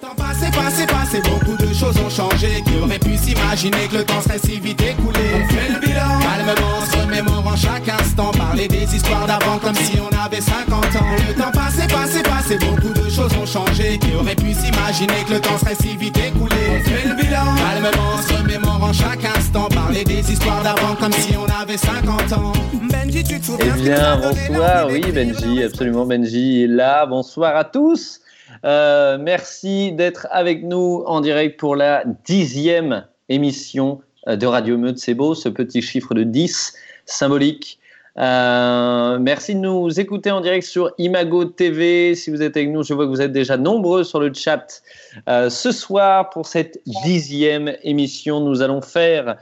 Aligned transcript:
temps 0.00 0.14
passé, 0.16 0.50
passé, 0.50 0.86
passé, 0.86 1.20
beaucoup 1.22 1.56
de 1.56 1.72
choses 1.74 1.96
ont 1.98 2.10
changé. 2.10 2.62
Qui 2.64 2.78
aurait 2.82 2.98
pu 2.98 3.16
s'imaginer 3.16 3.88
que 3.90 3.98
le 3.98 4.04
temps 4.04 4.20
serait 4.20 4.38
si 4.38 4.60
vite 4.60 4.80
écoulé 4.80 5.20
On 5.34 5.48
fait 5.48 5.72
le 5.72 5.80
bilan, 5.80 6.18
calmement, 6.20 6.80
se 6.90 6.96
remémorant 6.98 7.56
chaque 7.56 7.88
instant. 7.88 8.30
Parler 8.32 8.68
des 8.68 8.94
histoires 8.94 9.26
d'avant 9.26 9.58
comme 9.58 9.74
si 9.74 9.98
on 10.00 10.14
avait 10.16 10.40
50 10.40 10.72
ans. 10.84 11.06
Le 11.28 11.34
temps 11.34 11.50
passé, 11.52 11.86
passé, 11.88 12.22
passé, 12.22 12.58
beaucoup 12.58 12.92
de 12.94 13.10
choses 13.10 13.32
ont 13.40 13.46
changé. 13.46 13.98
Qui 13.98 14.14
aurait 14.14 14.36
pu 14.36 14.52
s'imaginer 14.52 15.24
que 15.26 15.34
le 15.34 15.40
temps 15.40 15.58
serait 15.58 15.74
si 15.74 15.96
vite 15.96 16.18
écoulé 16.18 16.56
On 16.70 16.80
fait 16.88 17.08
le 17.08 17.14
bilan, 17.14 17.54
calmement, 17.56 18.22
se 18.26 18.34
remémorant 18.34 18.92
chaque 18.92 19.24
instant. 19.24 19.68
Parler 19.68 20.04
des 20.04 20.32
histoires 20.32 20.62
d'avant 20.62 20.94
comme 20.94 21.12
si 21.12 21.34
on 21.36 21.46
avait 21.60 21.76
50 21.76 22.32
ans. 22.34 22.52
Benji, 22.90 23.24
tu 23.24 23.40
te 23.40 23.46
souviens 23.46 23.74
Eh 23.76 23.80
bien, 23.82 24.16
bonsoir, 24.16 24.88
oui, 24.90 25.00
Benji, 25.12 25.62
absolument, 25.62 26.06
Benji 26.06 26.64
est 26.64 26.68
là. 26.68 27.06
Bonsoir 27.06 27.56
à 27.56 27.64
tous. 27.64 28.20
Euh, 28.64 29.18
merci 29.20 29.92
d'être 29.92 30.26
avec 30.30 30.64
nous 30.64 31.02
en 31.06 31.20
direct 31.20 31.58
pour 31.58 31.76
la 31.76 32.04
dixième 32.24 33.06
émission 33.28 34.00
euh, 34.26 34.36
de 34.36 34.46
Radio 34.46 34.76
Meute. 34.78 34.98
C'est 34.98 35.14
beau, 35.14 35.34
ce 35.34 35.48
petit 35.48 35.82
chiffre 35.82 36.14
de 36.14 36.24
10 36.24 36.74
symbolique. 37.06 37.78
Euh, 38.18 39.18
merci 39.20 39.54
de 39.54 39.60
nous 39.60 40.00
écouter 40.00 40.32
en 40.32 40.40
direct 40.40 40.66
sur 40.66 40.90
Imago 40.98 41.44
TV. 41.44 42.16
Si 42.16 42.30
vous 42.30 42.42
êtes 42.42 42.56
avec 42.56 42.70
nous, 42.70 42.82
je 42.82 42.92
vois 42.92 43.04
que 43.04 43.10
vous 43.10 43.22
êtes 43.22 43.32
déjà 43.32 43.56
nombreux 43.56 44.02
sur 44.02 44.18
le 44.18 44.32
chat. 44.34 44.82
ce 45.26 45.70
soir, 45.70 46.30
pour 46.30 46.46
cette 46.46 46.80
dixième 47.04 47.76
émission, 47.84 48.40
nous 48.40 48.60
allons 48.60 48.82
faire, 48.82 49.36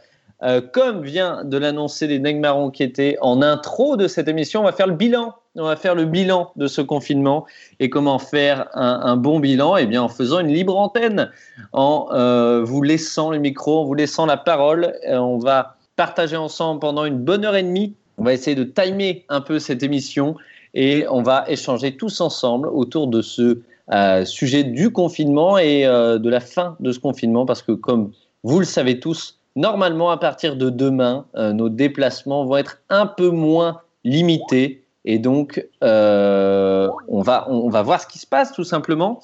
comme 0.73 1.03
vient 1.03 1.45
de 1.45 1.57
l'annoncer 1.57 2.07
les 2.07 2.19
Negmarons 2.19 2.71
qui 2.71 2.83
étaient 2.83 3.17
en 3.21 3.43
intro 3.43 3.97
de 3.97 4.07
cette 4.07 4.29
émission, 4.29 4.61
on 4.61 4.65
va 4.65 4.73
faire 4.73 4.87
le 4.87 4.95
bilan 4.95 5.35
on 5.59 5.65
va 5.65 5.77
faire 5.77 5.95
le 5.95 6.05
bilan 6.05 6.53
de 6.57 6.67
ce 6.67 6.81
confinement 6.81 7.47
et 7.81 7.89
comment 7.89 8.19
faire 8.19 8.69
un, 8.75 9.17
bon 9.17 9.41
bilan 9.41 9.77
Eh 9.77 9.87
bien, 9.87 10.03
en 10.03 10.09
faisant 10.09 10.41
une 10.41 10.53
libre 10.53 10.77
antenne, 10.77 11.31
en 11.73 12.09
euh, 12.13 12.63
vous 12.63 12.83
laissant 12.83 13.31
le 13.31 13.39
micro, 13.39 13.81
en 13.81 13.85
vous 13.85 13.95
laissant 13.95 14.27
la 14.27 14.37
parole. 14.37 14.95
Euh, 15.09 15.17
on 15.17 15.39
va 15.39 15.77
partager 15.97 16.37
ensemble 16.37 16.81
pendant 16.81 17.05
une 17.05 17.19
bonne 17.19 17.45
heure 17.45 17.57
et 17.57 17.63
demie. 17.63 17.95
On 18.19 18.25
va 18.25 18.33
essayer 18.33 18.57
de 18.57 18.65
timer 18.65 19.25
un 19.29 19.41
peu 19.41 19.59
cette 19.59 19.83
émission 19.83 20.37
et 20.75 21.07
on 21.09 21.23
va 21.23 21.45
échanger 21.49 21.97
tous 21.97 22.21
ensemble 22.21 22.69
autour 22.69 23.07
de 23.07 23.23
ce 23.23 23.61
euh, 23.93 24.25
sujet 24.25 24.65
du 24.65 24.91
confinement 24.91 25.59
et 25.59 25.85
de 25.85 26.29
la 26.29 26.41
fin 26.41 26.77
de 26.81 26.93
ce 26.93 26.99
confinement 26.99 27.47
parce 27.47 27.63
que 27.63 27.73
comme 27.73 28.13
vous 28.43 28.59
le 28.59 28.65
savez 28.65 29.01
tous, 29.01 29.39
normalement 29.57 30.11
à 30.11 30.17
partir 30.19 30.57
de 30.57 30.71
demain, 30.71 31.27
nos 31.35 31.69
déplacements 31.69 32.45
vont 32.45 32.57
être 32.57 32.79
un 32.89 33.07
peu 33.07 33.31
moins 33.31 33.81
limités 34.05 34.87
et 35.07 35.21
donc, 35.21 35.65
euh, 35.85 36.89
on, 37.09 37.23
va, 37.23 37.47
on 37.49 37.71
va 37.71 37.83
voir 37.83 38.01
ce 38.01 38.09
qui 38.09 38.19
se 38.19 38.27
passe 38.27 38.53
tout 38.53 38.65
simplement. 38.65 39.21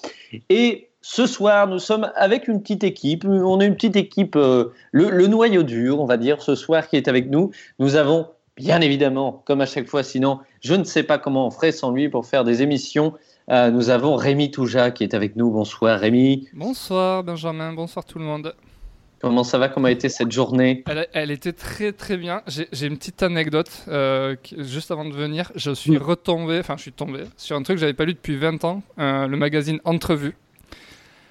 Et 0.48 0.88
ce 1.02 1.26
soir, 1.26 1.66
nous 1.66 1.80
sommes 1.80 2.10
avec 2.14 2.46
une 2.46 2.62
petite 2.62 2.84
équipe. 2.84 3.24
On 3.24 3.60
est 3.60 3.66
une 3.66 3.74
petite 3.74 3.96
équipe, 3.96 4.36
euh, 4.36 4.72
le, 4.92 5.26
noyau 5.26 5.64
dur, 5.64 6.00
on 6.00 6.06
va 6.06 6.16
dire, 6.16 6.40
ce 6.40 6.54
soir 6.54 6.86
qui 6.88 6.96
est 6.96 7.08
avec 7.08 7.28
nous. 7.28 7.50
Nous 7.80 7.96
avons, 7.96 8.28
bien 8.56 8.80
évidemment, 8.80 9.42
comme 9.44 9.60
à 9.60 9.66
chaque 9.66 9.88
fois, 9.88 10.04
sinon, 10.04 10.38
je 10.60 10.74
ne 10.74 10.84
sais 10.84 11.02
pas 11.02 11.18
comment 11.18 11.48
on 11.48 11.50
ferait 11.50 11.72
sans 11.72 11.90
lui 11.90 12.08
pour 12.08 12.26
faire 12.26 12.44
des 12.44 12.62
émissions. 12.62 13.14
Euh, 13.50 13.72
nous 13.72 13.90
avons 13.90 14.14
Rémi 14.14 14.52
Touja 14.52 14.92
qui 14.92 15.02
est 15.02 15.14
avec 15.14 15.34
nous. 15.34 15.50
Bonsoir 15.50 15.98
Rémi. 15.98 16.48
Bonsoir 16.52 17.24
Benjamin, 17.24 17.72
bonsoir 17.72 18.04
tout 18.04 18.20
le 18.20 18.24
monde. 18.24 18.54
Comment 19.22 19.44
ça 19.44 19.56
va 19.56 19.68
Comment 19.68 19.86
a 19.86 19.92
été 19.92 20.08
cette 20.08 20.32
journée 20.32 20.82
elle, 21.12 21.30
était 21.30 21.52
très 21.52 21.92
très 21.92 22.16
bien. 22.16 22.42
J'ai 22.48 22.86
une 22.88 22.98
petite 22.98 23.22
anecdote. 23.22 23.70
Euh, 23.86 24.34
juste 24.58 24.90
avant 24.90 25.04
de 25.04 25.14
venir, 25.14 25.52
je 25.54 25.70
suis 25.70 25.96
retombé, 25.96 26.58
enfin 26.58 26.76
je 26.76 26.82
suis 26.82 26.92
tombé 26.92 27.20
sur 27.36 27.56
un 27.56 27.62
truc 27.62 27.76
que 27.76 27.80
j'avais 27.80 27.92
pas 27.92 28.04
lu 28.04 28.14
depuis 28.14 28.36
20 28.36 28.64
ans, 28.64 28.82
euh, 28.98 29.28
le 29.28 29.36
magazine 29.36 29.78
Entrevue. 29.84 30.34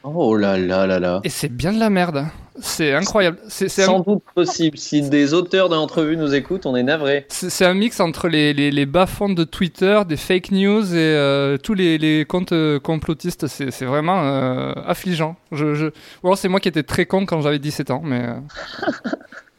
Oh 0.04 0.36
là 0.36 0.58
là 0.58 0.88
là 0.88 1.00
là. 1.00 1.22
Et 1.24 1.30
c'est 1.30 1.50
bien 1.50 1.72
de 1.72 1.80
la 1.80 1.90
merde. 1.90 2.26
C'est 2.60 2.94
incroyable. 2.94 3.38
C'est 3.48 3.70
sans 3.70 4.00
doute 4.00 4.24
possible. 4.36 4.78
Si 4.78 5.02
des 5.10 5.34
auteurs 5.34 5.70
de 5.70 5.76
l'entrevue 5.76 6.18
nous 6.18 6.34
écoutent, 6.34 6.66
on 6.66 6.76
est 6.76 6.84
navré. 6.84 7.26
C'est 7.30 7.66
un 7.66 7.74
mix 7.74 8.00
entre 8.00 8.28
les, 8.28 8.54
les, 8.54 8.72
les 8.72 8.86
bas-fonds 8.86 9.30
de 9.30 9.44
Twitter, 9.44 10.02
des 10.08 10.18
fake 10.18 10.52
news 10.52 10.94
et 10.94 10.98
euh, 10.98 11.58
tous 11.58 11.74
les, 11.74 11.98
les, 11.98 12.26
comptes 12.26 12.52
euh, 12.52 12.80
complotistes. 12.80 13.48
C'est 13.48 13.86
vraiment 13.86 14.24
euh, 14.24 14.74
affligeant. 14.86 15.36
Je, 15.52 15.74
je... 15.76 15.88
Ou 15.88 16.28
alors 16.28 16.38
c'est 16.38 16.50
moi 16.50 16.60
qui 16.60 16.68
étais 16.68 16.84
très 16.84 17.06
con 17.06 17.26
quand 17.26 17.42
j'avais 17.42 17.60
17 17.60 17.92
ans, 17.92 18.02
mais. 18.04 18.28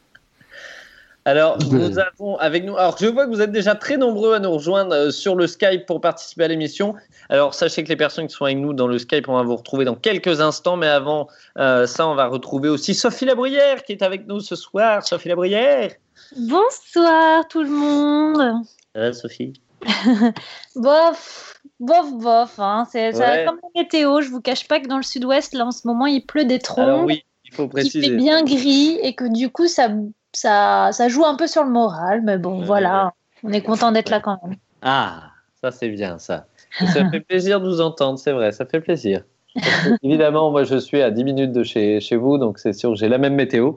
Alors, 1.25 1.57
nous 1.71 1.99
avons 1.99 2.37
avec 2.37 2.65
nous. 2.65 2.75
Alors, 2.75 2.97
je 2.99 3.05
vois 3.05 3.25
que 3.25 3.31
vous 3.31 3.41
êtes 3.41 3.51
déjà 3.51 3.75
très 3.75 3.95
nombreux 3.95 4.33
à 4.33 4.39
nous 4.39 4.51
rejoindre 4.51 4.93
euh, 4.93 5.11
sur 5.11 5.35
le 5.35 5.47
Skype 5.47 5.85
pour 5.85 6.01
participer 6.01 6.43
à 6.43 6.47
l'émission. 6.49 6.95
Alors, 7.29 7.53
sachez 7.53 7.83
que 7.83 7.89
les 7.89 7.95
personnes 7.95 8.27
qui 8.27 8.35
sont 8.35 8.43
avec 8.43 8.57
nous 8.57 8.73
dans 8.73 8.87
le 8.87 8.97
Skype, 8.97 9.29
on 9.29 9.35
va 9.35 9.43
vous 9.43 9.55
retrouver 9.55 9.85
dans 9.85 9.95
quelques 9.95 10.41
instants. 10.41 10.75
Mais 10.75 10.87
avant 10.87 11.27
euh, 11.57 11.87
ça, 11.87 12.07
on 12.07 12.15
va 12.15 12.27
retrouver 12.27 12.67
aussi 12.67 12.93
Sophie 12.93 13.25
Labruyère 13.25 13.83
qui 13.83 13.93
est 13.93 14.01
avec 14.01 14.27
nous 14.27 14.41
ce 14.41 14.55
soir. 14.55 15.07
Sophie 15.07 15.29
Labruyère. 15.29 15.91
Bonsoir 16.35 17.47
tout 17.47 17.63
le 17.63 17.69
monde. 17.69 18.65
Ça 18.93 19.01
va, 19.01 19.13
Sophie? 19.13 19.53
Bof, 20.75 21.59
bof, 21.79 22.13
bof. 22.13 22.59
Hein. 22.59 22.85
C'est 22.91 23.11
comme 23.13 23.59
la 23.63 23.81
météo. 23.81 24.21
Je 24.21 24.29
vous 24.29 24.41
cache 24.41 24.67
pas 24.67 24.79
que 24.79 24.87
dans 24.87 24.97
le 24.97 25.03
sud-ouest, 25.03 25.53
là, 25.53 25.65
en 25.65 25.71
ce 25.71 25.87
moment, 25.87 26.05
il 26.05 26.25
pleut 26.25 26.45
des 26.45 26.59
troncs. 26.59 26.85
Alors, 26.85 27.03
oui, 27.05 27.23
il 27.45 27.53
faut 27.53 27.67
préciser. 27.67 27.99
Il 27.99 28.11
fait 28.11 28.15
bien 28.17 28.43
gris 28.43 28.99
et 29.01 29.13
que 29.13 29.25
du 29.25 29.49
coup, 29.49 29.67
ça 29.67 29.89
ça, 30.33 30.89
ça 30.91 31.07
joue 31.07 31.25
un 31.25 31.35
peu 31.35 31.47
sur 31.47 31.63
le 31.63 31.69
moral, 31.69 32.21
mais 32.23 32.37
bon, 32.37 32.63
voilà, 32.63 33.13
on 33.43 33.51
est 33.51 33.61
content 33.61 33.91
d'être 33.91 34.09
là 34.09 34.19
quand 34.19 34.39
même. 34.43 34.57
Ah, 34.81 35.31
ça 35.61 35.71
c'est 35.71 35.89
bien 35.89 36.17
ça. 36.17 36.47
Ça 36.79 37.09
fait 37.09 37.19
plaisir 37.21 37.61
de 37.61 37.67
vous 37.67 37.81
entendre, 37.81 38.17
c'est 38.19 38.31
vrai, 38.31 38.51
ça 38.51 38.65
fait 38.65 38.81
plaisir. 38.81 39.23
Évidemment, 40.03 40.51
moi 40.51 40.63
je 40.63 40.77
suis 40.77 41.01
à 41.01 41.11
10 41.11 41.23
minutes 41.23 41.51
de 41.51 41.63
chez, 41.63 41.99
chez 41.99 42.15
vous, 42.15 42.37
donc 42.37 42.59
c'est 42.59 42.73
sûr 42.73 42.91
que 42.91 42.95
j'ai 42.95 43.09
la 43.09 43.19
même 43.19 43.35
météo. 43.35 43.73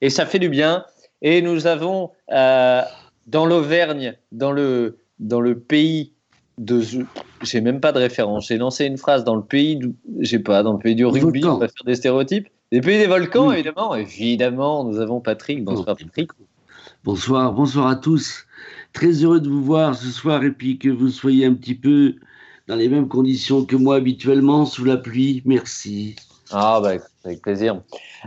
Et 0.00 0.10
ça 0.10 0.26
fait 0.26 0.38
du 0.38 0.48
bien. 0.48 0.84
Et 1.22 1.42
nous 1.42 1.66
avons 1.66 2.10
euh, 2.32 2.82
dans 3.26 3.46
l'Auvergne, 3.46 4.16
dans 4.32 4.52
le, 4.52 4.98
dans 5.18 5.40
le 5.40 5.58
pays 5.58 6.14
de. 6.58 6.82
J'ai 7.42 7.60
même 7.60 7.80
pas 7.80 7.92
de 7.92 7.98
référence. 7.98 8.48
J'ai 8.48 8.58
lancé 8.58 8.86
une 8.86 8.98
phrase 8.98 9.24
dans 9.24 9.36
le 9.36 9.42
pays 9.42 9.76
du. 9.76 9.94
J'ai 10.20 10.38
pas, 10.38 10.62
dans 10.62 10.72
le 10.72 10.78
pays 10.78 10.94
du 10.94 11.06
rugby, 11.06 11.44
on 11.44 11.58
va 11.58 11.68
faire 11.68 11.84
des 11.84 11.94
stéréotypes. 11.94 12.48
Les 12.72 12.80
pays 12.80 12.98
des 12.98 13.08
volcans, 13.08 13.50
évidemment. 13.50 13.96
Évidemment, 13.96 14.84
nous 14.84 15.00
avons 15.00 15.20
Patrick. 15.20 15.64
Bonsoir, 15.64 15.96
Patrick. 15.96 16.30
Bonsoir, 17.02 17.52
bonsoir 17.52 17.88
à 17.88 17.96
tous. 17.96 18.46
Très 18.92 19.10
heureux 19.24 19.40
de 19.40 19.48
vous 19.48 19.64
voir 19.64 19.96
ce 19.96 20.06
soir 20.06 20.44
et 20.44 20.52
puis 20.52 20.78
que 20.78 20.88
vous 20.88 21.08
soyez 21.08 21.46
un 21.46 21.54
petit 21.54 21.74
peu 21.74 22.14
dans 22.68 22.76
les 22.76 22.88
mêmes 22.88 23.08
conditions 23.08 23.64
que 23.64 23.74
moi 23.74 23.96
habituellement, 23.96 24.66
sous 24.66 24.84
la 24.84 24.96
pluie. 24.96 25.42
Merci. 25.44 26.14
Ah, 26.52 26.80
bah, 26.80 26.92
avec 27.24 27.42
plaisir. 27.42 27.80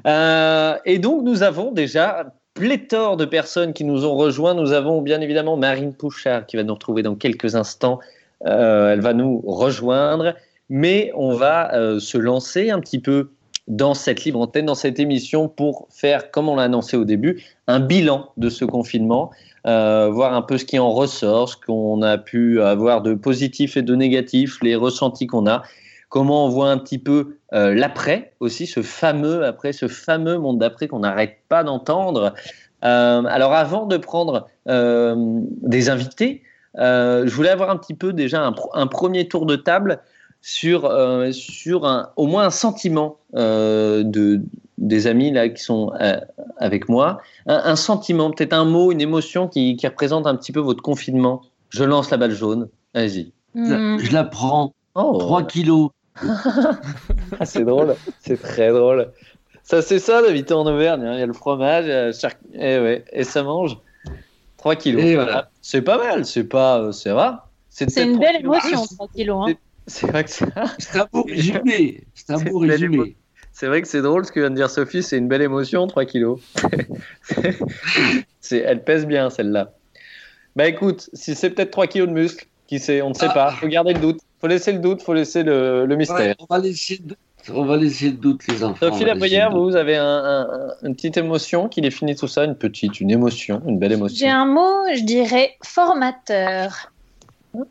Euh, 0.05 0.75
et 0.83 0.99
donc, 0.99 1.23
nous 1.23 1.41
avons 1.41 1.71
déjà 1.71 2.33
pléthore 2.53 3.15
de 3.15 3.23
personnes 3.23 3.71
qui 3.71 3.85
nous 3.85 4.05
ont 4.05 4.15
rejoints. 4.15 4.55
Nous 4.55 4.73
avons 4.73 5.01
bien 5.01 5.21
évidemment 5.21 5.55
Marine 5.55 5.93
Pouchard 5.93 6.45
qui 6.47 6.57
va 6.57 6.63
nous 6.63 6.73
retrouver 6.73 7.01
dans 7.01 7.15
quelques 7.15 7.55
instants. 7.55 8.01
Euh, 8.45 8.91
elle 8.91 8.99
va 8.99 9.13
nous 9.13 9.41
rejoindre, 9.45 10.35
mais 10.69 11.13
on 11.15 11.33
va 11.33 11.73
euh, 11.75 12.01
se 12.01 12.17
lancer 12.17 12.71
un 12.71 12.81
petit 12.81 12.99
peu 12.99 13.29
dans 13.67 13.93
cette 13.93 14.25
libre 14.25 14.41
antenne, 14.41 14.65
dans 14.65 14.75
cette 14.75 14.99
émission, 14.99 15.47
pour 15.47 15.87
faire, 15.89 16.31
comme 16.31 16.49
on 16.49 16.55
l'a 16.55 16.63
annoncé 16.63 16.97
au 16.97 17.05
début, 17.05 17.43
un 17.67 17.79
bilan 17.79 18.29
de 18.37 18.49
ce 18.49 18.65
confinement, 18.65 19.31
euh, 19.67 20.09
voir 20.09 20.33
un 20.33 20.41
peu 20.41 20.57
ce 20.57 20.65
qui 20.65 20.77
en 20.79 20.91
ressort, 20.91 21.49
ce 21.49 21.55
qu'on 21.55 22.01
a 22.01 22.17
pu 22.17 22.61
avoir 22.61 23.01
de 23.01 23.13
positif 23.13 23.77
et 23.77 23.81
de 23.81 23.95
négatif, 23.95 24.61
les 24.61 24.75
ressentis 24.75 25.27
qu'on 25.27 25.47
a, 25.47 25.63
comment 26.09 26.45
on 26.45 26.49
voit 26.49 26.69
un 26.69 26.77
petit 26.77 26.97
peu 26.97 27.37
euh, 27.53 27.73
l'après 27.73 28.33
aussi, 28.41 28.67
ce 28.67 28.81
fameux 28.81 29.45
après, 29.45 29.71
ce 29.71 29.87
fameux 29.87 30.37
monde 30.37 30.59
d'après 30.59 30.87
qu'on 30.87 30.99
n'arrête 30.99 31.37
pas 31.47 31.63
d'entendre. 31.63 32.33
Euh, 32.83 33.23
alors 33.23 33.53
avant 33.53 33.85
de 33.85 33.95
prendre 33.97 34.47
des 34.65 35.89
invités, 35.89 36.41
je 36.75 37.29
voulais 37.29 37.49
avoir 37.49 37.69
un 37.69 37.77
petit 37.77 37.93
peu 37.93 38.11
déjà 38.13 38.51
un 38.73 38.87
premier 38.87 39.27
tour 39.27 39.45
de 39.45 39.55
table 39.55 40.01
sur, 40.43 40.83
euh, 40.85 41.31
sur 41.31 41.85
un, 41.85 42.09
au 42.17 42.27
moins 42.27 42.43
un 42.43 42.49
sentiment 42.49 43.17
euh, 43.33 44.03
de, 44.03 44.41
des 44.77 45.07
amis 45.07 45.31
là, 45.31 45.47
qui 45.47 45.63
sont 45.63 45.93
euh, 46.01 46.19
avec 46.57 46.89
moi. 46.89 47.21
Un, 47.47 47.77
sentiment, 47.77 48.29
peut-être 48.29 48.51
un 48.51 48.65
mot, 48.65 48.91
une 48.91 48.99
émotion 48.99 49.47
qui, 49.47 49.77
qui, 49.77 49.87
représente 49.87 50.27
un 50.27 50.35
petit 50.35 50.51
peu 50.51 50.59
votre 50.59 50.83
confinement. 50.83 51.41
Je 51.69 51.85
lance 51.85 52.11
la 52.11 52.17
balle 52.17 52.33
jaune. 52.33 52.67
Allez-y. 52.93 53.31
Je, 53.55 54.11
la 54.11 54.25
prends. 54.25 54.73
Oh. 54.95 55.17
3 55.17 55.43
kilos. 55.47 55.89
Ah, 57.39 57.45
c'est 57.45 57.63
drôle. 57.63 57.95
C'est 58.19 58.39
très 58.39 58.69
drôle. 58.69 59.11
Ça, 59.63 59.81
c'est 59.81 59.97
ça 59.97 60.21
d'habiter 60.21 60.53
en 60.53 60.67
Auvergne. 60.67 61.03
Hein. 61.03 61.13
Il 61.13 61.19
y 61.19 61.23
a 61.23 61.25
le 61.25 61.33
fromage, 61.33 61.87
et, 61.87 62.79
ouais, 62.79 63.05
et 63.11 63.23
ça 63.23 63.41
mange. 63.41 63.77
3 64.57 64.75
kilos. 64.75 65.03
Voilà. 65.15 65.49
C'est 65.61 65.81
pas 65.81 65.97
mal. 65.97 66.25
C'est 66.25 66.43
pas, 66.43 66.91
c'est 66.91 67.11
rare. 67.11 67.47
C'est 67.69 68.03
une 68.03 68.19
belle 68.19 68.41
émotion, 68.41 68.85
3 68.85 69.07
kilos. 69.15 69.49
Hein. 69.49 69.53
C'est 69.87 70.07
vrai 70.07 70.23
que 70.23 70.29
c'est 70.29 70.45
un 70.95 71.07
beau 71.11 71.23
résumé. 71.23 72.03
C'est 72.13 72.31
un 72.31 72.39
beau 72.39 72.59
résumé. 72.59 73.15
C'est 73.51 73.67
vrai 73.67 73.81
que 73.81 73.87
c'est 73.87 74.01
drôle 74.01 74.25
ce 74.25 74.31
que 74.31 74.39
vient 74.39 74.49
de 74.49 74.55
dire 74.55 74.69
Sophie, 74.69 75.03
c'est 75.03 75.17
une 75.17 75.27
belle 75.27 75.43
émotion, 75.43 75.85
3 75.85 76.05
kilos. 76.05 76.41
elle 78.51 78.83
pèse 78.83 79.05
bien 79.05 79.29
celle-là. 79.29 79.73
Bah 80.55 80.67
écoute, 80.67 81.09
si 81.13 81.35
c'est 81.35 81.51
peut-être 81.51 81.71
3 81.71 81.87
kilos 81.87 82.09
de 82.09 82.27
qui 82.67 82.79
sait, 82.79 83.01
on 83.03 83.09
ne 83.09 83.13
sait 83.13 83.27
ah. 83.29 83.33
pas. 83.33 83.51
Faut 83.51 83.67
garder 83.67 83.93
le 83.93 83.99
doute. 83.99 84.19
Faut 84.41 84.47
laisser 84.47 84.73
le 84.73 84.79
doute, 84.79 85.01
faut 85.01 85.13
laisser 85.13 85.43
le, 85.43 85.85
mystère. 85.95 86.35
on 86.39 86.45
va 86.49 86.59
laisser, 86.59 86.99
On 87.53 87.63
va 87.63 87.77
laisser 87.77 88.09
le 88.09 88.17
doute, 88.17 88.41
les 88.47 88.63
enfants. 88.63 88.87
Sophie 88.91 89.05
Labrière, 89.05 89.51
vous 89.51 89.75
avez 89.75 89.97
une 89.97 90.95
petite 90.95 91.15
émotion 91.17 91.69
qui 91.69 91.79
définit 91.79 92.15
tout 92.15 92.27
ça 92.27 92.43
Une 92.43 92.55
petite, 92.55 92.99
une 92.99 93.11
émotion, 93.11 93.61
une 93.67 93.79
belle 93.79 93.93
émotion 93.93 94.17
J'ai 94.17 94.29
un 94.29 94.45
mot, 94.45 94.83
je 94.93 95.03
dirais 95.03 95.55
formateur. 95.63 96.91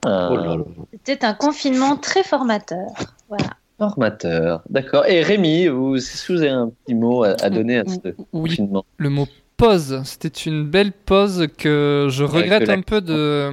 Ah. 0.04 0.30
Oh 0.32 0.64
C'était 1.04 1.24
un 1.24 1.34
confinement 1.34 1.96
très 1.96 2.22
formateur. 2.22 2.88
Voilà. 3.28 3.50
Formateur, 3.78 4.62
d'accord. 4.70 5.06
Et 5.06 5.22
Rémi, 5.22 5.66
vous, 5.66 5.96
est-ce 5.96 6.26
que 6.26 6.32
vous 6.34 6.42
avez 6.42 6.50
un 6.50 6.68
petit 6.68 6.94
mot 6.94 7.24
à, 7.24 7.50
donner 7.50 7.78
à 7.78 7.84
ce 7.84 7.98
oui. 8.32 8.50
confinement 8.54 8.84
Le 8.96 9.10
mot 9.10 9.26
pause, 9.56 10.02
c'était 10.04 10.28
une 10.28 10.64
belle 10.64 10.92
pause 10.92 11.48
que 11.58 12.06
je 12.10 12.22
regrette 12.24 12.68
un 12.68 12.82
peu 12.82 13.00
de, 13.00 13.50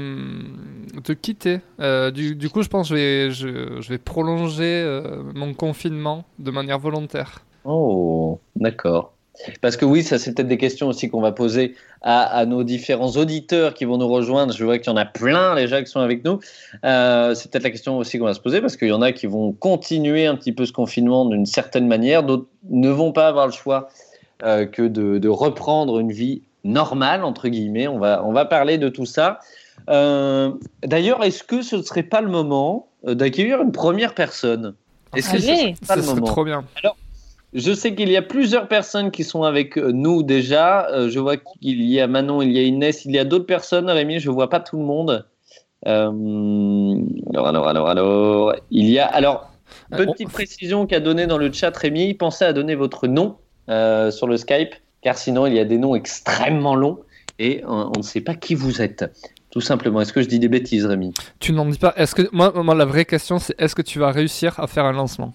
de 1.03 1.13
quitter. 1.13 1.61
Euh, 1.79 2.11
du, 2.11 2.49
coup, 2.49 2.61
je 2.61 2.67
pense 2.67 2.89
que 2.89 2.95
je 2.95 2.99
vais, 2.99 3.31
je, 3.31 3.81
je 3.81 3.89
vais 3.89 3.97
prolonger 3.97 4.83
euh, 4.83 5.23
mon 5.33 5.53
confinement 5.53 6.25
de 6.37 6.51
manière 6.51 6.79
volontaire. 6.79 7.43
Oh, 7.63 8.39
d'accord. 8.55 9.13
Parce 9.61 9.77
que 9.77 9.85
oui, 9.85 10.03
ça 10.03 10.17
c'est 10.17 10.33
peut-être 10.33 10.47
des 10.47 10.57
questions 10.57 10.87
aussi 10.87 11.09
qu'on 11.09 11.21
va 11.21 11.31
poser 11.31 11.75
à, 12.01 12.45
nos 12.45 12.63
différents 12.63 13.11
auditeurs 13.11 13.73
qui 13.73 13.85
vont 13.85 13.97
nous 13.97 14.07
rejoindre. 14.07 14.53
Je 14.53 14.63
vois 14.63 14.77
qu'il 14.77 14.91
y 14.91 14.93
en 14.93 14.97
a 14.97 15.05
plein 15.05 15.55
déjà 15.55 15.81
qui 15.81 15.89
sont 15.89 15.99
avec 15.99 16.23
nous. 16.23 16.39
Euh, 16.85 17.33
c'est 17.35 17.51
peut-être 17.51 17.63
la 17.63 17.71
question 17.71 17.97
aussi 17.97 18.19
qu'on 18.19 18.25
va 18.25 18.33
se 18.33 18.39
poser 18.39 18.61
parce 18.61 18.77
qu'il 18.77 18.89
y 18.89 18.93
en 18.93 19.01
a 19.01 19.11
qui 19.11 19.27
vont 19.27 19.51
continuer 19.51 20.25
un 20.25 20.35
petit 20.35 20.51
peu 20.51 20.65
ce 20.65 20.71
confinement 20.71 21.25
d'une 21.25 21.45
certaine 21.45 21.87
manière, 21.87 22.23
d'autres 22.23 22.47
ne 22.69 22.89
vont 22.89 23.11
pas 23.11 23.27
avoir 23.27 23.47
le 23.47 23.53
choix 23.53 23.89
euh, 24.43 24.65
que 24.65 24.83
de, 24.83 25.27
reprendre 25.29 25.99
une 25.99 26.11
vie 26.11 26.41
normale 26.63 27.23
entre 27.23 27.47
guillemets. 27.47 27.87
On 27.87 27.99
va 27.99 28.23
on 28.25 28.31
va 28.31 28.45
parler 28.45 28.77
de 28.77 28.89
tout 28.89 29.05
ça. 29.05 29.39
Euh, 29.89 30.51
d'ailleurs, 30.83 31.23
est-ce 31.23 31.43
que 31.43 31.61
ce 31.61 31.77
ne 31.77 31.81
serait 31.81 32.03
pas 32.03 32.21
le 32.21 32.29
moment 32.29 32.87
d'accueillir 33.03 33.61
une 33.61 33.71
première 33.71 34.13
personne? 34.13 34.75
Est-ce 35.15 35.31
que 35.31 35.39
ce 35.39 35.45
serait 35.45 35.73
pas 35.87 35.95
le 35.95 36.03
moment? 36.03 36.27
trop 36.27 36.43
bien. 36.43 36.63
Alors, 36.83 36.95
je 37.53 37.73
sais 37.73 37.95
qu'il 37.95 38.09
y 38.09 38.17
a 38.17 38.21
plusieurs 38.21 38.67
personnes 38.67 39.11
qui 39.11 39.23
sont 39.23 39.43
avec 39.43 39.77
euh, 39.77 39.91
nous 39.91 40.23
déjà. 40.23 40.87
Euh, 40.91 41.09
je 41.09 41.19
vois 41.19 41.37
qu'il 41.37 41.83
y 41.83 41.99
a 41.99 42.07
Manon, 42.07 42.41
il 42.41 42.51
y 42.51 42.59
a 42.59 42.61
Inès, 42.61 43.05
il 43.05 43.11
y 43.11 43.19
a 43.19 43.25
d'autres 43.25 43.45
personnes. 43.45 43.89
Rémi, 43.89 44.19
je 44.19 44.29
vois 44.29 44.49
pas 44.49 44.59
tout 44.59 44.77
le 44.77 44.85
monde. 44.85 45.25
Euh, 45.87 46.95
alors, 47.33 47.47
alors, 47.47 47.67
alors, 47.67 47.89
alors. 47.89 48.55
Il 48.69 48.89
y 48.89 48.99
a. 48.99 49.07
Alors, 49.07 49.51
petite 49.89 50.29
précision 50.29 50.85
qu'a 50.85 50.99
donné 50.99 51.25
dans 51.25 51.37
le 51.37 51.51
chat 51.51 51.75
Rémi. 51.75 52.13
Pensez 52.13 52.45
à 52.45 52.53
donner 52.53 52.75
votre 52.75 53.07
nom 53.07 53.37
sur 53.67 54.27
le 54.27 54.37
Skype, 54.37 54.75
car 55.01 55.17
sinon, 55.17 55.45
il 55.45 55.53
y 55.53 55.59
a 55.59 55.65
des 55.65 55.77
noms 55.77 55.95
extrêmement 55.95 56.75
longs 56.75 56.99
et 57.37 57.63
on, 57.65 57.91
ne 57.95 58.01
sait 58.01 58.21
pas 58.21 58.35
qui 58.35 58.55
vous 58.55 58.81
êtes. 58.81 59.05
Tout 59.51 59.61
simplement. 59.61 60.01
Est-ce 60.01 60.13
que 60.13 60.21
je 60.21 60.27
dis 60.27 60.37
des 60.37 60.49
bêtises, 60.49 60.85
Rémi? 60.85 61.13
Tu 61.39 61.53
n'en 61.53 61.65
dis 61.65 61.79
pas. 61.79 61.93
Est-ce 61.97 62.13
que 62.13 62.29
moi, 62.31 62.51
moi, 62.61 62.75
la 62.75 62.85
vraie 62.85 63.05
question, 63.05 63.39
c'est 63.39 63.59
est-ce 63.59 63.73
que 63.73 63.81
tu 63.81 63.97
vas 63.97 64.11
réussir 64.11 64.59
à 64.59 64.67
faire 64.67 64.85
un 64.85 64.91
lancement? 64.91 65.33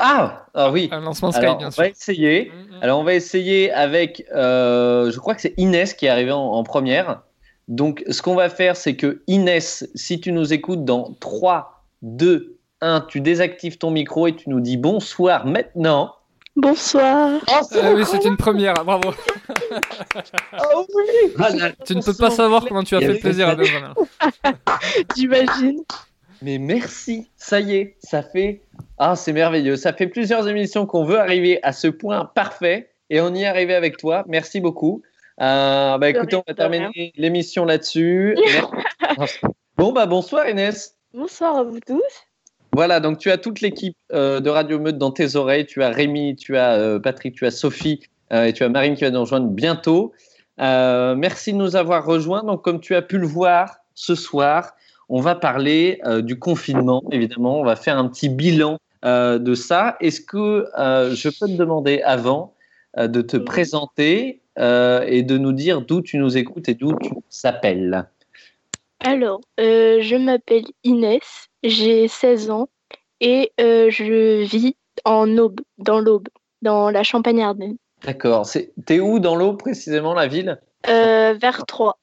Ah, 0.00 0.46
ah 0.54 0.70
oui. 0.70 0.88
Un 0.92 1.00
lancement 1.00 1.30
Alors, 1.30 1.58
bien 1.58 1.66
on 1.66 1.70
va 1.70 1.88
essayer. 1.88 2.50
Mm, 2.50 2.76
mm. 2.76 2.78
Alors 2.82 2.98
on 3.00 3.04
va 3.04 3.14
essayer 3.14 3.72
avec, 3.72 4.24
euh, 4.34 5.10
je 5.10 5.18
crois 5.18 5.34
que 5.34 5.40
c'est 5.40 5.54
Inès 5.56 5.94
qui 5.94 6.06
est 6.06 6.08
arrivée 6.08 6.32
en, 6.32 6.62
première. 6.62 7.22
Donc 7.68 8.04
ce 8.08 8.22
qu'on 8.22 8.34
va 8.34 8.48
faire, 8.48 8.76
c'est 8.76 8.96
que 8.96 9.22
Inès, 9.26 9.88
si 9.94 10.20
tu 10.20 10.32
nous 10.32 10.52
écoutes 10.52 10.84
dans 10.84 11.14
3, 11.20 11.84
2, 12.02 12.58
1, 12.80 13.00
tu 13.02 13.20
désactives 13.20 13.78
ton 13.78 13.90
micro 13.90 14.26
et 14.26 14.36
tu 14.36 14.50
nous 14.50 14.60
dis 14.60 14.76
bonsoir 14.76 15.46
maintenant. 15.46 16.14
Bonsoir. 16.56 17.40
Oh, 17.48 17.76
oui, 17.96 18.04
c'est 18.06 18.24
une 18.24 18.36
première, 18.36 18.74
bravo. 18.74 19.12
oh 20.60 20.86
oui. 20.94 21.34
tu 21.84 21.96
ne 21.96 22.02
peux 22.02 22.14
pas 22.14 22.30
savoir 22.30 22.64
comment 22.64 22.84
tu 22.84 22.94
as 22.94 23.00
fait 23.00 23.14
plaisir 23.14 23.48
à. 23.48 23.56
J'imagine. 25.16 25.82
Mais 26.42 26.58
merci, 26.58 27.26
ça 27.36 27.58
y 27.60 27.74
est, 27.74 27.96
ça 28.00 28.22
fait 28.22 28.60
ah, 28.98 29.16
c'est 29.16 29.32
merveilleux. 29.32 29.76
Ça 29.76 29.92
fait 29.92 30.06
plusieurs 30.06 30.48
émissions 30.48 30.86
qu'on 30.86 31.04
veut 31.04 31.18
arriver 31.18 31.58
à 31.62 31.72
ce 31.72 31.88
point 31.88 32.30
parfait 32.34 32.90
et 33.10 33.20
on 33.20 33.34
y 33.34 33.42
est 33.42 33.46
arrivé 33.46 33.74
avec 33.74 33.96
toi. 33.96 34.24
Merci 34.28 34.60
beaucoup. 34.60 35.02
Euh, 35.40 35.98
bah, 35.98 36.08
écoutez, 36.08 36.36
on 36.36 36.44
va 36.46 36.54
terminer 36.54 37.12
l'émission 37.16 37.64
là-dessus. 37.64 38.36
bon, 39.76 39.92
bah, 39.92 40.06
bonsoir 40.06 40.48
Inès. 40.48 40.96
Bonsoir 41.12 41.56
à 41.56 41.62
vous 41.64 41.80
tous. 41.80 42.02
Voilà, 42.72 42.98
donc 43.00 43.18
tu 43.18 43.30
as 43.30 43.38
toute 43.38 43.60
l'équipe 43.60 43.96
euh, 44.12 44.40
de 44.40 44.50
Radio 44.50 44.78
Meute 44.78 44.98
dans 44.98 45.10
tes 45.10 45.36
oreilles. 45.36 45.66
Tu 45.66 45.82
as 45.82 45.90
Rémi, 45.90 46.36
tu 46.36 46.56
as 46.56 46.74
euh, 46.74 46.98
Patrick, 46.98 47.34
tu 47.34 47.46
as 47.46 47.50
Sophie 47.50 48.00
et 48.32 48.52
tu 48.52 48.64
as 48.64 48.68
Marine 48.68 48.96
qui 48.96 49.04
va 49.04 49.10
nous 49.10 49.20
rejoindre 49.20 49.48
bientôt. 49.48 50.12
merci 50.58 51.52
de 51.52 51.58
nous 51.58 51.76
avoir 51.76 52.04
rejoints. 52.04 52.42
Donc, 52.42 52.62
comme 52.62 52.80
tu 52.80 52.96
as 52.96 53.02
pu 53.02 53.18
le 53.18 53.26
voir 53.26 53.76
ce 53.94 54.16
soir, 54.16 54.72
on 55.08 55.20
va 55.20 55.34
parler 55.34 56.00
du 56.22 56.38
confinement, 56.38 57.02
évidemment. 57.10 57.60
On 57.60 57.64
va 57.64 57.76
faire 57.76 57.98
un 57.98 58.08
petit 58.08 58.28
bilan 58.28 58.78
euh, 59.04 59.38
de 59.38 59.54
ça. 59.54 59.96
Est-ce 60.00 60.22
que 60.22 60.66
euh, 60.78 61.14
je 61.14 61.28
peux 61.28 61.46
te 61.46 61.56
demander 61.56 62.00
avant 62.02 62.54
euh, 62.96 63.06
de 63.06 63.20
te 63.20 63.36
présenter 63.36 64.40
et 64.56 65.24
de 65.24 65.36
nous 65.36 65.50
dire 65.50 65.80
d'où 65.80 66.00
tu 66.00 66.16
nous 66.16 66.36
écoutes 66.36 66.68
et 66.68 66.74
d'où 66.74 66.96
tu 67.02 67.10
s'appelles 67.28 68.06
Alors, 69.00 69.40
je 69.58 70.16
m'appelle 70.16 70.62
Inès, 70.84 71.48
j'ai 71.64 72.06
16 72.06 72.50
ans 72.50 72.68
et 73.20 73.50
je 73.58 74.44
vis 74.44 74.76
en 75.04 75.36
Aube, 75.38 75.60
dans 75.78 75.98
l'Aube, 75.98 76.28
dans 76.62 76.88
la 76.88 77.02
Champagne-Ardenne. 77.02 77.78
D'accord. 78.04 78.48
T'es 78.86 79.00
où 79.00 79.18
dans 79.18 79.34
l'Aube 79.34 79.58
précisément, 79.58 80.14
la 80.14 80.28
ville? 80.28 80.60
Vers 80.86 81.66
Troyes. 81.66 81.98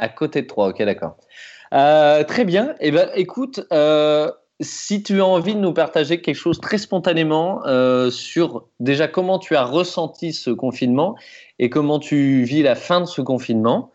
À 0.00 0.08
côté 0.08 0.42
de 0.42 0.48
Troyes, 0.48 0.70
ok, 0.70 0.82
d'accord. 0.82 1.16
Très 1.70 2.44
bien. 2.44 2.74
Eh 2.80 2.90
ben, 2.90 3.08
écoute, 3.14 3.60
si 4.60 5.02
tu 5.02 5.20
as 5.20 5.26
envie 5.26 5.54
de 5.54 5.60
nous 5.60 5.72
partager 5.72 6.20
quelque 6.20 6.36
chose 6.36 6.60
très 6.60 6.78
spontanément 6.78 7.64
euh, 7.66 8.10
sur 8.10 8.66
déjà 8.80 9.06
comment 9.06 9.38
tu 9.38 9.54
as 9.54 9.64
ressenti 9.64 10.32
ce 10.32 10.50
confinement 10.50 11.16
et 11.58 11.70
comment 11.70 11.98
tu 11.98 12.42
vis 12.42 12.62
la 12.62 12.74
fin 12.74 13.00
de 13.00 13.06
ce 13.06 13.20
confinement. 13.20 13.92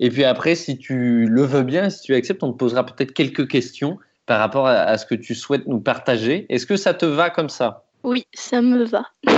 Et 0.00 0.10
puis 0.10 0.24
après, 0.24 0.54
si 0.54 0.78
tu 0.78 1.26
le 1.26 1.42
veux 1.42 1.62
bien, 1.62 1.90
si 1.90 2.02
tu 2.02 2.14
acceptes, 2.14 2.42
on 2.42 2.52
te 2.52 2.56
posera 2.56 2.84
peut-être 2.86 3.12
quelques 3.12 3.48
questions 3.48 3.98
par 4.26 4.38
rapport 4.38 4.66
à, 4.66 4.96
ce 4.96 5.04
que 5.04 5.14
tu 5.14 5.34
souhaites 5.34 5.66
nous 5.66 5.80
partager. 5.80 6.46
Est-ce 6.48 6.66
que 6.66 6.76
ça 6.76 6.94
te 6.94 7.04
va 7.04 7.30
comme 7.30 7.48
ça? 7.48 7.84
Oui, 8.04 8.24
ça 8.32 8.62
me 8.62 8.84
va. 8.84 9.06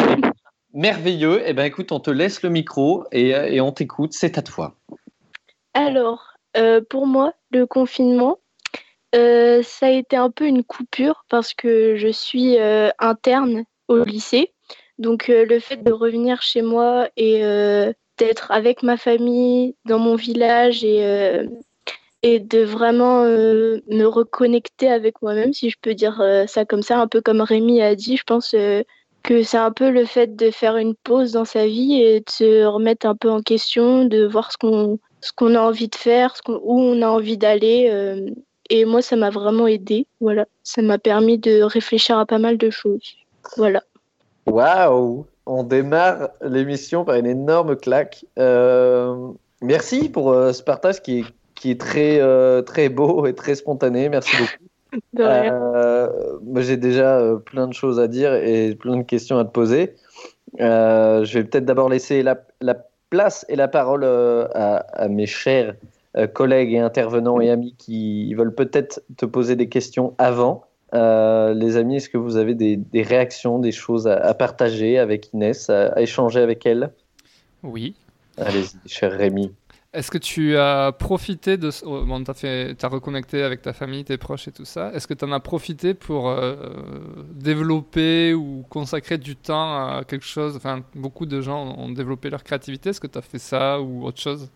Merveilleux. 0.75 1.43
Eh 1.45 1.55
bien, 1.55 1.65
écoute, 1.65 1.91
on 1.91 2.01
te 2.01 2.11
laisse 2.11 2.43
le 2.43 2.51
micro 2.51 3.05
et, 3.13 3.61
on 3.61 3.73
t'écoute. 3.73 4.13
C'est 4.13 4.39
à 4.39 4.43
toi. 4.43 4.77
Alors, 5.75 6.36
euh, 6.57 6.81
pour 6.89 7.07
moi, 7.07 7.35
le 7.51 7.67
confinement, 7.67 8.39
euh, 9.15 9.63
ça 9.63 9.87
a 9.87 9.91
été 9.91 10.17
un 10.17 10.31
peu 10.31 10.47
une 10.47 10.65
coupure 10.65 11.25
parce 11.29 11.55
que 11.55 11.97
je 11.97 12.09
suis 12.09 12.59
euh, 12.59 12.91
interne 12.99 13.65
au 13.89 14.05
lycée. 14.05 14.53
Donc 14.99 15.29
le 15.29 15.59
fait 15.61 15.83
de 15.83 15.93
revenir 15.93 16.41
chez 16.41 16.63
moi 16.63 17.09
et 17.19 17.43
d'être 18.17 18.51
avec 18.51 18.83
ma 18.83 18.97
famille 18.97 19.77
dans 19.85 19.99
mon 19.99 20.15
village 20.15 20.85
et 20.85 22.41
de 22.41 22.65
vraiment 22.65 23.25
me 23.25 24.05
reconnecter 24.05 24.89
avec 24.91 25.21
moi-même, 25.21 25.53
si 25.53 25.69
je 25.69 25.77
peux 25.83 25.93
dire 25.93 26.25
ça 26.47 26.65
comme 26.65 26.81
ça, 26.81 26.99
un 26.99 27.09
peu 27.09 27.21
comme 27.21 27.43
Rémi 27.43 27.83
a 27.83 27.95
dit, 27.95 28.17
je 28.17 28.25
pense 28.25 28.53
que 29.23 29.43
c'est 29.43 29.59
un 29.59 29.71
peu 29.71 29.91
le 29.91 30.07
fait 30.07 30.35
de 30.35 30.51
faire 30.51 30.79
une 30.79 30.95
pause 30.95 31.33
dans 31.33 31.45
sa 31.45 31.67
vie 31.67 32.01
et 32.01 32.21
de 32.21 32.31
se 32.31 32.65
remettre 32.65 33.05
un 33.05 33.17
peu 33.17 33.29
en 33.29 33.43
question, 33.43 34.07
de 34.07 34.25
voir 34.25 34.51
ce 34.51 34.57
qu'on 34.57 34.99
ce 35.21 35.33
qu'on 35.33 35.55
a 35.55 35.61
envie 35.61 35.89
de 35.89 35.95
faire, 35.95 36.35
où 36.49 36.81
on 36.81 37.03
a 37.03 37.09
envie 37.09 37.37
d'aller. 37.37 37.91
Et 38.71 38.85
moi, 38.85 39.03
ça 39.03 39.17
m'a 39.17 39.31
vraiment 39.31 39.67
aidé. 39.67 40.07
Voilà, 40.21 40.47
ça 40.63 40.83
m'a 40.83 40.99
permis 40.99 41.39
de 41.39 41.63
réfléchir 41.63 42.19
à 42.19 42.27
pas 42.27 42.39
mal 42.39 42.59
de 42.59 42.71
choses. 42.71 43.17
Voilà. 43.57 43.83
Waouh 44.47 45.27
On 45.47 45.63
démarre 45.63 46.31
l'émission 46.43 47.05
par 47.05 47.17
une 47.17 47.27
énorme 47.27 47.77
claque. 47.77 48.25
Euh, 48.39 49.29
merci 49.63 50.09
pour 50.09 50.33
euh, 50.33 50.53
ce 50.53 50.63
partage 50.63 51.03
qui 51.03 51.21
est, 51.21 51.25
qui 51.55 51.71
est 51.71 51.81
très, 51.81 52.21
euh, 52.21 52.63
très 52.63 52.89
beau 52.89 53.27
et 53.27 53.35
très 53.35 53.55
spontané. 53.55 54.09
Merci 54.09 54.37
beaucoup. 54.37 54.53
j'ai 56.57 56.77
déjà 56.77 57.21
plein 57.45 57.67
de 57.67 57.75
choses 57.75 58.01
à 58.01 58.09
dire 58.09 58.35
et 58.35 58.75
plein 58.75 58.97
de 58.97 59.03
questions 59.03 59.39
à 59.39 59.45
te 59.45 59.51
poser. 59.51 59.95
je 60.59 61.33
vais 61.33 61.45
peut-être 61.45 61.67
d'abord 61.67 61.89
laisser 61.89 62.23
la, 62.23 62.41
la, 62.61 62.86
place 63.11 63.45
et 63.49 63.57
la 63.57 63.69
parole 63.69 64.05
à, 64.05 64.77
à 64.77 65.09
mes 65.09 65.27
chers 65.27 65.75
euh, 66.17 66.27
collègues 66.27 66.73
et 66.73 66.79
intervenants 66.79 67.41
et 67.41 67.51
amis 67.51 67.75
qui 67.77 68.33
veulent 68.33 68.55
peut-être 68.55 69.03
te 69.19 69.27
poser 69.27 69.55
des 69.55 69.69
questions 69.69 70.15
avant. 70.17 70.65
Euh, 70.95 71.53
les 71.53 71.77
amis, 71.77 71.97
est-ce 71.97 72.09
que 72.09 72.17
vous 72.17 72.39
avez 72.39 72.55
des, 72.55 73.03
réactions, 73.03 73.59
des 73.59 73.73
choses 73.73 74.07
à, 74.07 74.33
partager 74.33 74.99
avec 74.99 75.33
Inès, 75.35 75.69
à, 75.69 76.01
échanger 76.01 76.41
avec 76.41 76.65
elle? 76.65 76.91
Oui. 77.63 77.95
Allez-y, 78.39 78.89
cher 78.89 79.13
Rémi. 79.13 79.53
Est-ce 79.97 80.11
que 80.11 80.19
tu 80.19 80.59
as 80.59 80.93
profité 80.93 81.57
de... 81.57 81.71
Oh, 81.87 82.03
bon, 82.05 82.23
tu 82.23 82.31
as, 82.31 82.75
as, 82.83 82.89
reconnecté 82.89 83.43
avec 83.43 83.63
ta 83.63 83.73
famille, 83.73 84.05
tes 84.05 84.19
proches 84.19 84.47
et 84.47 84.53
tout 84.53 84.67
ça. 84.67 84.93
Est-ce 84.93 85.07
que 85.07 85.15
tu 85.15 85.25
en 85.25 85.33
as 85.33 85.41
profité 85.41 85.95
pour 85.95 86.29
euh, 86.29 86.55
développer 87.33 88.35
ou 88.35 88.63
consacrer 88.69 89.17
du 89.17 89.37
temps 89.37 89.75
à 89.75 90.05
quelque 90.07 90.27
chose? 90.27 90.55
Enfin, 90.55 90.85
beaucoup 90.95 91.25
de 91.25 91.41
gens 91.41 91.75
ont 91.79 91.89
développé 91.89 92.29
leur 92.29 92.45
créativité. 92.45 92.91
Est-ce 92.91 93.01
que 93.01 93.07
tu 93.07 93.17
as 93.17 93.23
fait 93.23 93.39
ça 93.39 93.81
ou 93.81 94.05
autre 94.05 94.21
chose? 94.21 94.51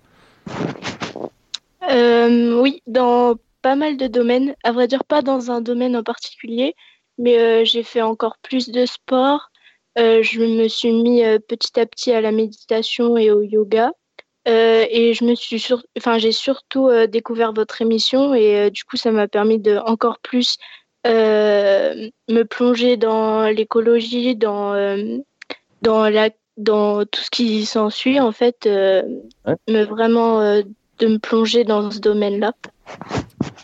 Euh, 1.90 2.60
oui, 2.60 2.82
dans 2.86 3.36
pas 3.62 3.76
mal 3.76 3.96
de 3.96 4.08
domaines. 4.08 4.54
À 4.62 4.72
vrai 4.72 4.88
dire, 4.88 5.04
pas 5.06 5.22
dans 5.22 5.50
un 5.50 5.62
domaine 5.62 5.96
en 5.96 6.02
particulier, 6.02 6.74
mais 7.16 7.64
j'ai 7.64 7.82
fait 7.82 8.02
encore 8.02 8.36
plus 8.42 8.68
de 8.68 8.84
sport. 8.84 9.48
je 9.96 10.60
me 10.60 10.68
suis 10.68 10.92
mis 10.92 11.22
petit 11.48 11.80
à 11.80 11.86
petit 11.86 12.12
à 12.12 12.20
la 12.20 12.30
méditation 12.30 13.16
et 13.16 13.30
au 13.30 13.40
yoga. 13.40 13.90
Et 14.46 15.14
je 15.14 15.24
me 15.24 15.34
suis 15.34 15.64
enfin, 15.98 16.18
j'ai 16.18 16.32
surtout 16.32 16.90
découvert 17.08 17.52
votre 17.52 17.82
émission 17.82 18.34
et 18.34 18.70
du 18.70 18.84
coup, 18.84 18.96
ça 18.96 19.12
m'a 19.12 19.28
permis 19.28 19.58
de 19.58 19.76
encore 19.76 20.18
plus 20.18 20.56
me 21.04 22.42
plonger 22.42 22.96
dans 22.96 23.44
l'écologie, 23.44 24.36
dans, 24.36 24.74
dans, 25.82 26.08
la, 26.08 26.30
dans 26.56 27.04
tout 27.04 27.20
ce 27.20 27.30
qui 27.30 27.66
s'ensuit, 27.66 28.20
en 28.20 28.32
fait, 28.32 28.66
me 28.66 29.84
vraiment 29.84 30.40
de 31.00 31.06
me 31.06 31.18
plonger 31.18 31.64
dans 31.64 31.90
ce 31.90 31.98
domaine-là. 31.98 32.52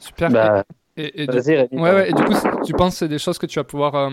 Super. 0.00 0.30
Bah, 0.30 0.64
et, 0.97 1.26
du... 1.26 1.38
Ouais, 1.38 1.66
ouais, 1.73 2.11
et, 2.11 2.12
du... 2.12 2.25
coup, 2.25 2.33
tu 2.64 2.73
penses 2.73 2.95
que 2.95 2.99
c'est 3.00 3.09
des 3.09 3.18
choses 3.18 3.37
que 3.37 3.45
tu 3.45 3.59
vas 3.59 3.64
pouvoir 3.64 3.95
euh, 3.95 4.11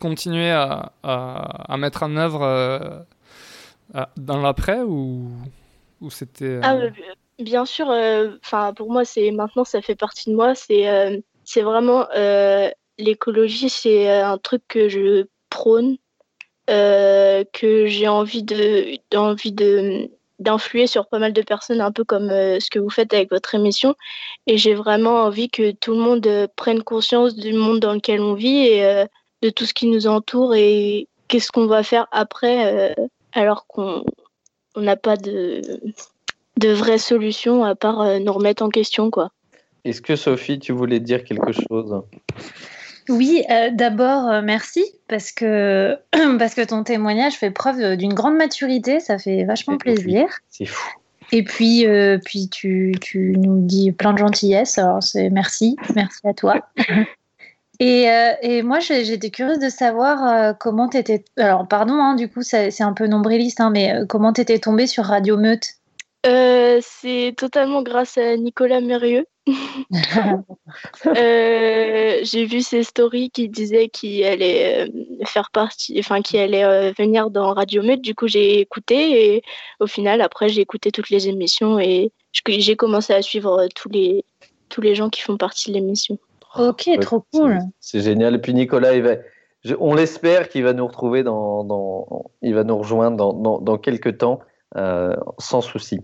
continuer 0.00 0.50
à, 0.50 0.92
à, 1.02 1.76
mettre 1.76 2.02
en 2.02 2.16
œuvre 2.16 2.42
euh, 2.42 4.04
dans 4.16 4.40
l'après 4.40 4.80
ou, 4.80 5.28
Euh, 6.42 6.60
ah, 6.62 6.78
bien 7.38 7.64
sûr, 7.64 7.88
enfin 8.44 8.72
pour 8.74 8.90
moi, 8.90 9.04
c'est 9.04 9.30
maintenant 9.30 9.64
ça 9.64 9.82
fait 9.82 9.96
partie 9.96 10.30
de 10.30 10.34
moi. 10.36 10.54
C'est 10.54 11.22
c'est 11.44 11.62
vraiment 11.62 12.06
l'écologie, 12.98 13.68
c'est 13.68 14.10
un 14.10 14.38
truc 14.38 14.62
que 14.68 14.88
je 14.88 15.26
prône, 15.50 15.96
que 16.66 17.86
j'ai 17.86 18.08
envie 18.08 18.42
de, 18.42 18.98
envie 19.16 19.52
de 19.52 20.10
d'influer 20.38 20.86
sur 20.86 21.06
pas 21.06 21.18
mal 21.18 21.32
de 21.32 21.42
personnes, 21.42 21.80
un 21.80 21.92
peu 21.92 22.04
comme 22.04 22.30
euh, 22.30 22.60
ce 22.60 22.70
que 22.70 22.78
vous 22.78 22.90
faites 22.90 23.12
avec 23.12 23.30
votre 23.30 23.54
émission. 23.54 23.94
Et 24.46 24.56
j'ai 24.56 24.74
vraiment 24.74 25.24
envie 25.24 25.50
que 25.50 25.72
tout 25.72 25.92
le 25.92 25.98
monde 25.98 26.26
euh, 26.26 26.46
prenne 26.56 26.82
conscience 26.82 27.34
du 27.34 27.52
monde 27.52 27.80
dans 27.80 27.94
lequel 27.94 28.20
on 28.20 28.34
vit 28.34 28.66
et 28.66 28.84
euh, 28.84 29.04
de 29.42 29.50
tout 29.50 29.66
ce 29.66 29.74
qui 29.74 29.86
nous 29.86 30.06
entoure 30.06 30.54
et 30.54 31.08
qu'est-ce 31.28 31.52
qu'on 31.52 31.66
va 31.66 31.82
faire 31.82 32.06
après 32.10 32.94
alors 33.32 33.66
qu'on 33.66 34.04
n'a 34.80 34.96
pas 34.96 35.16
de, 35.16 35.62
de 36.56 36.68
vraies 36.70 36.98
solutions 36.98 37.64
à 37.64 37.74
part 37.74 38.20
nous 38.20 38.32
remettre 38.32 38.62
en 38.62 38.68
question. 38.68 39.10
quoi. 39.10 39.30
Est-ce 39.84 40.02
que 40.02 40.16
Sophie, 40.16 40.58
tu 40.58 40.72
voulais 40.72 41.00
dire 41.00 41.24
quelque 41.24 41.52
chose? 41.52 42.02
Oui, 43.08 43.42
euh, 43.50 43.70
d'abord, 43.72 44.28
euh, 44.28 44.42
merci 44.42 44.84
parce 45.08 45.32
que, 45.32 45.96
parce 46.38 46.54
que 46.54 46.64
ton 46.64 46.84
témoignage 46.84 47.34
fait 47.34 47.50
preuve 47.50 47.96
d'une 47.96 48.12
grande 48.12 48.36
maturité, 48.36 49.00
ça 49.00 49.18
fait 49.18 49.44
vachement 49.44 49.78
plaisir. 49.78 50.26
C'est 50.50 50.66
fou. 50.66 50.88
Et 51.32 51.42
puis, 51.42 51.86
euh, 51.86 52.18
puis 52.24 52.48
tu, 52.48 52.94
tu, 53.00 53.34
nous 53.36 53.60
dis 53.60 53.92
plein 53.92 54.12
de 54.12 54.18
gentillesse, 54.18 54.78
alors 54.78 55.02
c'est 55.02 55.28
merci, 55.30 55.76
merci 55.94 56.26
à 56.26 56.34
toi. 56.34 56.66
et, 57.80 58.08
et, 58.42 58.62
moi, 58.62 58.80
j'étais 58.80 59.30
curieuse 59.30 59.58
de 59.58 59.68
savoir 59.68 60.56
comment 60.58 60.88
tu 60.88 60.96
étais. 60.96 61.24
Alors, 61.36 61.66
pardon, 61.68 61.94
hein, 61.94 62.14
du 62.14 62.28
coup, 62.28 62.42
c'est 62.42 62.82
un 62.82 62.92
peu 62.92 63.06
nombriliste, 63.06 63.60
hein, 63.60 63.70
mais 63.70 63.92
comment 64.08 64.32
tu 64.32 64.40
étais 64.40 64.58
tombée 64.58 64.86
sur 64.86 65.04
Radio 65.04 65.36
Meute? 65.36 65.74
C'est 66.24 67.34
totalement 67.36 67.82
grâce 67.82 68.18
à 68.18 68.36
Nicolas 68.36 68.80
Mérieux. 68.80 69.26
Euh, 71.06 72.18
j'ai 72.22 72.44
vu 72.44 72.60
ses 72.60 72.82
stories 72.82 73.30
qui 73.30 73.48
disaient 73.48 73.88
qu'il 73.88 74.22
allait 74.24 74.86
euh, 74.86 75.24
faire 75.24 75.50
partie, 75.50 75.96
enfin 75.98 76.20
qu'il 76.20 76.38
allait 76.40 76.64
euh, 76.64 76.92
venir 76.98 77.30
dans 77.30 77.54
Radio 77.54 77.82
Mute. 77.82 78.02
Du 78.02 78.14
coup, 78.14 78.28
j'ai 78.28 78.60
écouté 78.60 79.34
et 79.34 79.42
au 79.80 79.86
final, 79.86 80.20
après, 80.20 80.48
j'ai 80.48 80.60
écouté 80.60 80.90
toutes 80.92 81.10
les 81.10 81.28
émissions 81.28 81.78
et 81.78 82.12
j'ai 82.46 82.76
commencé 82.76 83.14
à 83.14 83.22
suivre 83.22 83.68
tous 83.74 83.88
les 83.88 84.24
tous 84.68 84.82
les 84.82 84.94
gens 84.94 85.08
qui 85.08 85.22
font 85.22 85.38
partie 85.38 85.70
de 85.70 85.74
l'émission. 85.74 86.18
Ok, 86.58 86.90
trop 87.00 87.24
cool. 87.32 87.58
C'est 87.80 88.00
génial. 88.00 88.34
Et 88.34 88.38
puis 88.38 88.54
Nicolas, 88.54 88.94
il 88.94 89.02
va, 89.02 89.14
on 89.78 89.94
l'espère 89.94 90.48
qu'il 90.48 90.64
va 90.64 90.72
nous 90.72 90.86
retrouver 90.86 91.22
dans, 91.22 91.64
dans, 91.64 92.30
il 92.42 92.54
va 92.54 92.64
nous 92.64 92.78
rejoindre 92.78 93.16
dans, 93.16 93.32
dans, 93.32 93.58
dans 93.60 93.78
quelques 93.78 94.18
temps, 94.18 94.40
sans 95.38 95.60
souci. 95.60 96.00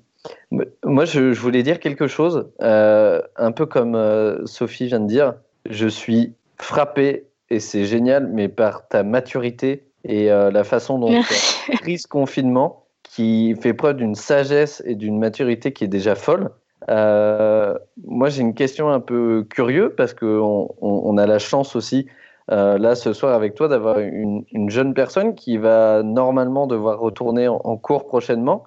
Moi, 0.84 1.04
je, 1.04 1.34
voulais 1.34 1.62
dire 1.62 1.80
quelque 1.80 2.06
chose, 2.06 2.50
euh, 2.62 3.20
un 3.36 3.52
peu 3.52 3.66
comme 3.66 3.94
euh, 3.94 4.44
Sophie 4.46 4.86
vient 4.86 5.00
de 5.00 5.06
dire. 5.06 5.34
Je 5.68 5.88
suis 5.88 6.34
frappé, 6.58 7.26
et 7.50 7.60
c'est 7.60 7.84
génial, 7.84 8.28
mais 8.32 8.48
par 8.48 8.88
ta 8.88 9.02
maturité 9.02 9.86
et 10.04 10.30
euh, 10.30 10.50
la 10.50 10.64
façon 10.64 10.98
dont 10.98 11.22
tu 11.22 11.34
as 11.72 11.76
pris 11.80 11.98
ce 11.98 12.06
confinement, 12.06 12.86
qui 13.02 13.54
fait 13.60 13.74
preuve 13.74 13.96
d'une 13.96 14.14
sagesse 14.14 14.82
et 14.86 14.94
d'une 14.94 15.18
maturité 15.18 15.72
qui 15.72 15.84
est 15.84 15.88
déjà 15.88 16.14
folle. 16.14 16.50
Moi, 16.88 18.28
j'ai 18.28 18.42
une 18.42 18.54
question 18.54 18.90
un 18.90 19.00
peu 19.00 19.46
curieuse, 19.48 19.92
parce 19.96 20.14
qu'on 20.14 20.68
on, 20.80 21.18
a 21.18 21.26
la 21.26 21.38
chance 21.38 21.76
aussi, 21.76 22.06
là, 22.48 22.94
ce 22.94 23.12
soir, 23.12 23.34
avec 23.34 23.54
toi, 23.54 23.68
d'avoir 23.68 23.98
une, 23.98 24.44
jeune 24.68 24.94
personne 24.94 25.34
qui 25.34 25.56
va 25.56 26.02
normalement 26.02 26.66
devoir 26.66 26.98
retourner 26.98 27.48
en, 27.48 27.60
en 27.64 27.76
cours 27.76 28.06
prochainement. 28.06 28.64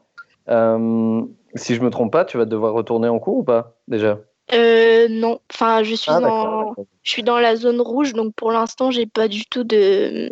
Si 1.55 1.75
je 1.75 1.81
me 1.81 1.89
trompe 1.89 2.11
pas, 2.11 2.25
tu 2.25 2.37
vas 2.37 2.45
devoir 2.45 2.73
retourner 2.73 3.07
en 3.07 3.19
cours 3.19 3.37
ou 3.37 3.43
pas 3.43 3.77
déjà? 3.87 4.19
Euh, 4.53 5.07
Non, 5.09 5.39
enfin 5.51 5.83
je 5.83 5.95
suis 5.95 6.11
ah, 6.11 6.21
dans, 6.21 6.75
je 7.03 7.09
suis 7.09 7.23
dans 7.23 7.39
la 7.39 7.55
zone 7.55 7.81
rouge, 7.81 8.13
donc 8.13 8.33
pour 8.33 8.51
l'instant 8.51 8.91
j'ai 8.91 9.05
pas 9.05 9.27
du 9.27 9.45
tout 9.45 9.63
de, 9.63 10.29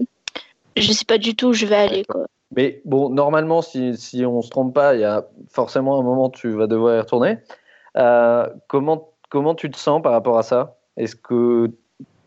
je 0.78 0.92
sais 0.94 1.06
pas 1.06 1.18
du 1.18 1.36
tout 1.36 1.48
où 1.48 1.54
je 1.54 1.66
vais 1.66 1.76
aller 1.76 2.06
quoi. 2.06 2.26
Mais 2.56 2.82
bon, 2.86 3.10
normalement, 3.10 3.62
si, 3.62 3.98
si 3.98 4.26
on 4.26 4.42
se 4.42 4.50
trompe 4.50 4.74
pas, 4.74 4.94
il 4.94 5.02
y 5.02 5.04
a 5.04 5.26
forcément 5.50 6.00
un 6.00 6.04
moment 6.04 6.28
où 6.28 6.32
tu 6.32 6.52
vas 6.52 6.68
devoir 6.68 6.96
y 6.96 7.00
retourner. 7.00 7.40
Euh, 7.98 8.48
comment, 8.68 9.14
comment 9.30 9.56
tu 9.56 9.70
te 9.70 9.78
sens 9.78 10.02
par 10.02 10.12
rapport 10.12 10.38
à 10.38 10.44
ça? 10.44 10.78
Est-ce 10.98 11.16
que 11.16 11.72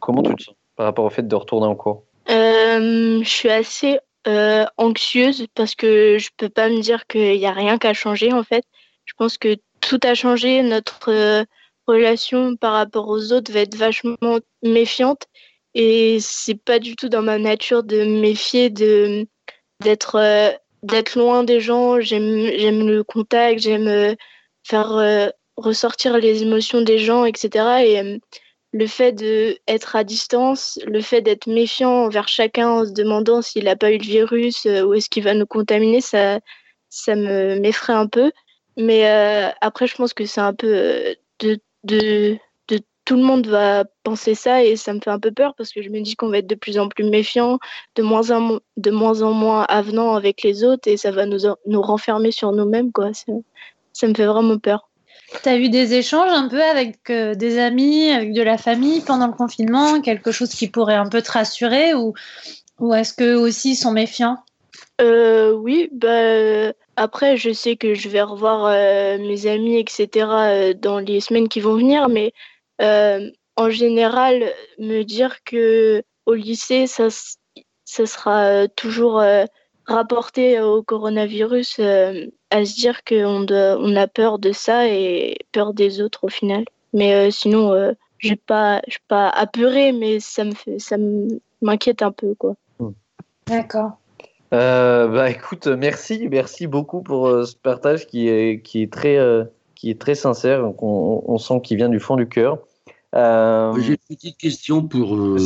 comment 0.01 0.23
tu 0.23 0.35
te 0.35 0.43
sens 0.45 0.55
par 0.77 0.87
rapport 0.87 1.05
au 1.05 1.11
fait 1.11 1.27
de 1.27 1.35
retourner 1.35 1.67
en 1.67 1.75
cours? 1.75 2.05
Euh, 2.31 3.21
Je 3.23 3.29
suis 3.29 3.51
assez 3.51 3.99
euh, 4.27 4.65
anxieuse 4.77 5.47
parce 5.55 5.75
que 5.75 6.19
je 6.19 6.31
peux 6.37 6.49
pas 6.49 6.69
me 6.69 6.81
dire 6.81 7.07
qu'il 7.07 7.39
n'y 7.39 7.47
a 7.47 7.53
rien 7.53 7.79
qu'à 7.79 7.95
changer 7.95 8.33
en 8.33 8.43
fait. 8.43 8.65
Je 9.05 9.15
pense 9.17 9.39
que 9.39 9.57
tout 9.81 10.01
a 10.03 10.15
changé. 10.15 10.63
Notre 10.63 11.47
relation 11.87 12.57
par 12.57 12.73
rapport 12.75 13.09
aux 13.09 13.33
autres 13.33 13.53
va 13.53 13.61
être 13.61 13.77
vachement 13.77 14.17
méfiante 14.63 15.27
et 15.75 16.19
c'est 16.21 16.63
pas 16.63 16.79
du 16.79 16.97
tout 16.97 17.09
dans 17.09 17.23
ma 17.23 17.39
nature 17.39 17.83
de 17.83 18.05
méfier, 18.05 18.69
de 18.71 19.27
d'être 19.81 20.19
d'être 20.83 21.19
loin 21.19 21.45
des 21.45 21.61
gens. 21.61 22.01
J'aime 22.01 22.51
j'aime 22.57 22.87
le 22.87 23.05
contact, 23.05 23.61
j'aime 23.61 24.15
faire 24.65 25.33
ressortir 25.59 26.19
les 26.19 26.43
émotions 26.43 26.81
des 26.81 26.99
gens, 26.99 27.25
etc. 27.25 27.83
Et 27.85 28.21
le 28.73 28.87
fait 28.87 29.13
d'être 29.13 29.97
à 29.97 30.05
distance, 30.05 30.79
le 30.87 31.01
fait 31.01 31.23
d'être 31.23 31.47
méfiant 31.47 32.05
envers 32.05 32.29
chacun 32.29 32.69
en 32.69 32.85
se 32.85 32.93
demandant 32.93 33.43
s'il 33.43 33.65
n'a 33.65 33.77
pas 33.77 33.91
eu 33.93 33.99
le 33.99 34.05
virus 34.05 34.67
euh, 34.67 34.83
ou 34.83 34.95
est-ce 34.95 35.09
qu'il 35.09 35.25
va 35.25 35.35
nous 35.35 35.47
contaminer, 35.47 36.01
ça, 36.01 36.41
ça 36.91 37.15
me 37.17 37.59
m'effraie 37.61 37.95
un 37.95 38.07
peu. 38.07 38.31
Mais 38.77 39.09
euh, 39.11 39.51
après, 39.61 39.87
je 39.87 39.97
pense 39.97 40.15
que 40.15 40.27
c'est 40.27 40.41
un 40.41 40.55
peu 40.55 40.69
euh, 40.69 41.15
de, 41.41 41.59
de, 41.85 42.39
de, 42.69 42.81
tout 43.05 43.17
le 43.17 43.23
monde 43.23 43.47
va 43.47 43.85
penser 44.05 44.35
ça 44.35 44.63
et 44.63 44.77
ça 44.77 44.93
me 44.93 45.01
fait 45.01 45.11
un 45.11 45.19
peu 45.19 45.33
peur 45.33 45.55
parce 45.57 45.73
que 45.73 45.83
je 45.83 45.89
me 45.89 46.01
dis 46.01 46.15
qu'on 46.15 46.29
va 46.29 46.39
être 46.39 46.47
de 46.47 46.55
plus 46.55 46.79
en 46.79 46.89
plus 46.89 47.05
méfiant, 47.05 47.59
de 47.97 48.03
moins 48.03 48.31
en, 48.31 48.61
de 48.77 48.91
moins, 48.91 49.23
en 49.23 49.33
moins 49.33 49.63
avenant 49.65 50.15
avec 50.15 50.43
les 50.43 50.63
autres 50.65 50.89
et 50.89 50.97
ça 50.99 51.11
va 51.11 51.27
nous, 51.27 51.41
nous 51.67 51.83
renfermer 51.83 52.33
sur 52.33 52.53
nous-mêmes. 52.53 52.93
Quoi. 52.93 53.13
ça 53.15 54.07
me 54.07 54.15
fait 54.15 54.27
vraiment 54.27 54.59
peur. 54.59 54.88
Tu 55.43 55.49
as 55.49 55.57
eu 55.57 55.69
des 55.69 55.95
échanges 55.95 56.31
un 56.31 56.49
peu 56.49 56.63
avec 56.63 57.11
euh, 57.11 57.35
des 57.35 57.59
amis, 57.59 58.11
avec 58.11 58.33
de 58.33 58.43
la 58.43 58.57
famille 58.57 59.03
pendant 59.03 59.27
le 59.27 59.35
confinement, 59.35 60.01
quelque 60.01 60.33
chose 60.33 60.51
qui 60.51 60.69
pourrait 60.69 60.95
un 60.95 61.09
peu 61.09 61.21
te 61.21 61.31
rassurer 61.31 61.93
ou, 61.95 62.15
ou 62.79 62.95
est-ce 62.95 63.13
qu'eux 63.13 63.37
aussi 63.37 63.77
sont 63.77 63.93
méfiants? 63.93 64.39
Euh, 65.01 65.53
Oui, 65.53 65.91
bah, 65.93 66.73
après 66.97 67.37
je 67.37 67.53
sais 67.53 67.77
que 67.77 67.95
je 67.95 68.09
vais 68.09 68.23
revoir 68.23 68.67
euh, 68.67 69.19
mes 69.19 69.47
amis, 69.47 69.77
etc. 69.77 70.75
dans 70.81 70.99
les 70.99 71.21
semaines 71.21 71.49
qui 71.49 71.61
vont 71.61 71.77
venir, 71.77 72.09
mais 72.09 72.33
en 72.81 73.71
général, 73.71 74.51
me 74.79 75.03
dire 75.03 75.43
que 75.45 76.03
au 76.27 76.35
lycée, 76.35 76.87
ça, 76.87 77.09
ça 77.85 78.07
sera 78.07 78.67
toujours 78.69 79.23
rapporté 79.85 80.61
au 80.61 80.83
coronavirus, 80.83 81.81
à 82.51 82.65
se 82.65 82.75
dire 82.75 83.05
qu'on 83.05 83.47
on 83.51 83.97
a 83.97 84.07
peur 84.07 84.39
de 84.39 84.53
ça 84.53 84.89
et 84.89 85.39
peur 85.53 85.75
des 85.75 86.01
autres 86.01 86.25
au 86.25 86.29
final. 86.29 86.65
Mais 86.93 87.15
euh, 87.15 87.31
sinon, 87.31 87.73
euh, 87.73 87.93
je 88.19 88.31
n'ai 88.31 88.37
pas, 88.37 88.81
pas 89.09 89.29
apeuré, 89.29 89.93
mais 89.93 90.21
ça 90.21 90.45
me 90.45 90.53
fait, 90.53 90.79
ça 90.79 90.97
m'inquiète 91.63 92.03
un 92.03 92.13
peu, 92.13 92.35
quoi. 92.35 92.55
D'accord. 93.47 93.93
Euh, 94.55 95.09
bah 95.09 95.31
écoute, 95.31 95.67
merci, 95.67 96.27
merci 96.31 96.67
beaucoup 96.67 97.03
pour 97.03 97.29
ce 97.47 97.55
partage 97.55 98.07
qui 98.07 98.29
est, 98.29 98.63
qui 98.63 98.83
est 98.83 98.93
très, 98.93 99.19
qui 99.75 99.91
est 99.91 100.01
très 100.01 100.15
sincère. 100.15 100.65
On, 100.83 101.23
on 101.27 101.39
sent 101.39 101.61
qu'il 101.63 101.77
vient 101.77 101.91
du 101.91 102.01
fond 102.01 102.17
du 102.17 102.29
cœur. 102.29 102.59
J'ai 103.13 103.91
une 103.91 103.97
petite 104.09 104.39
question 104.39 104.83
pour. 104.83 105.39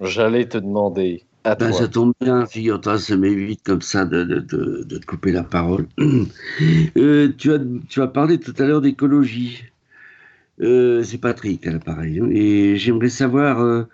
J'allais 0.00 0.48
te 0.48 0.58
demander. 0.58 1.24
Ben, 1.44 1.72
ça 1.72 1.88
tombe 1.88 2.14
bien, 2.22 2.46
figure-toi, 2.46 2.98
ça 2.98 3.16
m'évite 3.16 3.62
comme 3.62 3.82
ça 3.82 4.06
de, 4.06 4.24
de, 4.24 4.40
de, 4.40 4.82
de, 4.84 4.98
te 4.98 5.04
couper 5.04 5.30
la 5.30 5.44
parole. 5.44 5.86
euh, 6.96 7.32
tu, 7.36 7.52
as, 7.52 7.58
tu 7.88 8.00
as 8.00 8.06
parlé 8.06 8.40
tout 8.40 8.54
à 8.58 8.64
l'heure 8.64 8.80
d'écologie. 8.80 9.62
Euh, 10.60 11.02
c'est 11.02 11.18
Patrick 11.18 11.66
à 11.66 11.72
l'appareil. 11.72 12.20
Hein, 12.20 12.28
et 12.30 12.76
j'aimerais 12.76 13.10
savoir 13.10 13.60
euh, 13.60 13.84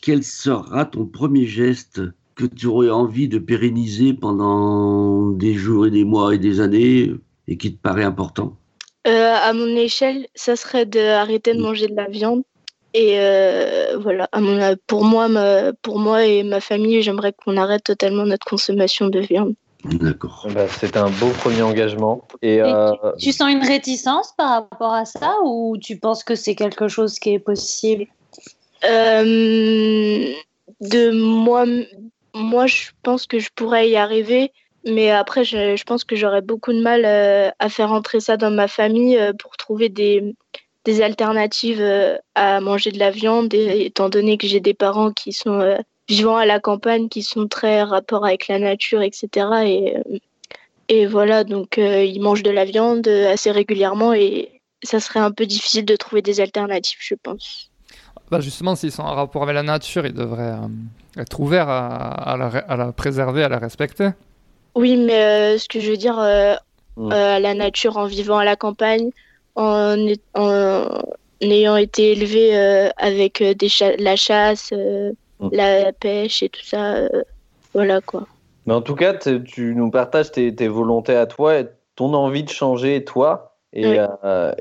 quel 0.00 0.24
sera 0.24 0.86
ton 0.86 1.06
premier 1.06 1.46
geste 1.46 2.00
que 2.34 2.46
tu 2.46 2.66
aurais 2.66 2.90
envie 2.90 3.28
de 3.28 3.38
pérenniser 3.38 4.12
pendant 4.14 5.30
des 5.30 5.54
jours 5.54 5.86
et 5.86 5.90
des 5.90 6.04
mois 6.04 6.34
et 6.34 6.38
des 6.38 6.60
années 6.60 7.12
et 7.46 7.56
qui 7.56 7.74
te 7.74 7.80
paraît 7.80 8.04
important? 8.04 8.56
Euh, 9.06 9.34
À 9.34 9.52
mon 9.52 9.68
échelle, 9.76 10.26
ça 10.34 10.56
serait 10.56 10.86
d'arrêter 10.86 11.54
de 11.54 11.60
manger 11.60 11.86
de 11.86 11.94
la 11.94 12.08
viande. 12.08 12.42
Et 12.94 13.18
euh, 13.18 13.98
voilà, 14.00 14.28
pour, 14.86 15.04
moi, 15.04 15.28
pour 15.82 15.98
moi 15.98 16.24
et 16.24 16.42
ma 16.42 16.60
famille, 16.60 17.02
j'aimerais 17.02 17.32
qu'on 17.32 17.56
arrête 17.56 17.84
totalement 17.84 18.24
notre 18.24 18.46
consommation 18.46 19.08
de 19.08 19.20
viande. 19.20 19.54
D'accord. 19.84 20.46
Bah, 20.52 20.66
c'est 20.68 20.96
un 20.96 21.10
beau 21.10 21.30
premier 21.30 21.62
engagement. 21.62 22.26
Et, 22.42 22.60
euh, 22.60 22.90
tu, 23.18 23.32
sens 23.32 23.50
une 23.50 23.64
réticence 23.64 24.32
par 24.36 24.50
rapport 24.50 24.92
à 24.92 25.04
ça 25.04 25.36
ou 25.44 25.76
tu 25.78 25.96
penses 25.98 26.24
que 26.24 26.34
c'est 26.34 26.54
quelque 26.54 26.88
chose 26.88 27.18
qui 27.18 27.34
est 27.34 27.38
possible? 27.38 28.06
De 30.80 31.10
moi, 31.10 31.64
moi, 32.34 32.66
je 32.66 32.90
pense 33.02 33.26
que 33.26 33.38
je 33.38 33.50
pourrais 33.54 33.88
y 33.88 33.96
arriver. 33.96 34.52
Mais 34.84 35.10
après, 35.10 35.44
je, 35.44 35.82
pense 35.84 36.04
que 36.04 36.16
j'aurais 36.16 36.40
beaucoup 36.40 36.72
de 36.72 36.80
mal 36.80 37.04
euh, 37.04 37.50
à 37.58 37.68
faire 37.68 37.92
entrer 37.92 38.20
ça 38.20 38.36
dans 38.36 38.50
ma 38.50 38.68
famille 38.68 39.18
euh, 39.18 39.32
pour 39.38 39.56
trouver 39.56 39.88
des, 39.88 40.34
des 40.88 41.02
alternatives 41.02 41.80
euh, 41.80 42.16
à 42.34 42.60
manger 42.60 42.90
de 42.92 42.98
la 42.98 43.10
viande, 43.10 43.52
étant 43.52 44.08
donné 44.08 44.38
que 44.38 44.46
j'ai 44.46 44.60
des 44.60 44.74
parents 44.74 45.12
qui 45.12 45.32
sont 45.32 45.76
vivant 46.08 46.36
à 46.36 46.46
la 46.46 46.60
campagne, 46.60 47.08
qui 47.08 47.22
sont 47.22 47.46
très 47.46 47.82
rapport 47.82 48.24
avec 48.24 48.48
la 48.48 48.58
nature, 48.58 49.02
etc. 49.02 49.46
Et, 49.64 49.94
et 50.88 51.06
voilà, 51.06 51.44
donc 51.44 51.76
ils 51.76 52.20
mangent 52.20 52.42
de 52.42 52.50
la 52.50 52.64
viande 52.64 53.06
assez 53.06 53.50
régulièrement 53.50 54.14
et 54.14 54.60
ça 54.82 55.00
serait 55.00 55.20
un 55.20 55.32
peu 55.32 55.44
difficile 55.44 55.84
de 55.84 55.96
trouver 55.96 56.22
des 56.22 56.40
alternatives, 56.40 56.98
je 57.00 57.14
pense. 57.14 57.70
Bah 58.30 58.40
justement, 58.40 58.74
s'ils 58.74 58.92
sont 58.92 59.02
en 59.02 59.14
rapport 59.14 59.42
avec 59.42 59.54
la 59.54 59.62
nature, 59.62 60.06
ils 60.06 60.14
devraient 60.14 60.56
être 61.16 61.40
ouverts 61.40 61.68
à, 61.68 62.36
la, 62.38 62.46
à, 62.46 62.76
la, 62.76 62.92
préserver, 62.92 63.42
à 63.42 63.48
la 63.48 63.58
respecter. 63.58 64.10
Oui, 64.74 64.96
mais 64.96 65.24
euh, 65.24 65.58
ce 65.58 65.68
que 65.68 65.80
je 65.80 65.90
veux 65.90 65.96
dire, 65.96 66.18
euh, 66.18 66.54
euh, 66.98 67.38
la 67.38 67.54
nature 67.54 67.96
en 67.96 68.06
vivant 68.06 68.38
à 68.38 68.44
la 68.44 68.54
campagne, 68.54 69.10
en, 69.58 69.96
ayant 71.40 71.76
été 71.76 72.12
élevé 72.12 72.56
avec 72.96 73.42
des 73.42 73.68
la 73.98 74.16
chasse, 74.16 74.72
mm. 74.72 75.48
la 75.52 75.92
pêche 75.92 76.42
et 76.42 76.48
tout 76.48 76.64
ça, 76.64 77.08
voilà 77.74 78.00
quoi. 78.00 78.26
Mais 78.66 78.74
en 78.74 78.82
tout 78.82 78.94
cas, 78.94 79.14
tu 79.14 79.74
nous 79.74 79.90
partages 79.90 80.32
tes, 80.32 80.68
volontés 80.68 81.16
à 81.16 81.26
toi 81.26 81.58
et 81.58 81.68
ton 81.96 82.14
envie 82.14 82.44
de 82.44 82.50
changer 82.50 83.04
toi. 83.04 83.56
Et, 83.72 83.98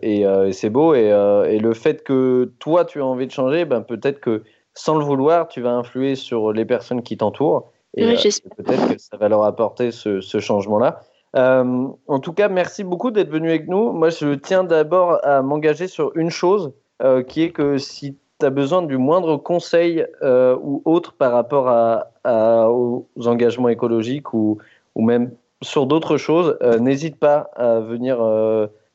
et, 0.01 0.51
c'est 0.51 0.69
beau. 0.69 0.93
Et, 0.95 1.07
et, 1.49 1.59
le 1.59 1.73
fait 1.73 2.03
que 2.03 2.51
toi, 2.59 2.85
tu 2.85 3.01
as 3.01 3.05
envie 3.05 3.27
de 3.27 3.31
changer, 3.31 3.65
ben, 3.65 3.81
peut-être 3.81 4.19
que 4.19 4.43
sans 4.77 4.95
le 4.95 5.03
vouloir, 5.03 5.47
tu 5.47 5.61
vas 5.61 5.71
influer 5.71 6.15
sur 6.15 6.53
les 6.53 6.65
personnes 6.65 7.01
qui 7.01 7.17
t'entourent. 7.17 7.71
Et 7.95 8.05
euh, 8.05 8.15
peut-être 8.55 8.93
que 8.93 8.99
ça 8.99 9.17
va 9.17 9.27
leur 9.27 9.43
apporter 9.43 9.91
ce, 9.91 10.21
changement-là. 10.21 11.01
Euh, 11.35 11.87
en 12.07 12.19
tout 12.19 12.33
cas, 12.33 12.47
merci 12.47 12.83
beaucoup 12.83 13.11
d'être 13.11 13.29
venu 13.29 13.49
avec 13.49 13.67
nous. 13.67 13.91
Moi, 13.91 14.09
je 14.09 14.33
tiens 14.33 14.63
d'abord 14.63 15.19
à 15.23 15.41
m'engager 15.41 15.87
sur 15.87 16.11
une 16.15 16.29
chose, 16.29 16.73
euh, 17.03 17.21
qui 17.23 17.43
est 17.43 17.51
que 17.51 17.77
si 17.77 18.17
tu 18.39 18.45
as 18.45 18.49
besoin 18.49 18.81
du 18.81 18.97
moindre 18.97 19.37
conseil 19.37 20.05
ou 20.23 20.81
autre 20.85 21.13
par 21.13 21.31
rapport 21.31 21.67
aux 22.25 23.07
engagements 23.25 23.69
écologiques 23.69 24.33
ou, 24.33 24.59
ou 24.95 25.03
même 25.03 25.31
sur 25.63 25.87
d'autres 25.87 26.17
choses, 26.17 26.55
n'hésite 26.79 27.17
pas 27.17 27.49
à 27.55 27.79
venir 27.79 28.19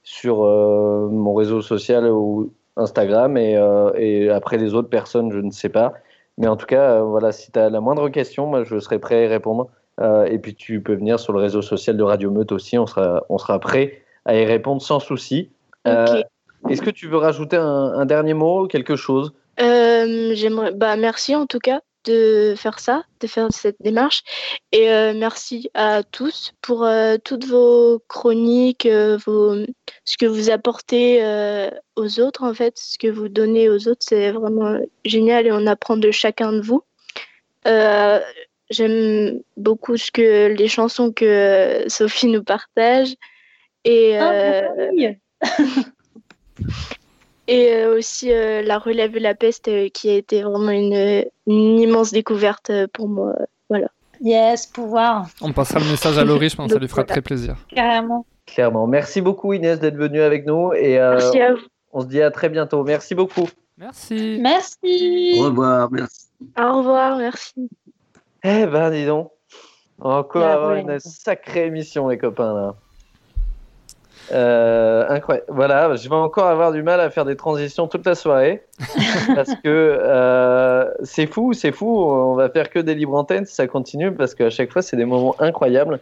sur 0.04 0.36
mon 0.36 1.34
réseau 1.34 1.60
social 1.60 2.06
ou 2.08 2.52
Instagram 2.76 3.36
et, 3.36 4.28
après 4.30 4.58
les 4.58 4.74
autres 4.74 4.88
personnes, 4.88 5.32
je 5.32 5.40
ne 5.40 5.50
sais 5.50 5.68
pas. 5.68 5.92
Mais 6.38 6.46
en 6.46 6.56
tout 6.56 6.66
cas, 6.66 6.98
euh, 6.98 7.02
voilà, 7.02 7.32
si 7.32 7.50
tu 7.52 7.58
as 7.58 7.70
la 7.70 7.80
moindre 7.80 8.08
question, 8.08 8.46
moi, 8.46 8.64
je 8.64 8.78
serai 8.78 8.98
prêt 8.98 9.16
à 9.16 9.24
y 9.24 9.26
répondre. 9.26 9.68
Euh, 10.02 10.24
et 10.26 10.38
puis, 10.38 10.54
tu 10.54 10.80
peux 10.80 10.94
venir 10.94 11.18
sur 11.18 11.32
le 11.32 11.38
réseau 11.38 11.62
social 11.62 11.96
de 11.96 12.02
Radio 12.02 12.30
Meute 12.30 12.52
aussi. 12.52 12.76
On 12.78 12.86
sera, 12.86 13.24
on 13.28 13.38
sera 13.38 13.58
prêt 13.58 14.02
à 14.24 14.36
y 14.36 14.44
répondre 14.44 14.82
sans 14.82 15.00
souci. 15.00 15.50
Euh, 15.86 16.22
est-ce 16.68 16.82
que 16.82 16.90
tu 16.90 17.08
veux 17.08 17.16
rajouter 17.16 17.56
un, 17.56 18.04
dernier 18.04 18.34
mot, 18.34 18.66
quelque 18.66 18.96
chose? 18.96 19.32
J'aimerais. 19.58 20.72
Bah, 20.72 20.96
merci 20.96 21.34
en 21.34 21.46
tout 21.46 21.58
cas 21.58 21.80
de 22.04 22.54
faire 22.56 22.80
ça, 22.80 23.04
de 23.20 23.26
faire 23.26 23.48
cette 23.50 23.76
démarche. 23.80 24.22
Et 24.72 24.90
euh, 24.90 25.12
merci 25.14 25.70
à 25.74 26.02
tous 26.02 26.52
pour 26.60 26.84
euh, 26.84 27.16
toutes 27.22 27.44
vos 27.44 28.02
chroniques, 28.08 28.86
euh, 28.86 29.18
vos, 29.24 29.54
ce 30.04 30.16
que 30.16 30.26
vous 30.26 30.50
apportez 30.50 31.22
aux 31.96 32.20
autres, 32.20 32.42
en 32.42 32.54
fait, 32.54 32.76
ce 32.78 32.98
que 32.98 33.08
vous 33.08 33.28
donnez 33.28 33.68
aux 33.68 33.88
autres, 33.88 34.02
c'est 34.04 34.32
vraiment 34.32 34.78
génial 35.04 35.46
et 35.46 35.52
on 35.52 35.66
apprend 35.66 35.96
de 35.96 36.10
chacun 36.10 36.52
de 36.52 36.60
vous. 36.60 36.82
J'aime 38.72 39.40
beaucoup 39.56 39.96
ce 39.96 40.10
que 40.10 40.48
les 40.48 40.68
chansons 40.68 41.12
que 41.12 41.84
Sophie 41.86 42.26
nous 42.26 42.42
partage. 42.42 43.14
Et, 43.84 44.18
ah, 44.18 44.62
Et 47.48 47.72
euh, 47.72 47.98
aussi 47.98 48.32
euh, 48.32 48.62
la 48.62 48.78
relève 48.78 49.12
de 49.12 49.18
la 49.18 49.34
peste 49.34 49.68
euh, 49.68 49.88
qui 49.88 50.08
a 50.08 50.14
été 50.14 50.42
vraiment 50.42 50.70
une, 50.70 51.24
immense 51.46 52.12
découverte 52.12 52.70
pour 52.92 53.08
moi. 53.08 53.34
Voilà. 53.68 53.88
Yes, 54.20 54.66
pouvoir. 54.66 55.26
On 55.40 55.52
passera 55.52 55.80
le 55.80 55.86
message 55.86 56.16
à 56.18 56.24
Laurie, 56.24 56.48
je 56.48 56.56
pense 56.56 56.68
que 56.68 56.74
ça 56.74 56.78
lui 56.78 56.88
fera 56.88 57.02
très 57.02 57.20
plaisir. 57.20 57.56
Carrément. 57.74 58.24
Clairement. 58.46 58.86
Merci 58.86 59.20
beaucoup 59.20 59.52
Inès 59.52 59.80
d'être 59.80 59.96
venue 59.96 60.20
avec 60.20 60.46
nous 60.46 60.72
et 60.72 60.98
Merci 60.98 61.40
à 61.40 61.54
vous. 61.54 61.60
on 61.92 62.02
se 62.02 62.06
dit 62.06 62.22
à 62.22 62.30
très 62.30 62.48
bientôt. 62.48 62.84
Merci 62.84 63.14
beaucoup. 63.14 63.48
Merci. 63.76 64.38
Merci. 64.40 65.36
Au 65.40 65.44
revoir, 65.44 65.90
merci. 65.90 66.28
Au 66.56 66.78
revoir, 66.78 67.16
merci. 67.18 67.68
Eh 68.44 68.66
ben, 68.66 68.90
dis 68.90 69.06
donc. 69.06 69.30
Encore 70.00 70.72
une 70.72 70.98
sacrée 70.98 71.66
émission, 71.66 72.08
les 72.08 72.18
copains, 72.18 72.54
là. 72.54 72.74
Euh, 74.32 75.04
incroyable. 75.08 75.46
Voilà, 75.48 75.94
je 75.96 76.08
vais 76.08 76.14
encore 76.14 76.46
avoir 76.46 76.72
du 76.72 76.82
mal 76.82 77.00
à 77.00 77.10
faire 77.10 77.24
des 77.24 77.36
transitions 77.36 77.86
toute 77.88 78.06
la 78.06 78.14
soirée 78.14 78.62
parce 79.34 79.54
que 79.56 79.66
euh, 79.66 80.90
c'est 81.02 81.26
fou, 81.26 81.52
c'est 81.52 81.72
fou. 81.72 81.86
On 81.86 82.34
va 82.34 82.48
faire 82.48 82.70
que 82.70 82.78
des 82.78 82.94
libres 82.94 83.14
antennes 83.14 83.46
si 83.46 83.54
ça 83.54 83.66
continue 83.66 84.12
parce 84.12 84.34
qu'à 84.34 84.48
chaque 84.48 84.72
fois 84.72 84.80
c'est 84.80 84.96
des 84.96 85.04
moments 85.04 85.34
incroyables 85.38 86.00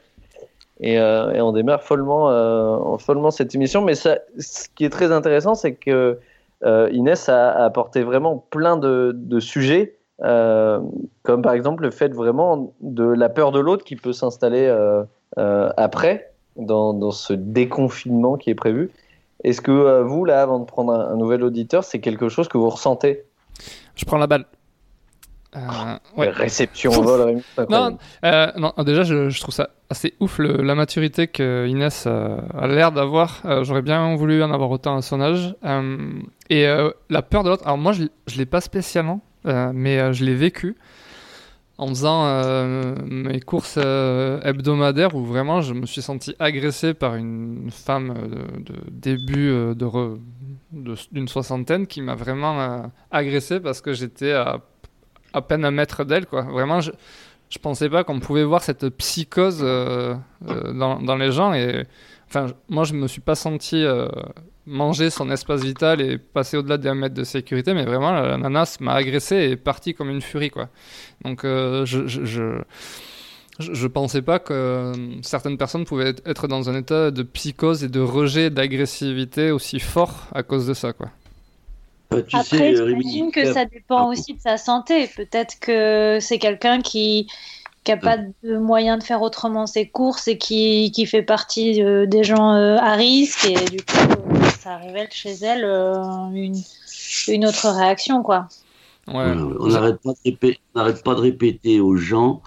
et, 0.80 1.00
euh, 1.00 1.32
et 1.32 1.40
on 1.40 1.52
démarre 1.52 1.82
follement, 1.82 2.98
follement 2.98 3.30
cette 3.30 3.54
émission. 3.54 3.82
Mais 3.82 3.94
ça, 3.94 4.18
ce 4.38 4.68
qui 4.74 4.84
est 4.84 4.90
très 4.90 5.12
intéressant, 5.12 5.54
c'est 5.54 5.74
que 5.74 6.18
Inès 6.64 7.28
a, 7.28 7.50
a, 7.50 7.64
apporté 7.64 8.02
vraiment 8.02 8.36
plein 8.50 8.76
de, 8.76 9.12
de 9.14 9.40
sujets. 9.40 9.96
Comme 10.20 11.42
par 11.42 11.52
exemple 11.52 11.82
le 11.82 11.90
fait 11.90 12.14
vraiment 12.14 12.74
de 12.80 13.04
la 13.04 13.28
peur 13.28 13.52
de 13.52 13.60
l'autre 13.60 13.84
qui 13.84 13.96
peut 13.96 14.12
s'installer 14.12 14.68
après, 15.36 16.30
dans, 16.56 17.10
ce 17.10 17.32
déconfinement 17.32 18.36
qui 18.36 18.50
est 18.50 18.54
prévu. 18.54 18.90
Est-ce 19.44 19.60
que 19.60 19.70
euh, 19.70 20.04
vous, 20.04 20.24
là, 20.24 20.42
avant 20.42 20.58
de 20.58 20.64
prendre 20.64 20.92
un, 20.92 21.16
nouvel 21.16 21.42
auditeur, 21.42 21.84
c'est 21.84 22.00
quelque 22.00 22.28
chose 22.28 22.48
que 22.48 22.58
vous 22.58 22.68
ressentez? 22.68 23.24
Je 23.94 24.04
prends 24.04 24.18
la 24.18 24.26
balle. 24.26 24.44
Euh, 25.56 25.58
oh, 26.16 26.22
Réception 26.28 26.92
au 26.92 27.02
vol, 27.02 27.42
non, 27.70 27.98
euh, 28.24 28.52
non, 28.56 28.72
déjà, 28.84 29.02
je, 29.02 29.40
trouve 29.40 29.52
ça 29.52 29.70
assez 29.88 30.14
ouf 30.20 30.38
la 30.38 30.76
maturité 30.76 31.26
que 31.26 31.66
Inès 31.66 32.06
a 32.06 32.66
l'air 32.68 32.92
d'avoir. 32.92 33.42
J'aurais 33.62 33.82
bien 33.82 34.14
voulu 34.14 34.44
en 34.44 34.52
avoir 34.52 34.70
autant 34.70 34.96
à 34.96 35.02
son 35.02 35.20
âge. 35.20 35.56
et 36.50 36.66
la 37.08 37.22
peur 37.22 37.42
de 37.42 37.48
l'autre, 37.48 37.64
alors 37.64 37.78
moi, 37.78 37.92
je 37.92 38.02
ne 38.04 38.38
l'ai 38.38 38.46
pas 38.46 38.60
spécialement, 38.60 39.22
mais 39.44 40.12
je 40.12 40.24
l'ai 40.24 40.34
vécu 40.34 40.76
en 41.80 41.88
faisant 41.88 42.26
euh, 42.26 42.94
mes 43.06 43.40
courses 43.40 43.78
euh, 43.78 44.38
hebdomadaires 44.42 45.14
où 45.14 45.24
vraiment 45.24 45.62
je 45.62 45.72
me 45.72 45.86
suis 45.86 46.02
senti 46.02 46.36
agressé 46.38 46.92
par 46.92 47.14
une 47.14 47.70
femme 47.70 48.12
de, 48.58 48.74
début 48.90 49.48
euh, 49.48 49.74
d'une 51.10 51.26
soixantaine 51.26 51.86
qui 51.86 52.02
m'a 52.02 52.14
vraiment 52.14 52.92
agressé 53.10 53.60
parce 53.60 53.80
que 53.80 53.94
j'étais 53.94 54.32
à, 54.32 54.60
à, 55.32 55.40
peine 55.40 55.64
un 55.64 55.70
mètre 55.70 56.04
d'elle 56.04 56.26
vraiment 56.30 56.82
je 56.82 56.92
je 57.48 57.58
pensais 57.58 57.88
pas 57.88 58.04
qu'on 58.04 58.20
pouvait 58.20 58.44
voir 58.44 58.62
cette 58.62 58.90
psychose 58.90 59.60
dans, 59.60 61.00
dans, 61.00 61.16
les 61.16 61.32
gens 61.32 61.52
et 61.52 61.84
enfin 62.28 62.48
moi 62.68 62.84
je 62.84 62.92
me 62.92 63.08
suis 63.08 63.22
pas 63.22 63.34
senti 63.34 63.84
manger 64.70 65.10
son 65.10 65.30
espace 65.30 65.62
vital 65.62 66.00
et 66.00 66.16
passer 66.16 66.56
au-delà 66.56 66.78
d'un 66.78 66.94
mètre 66.94 67.14
de 67.14 67.24
sécurité, 67.24 67.74
mais 67.74 67.84
vraiment, 67.84 68.12
la 68.12 68.36
nana 68.38 68.64
m'a 68.80 68.94
agressé 68.94 69.36
et 69.36 69.50
est 69.50 69.56
partie 69.56 69.94
comme 69.94 70.10
une 70.10 70.22
furie, 70.22 70.50
quoi. 70.50 70.68
Donc, 71.24 71.44
euh, 71.44 71.84
je, 71.84 72.06
je, 72.06 72.62
je, 73.58 73.86
pensais 73.88 74.22
pas 74.22 74.38
que 74.38 74.92
certaines 75.22 75.58
personnes 75.58 75.84
pouvaient 75.84 76.14
être 76.24 76.48
dans 76.48 76.70
un 76.70 76.76
état 76.78 77.10
de 77.10 77.22
psychose 77.22 77.84
et 77.84 77.88
de 77.88 78.00
rejet 78.00 78.48
d'agressivité 78.50 79.50
aussi 79.50 79.80
fort 79.80 80.28
à 80.32 80.42
cause 80.42 80.66
de 80.66 80.74
ça, 80.74 80.92
quoi. 80.92 81.10
Bah, 82.10 82.22
tu 82.22 82.36
Après, 82.36 82.74
j'imagine 82.74 83.30
que 83.30 83.52
ça 83.52 83.64
dépend 83.64 84.10
aussi 84.10 84.34
de 84.34 84.40
sa 84.40 84.56
santé. 84.56 85.08
Peut-être 85.16 85.58
que 85.60 86.18
c'est 86.20 86.38
quelqu'un 86.38 86.80
qui 86.80 87.28
qui 87.84 87.92
n'a 87.92 87.96
pas 87.96 88.18
de 88.18 88.58
moyen 88.58 88.98
de 88.98 89.02
faire 89.02 89.22
autrement 89.22 89.66
ses 89.66 89.88
courses 89.88 90.28
et 90.28 90.36
qui, 90.36 90.92
qui 90.92 91.06
fait 91.06 91.22
partie 91.22 91.82
euh, 91.82 92.06
des 92.06 92.24
gens 92.24 92.52
euh, 92.52 92.76
à 92.76 92.94
risque 92.94 93.46
et 93.46 93.64
du 93.70 93.78
coup 93.78 94.34
ça 94.58 94.76
révèle 94.76 95.08
chez 95.10 95.32
elle 95.42 95.64
euh, 95.64 96.02
une, 96.34 96.56
une, 97.28 97.46
autre 97.46 97.68
réaction 97.70 98.22
quoi. 98.22 98.48
on 99.06 99.68
n'arrête 99.68 99.98
pas, 100.02 100.12
pas, 100.74 101.14
de 101.14 101.20
répéter 101.20 101.80
aux 101.80 101.96
gens 101.96 102.42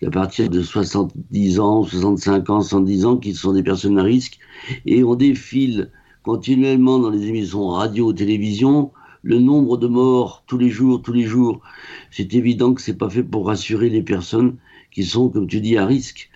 qu'à 0.00 0.10
partir 0.10 0.50
de 0.50 0.60
70 0.60 1.60
ans, 1.60 1.84
65 1.84 2.50
ans, 2.50 2.60
110 2.60 3.06
ans, 3.06 3.16
qu'ils 3.18 3.36
sont 3.36 3.52
des 3.52 3.62
personnes 3.62 4.00
à 4.00 4.02
risque, 4.02 4.40
et 4.84 5.04
on 5.04 5.14
défile 5.14 5.92
continuellement 6.24 6.98
dans 6.98 7.10
les 7.10 7.26
émissions 7.26 7.68
radio, 7.68 8.12
télévision, 8.12 8.90
le 9.22 9.38
nombre 9.38 9.76
de 9.76 9.86
morts 9.86 10.42
tous 10.48 10.58
les 10.58 10.70
jours, 10.70 11.02
tous 11.02 11.12
les 11.12 11.22
jours. 11.22 11.60
C'est 12.10 12.34
évident 12.34 12.74
que 12.74 12.80
c'est 12.80 12.98
pas 12.98 13.08
fait 13.08 13.22
pour 13.22 13.46
rassurer 13.46 13.88
les 13.88 14.02
personnes 14.02 14.56
qui 14.92 15.04
sont, 15.04 15.28
comme 15.28 15.46
tu 15.46 15.60
dis, 15.60 15.76
à 15.76 15.86
risque. 15.86 16.30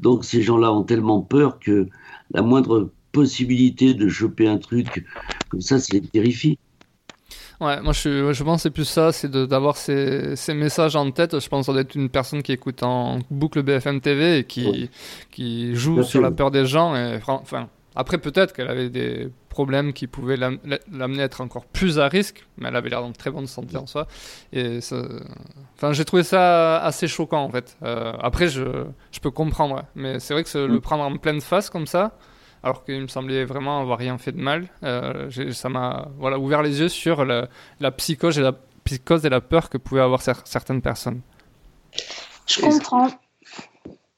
Donc 0.00 0.24
ces 0.24 0.42
gens-là 0.42 0.72
ont 0.72 0.84
tellement 0.84 1.20
peur 1.20 1.58
que 1.58 1.88
la 2.32 2.42
moindre 2.42 2.90
possibilité 3.12 3.94
de 3.94 4.08
choper 4.08 4.46
un 4.46 4.58
truc 4.58 5.04
comme 5.48 5.60
ça, 5.60 5.78
ça 5.78 5.92
les 5.92 6.00
terrifie. 6.00 6.58
Ouais, 7.60 7.80
moi 7.82 7.92
je, 7.92 8.32
je 8.32 8.44
pense 8.44 8.62
c'est 8.62 8.70
plus 8.70 8.84
ça, 8.84 9.10
c'est 9.10 9.28
d'avoir 9.28 9.76
ces, 9.76 10.36
ces, 10.36 10.54
messages 10.54 10.94
en 10.94 11.10
tête. 11.10 11.40
Je 11.40 11.48
pense 11.48 11.68
d'être 11.68 11.96
une 11.96 12.08
personne 12.08 12.42
qui 12.42 12.52
écoute 12.52 12.84
en 12.84 13.18
boucle 13.30 13.62
BFM 13.64 14.00
TV 14.00 14.38
et 14.38 14.44
qui, 14.44 14.88
qui 15.32 15.74
joue 15.74 16.04
sur 16.04 16.20
la 16.20 16.30
peur 16.30 16.52
des 16.52 16.66
gens. 16.66 16.94
Et, 16.94 17.18
enfin, 17.26 17.68
après, 17.96 18.18
peut-être 18.18 18.52
qu'elle 18.52 18.68
avait 18.68 18.90
des 18.90 19.28
problèmes 19.48 19.92
qui 19.92 20.06
pouvaient 20.06 20.36
l'amener 20.36 21.22
à 21.22 21.24
être 21.24 21.40
encore 21.40 21.64
plus 21.64 21.98
à 21.98 22.06
risque, 22.06 22.46
mais 22.56 22.68
elle 22.68 22.76
avait 22.76 22.90
l'air 22.90 23.00
dans 23.00 23.12
très 23.12 23.30
bonne 23.30 23.46
santé 23.46 23.76
en 23.76 23.86
soi. 23.86 24.06
Et 24.52 24.78
enfin, 25.76 25.92
j'ai 25.92 26.04
trouvé 26.04 26.22
ça 26.22 26.78
assez 26.78 27.08
choquant 27.08 27.42
en 27.42 27.50
fait. 27.50 27.76
Euh, 27.82 28.12
après, 28.20 28.48
je, 28.48 28.84
je, 29.10 29.20
peux 29.20 29.32
comprendre, 29.32 29.84
mais 29.96 30.20
c'est 30.20 30.32
vrai 30.32 30.44
que 30.44 30.58
le 30.58 30.74
mm. 30.74 30.80
prendre 30.80 31.02
en 31.02 31.16
pleine 31.16 31.40
face 31.40 31.70
comme 31.70 31.86
ça, 31.86 32.12
alors 32.62 32.84
qu'il 32.84 33.00
me 33.00 33.08
semblait 33.08 33.44
vraiment 33.44 33.80
avoir 33.80 33.98
rien 33.98 34.18
fait 34.18 34.32
de 34.32 34.40
mal, 34.40 34.68
euh, 34.84 35.28
ça 35.52 35.68
m'a 35.68 36.08
voilà, 36.18 36.38
ouvert 36.38 36.62
les 36.62 36.80
yeux 36.80 36.88
sur 36.88 37.24
la, 37.24 37.48
psychose, 37.96 38.38
et 38.38 38.42
la 38.42 38.52
psychose 38.84 39.24
et 39.24 39.28
la 39.28 39.40
peur 39.40 39.70
que 39.70 39.78
pouvaient 39.78 40.02
avoir 40.02 40.22
certaines 40.22 40.82
personnes. 40.82 41.20
Je 42.46 42.60
comprends. 42.60 43.08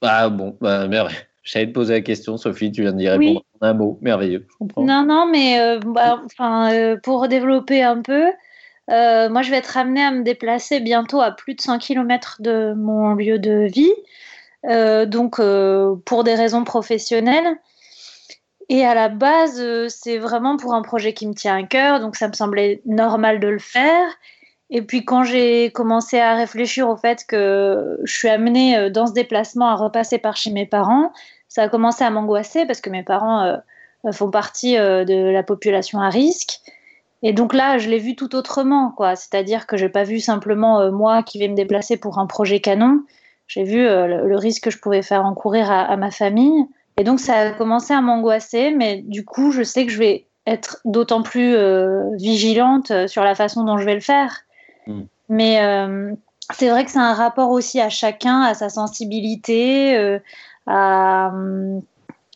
Ah 0.02 0.28
bon, 0.28 0.56
bah, 0.60 0.86
merde. 0.86 1.12
J'allais 1.50 1.66
te 1.66 1.72
poser 1.72 1.94
la 1.94 2.00
question, 2.00 2.36
Sophie, 2.36 2.70
tu 2.70 2.82
viens 2.82 2.92
d'y 2.92 3.08
répondre 3.08 3.42
en 3.60 3.66
un 3.66 3.74
mot, 3.74 3.98
merveilleux. 4.02 4.46
Non, 4.76 5.04
non, 5.04 5.26
mais 5.26 5.58
euh, 5.58 5.80
bah, 5.84 6.22
enfin, 6.24 6.72
euh, 6.72 6.96
pour 6.96 7.26
développer 7.26 7.82
un 7.82 8.02
peu, 8.02 8.26
euh, 8.88 9.28
moi 9.28 9.42
je 9.42 9.50
vais 9.50 9.56
être 9.56 9.76
amenée 9.76 10.04
à 10.04 10.12
me 10.12 10.22
déplacer 10.22 10.78
bientôt 10.78 11.20
à 11.20 11.32
plus 11.32 11.54
de 11.54 11.60
100 11.60 11.78
km 11.78 12.36
de 12.38 12.72
mon 12.74 13.14
lieu 13.14 13.40
de 13.40 13.66
vie, 13.66 13.92
donc 15.08 15.40
pour 16.04 16.22
des 16.22 16.34
raisons 16.36 16.62
professionnelles. 16.62 17.56
Et 18.68 18.84
à 18.84 18.94
la 18.94 19.08
base, 19.08 19.60
c'est 19.88 20.18
vraiment 20.18 20.56
pour 20.56 20.74
un 20.74 20.82
projet 20.82 21.14
qui 21.14 21.26
me 21.26 21.34
tient 21.34 21.56
à 21.56 21.62
cœur, 21.64 21.98
donc 21.98 22.14
ça 22.14 22.28
me 22.28 22.32
semblait 22.32 22.80
normal 22.86 23.40
de 23.40 23.48
le 23.48 23.58
faire. 23.58 24.06
Et 24.72 24.82
puis 24.82 25.04
quand 25.04 25.24
j'ai 25.24 25.72
commencé 25.72 26.20
à 26.20 26.36
réfléchir 26.36 26.88
au 26.88 26.96
fait 26.96 27.24
que 27.26 27.98
je 28.04 28.16
suis 28.16 28.28
amenée 28.28 28.88
dans 28.90 29.08
ce 29.08 29.12
déplacement 29.12 29.66
à 29.66 29.74
repasser 29.74 30.18
par 30.18 30.36
chez 30.36 30.52
mes 30.52 30.66
parents, 30.66 31.10
ça 31.50 31.64
a 31.64 31.68
commencé 31.68 32.02
à 32.02 32.10
m'angoisser 32.10 32.64
parce 32.64 32.80
que 32.80 32.88
mes 32.88 33.02
parents 33.02 33.42
euh, 33.42 33.56
euh, 34.06 34.12
font 34.12 34.30
partie 34.30 34.76
de 34.76 35.30
la 35.30 35.42
population 35.42 36.00
à 36.00 36.08
risque. 36.08 36.60
Et 37.22 37.34
donc 37.34 37.52
là, 37.52 37.76
je 37.76 37.90
l'ai 37.90 37.98
vu 37.98 38.16
tout 38.16 38.34
autrement, 38.34 38.94
quoi. 38.96 39.14
C'est-à-dire 39.14 39.66
que 39.66 39.76
je 39.76 39.84
n'ai 39.84 39.90
pas 39.90 40.04
vu 40.04 40.20
simplement 40.20 40.90
moi 40.90 41.22
qui 41.22 41.38
vais 41.38 41.48
me 41.48 41.54
déplacer 41.54 41.98
pour 41.98 42.18
un 42.18 42.24
projet 42.24 42.60
canon. 42.60 43.02
J'ai 43.46 43.62
vu 43.62 43.82
le, 43.82 44.36
risque 44.36 44.64
que 44.64 44.70
je 44.70 44.78
pouvais 44.78 45.02
faire 45.02 45.26
encourir 45.26 45.70
à, 45.70 45.94
ma 45.98 46.10
famille. 46.10 46.64
Et 46.96 47.04
donc 47.04 47.20
ça 47.20 47.34
a 47.34 47.50
commencé 47.50 47.92
à 47.92 48.00
m'angoisser, 48.00 48.70
mais 48.70 49.02
du 49.02 49.26
coup, 49.26 49.52
je 49.52 49.62
sais 49.62 49.84
que 49.84 49.92
je 49.92 49.98
vais 49.98 50.28
être 50.46 50.80
d'autant 50.86 51.22
plus 51.22 51.54
vigilante 52.16 53.06
sur 53.06 53.22
la 53.22 53.34
façon 53.34 53.64
dont 53.64 53.76
je 53.76 53.84
vais 53.84 53.94
le 53.94 54.00
faire. 54.00 54.44
Mm. 54.86 55.02
Mais 55.30 55.62
euh, 55.62 56.12
c'est 56.52 56.68
vrai 56.68 56.84
que 56.84 56.90
c'est 56.90 56.98
un 56.98 57.14
rapport 57.14 57.50
aussi 57.50 57.80
à 57.80 57.88
chacun, 57.88 58.42
à 58.42 58.52
sa 58.52 58.68
sensibilité, 58.68 59.96
euh, 59.96 60.18
euh, 60.70 61.80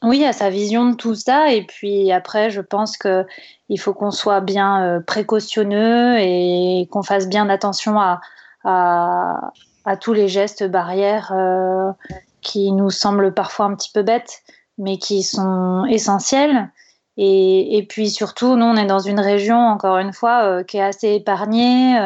oui, 0.03 0.25
à 0.25 0.33
sa 0.33 0.51
vision 0.51 0.91
de 0.91 0.97
tout 0.97 1.15
ça. 1.15 1.53
Et 1.53 1.65
puis 1.65 2.13
après, 2.13 2.51
je 2.51 2.61
pense 2.61 2.97
que 2.97 3.25
il 3.69 3.79
faut 3.79 3.95
qu'on 3.95 4.11
soit 4.11 4.41
bien 4.41 5.03
précautionneux 5.07 6.19
et 6.19 6.87
qu'on 6.91 7.03
fasse 7.03 7.29
bien 7.29 7.49
attention 7.49 7.99
à, 7.99 8.21
tous 10.01 10.13
les 10.13 10.29
gestes 10.29 10.65
barrières 10.65 11.33
qui 12.43 12.73
nous 12.73 12.91
semblent 12.91 13.33
parfois 13.33 13.67
un 13.67 13.75
petit 13.75 13.91
peu 13.93 14.03
bêtes, 14.03 14.43
mais 14.77 14.99
qui 14.99 15.23
sont 15.23 15.87
essentiels. 15.89 16.71
Et, 17.17 17.87
puis 17.89 18.11
surtout, 18.11 18.57
nous, 18.57 18.67
on 18.67 18.77
est 18.77 18.87
dans 18.87 18.99
une 18.99 19.21
région, 19.21 19.57
encore 19.57 19.99
une 19.99 20.13
fois, 20.13 20.45
euh, 20.45 20.65
qui 20.65 20.79
est 20.79 20.83
assez 20.83 21.15
épargnée, 21.15 21.97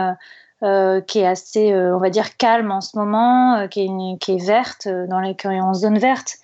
euh, 0.63 1.01
qui 1.01 1.21
est 1.21 1.27
assez, 1.27 1.73
euh, 1.73 1.95
on 1.95 1.99
va 1.99 2.11
dire, 2.11 2.37
calme 2.37 2.71
en 2.71 2.81
ce 2.81 2.97
moment, 2.97 3.57
euh, 3.57 3.67
qui 3.67 3.83
est, 3.83 4.19
qui, 4.21 4.33
est, 4.33 4.45
verte, 4.45 4.89
dans 5.09 5.21
les, 5.21 5.37
qui 5.37 5.47
est 5.47 5.61
en 5.61 5.75
zone 5.75 5.99
verte. 5.99 6.37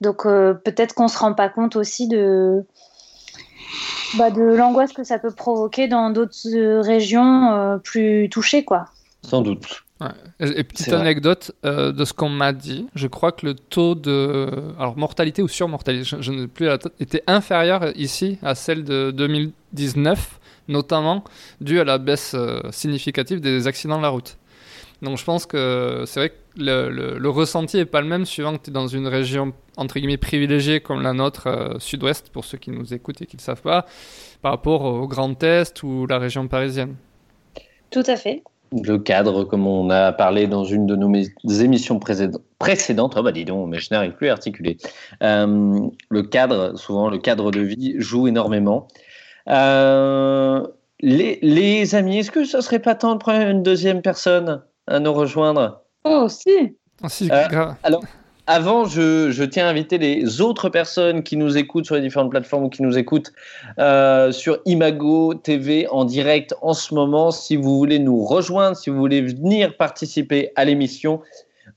Donc 0.00 0.24
peut-être 0.24 0.94
qu'on 0.94 1.04
ne 1.04 1.08
se 1.08 1.18
rend 1.18 1.32
pas 1.32 1.48
compte 1.48 1.76
aussi 1.76 2.08
de, 2.08 2.66
bah, 4.18 4.30
de 4.30 4.42
l'angoisse 4.42 4.92
que 4.92 5.04
ça 5.04 5.18
peut 5.18 5.30
provoquer 5.30 5.88
dans 5.88 6.10
d'autres 6.10 6.80
régions 6.80 7.80
plus 7.82 8.28
touchées. 8.28 8.64
quoi. 8.64 8.86
Sans 9.22 9.40
doute. 9.40 9.84
Et 10.40 10.64
petite 10.64 10.92
anecdote 10.92 11.52
euh, 11.64 11.92
de 11.92 12.04
ce 12.04 12.12
qu'on 12.12 12.28
m'a 12.28 12.52
dit, 12.52 12.86
je 12.94 13.06
crois 13.06 13.32
que 13.32 13.46
le 13.46 13.54
taux 13.54 13.94
de 13.94 14.50
alors 14.78 14.98
mortalité 14.98 15.40
ou 15.40 15.48
surmortalité, 15.48 16.04
je, 16.04 16.20
je 16.20 16.32
ne 16.32 16.46
plus 16.46 16.66
la 16.66 16.78
était 16.98 17.22
inférieur 17.26 17.96
ici 17.96 18.38
à 18.42 18.54
celle 18.54 18.84
de 18.84 19.12
2019, 19.12 20.40
notamment 20.68 21.24
dû 21.60 21.80
à 21.80 21.84
la 21.84 21.98
baisse 21.98 22.34
euh, 22.34 22.60
significative 22.70 23.40
des 23.40 23.66
accidents 23.66 23.98
de 23.98 24.02
la 24.02 24.08
route. 24.08 24.36
Donc 25.02 25.18
je 25.18 25.24
pense 25.24 25.44
que 25.44 26.04
c'est 26.06 26.20
vrai 26.20 26.30
que 26.30 26.34
le, 26.56 27.18
le, 27.18 27.30
ressenti 27.30 27.76
n'est 27.76 27.84
pas 27.84 28.00
le 28.00 28.06
même 28.06 28.24
suivant 28.24 28.56
que 28.56 28.62
tu 28.62 28.70
es 28.70 28.72
dans 28.72 28.86
une 28.86 29.06
région 29.06 29.52
entre 29.76 29.96
guillemets 29.98 30.16
privilégiée 30.16 30.80
comme 30.80 31.02
la 31.02 31.12
nôtre, 31.12 31.46
euh, 31.48 31.78
sud-ouest, 31.78 32.30
pour 32.30 32.44
ceux 32.44 32.58
qui 32.58 32.70
nous 32.70 32.94
écoutent 32.94 33.20
et 33.22 33.26
qui 33.26 33.36
ne 33.36 33.40
le 33.40 33.44
savent 33.44 33.62
pas, 33.62 33.86
par 34.40 34.52
rapport 34.52 34.82
au 34.82 35.06
Grand 35.08 35.42
Est 35.42 35.82
ou 35.82 36.06
la 36.06 36.18
région 36.18 36.46
parisienne. 36.48 36.96
Tout 37.90 38.04
à 38.06 38.16
fait 38.16 38.42
le 38.82 38.98
cadre, 38.98 39.44
comme 39.44 39.68
on 39.68 39.88
a 39.90 40.12
parlé 40.12 40.48
dans 40.48 40.64
une 40.64 40.86
de 40.86 40.96
nos 40.96 41.12
émissions 41.48 42.00
précédentes. 42.00 43.14
Oh 43.16 43.22
bah 43.22 43.30
dis 43.30 43.44
donc, 43.44 43.68
mais 43.68 43.78
je 43.78 43.88
n'arrive 43.92 44.12
plus 44.12 44.28
à 44.28 44.32
articuler. 44.32 44.78
Euh, 45.22 45.78
le 46.08 46.22
cadre, 46.22 46.76
souvent 46.76 47.08
le 47.08 47.18
cadre 47.18 47.52
de 47.52 47.60
vie 47.60 47.94
joue 47.98 48.26
énormément. 48.26 48.88
Euh, 49.48 50.66
les, 51.00 51.94
amis, 51.94 52.18
est-ce 52.18 52.30
que 52.30 52.44
ce 52.44 52.60
serait 52.60 52.78
pas 52.78 52.94
temps 52.94 53.14
de 53.14 53.18
prendre 53.18 53.46
une 53.46 53.62
deuxième 53.62 54.02
personne 54.02 54.62
à 54.86 55.00
nous 55.00 55.12
rejoindre? 55.12 55.82
Oh, 56.04 56.28
si. 56.28 56.76
Oh, 57.02 57.08
si 57.08 57.30
euh, 57.30 57.46
alors, 57.82 58.02
avant, 58.46 58.84
je, 58.84 59.44
tiens 59.44 59.66
à 59.66 59.70
inviter 59.70 59.96
les 59.96 60.42
autres 60.42 60.68
personnes 60.68 61.22
qui 61.22 61.38
nous 61.38 61.56
écoutent 61.56 61.86
sur 61.86 61.94
les 61.94 62.02
différentes 62.02 62.30
plateformes 62.30 62.64
ou 62.64 62.68
qui 62.68 62.82
nous 62.82 62.98
écoutent 62.98 63.32
euh, 63.78 64.32
sur 64.32 64.58
Imago 64.66 65.34
TV 65.34 65.88
en 65.88 66.04
direct 66.04 66.54
en 66.60 66.74
ce 66.74 66.94
moment. 66.94 67.30
Si 67.30 67.56
vous 67.56 67.78
voulez 67.78 67.98
nous 67.98 68.22
rejoindre, 68.22 68.76
si 68.76 68.90
vous 68.90 68.98
voulez 68.98 69.22
venir 69.22 69.76
participer 69.78 70.52
à 70.56 70.66
l'émission, 70.66 71.22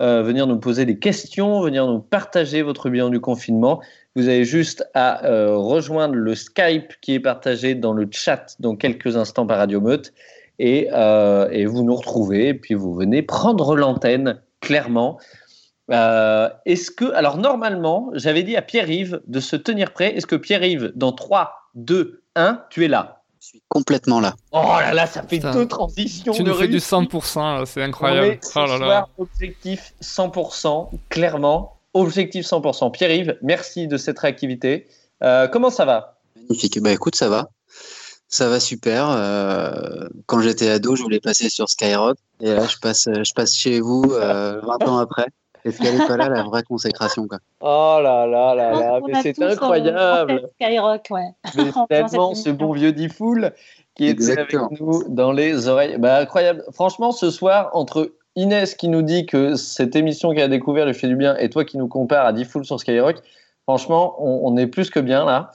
euh, 0.01 0.21
venir 0.21 0.45
nous 0.45 0.59
poser 0.59 0.85
des 0.85 0.99
questions, 0.99 1.61
venir 1.61 1.87
nous 1.87 1.99
partager 1.99 2.61
votre 2.61 2.89
bilan 2.89 3.09
du 3.09 3.21
confinement, 3.21 3.81
vous 4.17 4.27
avez 4.27 4.43
juste 4.43 4.85
à 4.93 5.25
euh, 5.25 5.55
rejoindre 5.55 6.15
le 6.15 6.35
Skype 6.35 6.93
qui 7.01 7.13
est 7.13 7.19
partagé 7.19 7.75
dans 7.75 7.93
le 7.93 8.07
chat 8.11 8.55
dans 8.59 8.75
quelques 8.75 9.15
instants 9.15 9.47
par 9.47 9.57
Radio 9.57 9.79
Meute 9.79 10.13
et, 10.59 10.87
et 10.87 11.65
vous 11.65 11.83
nous 11.83 11.95
retrouvez 11.95 12.47
et 12.47 12.53
puis 12.55 12.73
vous 12.73 12.93
venez 12.93 13.21
prendre 13.21 13.75
l'antenne 13.75 14.41
clairement. 14.59 15.19
Euh, 15.89 16.49
est-ce 16.65 16.91
que, 16.91 17.13
alors 17.13 17.37
normalement, 17.37 18.09
j'avais 18.13 18.43
dit 18.43 18.55
à 18.55 18.61
Pierre-Yves 18.61 19.21
de 19.25 19.39
se 19.39 19.55
tenir 19.55 19.93
prêt. 19.93 20.15
Est-ce 20.15 20.27
que 20.27 20.35
Pierre-Yves, 20.35 20.91
dans 20.95 21.13
3, 21.13 21.53
2, 21.75 22.21
1, 22.35 22.63
tu 22.69 22.83
es 22.83 22.87
là? 22.87 23.21
Je 23.39 23.47
suis 23.47 23.63
complètement 23.69 24.19
là. 24.19 24.35
Oh 24.51 24.63
là 24.79 24.93
là, 24.93 25.05
ça 25.05 25.23
fait 25.23 25.39
deux 25.39 25.67
transitions. 25.67 26.33
Tu 26.33 26.43
nous 26.43 26.55
fais 26.55 26.67
du 26.67 26.79
100%, 26.79 27.65
c'est 27.65 27.83
incroyable. 27.83 28.39
Oh 28.55 28.65
là 28.65 28.77
là. 28.77 29.07
objectif 29.17 29.93
100%, 30.01 30.89
clairement. 31.09 31.76
Objectif 31.97 32.45
100%. 32.45 32.91
Pierre-Yves, 32.91 33.37
merci 33.41 33.87
de 33.87 33.97
cette 33.97 34.19
réactivité. 34.19 34.87
Euh, 35.23 35.47
comment 35.47 35.69
ça 35.69 35.85
va? 35.85 36.19
Magnifique. 36.35 36.79
Bah 36.81 36.91
écoute, 36.91 37.15
ça 37.15 37.27
va. 37.27 37.49
Ça 38.27 38.49
va 38.49 38.59
super. 38.59 39.09
Euh, 39.09 40.07
quand 40.25 40.41
j'étais 40.41 40.69
ado, 40.69 40.95
je 40.95 41.01
voulais 41.01 41.19
passer 41.19 41.49
sur 41.49 41.69
Skyrock. 41.69 42.17
Et 42.41 42.53
là, 42.53 42.67
je 42.67 42.77
passe, 42.77 43.07
je 43.11 43.33
passe 43.33 43.55
chez 43.55 43.79
vous 43.79 44.03
20 44.09 44.87
ans 44.87 44.97
après. 44.99 45.27
Est-ce 45.65 45.81
qu'elle 45.81 45.97
n'est 45.97 46.07
pas 46.07 46.17
là, 46.17 46.29
la 46.29 46.43
vraie 46.43 46.63
consécration 46.63 47.27
quoi 47.27 47.39
Oh 47.59 47.99
là 48.01 48.25
là 48.25 48.55
là 48.55 48.71
là, 48.71 48.99
mais 49.05 49.21
c'est 49.21 49.41
incroyable 49.41 50.49
Skyrock, 50.61 51.07
ouais. 51.09 51.29
Mais 51.55 51.71
tellement 51.89 52.35
ce 52.35 52.51
bon 52.51 52.71
vieux 52.71 52.93
Diffoul 52.93 53.51
qui 53.95 54.07
est 54.07 54.29
avec 54.29 54.55
nous 54.79 55.03
dans 55.09 55.31
les 55.31 55.67
oreilles. 55.67 55.97
Bah, 55.97 56.19
incroyable. 56.19 56.63
Franchement, 56.71 57.11
ce 57.11 57.31
soir, 57.31 57.71
entre 57.73 58.13
Inès 58.37 58.75
qui 58.75 58.87
nous 58.87 59.01
dit 59.01 59.25
que 59.25 59.55
cette 59.55 59.95
émission 59.95 60.31
qu'elle 60.31 60.43
a 60.43 60.47
découvert 60.47 60.85
lui 60.85 60.93
fait 60.93 61.07
du 61.07 61.15
bien 61.15 61.35
et 61.37 61.49
toi 61.49 61.65
qui 61.65 61.75
nous 61.75 61.87
compares 61.87 62.23
à 62.23 62.33
Diffoul 62.33 62.63
sur 62.65 62.79
Skyrock, 62.79 63.17
franchement, 63.63 64.15
on, 64.19 64.55
est 64.57 64.67
plus 64.67 64.91
que 64.91 64.99
bien 64.99 65.25
là. 65.25 65.49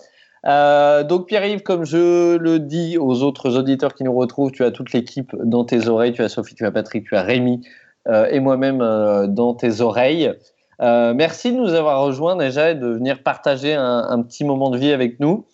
Euh, 0.48 1.04
donc 1.04 1.28
Pierre-Yves, 1.28 1.62
comme 1.62 1.84
je 1.84 2.36
le 2.36 2.58
dis 2.58 2.98
aux 2.98 3.22
autres 3.22 3.56
auditeurs 3.56 3.94
qui 3.94 4.02
nous 4.02 4.12
retrouvent, 4.12 4.50
tu 4.50 4.64
as 4.64 4.72
toute 4.72 4.92
l'équipe 4.92 5.30
dans 5.44 5.64
tes 5.64 5.86
oreilles. 5.86 6.12
Tu 6.12 6.22
as 6.22 6.28
Sophie, 6.28 6.56
tu 6.56 6.66
as 6.66 6.72
Patrick, 6.72 7.06
tu 7.06 7.14
as 7.14 7.22
Rémi 7.22 7.64
euh, 8.08 8.26
et 8.28 8.40
moi-même 8.40 8.82
euh, 8.82 9.28
dans 9.28 9.54
tes 9.54 9.80
oreilles. 9.80 10.32
merci 10.80 11.52
de 11.52 11.58
nous 11.58 11.74
avoir 11.74 12.02
rejoints 12.02 12.34
déjà 12.34 12.72
et 12.72 12.74
de 12.74 12.88
venir 12.88 13.22
partager 13.22 13.74
un, 13.74 14.20
petit 14.22 14.42
moment 14.44 14.70
de 14.70 14.78
vie 14.78 14.92
avec 14.92 15.20
nous. 15.20 15.46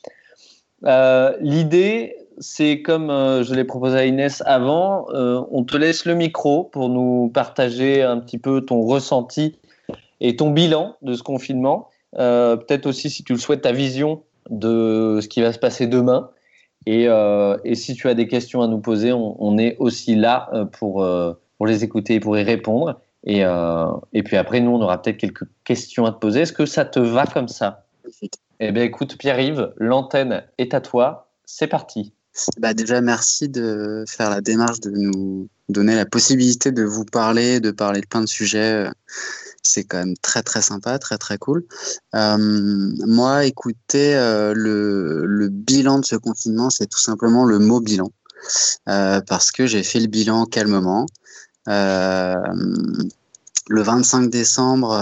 L'idée, 0.82 2.16
c'est 2.40 2.82
comme 2.82 3.08
je 3.08 3.54
l'ai 3.54 3.64
proposé 3.64 3.96
à 3.96 4.04
Inès 4.06 4.42
avant, 4.46 5.06
on 5.12 5.64
te 5.64 5.76
laisse 5.76 6.04
le 6.04 6.14
micro 6.14 6.64
pour 6.64 6.88
nous 6.88 7.30
partager 7.32 8.02
un 8.02 8.18
petit 8.18 8.38
peu 8.38 8.60
ton 8.60 8.82
ressenti 8.82 9.58
et 10.20 10.36
ton 10.36 10.50
bilan 10.50 10.96
de 11.02 11.14
ce 11.14 11.22
confinement. 11.22 11.88
Peut-être 12.12 12.86
aussi, 12.86 13.10
si 13.10 13.24
tu 13.24 13.32
le 13.32 13.38
souhaites, 13.38 13.62
ta 13.62 13.72
vision 13.72 14.22
de 14.50 15.18
ce 15.22 15.28
qui 15.28 15.42
va 15.42 15.52
se 15.52 15.58
passer 15.58 15.86
demain. 15.86 16.30
Et, 16.86 17.06
euh, 17.06 17.56
et 17.64 17.74
si 17.74 17.94
tu 17.94 18.08
as 18.08 18.14
des 18.14 18.28
questions 18.28 18.62
à 18.62 18.68
nous 18.68 18.78
poser, 18.78 19.12
on, 19.12 19.58
est 19.58 19.76
aussi 19.78 20.14
là 20.14 20.48
euh, 20.52 20.64
pour, 20.64 21.02
euh, 21.02 21.32
pour 21.56 21.66
les 21.66 21.84
écouter 21.84 22.14
et 22.14 22.20
pour 22.20 22.38
y 22.38 22.42
répondre. 22.42 23.00
Et, 23.24 23.40
et 23.40 24.22
puis 24.22 24.36
après, 24.36 24.60
nous, 24.60 24.70
on 24.70 24.80
aura 24.80 25.02
peut-être 25.02 25.18
quelques 25.18 25.44
questions 25.64 26.06
à 26.06 26.12
te 26.12 26.18
poser. 26.18 26.42
Est-ce 26.42 26.52
que 26.52 26.64
ça 26.64 26.84
te 26.84 27.00
va 27.00 27.26
comme 27.26 27.48
ça? 27.48 27.84
Eh 28.60 28.72
bien, 28.72 28.84
écoute, 28.84 29.18
Pierre-Yves, 29.18 29.74
l'antenne 29.76 30.44
est 30.56 30.72
à 30.72 30.80
toi. 30.80 31.28
C'est 31.44 31.66
parti. 31.66 32.14
Bah 32.58 32.74
déjà, 32.74 33.00
merci 33.00 33.48
de 33.48 34.04
faire 34.08 34.30
la 34.30 34.40
démarche 34.40 34.80
de 34.80 34.90
nous 34.90 35.48
donner 35.68 35.94
la 35.94 36.06
possibilité 36.06 36.72
de 36.72 36.84
vous 36.84 37.04
parler, 37.04 37.60
de 37.60 37.70
parler 37.70 38.00
de 38.00 38.06
plein 38.06 38.20
de 38.20 38.28
sujets 38.28 38.88
c'est 39.68 39.84
quand 39.84 39.98
même 39.98 40.16
très 40.16 40.42
très 40.42 40.62
sympa, 40.62 40.98
très 40.98 41.18
très 41.18 41.38
cool. 41.38 41.64
Euh, 42.14 42.36
moi, 43.06 43.44
écoutez, 43.44 44.14
euh, 44.16 44.52
le, 44.54 45.48
bilan 45.48 46.00
de 46.00 46.04
ce 46.04 46.16
confinement, 46.16 46.70
c'est 46.70 46.86
tout 46.86 46.98
simplement 46.98 47.44
le 47.44 47.58
mot 47.58 47.80
bilan, 47.80 48.10
euh, 48.88 49.20
parce 49.20 49.50
que 49.50 49.66
j'ai 49.66 49.82
fait 49.82 50.00
le 50.00 50.06
bilan 50.06 50.46
calmement. 50.46 51.06
le 53.70 53.82
25 53.82 54.30
décembre, 54.30 54.96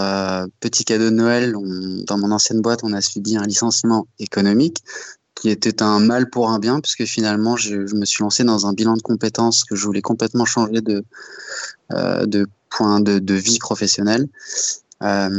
petit 0.59 0.83
cadeau 0.83 1.05
de 1.05 1.15
Noël, 1.15 1.55
dans 2.05 2.17
mon 2.17 2.31
ancienne 2.31 2.61
boîte, 2.61 2.83
on 2.83 2.91
a 2.91 3.01
subi 3.01 3.37
un 3.37 3.45
licenciement 3.45 4.07
économique 4.19 4.83
qui 5.39 5.49
était 5.49 5.83
un 5.83 5.99
mal 5.99 6.29
pour 6.29 6.49
un 6.49 6.59
bien, 6.59 6.79
puisque 6.79 7.05
finalement, 7.05 7.55
je, 7.55 7.93
me 7.95 8.05
suis 8.05 8.23
lancé 8.23 8.43
dans 8.43 8.65
un 8.65 8.73
bilan 8.73 8.95
de 8.95 9.01
compétences 9.01 9.63
que 9.63 9.75
je 9.75 9.85
voulais 9.85 10.01
complètement 10.01 10.45
changer 10.45 10.81
de, 10.81 11.05
de 11.91 12.47
point 12.69 12.99
de, 12.99 13.33
vie 13.33 13.59
professionnelle. 13.59 14.27
Euh, 15.03 15.29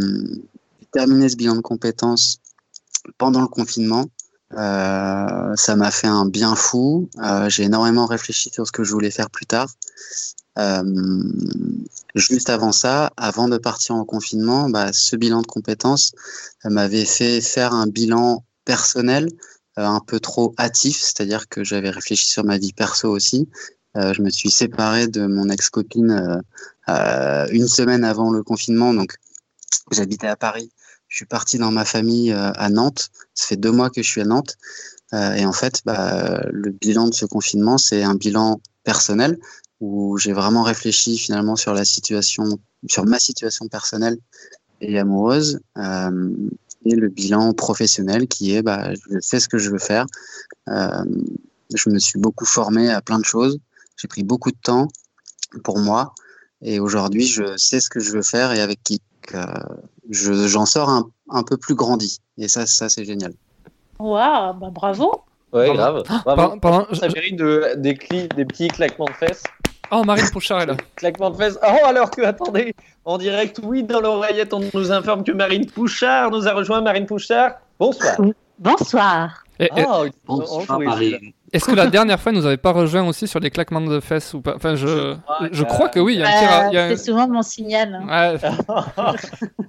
j'ai 0.81 0.87
terminé 0.93 1.29
ce 1.29 1.37
bilan 1.37 1.57
de 1.57 1.61
compétences 1.61 2.41
pendant 3.17 3.41
le 3.41 3.49
confinement. 3.49 4.07
Euh, 4.57 5.53
ça 5.57 5.77
m'a 5.77 5.91
fait 5.91 6.07
un 6.07 6.27
bien 6.27 6.55
fou. 6.55 7.09
Euh, 7.23 7.49
j'ai 7.49 7.65
énormément 7.65 8.07
réfléchi 8.07 8.51
sur 8.51 8.67
ce 8.67 8.73
que 8.73 8.85
je 8.85 8.93
voulais 8.93 9.11
faire 9.11 9.31
plus 9.31 9.47
tard. 9.47 9.69
juste 12.15 12.51
avant 12.51 12.73
ça, 12.73 13.13
avant 13.17 13.49
de 13.49 13.59
partir 13.59 13.95
en 13.95 14.05
confinement, 14.05 14.69
bah, 14.69 14.93
ce 14.93 15.15
bilan 15.17 15.43
de 15.43 15.47
compétences 15.47 16.13
m'avait 16.65 17.05
fait 17.05 17.41
faire 17.41 17.73
un 17.75 17.87
bilan 17.87 18.45
personnel 18.65 19.29
un 19.87 20.01
peu 20.01 20.21
trop 20.21 20.55
hâtif, 20.59 20.99
c'est-à-dire 21.01 21.49
que 21.49 21.64
j'avais 21.64 21.91
réfléchi 21.91 22.27
sur 22.27 22.45
ma 22.45 22.59
vie 22.59 22.73
perso 22.73 23.09
aussi. 23.09 23.49
je 23.95 24.23
me 24.23 24.31
suis 24.31 24.51
séparé 24.51 25.07
de 25.07 25.27
mon 25.27 25.49
ex-copine 25.49 26.43
euh, 26.88 27.47
une 27.51 27.69
semaine 27.69 28.05
avant 28.05 28.31
le 28.31 28.43
confinement. 28.43 28.95
Donc, 28.95 29.14
j'habitais 29.91 30.27
à 30.27 30.37
Paris. 30.37 30.71
Je 31.09 31.17
suis 31.17 31.27
parti 31.27 31.59
dans 31.59 31.71
ma 31.71 31.85
famille 31.85 32.33
euh, 32.33 32.53
à 32.55 32.71
Nantes. 32.71 33.11
Ça 33.35 33.47
fait 33.47 33.57
deux 33.57 33.73
mois 33.73 33.91
que 33.91 34.03
je 34.03 34.09
suis 34.09 34.21
à 34.21 34.25
Nantes. 34.25 34.57
Euh, 35.14 35.35
et 35.35 35.45
en 35.45 35.53
fait, 35.53 35.83
bah, 35.85 36.43
le 36.51 36.71
bilan 36.71 37.09
de 37.09 37.14
ce 37.14 37.27
confinement, 37.27 37.79
c'est 37.79 38.03
un 38.03 38.14
bilan 38.14 38.61
personnel 38.85 39.38
où 39.81 40.19
j'ai 40.19 40.33
vraiment 40.33 40.62
réfléchi 40.62 41.19
finalement 41.19 41.57
sur 41.57 41.73
la 41.73 41.85
situation, 41.85 42.59
sur 42.88 43.05
ma 43.07 43.19
situation 43.19 43.69
personnelle 43.69 44.19
et 44.81 44.99
amoureuse, 44.99 45.61
euh, 45.77 46.31
et 46.88 46.96
le 46.96 47.09
bilan 47.09 47.53
professionnel 47.53 48.27
qui 48.29 48.55
est, 48.55 48.62
bah, 48.62 48.92
je 48.94 49.18
fais 49.22 49.40
ce 49.40 49.48
que 49.48 49.59
je 49.59 49.70
veux 49.70 49.79
faire. 49.79 50.07
Euh, 50.68 51.05
je 51.74 51.90
me 51.90 51.98
suis 51.98 52.18
beaucoup 52.18 52.46
formé 52.46 52.90
à 52.90 53.01
plein 53.01 53.18
de 53.18 53.24
choses. 53.24 53.59
J'ai 53.96 54.09
pris 54.09 54.22
beaucoup 54.22 54.51
de 54.51 54.57
temps 54.62 54.88
pour 55.64 55.79
moi. 55.79 56.14
Et 56.62 56.81
aujourd'hui, 56.81 57.27
je 57.27 57.57
sais 57.57 57.81
ce 57.81 57.88
que 57.88 58.01
je 58.01 58.12
veux 58.12 58.22
faire 58.22 58.53
et 58.53 58.61
avec 58.61 58.83
qui. 58.83 59.01
Euh, 59.35 59.44
j'en 60.11 60.64
sors 60.64 60.88
un, 60.88 61.11
un, 61.29 61.42
peu 61.42 61.57
plus 61.59 61.74
grandi. 61.74 62.20
Et 62.38 62.48
ça, 62.48 62.66
ça 62.66 62.88
c'est 62.88 63.05
génial. 63.05 63.35
Waouh, 63.98 64.55
bah 64.55 64.70
bravo. 64.72 65.22
Ouais, 65.53 65.72
grave. 65.72 66.03
Bravo. 66.24 66.59
Pardon, 66.61 66.94
ça 66.94 67.09
mérite 67.09 67.37
de, 67.37 67.74
des, 67.77 67.98
des 68.35 68.44
petits 68.44 68.68
claquements 68.68 69.07
de 69.07 69.12
fesses. 69.12 69.42
Oh, 69.90 70.05
Marine 70.05 70.31
Pouchard 70.33 70.62
est 70.62 70.66
là. 70.66 70.77
Claquement 70.96 71.31
de 71.31 71.37
fesses. 71.37 71.59
Oh, 71.62 71.87
alors 71.87 72.11
que, 72.11 72.22
attendez, 72.22 72.74
en 73.05 73.18
direct, 73.18 73.61
oui, 73.62 73.83
dans 73.83 74.01
l'oreillette, 74.01 74.53
on 74.53 74.61
nous 74.72 74.92
informe 74.92 75.24
que 75.24 75.33
Marine 75.33 75.66
Pouchard 75.66 76.31
nous 76.31 76.46
a 76.46 76.53
rejoint. 76.53 76.81
Marine 76.81 77.07
Pouchard, 77.07 77.53
bonsoir. 77.79 78.16
Bonsoir. 78.59 79.44
oh, 79.61 80.07
bonsoir, 80.27 80.81
Marine. 80.81 81.33
Est-ce 81.53 81.64
que 81.64 81.74
la 81.74 81.87
dernière 81.87 82.20
fois, 82.20 82.33
nous 82.33 82.44
avait 82.44 82.59
pas 82.59 82.72
rejoint 82.72 83.07
aussi 83.07 83.27
sur 83.27 83.40
les 83.40 83.51
claquements 83.51 83.81
de 83.81 84.01
fesses 84.01 84.35
ou 84.35 84.42
pas? 84.42 84.57
Enfin, 84.57 84.74
je, 84.74 85.16
je 85.51 85.64
crois 85.64 85.88
que 85.88 86.01
oui. 86.01 86.14
Il 86.14 86.20
y 86.20 86.24
a 86.24 86.88
C'est 86.90 87.05
souvent 87.05 87.27
mon 87.27 87.42
signal. 87.42 87.98
Hein. 88.09 88.37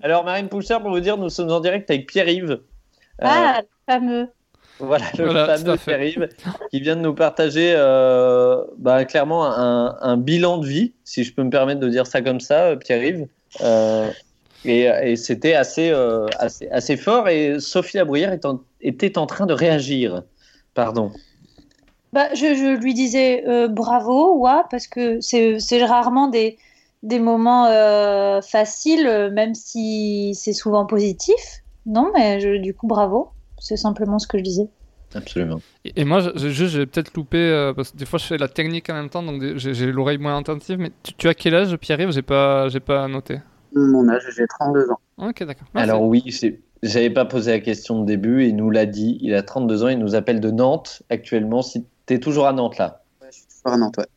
Alors, 0.03 0.25
Marine 0.25 0.49
Pouchard, 0.49 0.81
pour 0.81 0.91
vous 0.91 0.99
dire, 0.99 1.17
nous 1.17 1.29
sommes 1.29 1.51
en 1.51 1.61
direct 1.61 1.89
avec 1.89 2.07
Pierre-Yves. 2.07 2.59
Ah, 3.21 3.61
le 3.61 3.93
fameux. 3.93 4.27
Voilà, 4.79 5.05
le 5.17 5.29
fameux 5.33 5.77
Pierre-Yves 5.77 6.29
qui 6.71 6.79
vient 6.79 6.95
de 6.95 7.01
nous 7.01 7.13
partager 7.13 7.73
euh, 7.75 8.63
bah, 8.77 9.03
clairement 9.03 9.45
un, 9.45 9.97
un, 9.99 10.17
bilan 10.17 10.57
de 10.57 10.65
vie, 10.65 10.93
si 11.03 11.23
je 11.23 11.33
peux 11.33 11.43
me 11.43 11.49
permettre 11.49 11.81
de 11.81 11.89
dire 11.89 12.07
ça 12.07 12.21
comme 12.21 12.39
ça, 12.39 12.67
euh, 12.67 12.75
Pierre-Yves. 12.77 13.27
Euh, 13.61 14.09
et, 14.65 14.83
et 15.03 15.15
c'était 15.15 15.53
assez, 15.53 15.89
euh, 15.89 16.27
assez, 16.37 16.67
assez, 16.69 16.97
fort. 16.97 17.29
Et 17.29 17.59
Sophie 17.59 17.97
Labruyère 17.97 18.37
était 18.81 19.17
en 19.17 19.25
train 19.25 19.45
de 19.45 19.53
réagir. 19.53 20.23
Pardon. 20.73 21.11
Bah, 22.11 22.33
je, 22.33 22.75
lui 22.77 22.93
disais 22.93 23.47
euh, 23.47 23.67
bravo, 23.67 24.39
ouais, 24.39 24.61
parce 24.69 24.87
que 24.87 25.19
c'est 25.21 25.83
rarement 25.83 26.27
des, 26.27 26.57
des 27.03 27.19
moments 27.19 27.65
euh, 27.67 28.41
faciles, 28.41 29.29
même 29.33 29.55
si 29.55 30.33
c'est 30.35 30.53
souvent 30.53 30.85
positif. 30.85 31.63
Non, 31.85 32.11
mais 32.13 32.59
du 32.59 32.73
coup, 32.73 32.87
bravo. 32.87 33.29
C'est 33.59 33.77
simplement 33.77 34.19
ce 34.19 34.27
que 34.27 34.37
je 34.37 34.43
disais. 34.43 34.67
Absolument. 35.15 35.59
Et, 35.85 36.05
moi, 36.05 36.21
j'ai 36.35 36.85
peut-être 36.85 37.13
loupé, 37.15 37.37
euh, 37.37 37.73
parce 37.73 37.91
que 37.91 37.97
des 37.97 38.05
fois 38.05 38.19
je 38.19 38.25
fais 38.25 38.37
la 38.37 38.47
technique 38.47 38.89
en 38.89 38.93
même 38.93 39.09
temps, 39.09 39.23
donc 39.23 39.41
j'ai 39.57 39.91
l'oreille 39.91 40.19
moins 40.19 40.37
attentive. 40.37 40.77
Mais 40.77 40.91
tu, 41.17 41.27
as 41.27 41.33
quel 41.33 41.55
âge, 41.55 41.75
Pierre-Yves? 41.77 42.11
J'ai 42.11 42.21
pas, 42.21 42.67
pas 42.85 43.07
noté. 43.07 43.39
Mon 43.73 44.07
âge, 44.09 44.23
j'ai 44.35 44.45
32 44.47 44.91
ans. 44.91 44.99
Ok, 45.17 45.43
d'accord. 45.43 45.67
Alors 45.73 46.03
oui, 46.03 46.23
j'avais 46.83 47.09
pas 47.09 47.25
posé 47.25 47.51
la 47.51 47.59
question 47.59 48.01
de 48.01 48.05
début, 48.05 48.45
il 48.45 48.55
nous 48.55 48.69
l'a 48.69 48.85
dit. 48.85 49.17
Il 49.21 49.33
a 49.33 49.43
32 49.43 49.83
ans, 49.83 49.87
il 49.87 49.99
nous 49.99 50.15
appelle 50.15 50.39
de 50.39 50.51
Nantes 50.51 51.01
actuellement. 51.09 51.61
Si 51.61 51.85
tu 52.05 52.19
toujours 52.19 52.47
à 52.47 52.53
Nantes 52.53 52.77
là? 52.77 53.03
Ouais, 53.21 53.27
je 53.31 53.37
suis 53.37 53.45
toujours 53.47 53.73
à 53.73 53.77
Nantes, 53.77 53.97
ouais. 53.97 54.07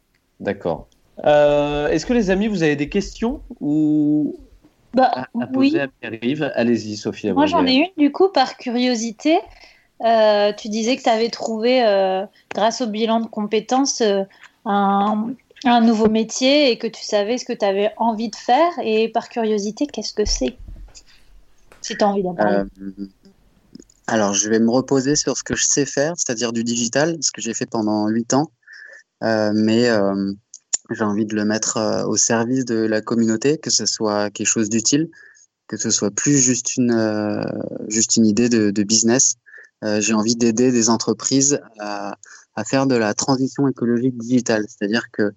D'accord. 0.41 0.89
Euh, 1.25 1.89
est-ce 1.89 2.07
que 2.07 2.13
les 2.13 2.31
amis, 2.31 2.49
vous 2.49 2.63
avez 2.63 2.77
des 2.77 2.89
questions 2.89 3.43
ou 3.61 4.37
bah, 4.95 5.27
à, 5.41 5.47
poser 5.47 5.81
à 5.81 5.89
Pierre-Yves 5.89 6.53
Allez-y, 6.55 6.97
Sophie. 6.97 7.33
Moi, 7.33 7.47
j'en 7.47 7.67
ai 7.67 7.75
une 7.75 7.91
du 7.97 8.13
coup 8.13 8.29
par 8.29 8.57
curiosité. 8.57 9.39
Euh, 10.05 10.53
tu 10.53 10.69
disais 10.69 10.97
que 10.97 11.03
tu 11.03 11.09
avais 11.09 11.31
trouvé, 11.31 11.85
euh, 11.85 12.25
grâce 12.55 12.81
au 12.81 12.87
bilan 12.87 13.21
de 13.21 13.27
compétences, 13.27 14.03
un, 14.65 15.31
un, 15.65 15.81
nouveau 15.81 16.09
métier 16.09 16.71
et 16.71 16.79
que 16.79 16.87
tu 16.87 17.05
savais 17.05 17.39
ce 17.39 17.45
que 17.45 17.53
tu 17.53 17.65
avais 17.65 17.93
envie 17.97 18.29
de 18.29 18.37
faire. 18.37 18.73
Et 18.83 19.09
par 19.09 19.29
curiosité, 19.29 19.87
qu'est-ce 19.87 20.13
que 20.13 20.25
c'est? 20.25 20.57
Si 21.81 21.97
tu 21.97 22.05
as 22.05 22.09
envie 22.09 22.23
d'en 22.23 22.35
parler. 22.35 22.65
Alors, 24.07 24.35
je 24.35 24.49
vais 24.51 24.59
me 24.59 24.71
reposer 24.71 25.17
sur 25.17 25.37
ce 25.37 25.45
que 25.45 25.55
je 25.55 25.65
sais 25.65 25.87
faire, 25.87 26.15
c'est-à-dire 26.17 26.53
du 26.53 26.65
digital, 26.65 27.17
ce 27.21 27.31
que 27.31 27.41
j'ai 27.41 27.55
fait 27.55 27.67
pendant 27.67 28.09
huit 28.09 28.35
ans. 28.35 28.51
Euh, 29.23 29.53
mais 29.55 29.89
euh, 29.89 30.33
j'ai 30.95 31.05
envie 31.05 31.27
de 31.27 31.35
le 31.35 31.45
mettre 31.45 31.77
euh, 31.77 32.05
au 32.05 32.17
service 32.17 32.65
de 32.65 32.77
la 32.77 33.01
communauté, 33.01 33.59
que 33.59 33.71
ce 33.71 33.87
soit 33.87 34.31
quelque 34.31 34.47
chose 34.47 34.69
d'utile, 34.69 35.11
que 35.69 35.77
ce 35.77 35.91
soit 35.91 36.11
plus 36.11 36.39
juste 36.39 36.77
une, 36.77 37.45
juste 37.89 38.17
une 38.17 38.27
idée 38.27 38.49
de, 38.49 38.83
business. 38.83 39.37
j'ai 39.83 40.13
envie 40.13 40.37
d'aider 40.37 40.71
des 40.71 40.91
entreprises 40.91 41.61
à, 41.79 42.17
faire 42.67 42.87
de 42.87 42.95
la 42.95 43.15
transition 43.15 43.67
écologique 43.69 44.19
digitale, 44.19 44.67
c'est-à-dire 44.69 45.05
que 45.13 45.33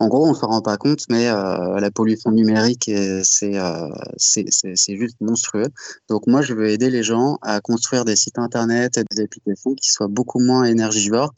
en 0.00 0.08
gros, 0.08 0.26
on 0.26 0.30
ne 0.30 0.34
se 0.34 0.44
rend 0.44 0.60
pas 0.60 0.76
compte, 0.76 1.04
mais 1.08 1.28
euh, 1.28 1.78
la 1.78 1.90
pollution 1.90 2.32
numérique, 2.32 2.88
euh, 2.88 3.22
c'est 3.24 4.96
juste 4.96 5.16
monstrueux. 5.20 5.68
Donc 6.08 6.26
moi, 6.26 6.42
je 6.42 6.52
veux 6.52 6.68
aider 6.68 6.90
les 6.90 7.02
gens 7.04 7.38
à 7.42 7.60
construire 7.60 8.04
des 8.04 8.16
sites 8.16 8.38
internet 8.38 8.98
et 8.98 9.04
des 9.10 9.22
applications 9.22 9.74
qui 9.74 9.90
soient 9.90 10.08
beaucoup 10.08 10.40
moins 10.40 10.64
énergivores. 10.64 11.32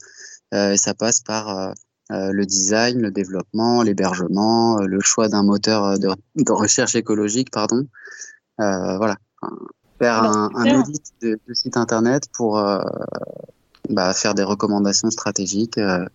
Euh, 0.53 0.71
et 0.73 0.77
ça 0.77 0.93
passe 0.93 1.21
par 1.21 1.73
le 2.09 2.45
design, 2.45 3.01
le 3.01 3.11
développement, 3.11 3.81
l'hébergement, 3.83 4.79
le 4.79 4.99
choix 5.01 5.27
d'un 5.27 5.43
moteur 5.43 5.99
de, 5.99 6.09
de, 6.35 6.51
recherche 6.51 6.95
écologique, 6.95 7.51
pardon. 7.51 7.85
voilà. 8.57 9.17
faire 9.99 10.23
un, 10.23 10.49
un 10.55 10.79
audit 10.79 11.03
de, 11.21 11.39
de 11.47 11.53
site 11.53 11.77
internet 11.77 12.23
pour 12.33 12.59
euh, 12.59 12.79
bah, 13.89 14.13
faire 14.13 14.33
des 14.33 14.43
recommandations 14.43 15.09
stratégiques 15.09 15.77
euh, 15.77 16.05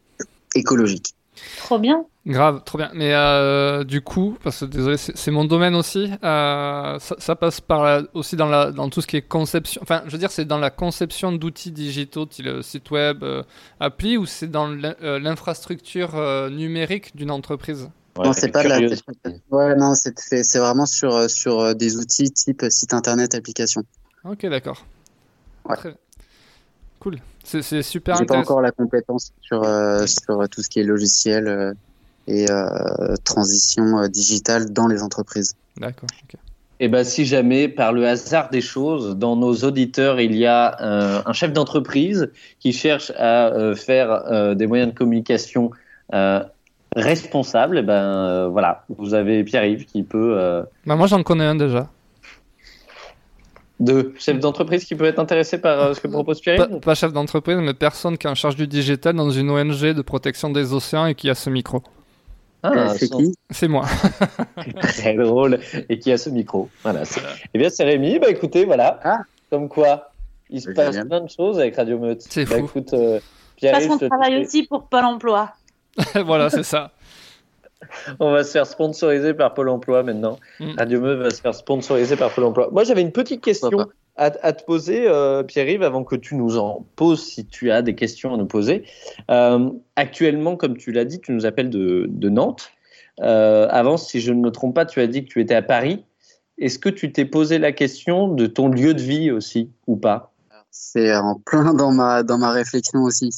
écologiques. 0.55 1.15
Trop 1.59 1.79
bien. 1.79 2.05
Grave, 2.25 2.63
trop 2.65 2.79
bien. 2.79 2.91
Mais 2.95 3.13
euh, 3.15 3.83
du 3.83 4.01
coup, 4.01 4.37
parce 4.45 4.61
que 4.61 4.65
désolé, 4.67 4.97
c'est 4.97 5.31
mon 5.33 5.45
domaine 5.45 5.75
aussi. 5.75 6.11
euh, 6.23 6.99
ça, 7.01 7.17
ça 7.19 7.35
passe 7.35 7.61
par 7.61 7.83
la- 7.83 8.03
aussi 8.15 8.37
dans, 8.37 8.47
la, 8.47 8.71
dans 8.71 8.89
tout 8.91 9.01
ce 9.01 9.07
qui 9.09 9.17
est 9.17 9.23
conception. 9.23 9.81
Enfin, 9.83 10.03
je 10.07 10.13
veux 10.13 10.19
dire, 10.19 10.31
c'est 10.31 10.45
dans 10.45 10.59
la 10.59 10.71
conception 10.71 11.33
d'outils 11.33 11.73
digitaux, 11.73 12.27
type 12.27 12.47
euh, 12.47 12.63
site 12.63 12.91
web, 12.93 13.25
euh, 13.25 13.43
appli, 13.81 14.17
ou 14.17 14.27
c'est 14.27 14.49
dans 14.49 14.69
l'in- 14.69 14.95
l'infrastructure 15.01 16.15
euh, 16.15 16.49
numérique 16.49 17.17
d'une 17.17 17.31
entreprise? 17.33 17.91
Ouais, 18.17 18.27
non, 18.27 18.33
c'est 18.33 18.49
pas 18.51 18.63
de 18.63 18.69
la. 18.69 18.79
Ouais, 19.51 19.75
non, 19.75 19.95
c'est 19.95 20.59
vraiment 20.59 20.87
sur, 20.87 21.29
sur 21.29 21.75
des 21.75 21.97
outils 21.97 22.31
type 22.31 22.65
site 22.69 22.95
internet, 22.95 23.35
application. 23.35 23.83
Ok, 24.25 24.47
d'accord. 24.47 24.85
Ouais. 25.69 25.77
Très- 25.77 25.97
Cool. 27.03 27.17
C'est 27.43 27.83
super 27.83 28.15
J'ai 28.15 28.27
pas 28.27 28.39
encore 28.39 28.61
la 28.61 28.71
compétence 28.71 29.33
sur, 29.43 29.65
euh, 29.65 30.07
sur 30.07 30.41
euh, 30.41 30.47
tout 30.47 30.63
ce 30.63 30.69
qui 30.69 30.79
est 30.79 30.85
logiciel 30.85 31.49
euh, 31.49 31.73
et 32.29 32.49
euh, 32.49 33.17
transition 33.25 33.99
euh, 33.99 34.07
digitale 34.07 34.73
dans 34.73 34.87
les 34.87 35.03
entreprises. 35.03 35.57
D'accord. 35.77 36.09
ok. 36.23 36.39
Et 36.79 36.87
ben, 36.87 37.03
si 37.03 37.27
jamais, 37.27 37.67
par 37.67 37.93
le 37.93 38.07
hasard 38.07 38.51
des 38.51 38.61
choses, 38.61 39.17
dans 39.17 39.35
nos 39.35 39.53
auditeurs, 39.53 40.21
il 40.21 40.37
y 40.37 40.47
a 40.47 40.81
euh, 40.81 41.23
un 41.27 41.33
chef 41.33 41.53
d'entreprise 41.53 42.31
qui 42.61 42.73
cherche 42.73 43.11
à 43.17 43.49
euh, 43.49 43.75
faire 43.75 44.11
euh, 44.31 44.55
des 44.55 44.69
moyens 44.69 44.93
de 44.93 44.97
communication 44.97 45.73
euh, 46.15 46.45
responsables, 46.95 47.79
eh 47.79 47.83
ben 47.83 47.95
euh, 47.95 48.49
voilà, 48.49 48.85
vous 48.89 49.15
avez 49.15 49.43
Pierre-Yves 49.43 49.87
qui 49.87 50.05
peut 50.05 50.37
euh, 50.39 50.63
Bah, 50.87 50.95
moi, 50.95 51.09
j'en 51.09 51.25
connais 51.25 51.47
un 51.47 51.57
déjà. 51.57 51.89
De 53.85 54.13
chef 54.19 54.39
d'entreprise 54.39 54.85
qui 54.85 54.95
peut 54.95 55.05
être 55.05 55.19
intéressé 55.19 55.59
par 55.59 55.81
euh, 55.81 55.95
ce 55.95 56.01
que 56.01 56.09
propose 56.09 56.39
Pas, 56.41 56.55
Pierre-Yves. 56.57 56.81
pas 56.81 56.95
chef 56.95 57.13
d'entreprise, 57.13 57.57
mais 57.61 57.75
personne 57.75 58.17
qui 58.17 58.27
est 58.27 58.31
en 58.31 58.35
charge 58.35 58.57
du 58.57 58.67
digital 58.67 59.15
dans 59.15 59.31
une 59.31 59.51
ONG 59.51 59.93
de 59.93 60.03
protection 60.03 60.51
des 60.51 60.73
océans 60.73 61.07
et 61.07 61.15
qui 61.15 61.29
a 61.29 61.35
ce 61.35 61.51
micro. 61.51 61.83
Ah, 62.63 62.71
Euh, 62.75 62.95
c'est 62.97 63.09
qui 63.09 63.35
C'est 63.51 63.67
moi. 63.69 63.85
très 64.83 65.15
drôle 65.15 65.59
et 65.89 65.99
qui 65.99 66.13
a 66.13 66.19
ce 66.19 66.31
micro. 66.31 66.69
Voilà. 66.83 67.03
Eh 67.55 67.59
bien, 67.59 67.69
c'est 67.71 67.85
Rémi. 67.85 68.19
Bah 68.21 68.31
écoutez, 68.31 68.65
voilà. 68.65 69.01
Ah. 69.03 69.19
Comme 69.51 69.69
quoi, 69.69 70.13
il 70.49 70.61
se 70.63 70.71
passe 70.71 70.93
génial. 70.95 71.09
plein 71.09 71.21
de 71.23 71.29
choses 71.31 71.59
avec 71.59 71.75
Radio 71.77 71.99
Meute. 71.99 72.23
C'est 72.29 72.45
Bah, 72.49 72.59
fou. 72.59 72.65
écoute, 72.67 72.93
euh, 72.95 73.15
Parce 73.19 73.25
Pierre-Yves, 73.57 73.89
qu'on 73.89 74.09
travaille 74.09 74.41
aussi 74.43 74.63
pour 74.65 74.85
Pôle 74.85 75.05
emploi. 75.05 75.51
voilà, 76.25 76.51
c'est 76.51 76.63
ça. 76.63 76.93
On 78.21 78.33
va 78.33 78.45
se 78.45 78.53
faire 78.53 78.67
sponsoriser 78.67 79.35
par 79.35 79.55
Pôle 79.55 79.69
Emploi 79.69 80.03
maintenant. 80.03 80.39
Mm. 80.61 80.75
Radio 80.79 81.01
Meute 81.01 81.19
va 81.19 81.31
se 81.31 81.41
faire 81.41 81.55
sponsoriser 81.55 82.17
par 82.17 82.33
Pôle 82.35 82.45
Emploi. 82.45 82.69
Moi, 82.73 82.85
j'avais 82.85 83.03
une 83.03 83.13
petite 83.13 83.43
question 83.43 83.87
à, 84.17 84.31
à 84.43 84.53
te 84.53 84.65
poser, 84.65 85.09
euh, 85.09 85.43
Pierre-Yves, 85.43 85.83
avant 85.83 86.05
que 86.05 86.17
tu 86.17 86.35
nous 86.35 86.59
en 86.59 86.85
poses, 86.97 87.23
si 87.23 87.47
tu 87.47 87.71
as 87.71 87.83
des 87.83 87.95
questions 87.95 88.35
à 88.35 88.37
nous 88.37 88.47
poser. 88.47 88.85
Euh, 89.31 89.71
actuellement, 89.97 90.57
comme 90.57 90.77
tu 90.77 90.93
l'as 90.93 91.05
dit, 91.05 91.21
tu 91.21 91.33
nous 91.33 91.47
appelles 91.47 91.71
de, 91.71 92.07
de 92.09 92.29
Nantes. 92.29 92.71
Euh, 93.21 93.69
avant, 93.71 93.97
si 93.97 94.21
je 94.21 94.33
ne 94.33 94.41
me 94.41 94.51
trompe 94.51 94.75
pas, 94.75 94.87
tu 94.87 95.01
as 95.01 95.07
dit 95.07 95.25
que 95.25 95.31
tu 95.31 95.41
étais 95.41 95.55
à 95.55 95.63
Paris. 95.63 96.05
Est-ce 96.59 96.79
que 96.79 96.89
tu 96.89 97.13
t'es 97.13 97.25
posé 97.25 97.59
la 97.59 97.73
question 97.73 98.29
de 98.29 98.47
ton 98.47 98.69
lieu 98.69 98.95
de 98.95 99.01
vie 99.01 99.31
aussi, 99.31 99.71
ou 99.87 99.97
pas? 99.97 100.33
C'est 100.71 101.15
en 101.15 101.35
plein 101.35 101.75
dans 101.75 101.93
ma 101.93 102.23
dans 102.23 102.39
ma 102.39 102.51
réflexion 102.51 103.03
aussi. 103.03 103.31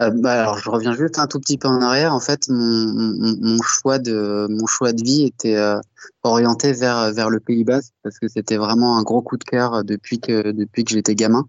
Euh, 0.00 0.10
bah 0.10 0.42
alors 0.42 0.58
je 0.58 0.70
reviens 0.70 0.94
juste 0.94 1.18
un 1.18 1.26
tout 1.26 1.40
petit 1.40 1.58
peu 1.58 1.66
en 1.68 1.80
arrière. 1.82 2.14
En 2.14 2.20
fait, 2.20 2.48
mon, 2.48 2.56
mon, 2.56 3.36
mon 3.40 3.62
choix 3.62 3.98
de 3.98 4.46
mon 4.48 4.66
choix 4.66 4.92
de 4.92 5.02
vie 5.02 5.24
était 5.24 5.56
euh, 5.56 5.80
orienté 6.22 6.72
vers 6.72 7.12
vers 7.12 7.30
le 7.30 7.40
Pays 7.40 7.64
Basque 7.64 7.92
parce 8.04 8.18
que 8.20 8.28
c'était 8.28 8.56
vraiment 8.58 8.96
un 8.96 9.02
gros 9.02 9.22
coup 9.22 9.36
de 9.36 9.44
cœur 9.44 9.82
depuis 9.84 10.20
que 10.20 10.52
depuis 10.52 10.84
que 10.84 10.92
j'étais 10.92 11.14
gamin. 11.16 11.46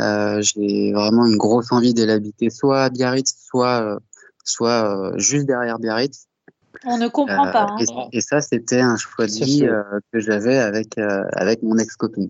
Euh, 0.00 0.42
J'ai 0.42 0.92
vraiment 0.92 1.24
une 1.24 1.36
grosse 1.36 1.70
envie 1.70 1.94
d'aller 1.94 2.14
habiter 2.14 2.50
soit 2.50 2.82
à 2.82 2.90
Biarritz, 2.90 3.32
soit 3.48 4.00
soit 4.44 5.12
euh, 5.12 5.18
juste 5.18 5.46
derrière 5.46 5.78
Biarritz. 5.78 6.26
On 6.84 6.98
ne 6.98 7.06
comprend 7.06 7.46
Euh, 7.46 7.52
pas. 7.52 7.66
hein. 7.70 8.08
et, 8.12 8.18
et 8.18 8.20
ça, 8.20 8.40
c'était 8.40 8.80
un 8.80 8.96
choix 8.96 9.26
de 9.26 9.32
vie 9.32 9.64
euh, 9.64 9.82
que 10.12 10.18
j'avais 10.18 10.58
avec 10.58 10.98
euh, 10.98 11.22
avec 11.34 11.62
mon 11.62 11.78
ex-copine. 11.78 12.28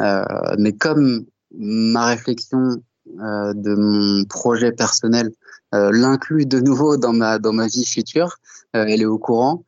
Euh, 0.00 0.24
mais 0.58 0.72
comme 0.72 1.26
ma 1.54 2.06
réflexion 2.06 2.76
euh, 3.20 3.52
de 3.54 3.74
mon 3.74 4.24
projet 4.24 4.72
personnel 4.72 5.30
euh, 5.74 5.90
l'inclut 5.92 6.46
de 6.46 6.60
nouveau 6.60 6.96
dans 6.96 7.12
ma 7.12 7.38
dans 7.38 7.52
ma 7.52 7.66
vie 7.66 7.84
future, 7.84 8.36
euh, 8.74 8.84
elle 8.88 9.02
est 9.02 9.06
au 9.06 9.18
courant. 9.18 9.62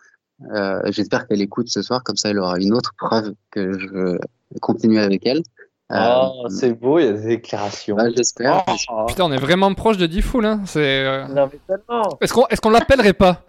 Euh, 0.54 0.80
J'espère 0.86 1.26
qu'elle 1.26 1.40
écoute 1.42 1.68
ce 1.68 1.82
soir, 1.82 2.02
comme 2.04 2.16
ça, 2.16 2.30
elle 2.30 2.38
aura 2.38 2.58
une 2.58 2.72
autre 2.74 2.92
preuve 2.96 3.34
que 3.50 3.78
je 3.78 3.88
veux 3.88 4.20
continuer 4.60 5.00
avec 5.00 5.26
elle. 5.26 5.42
Euh, 5.90 5.96
Oh, 6.20 6.46
c'est 6.50 6.74
beau, 6.74 6.98
il 6.98 7.06
y 7.06 7.08
a 7.08 7.12
des 7.12 7.26
déclarations. 7.28 7.96
bah, 7.96 8.10
J'espère. 8.14 8.62
Oh, 8.90 9.06
Putain, 9.08 9.24
on 9.24 9.32
est 9.32 9.38
vraiment 9.40 9.72
proche 9.74 9.96
de 9.96 10.06
Diffoul. 10.06 10.44
Hein. 10.44 10.60
C'est. 10.66 11.26
non, 11.28 11.48
mais 11.52 11.58
tellement. 11.66 12.18
Est-ce 12.20 12.32
qu'on 12.34 12.46
est 12.46 12.60
qu'on 12.60 12.70
l'appellerait 12.70 13.14
pas? 13.14 13.42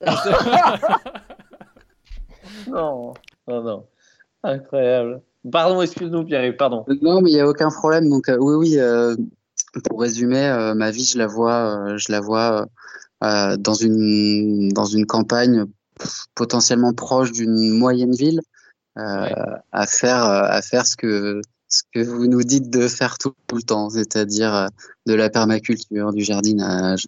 Non, 2.68 3.14
non, 3.48 3.62
non. 3.62 3.84
Incroyable. 4.42 5.22
Pardon, 5.50 5.80
excuse-nous, 5.82 6.24
Pierre-Yves, 6.24 6.56
pardon. 6.56 6.84
Non, 7.02 7.20
mais 7.20 7.30
il 7.30 7.36
y 7.36 7.40
a 7.40 7.48
aucun 7.48 7.70
problème. 7.70 8.08
Donc 8.08 8.28
euh, 8.28 8.36
oui, 8.40 8.54
oui. 8.54 8.78
euh, 8.78 9.14
pour 9.80 10.00
résumer, 10.00 10.44
euh, 10.46 10.74
ma 10.74 10.90
vie, 10.90 11.04
je 11.04 11.18
la 11.18 11.26
vois, 11.26 11.54
euh, 11.92 11.98
je 11.98 12.10
la 12.12 12.20
vois 12.20 12.66
euh, 13.24 13.56
dans 13.56 13.74
une 13.74 14.68
dans 14.70 14.84
une 14.86 15.06
campagne 15.06 15.64
potentiellement 16.34 16.92
proche 16.92 17.32
d'une 17.32 17.70
moyenne 17.78 18.14
ville, 18.14 18.40
euh, 18.98 19.22
Ouais. 19.22 19.34
à 19.72 19.86
faire 19.86 20.24
euh, 20.24 20.42
à 20.48 20.62
faire 20.62 20.86
ce 20.86 20.96
que 20.96 21.40
ce 21.68 21.82
que 21.92 22.00
vous 22.00 22.26
nous 22.28 22.42
dites 22.44 22.70
de 22.70 22.86
faire 22.88 23.18
tout, 23.18 23.32
tout 23.48 23.56
le 23.56 23.62
temps, 23.62 23.90
c'est-à-dire 23.90 24.54
euh, 24.54 24.66
de 25.06 25.14
la 25.14 25.28
permaculture, 25.30 26.12
du 26.12 26.22
jardinage, 26.22 27.06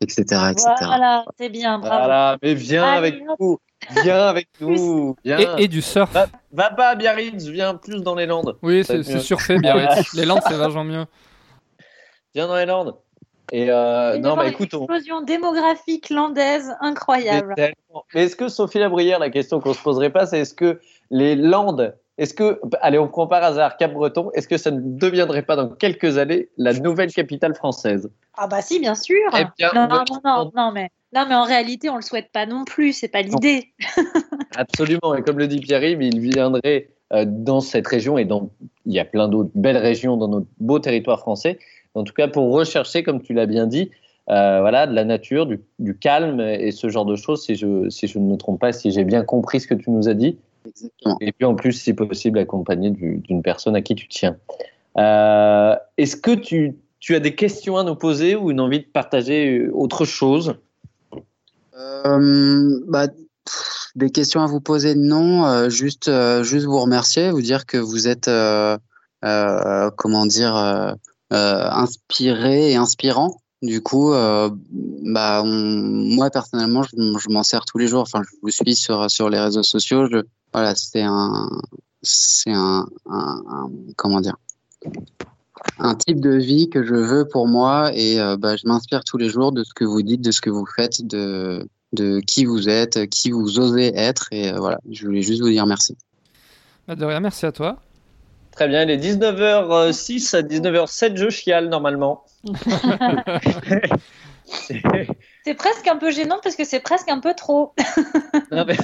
etc., 0.00 0.22
etc. 0.50 0.66
Voilà, 0.80 1.24
c'est 1.38 1.48
bien, 1.48 1.78
bravo. 1.78 1.94
Voilà, 1.96 2.36
mais 2.42 2.54
viens 2.54 2.82
Allez, 2.84 3.08
avec 3.08 3.22
hop. 3.28 3.36
nous. 3.40 3.58
Viens 4.02 4.26
avec 4.26 4.48
nous. 4.60 5.14
Viens. 5.24 5.38
et, 5.58 5.64
et 5.64 5.68
du 5.68 5.82
surf. 5.82 6.10
Va, 6.12 6.26
va 6.52 6.70
pas 6.70 6.88
à 6.90 6.94
Biarritz, 6.96 7.44
viens 7.46 7.74
plus 7.76 8.02
dans 8.02 8.14
les 8.16 8.26
Landes. 8.26 8.56
Oui, 8.62 8.82
c'est 8.84 9.02
surfait, 9.20 9.58
Biarritz. 9.58 10.12
Les 10.14 10.24
Landes, 10.24 10.40
c'est 10.48 10.56
vachement 10.56 10.84
mieux. 10.84 11.04
Viens 12.34 12.46
dans 12.46 12.56
les 12.56 12.66
Landes. 12.66 12.94
Et 13.50 13.70
euh, 13.70 14.16
non, 14.18 14.34
bah 14.34 14.48
écoute, 14.48 14.72
une 14.72 14.78
on... 14.78 14.82
explosion 14.84 15.20
démographique 15.20 16.08
landaise 16.08 16.74
incroyable. 16.80 17.54
mais 17.58 17.74
est-ce 18.14 18.34
que 18.34 18.48
Sophie 18.48 18.78
Labrière, 18.78 19.18
la 19.18 19.28
question 19.28 19.60
qu'on 19.60 19.74
se 19.74 19.82
poserait 19.82 20.10
pas, 20.10 20.24
c'est 20.24 20.40
est-ce 20.40 20.54
que 20.54 20.80
les 21.10 21.36
Landes, 21.36 21.94
est-ce 22.16 22.32
que, 22.32 22.60
allez, 22.80 22.98
on 22.98 23.08
prend 23.08 23.26
par 23.26 23.42
hasard 23.42 23.76
Cap-Breton, 23.76 24.30
est-ce 24.32 24.48
que 24.48 24.56
ça 24.56 24.70
ne 24.70 24.80
deviendrait 24.80 25.42
pas 25.42 25.56
dans 25.56 25.68
quelques 25.68 26.16
années 26.16 26.48
la 26.56 26.72
nouvelle 26.72 27.12
capitale 27.12 27.54
française? 27.54 28.10
Ah 28.38 28.46
bah 28.46 28.62
si, 28.62 28.80
bien 28.80 28.94
sûr. 28.94 29.20
Eh 29.38 29.44
bien, 29.58 29.70
non, 29.74 29.82
on 29.82 29.88
non, 29.88 29.98
veut- 29.98 30.20
non, 30.24 30.44
non, 30.44 30.52
non, 30.56 30.72
mais 30.72 30.88
non, 31.14 31.26
mais 31.28 31.34
en 31.34 31.44
réalité, 31.44 31.90
on 31.90 31.96
le 31.96 32.02
souhaite 32.02 32.32
pas 32.32 32.46
non 32.46 32.64
plus. 32.64 32.94
C'est 32.94 33.08
pas 33.08 33.20
l'idée. 33.20 33.74
Absolument. 34.56 35.14
Et 35.14 35.22
comme 35.22 35.38
le 35.38 35.46
dit 35.46 35.60
Pierre-Yves, 35.60 36.00
il 36.00 36.20
viendrait 36.20 36.88
euh, 37.12 37.26
dans 37.26 37.60
cette 37.60 37.86
région 37.86 38.16
et 38.16 38.24
dans, 38.24 38.48
il 38.86 38.94
y 38.94 39.00
a 39.00 39.04
plein 39.04 39.28
d'autres 39.28 39.50
belles 39.54 39.76
régions 39.76 40.16
dans 40.16 40.28
notre 40.28 40.46
beau 40.58 40.78
territoire 40.78 41.18
français. 41.18 41.58
En 41.94 42.04
tout 42.04 42.14
cas, 42.14 42.28
pour 42.28 42.52
rechercher, 42.52 43.02
comme 43.02 43.20
tu 43.22 43.34
l'as 43.34 43.46
bien 43.46 43.66
dit, 43.66 43.90
euh, 44.30 44.60
voilà, 44.60 44.86
de 44.86 44.94
la 44.94 45.04
nature, 45.04 45.46
du, 45.46 45.60
du 45.78 45.96
calme 45.96 46.40
et 46.40 46.70
ce 46.70 46.88
genre 46.88 47.04
de 47.04 47.16
choses, 47.16 47.44
si 47.44 47.56
je, 47.56 47.90
si 47.90 48.06
je 48.06 48.18
ne 48.18 48.30
me 48.30 48.36
trompe 48.36 48.60
pas, 48.60 48.72
si 48.72 48.90
j'ai 48.92 49.04
bien 49.04 49.24
compris 49.24 49.60
ce 49.60 49.66
que 49.66 49.74
tu 49.74 49.90
nous 49.90 50.08
as 50.08 50.14
dit. 50.14 50.38
Exactement. 50.66 51.16
Et 51.20 51.32
puis 51.32 51.44
en 51.44 51.54
plus, 51.54 51.72
si 51.72 51.92
possible, 51.92 52.38
accompagné 52.38 52.90
du- 52.90 53.16
d'une 53.18 53.42
personne 53.42 53.74
à 53.74 53.82
qui 53.82 53.94
tu 53.94 54.08
tiens. 54.08 54.36
Euh, 54.96 55.74
Est-ce 55.98 56.16
que 56.16 56.30
tu, 56.30 56.76
tu 57.00 57.14
as 57.14 57.20
des 57.20 57.34
questions 57.34 57.76
à 57.76 57.84
nous 57.84 57.96
poser 57.96 58.36
ou 58.36 58.50
une 58.50 58.60
envie 58.60 58.78
de 58.80 58.86
partager 58.86 59.58
euh, 59.58 59.70
autre 59.74 60.04
chose? 60.04 60.54
Euh, 61.76 62.80
bah, 62.86 63.08
pff, 63.08 63.90
des 63.96 64.10
questions 64.10 64.40
à 64.40 64.46
vous 64.46 64.60
poser, 64.60 64.94
non. 64.94 65.68
juste, 65.68 66.10
juste 66.42 66.66
vous 66.66 66.80
remercier, 66.80 67.30
vous 67.30 67.42
dire 67.42 67.66
que 67.66 67.76
vous 67.76 68.06
êtes, 68.08 68.30
comment 69.96 70.26
dire, 70.26 70.96
inspiré 71.32 72.72
et 72.72 72.76
inspirant. 72.76 73.36
Du 73.62 73.80
coup, 73.80 74.12
euh, 74.12 74.50
bah, 74.70 75.42
moi 75.44 76.30
personnellement, 76.30 76.82
je, 76.82 77.28
m'en 77.30 77.44
sers 77.44 77.64
tous 77.64 77.78
les 77.78 77.86
jours. 77.86 78.02
Enfin, 78.02 78.20
je 78.22 78.36
vous 78.42 78.50
suis 78.50 78.74
sur 78.74 79.08
sur 79.08 79.30
les 79.30 79.38
réseaux 79.38 79.62
sociaux. 79.62 80.08
Je, 80.10 80.18
voilà, 80.52 80.74
c'est 80.74 81.02
un, 81.02 81.48
c'est 82.02 82.50
un, 82.50 82.86
un, 83.08 83.70
comment 83.96 84.20
dire, 84.20 84.36
un 85.78 85.94
type 85.94 86.20
de 86.20 86.30
vie 86.30 86.68
que 86.68 86.84
je 86.84 86.94
veux 86.94 87.26
pour 87.28 87.46
moi 87.46 87.92
et 87.94 88.20
euh, 88.20 88.36
bah, 88.36 88.56
je 88.56 88.66
m'inspire 88.66 89.04
tous 89.04 89.16
les 89.16 89.28
jours 89.28 89.52
de 89.52 89.62
ce 89.64 89.72
que 89.74 89.84
vous 89.84 90.02
dites, 90.02 90.20
de 90.20 90.32
ce 90.32 90.40
que 90.40 90.50
vous 90.50 90.66
faites, 90.66 91.06
de, 91.06 91.66
de 91.92 92.20
qui 92.20 92.44
vous 92.44 92.68
êtes, 92.68 93.08
qui 93.08 93.30
vous 93.30 93.60
osez 93.60 93.92
être. 93.96 94.28
Et 94.32 94.50
euh, 94.52 94.58
voilà, 94.58 94.80
je 94.90 95.06
voulais 95.06 95.22
juste 95.22 95.40
vous 95.40 95.50
dire 95.50 95.66
merci. 95.66 95.96
Bah, 96.88 96.96
de 96.96 97.04
rien, 97.04 97.20
merci 97.20 97.46
à 97.46 97.52
toi. 97.52 97.80
Très 98.52 98.68
bien, 98.68 98.82
il 98.82 98.90
est 98.90 98.98
19h06 98.98 100.36
à 100.36 100.42
19h07, 100.42 101.16
je 101.16 101.30
chiale 101.30 101.68
normalement. 101.68 102.24
C'est 105.44 105.54
presque 105.54 105.88
un 105.88 105.96
peu 105.96 106.10
gênant 106.10 106.38
parce 106.42 106.56
que 106.56 106.64
c'est 106.64 106.80
presque 106.80 107.08
un 107.08 107.20
peu 107.20 107.34
trop. 107.34 107.72
non, 108.52 108.64
mais... 108.66 108.76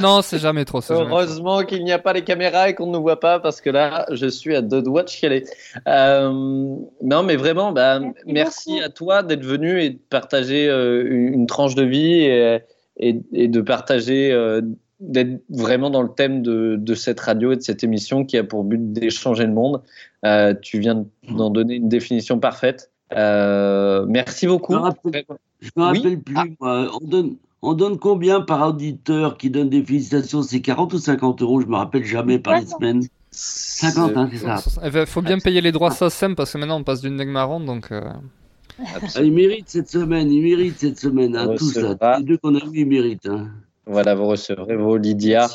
non 0.00 0.22
c'est 0.22 0.38
jamais 0.38 0.64
trop. 0.64 0.80
Heureusement 0.90 1.64
qu'il 1.64 1.82
n'y 1.84 1.92
a 1.92 1.98
pas 1.98 2.12
les 2.12 2.22
caméras 2.22 2.68
et 2.68 2.74
qu'on 2.74 2.86
ne 2.86 2.92
nous 2.92 3.00
voit 3.02 3.18
pas 3.18 3.40
parce 3.40 3.60
que 3.60 3.70
là, 3.70 4.06
je 4.10 4.26
suis 4.26 4.54
à 4.54 4.62
deux 4.62 4.82
doigts 4.82 5.02
de 5.02 5.08
chialer. 5.08 5.44
Euh, 5.88 6.30
non, 6.30 7.22
mais 7.24 7.36
vraiment, 7.36 7.72
bah, 7.72 8.00
merci, 8.26 8.80
à 8.80 8.90
toi 8.90 9.22
d'être 9.22 9.44
venu 9.44 9.82
et 9.82 9.90
de 9.90 9.98
partager 10.10 10.68
euh, 10.68 11.04
une 11.08 11.46
tranche 11.46 11.74
de 11.74 11.84
vie 11.84 12.22
et, 12.22 12.60
et, 12.96 13.48
de 13.48 13.60
partager, 13.60 14.32
euh, 14.32 14.60
d'être 15.02 15.42
vraiment 15.48 15.90
dans 15.90 16.02
le 16.02 16.08
thème 16.08 16.42
de, 16.42 16.76
de, 16.78 16.94
cette 16.94 17.20
radio 17.20 17.52
et 17.52 17.56
de 17.56 17.62
cette 17.62 17.82
émission 17.82 18.24
qui 18.24 18.38
a 18.38 18.44
pour 18.44 18.64
but 18.64 18.92
d'échanger 18.92 19.44
le 19.44 19.52
monde. 19.52 19.82
Euh, 20.24 20.54
tu 20.60 20.78
viens 20.78 21.04
d'en 21.28 21.50
donner 21.50 21.74
une 21.76 21.88
définition 21.88 22.38
parfaite. 22.38 22.90
Euh, 23.16 24.06
merci 24.08 24.46
beaucoup. 24.46 24.74
Je 25.60 25.70
me 25.76 25.82
rappelle, 25.82 26.20
plus, 26.20 26.36
ah. 26.36 26.44
moi. 26.60 26.90
On 27.00 27.06
donne, 27.06 27.36
on 27.62 27.74
donne 27.74 27.98
combien 27.98 28.40
par 28.40 28.66
auditeur 28.68 29.36
qui 29.36 29.50
donne 29.50 29.68
des 29.68 29.84
félicitations? 29.84 30.42
C'est 30.42 30.60
40 30.60 30.94
ou 30.94 30.98
50 30.98 31.42
euros 31.42 31.60
Je 31.60 31.66
me 31.66 31.76
rappelle 31.76 32.04
jamais 32.04 32.38
par 32.38 32.60
les 32.60 32.66
semaines. 32.66 33.02
50, 33.32 34.16
hein, 34.16 34.28
c'est 34.30 34.38
ça. 34.38 34.62
Il 34.82 34.88
eh 34.88 34.90
ben, 34.90 35.06
faut 35.06 35.22
bien 35.22 35.38
payer 35.38 35.60
les 35.60 35.72
droits 35.72 35.90
SACEM 35.90 36.36
parce 36.36 36.52
que 36.52 36.58
maintenant 36.58 36.78
on 36.78 36.84
passe 36.84 37.00
d'une 37.00 37.16
nègre 37.16 37.32
marron 37.32 37.60
donc. 37.60 37.90
Euh... 37.90 38.02
Ah, 38.78 39.22
il 39.22 39.32
mérite 39.32 39.68
cette 39.68 39.88
semaine, 39.88 40.30
il 40.30 40.42
mérite 40.42 40.78
cette 40.78 40.98
semaine, 40.98 41.36
hein, 41.36 41.54
tout 41.56 41.70
ça. 41.70 42.18
Les 42.18 42.24
deux 42.24 42.38
qu'on 42.38 42.54
a 42.54 42.64
vu, 42.64 42.80
ils 42.80 42.86
méritent. 42.86 43.26
Hein. 43.26 43.50
Voilà, 43.86 44.14
vous 44.14 44.26
recevrez 44.26 44.76
vos 44.76 44.96
Lydia 44.96 45.48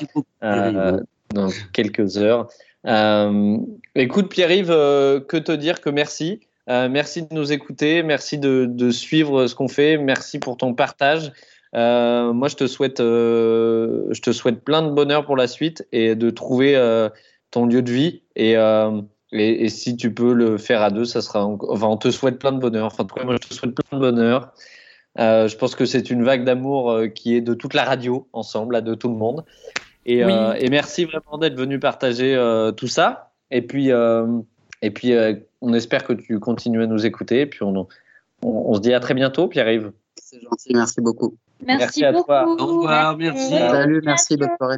euh, 0.43 0.99
dans 1.33 1.49
quelques 1.73 2.17
heures. 2.17 2.47
Euh, 2.85 3.57
écoute, 3.95 4.29
Pierre-Yves, 4.29 4.71
euh, 4.71 5.19
que 5.19 5.37
te 5.37 5.51
dire 5.51 5.81
que 5.81 5.89
merci. 5.89 6.41
Merci 6.69 7.21
de 7.21 7.29
nous 7.31 7.53
écouter, 7.53 8.03
merci 8.03 8.37
de, 8.37 8.89
suivre 8.89 9.47
ce 9.47 9.55
qu'on 9.55 9.69
fait, 9.69 9.97
merci 9.97 10.37
pour 10.37 10.57
ton 10.57 10.73
partage. 10.73 11.31
moi, 11.73 12.49
je 12.49 12.55
te 12.57 12.67
souhaite, 12.67 12.99
je 12.99 14.21
te 14.21 14.33
souhaite 14.33 14.65
plein 14.65 14.81
de 14.81 14.89
bonheur 14.89 15.25
pour 15.25 15.37
la 15.37 15.47
suite 15.47 15.87
et 15.93 16.15
de 16.15 16.29
trouver 16.29 16.77
ton 17.51 17.67
lieu 17.67 17.81
de 17.81 17.89
vie. 17.89 18.21
Et, 18.35 18.57
et, 19.31 19.69
si 19.69 19.95
tu 19.95 20.13
peux 20.13 20.33
le 20.33 20.57
faire 20.57 20.81
à 20.81 20.89
deux, 20.89 21.05
ça 21.05 21.21
sera. 21.21 21.45
Enfin, 21.45 21.87
on 21.87 21.95
te 21.95 22.11
souhaite 22.11 22.37
plein 22.37 22.51
de 22.51 22.59
bonheur. 22.59 22.87
Enfin, 22.87 23.07
moi, 23.23 23.35
je 23.41 23.47
te 23.47 23.53
souhaite 23.53 23.73
plein 23.73 23.97
de 23.97 24.01
bonheur. 24.01 24.51
Je 25.17 25.55
pense 25.55 25.75
que 25.75 25.85
c'est 25.85 26.09
une 26.09 26.23
vague 26.23 26.43
d'amour 26.43 26.99
qui 27.15 27.35
est 27.35 27.41
de 27.41 27.53
toute 27.53 27.73
la 27.73 27.83
radio 27.83 28.27
ensemble, 28.33 28.81
de 28.83 28.93
tout 28.93 29.09
le 29.09 29.15
monde. 29.15 29.43
Et, 30.05 30.19
et 30.19 30.69
merci 30.69 31.05
vraiment 31.05 31.37
d'être 31.37 31.57
venu 31.57 31.79
partager 31.79 32.35
tout 32.77 32.87
ça. 32.87 33.31
Et 33.51 33.61
puis, 33.61 33.91
et 34.81 34.91
puis, 34.91 35.13
euh, 35.13 35.33
on 35.61 35.73
espère 35.73 36.03
que 36.03 36.13
tu 36.13 36.39
continues 36.39 36.83
à 36.83 36.87
nous 36.87 37.05
écouter. 37.05 37.41
Et 37.41 37.45
puis, 37.45 37.63
on, 37.63 37.87
on, 38.43 38.73
se 38.75 38.79
dit 38.79 38.93
à 38.93 38.99
très 38.99 39.13
bientôt, 39.13 39.47
Pierre-Yves. 39.47 39.91
C'est 40.15 40.41
gentil, 40.41 40.73
merci 40.73 41.01
beaucoup. 41.01 41.35
Merci, 41.65 42.05
à 42.05 42.13
toi. 42.13 42.45
Au 42.47 42.65
revoir, 42.65 43.17
merci. 43.17 43.49
Salut, 43.49 44.01
merci, 44.03 44.37
bonne 44.37 44.51
soirée. 44.57 44.77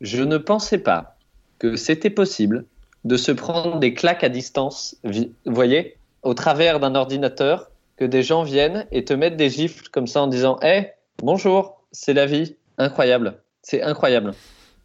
Je 0.00 0.22
ne 0.22 0.38
pensais 0.38 0.78
pas 0.78 1.16
que 1.58 1.76
c'était 1.76 2.10
possible 2.10 2.64
de 3.04 3.16
se 3.16 3.32
prendre 3.32 3.78
des 3.78 3.94
claques 3.94 4.24
à 4.24 4.28
distance, 4.28 4.96
vous 5.04 5.24
voyez, 5.46 5.96
au 6.22 6.34
travers 6.34 6.80
d'un 6.80 6.94
ordinateur, 6.94 7.69
que 8.00 8.06
des 8.06 8.22
gens 8.22 8.42
viennent 8.42 8.86
et 8.90 9.04
te 9.04 9.12
mettent 9.12 9.36
des 9.36 9.50
gifles 9.50 9.88
comme 9.92 10.06
ça 10.06 10.22
en 10.22 10.26
disant 10.26 10.58
Hé, 10.62 10.92
bonjour, 11.22 11.82
c'est 11.92 12.14
la 12.14 12.24
vie. 12.24 12.56
Incroyable. 12.78 13.34
C'est 13.60 13.82
incroyable. 13.82 14.32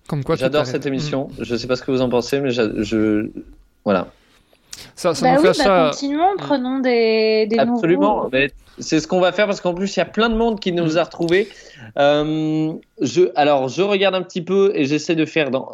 Comme 0.07 0.25
quoi, 0.25 0.35
J'adore 0.35 0.65
cette 0.65 0.85
émission. 0.85 1.29
Je 1.39 1.53
ne 1.53 1.57
sais 1.57 1.65
pas 1.65 1.77
ce 1.77 1.81
que 1.81 1.91
vous 1.91 2.01
en 2.01 2.09
pensez, 2.09 2.41
mais 2.41 2.51
je, 2.51 3.29
voilà. 3.85 4.07
Ça, 4.95 5.15
ça 5.15 5.25
bah 5.25 5.35
nous 5.35 5.53
fait 5.53 5.63
bah 5.63 5.91
Continuons, 5.91 6.35
prenons 6.37 6.79
des, 6.79 7.47
des 7.47 7.57
Absolument. 7.57 8.29
C'est 8.79 8.99
ce 8.99 9.07
qu'on 9.07 9.21
va 9.21 9.31
faire 9.31 9.45
parce 9.45 9.61
qu'en 9.61 9.73
plus, 9.73 9.95
il 9.95 9.99
y 9.99 10.01
a 10.01 10.05
plein 10.05 10.27
de 10.27 10.35
monde 10.35 10.59
qui 10.59 10.73
nous 10.73 10.95
mm. 10.95 10.97
a 10.97 11.03
retrouvés. 11.05 11.47
Euh, 11.97 12.73
je, 12.99 13.31
alors, 13.35 13.69
je 13.69 13.81
regarde 13.81 14.15
un 14.15 14.23
petit 14.23 14.41
peu 14.41 14.73
et 14.75 14.83
j'essaie 14.83 15.15
de 15.15 15.25
faire 15.25 15.51
dans, 15.51 15.69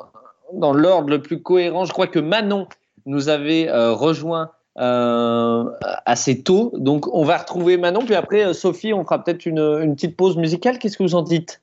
dans 0.53 0.73
l'ordre 0.73 1.09
le 1.09 1.19
plus 1.19 1.41
cohérent. 1.41 1.85
Je 1.85 1.91
crois 1.91 2.07
que 2.07 2.19
Manon 2.19 2.67
nous 3.07 3.29
avait 3.29 3.67
euh, 3.67 3.93
rejoint 3.93 4.51
euh, 4.79 5.65
assez 6.05 6.43
tôt. 6.43 6.71
Donc, 6.75 7.07
on 7.13 7.23
va 7.23 7.37
retrouver 7.37 7.77
Manon. 7.77 8.05
Puis 8.05 8.15
après, 8.15 8.53
Sophie, 8.53 8.93
on 8.93 9.03
fera 9.03 9.23
peut-être 9.23 9.45
une, 9.45 9.59
une 9.59 9.95
petite 9.95 10.15
pause 10.15 10.37
musicale. 10.37 10.79
Qu'est-ce 10.79 10.97
que 10.97 11.03
vous 11.03 11.15
en 11.15 11.23
dites? 11.23 11.61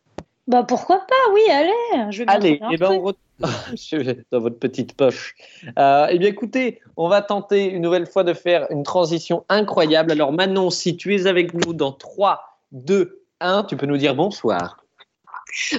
Bah, 0.49 0.63
pourquoi 0.63 0.97
pas? 0.97 1.33
Oui, 1.35 1.43
allez. 1.51 2.11
Je 2.11 2.23
vais 2.23 2.31
allez, 2.31 2.53
et 2.53 2.61
eh 2.73 2.77
ben, 2.79 2.93
on, 2.93 3.13
dans 4.33 4.41
votre 4.41 4.59
petite 4.59 4.95
poche. 4.95 5.35
Euh, 5.79 6.07
eh 6.09 6.19
bien, 6.19 6.29
écoutez, 6.29 6.81
on 6.97 7.09
va 7.09 7.21
tenter 7.21 7.67
une 7.67 7.83
nouvelle 7.83 8.07
fois 8.07 8.25
de 8.25 8.33
faire 8.33 8.67
une 8.71 8.83
transition 8.83 9.45
incroyable. 9.51 10.11
Alors, 10.11 10.33
Manon, 10.33 10.71
si 10.71 10.97
tu 10.97 11.15
es 11.15 11.27
avec 11.27 11.53
nous 11.53 11.75
dans 11.75 11.93
3, 11.93 12.61
2, 12.73 13.21
1, 13.41 13.65
tu 13.65 13.77
peux 13.77 13.85
nous 13.85 13.99
dire 13.99 14.15
bonsoir. 14.15 14.79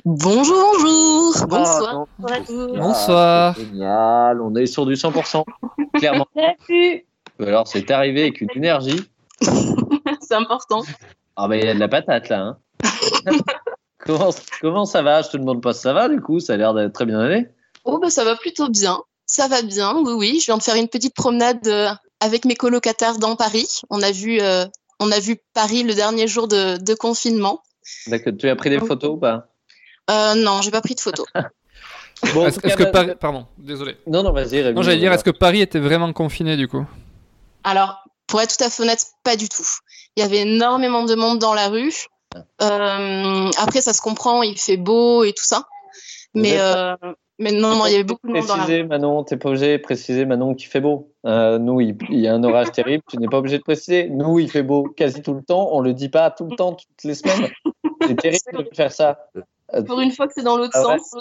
Bonjour, 0.05 0.75
bonjour. 0.81 1.33
Ah, 1.41 1.45
bonsoir. 1.47 2.05
bonsoir. 2.77 3.55
génial. 3.55 4.41
On 4.41 4.55
est 4.55 4.67
sur 4.67 4.85
du 4.85 4.93
100%, 4.93 5.43
clairement. 5.95 6.27
Alors, 7.39 7.67
c'est 7.67 7.89
arrivé 7.91 8.23
avec 8.23 8.41
une 8.41 8.49
énergie. 8.55 9.01
c'est 9.41 10.35
important. 10.35 10.83
Ah, 11.35 11.47
mais 11.47 11.59
il 11.59 11.65
y 11.65 11.69
a 11.69 11.73
de 11.73 11.79
la 11.79 11.87
patate 11.87 12.29
là. 12.29 12.39
Hein. 12.39 12.57
Comment, 14.61 14.85
ça 14.85 15.01
va? 15.01 15.21
Je 15.21 15.29
te 15.29 15.37
demande 15.37 15.61
pas 15.61 15.73
si 15.73 15.81
ça 15.81 15.93
va, 15.93 16.09
du 16.09 16.21
coup, 16.21 16.39
ça 16.39 16.53
a 16.53 16.57
l'air 16.57 16.73
d'être 16.73 16.93
très 16.93 17.05
bien 17.05 17.19
allé. 17.19 17.47
Oh, 17.85 17.99
bah, 17.99 18.09
ça 18.09 18.23
va 18.23 18.35
plutôt 18.35 18.69
bien. 18.69 18.99
Ça 19.25 19.47
va 19.47 19.61
bien, 19.61 19.95
oui, 19.97 20.13
oui. 20.13 20.39
Je 20.39 20.45
viens 20.45 20.57
de 20.57 20.63
faire 20.63 20.75
une 20.75 20.87
petite 20.87 21.13
promenade 21.13 21.65
euh, 21.67 21.89
avec 22.19 22.45
mes 22.45 22.55
colocataires 22.55 23.19
dans 23.19 23.35
Paris. 23.35 23.81
On 23.89 24.01
a 24.01 24.11
vu, 24.11 24.39
euh, 24.41 24.65
on 24.99 25.11
a 25.11 25.19
vu 25.19 25.37
Paris 25.53 25.83
le 25.83 25.93
dernier 25.93 26.27
jour 26.27 26.47
de, 26.47 26.93
confinement. 26.95 27.61
D'accord. 28.07 28.33
Tu 28.37 28.49
as 28.49 28.55
pris 28.55 28.69
des 28.69 28.79
photos 28.79 29.11
ou 29.11 29.17
pas? 29.17 29.47
Euh, 30.09 30.35
Non, 30.35 30.61
j'ai 30.61 30.71
pas 30.71 30.81
pris 30.81 30.95
de 30.95 30.99
photos. 30.99 31.27
bon, 32.33 32.47
est-ce, 32.47 32.59
que 32.59 32.83
Paris... 32.83 33.11
Pardon, 33.19 33.45
désolé. 33.57 33.97
Non, 34.07 34.23
non, 34.23 34.31
vas-y. 34.31 34.73
Non, 34.73 34.81
j'allais 34.81 34.97
dire, 34.97 35.13
est-ce 35.13 35.23
que 35.23 35.29
Paris 35.29 35.61
était 35.61 35.79
vraiment 35.79 36.11
confiné 36.11 36.57
du 36.57 36.67
coup? 36.67 36.85
Alors, 37.63 38.03
pour 38.27 38.41
être 38.41 38.57
tout 38.57 38.63
à 38.63 38.69
fait 38.69 38.83
honnête, 38.83 39.05
pas 39.23 39.35
du 39.35 39.49
tout. 39.49 39.67
Il 40.15 40.21
y 40.21 40.25
avait 40.25 40.41
énormément 40.41 41.03
de 41.03 41.15
monde 41.15 41.39
dans 41.39 41.53
la 41.53 41.67
rue. 41.67 41.93
Euh, 42.61 43.49
après, 43.57 43.81
ça 43.81 43.93
se 43.93 44.01
comprend, 44.01 44.43
il 44.43 44.57
fait 44.57 44.77
beau 44.77 45.23
et 45.23 45.33
tout 45.33 45.43
ça. 45.43 45.67
Mais, 46.35 46.59
euh, 46.59 46.95
mais 47.39 47.51
non, 47.51 47.75
non, 47.75 47.85
il 47.87 47.91
y 47.91 47.95
avait 47.95 48.03
beaucoup 48.03 48.27
de 48.27 48.33
monde 48.33 48.45
dans 48.45 48.57
la 48.57 48.83
Manon, 48.83 49.23
t'es 49.23 49.37
pas 49.37 49.49
obligé 49.49 49.77
de 49.77 49.81
préciser, 49.81 50.25
Manon, 50.25 50.53
qu'il 50.53 50.67
fait 50.67 50.81
beau. 50.81 51.11
Euh, 51.25 51.57
nous, 51.57 51.81
il, 51.81 51.97
y 52.11 52.27
a 52.27 52.33
un 52.33 52.43
orage 52.43 52.71
terrible, 52.71 53.03
tu 53.09 53.17
n'es 53.17 53.27
pas 53.27 53.39
obligé 53.39 53.57
de 53.57 53.63
préciser. 53.63 54.09
Nous, 54.09 54.39
il 54.39 54.49
fait 54.49 54.63
beau 54.63 54.83
quasi 54.83 55.21
tout 55.23 55.33
le 55.33 55.41
temps, 55.41 55.69
on 55.71 55.81
le 55.81 55.93
dit 55.93 56.09
pas 56.09 56.29
tout 56.29 56.45
le 56.45 56.55
temps, 56.55 56.73
toutes 56.73 57.03
les 57.03 57.15
semaines. 57.15 57.49
C'est 58.07 58.15
terrible 58.21 58.69
de 58.69 58.75
faire 58.75 58.91
ça. 58.91 59.29
Pour 59.87 59.99
une 59.99 60.11
fois 60.11 60.27
que 60.27 60.33
c'est 60.35 60.43
dans 60.43 60.57
l'autre 60.57 60.75
ah 60.75 60.97
sens. 60.97 61.15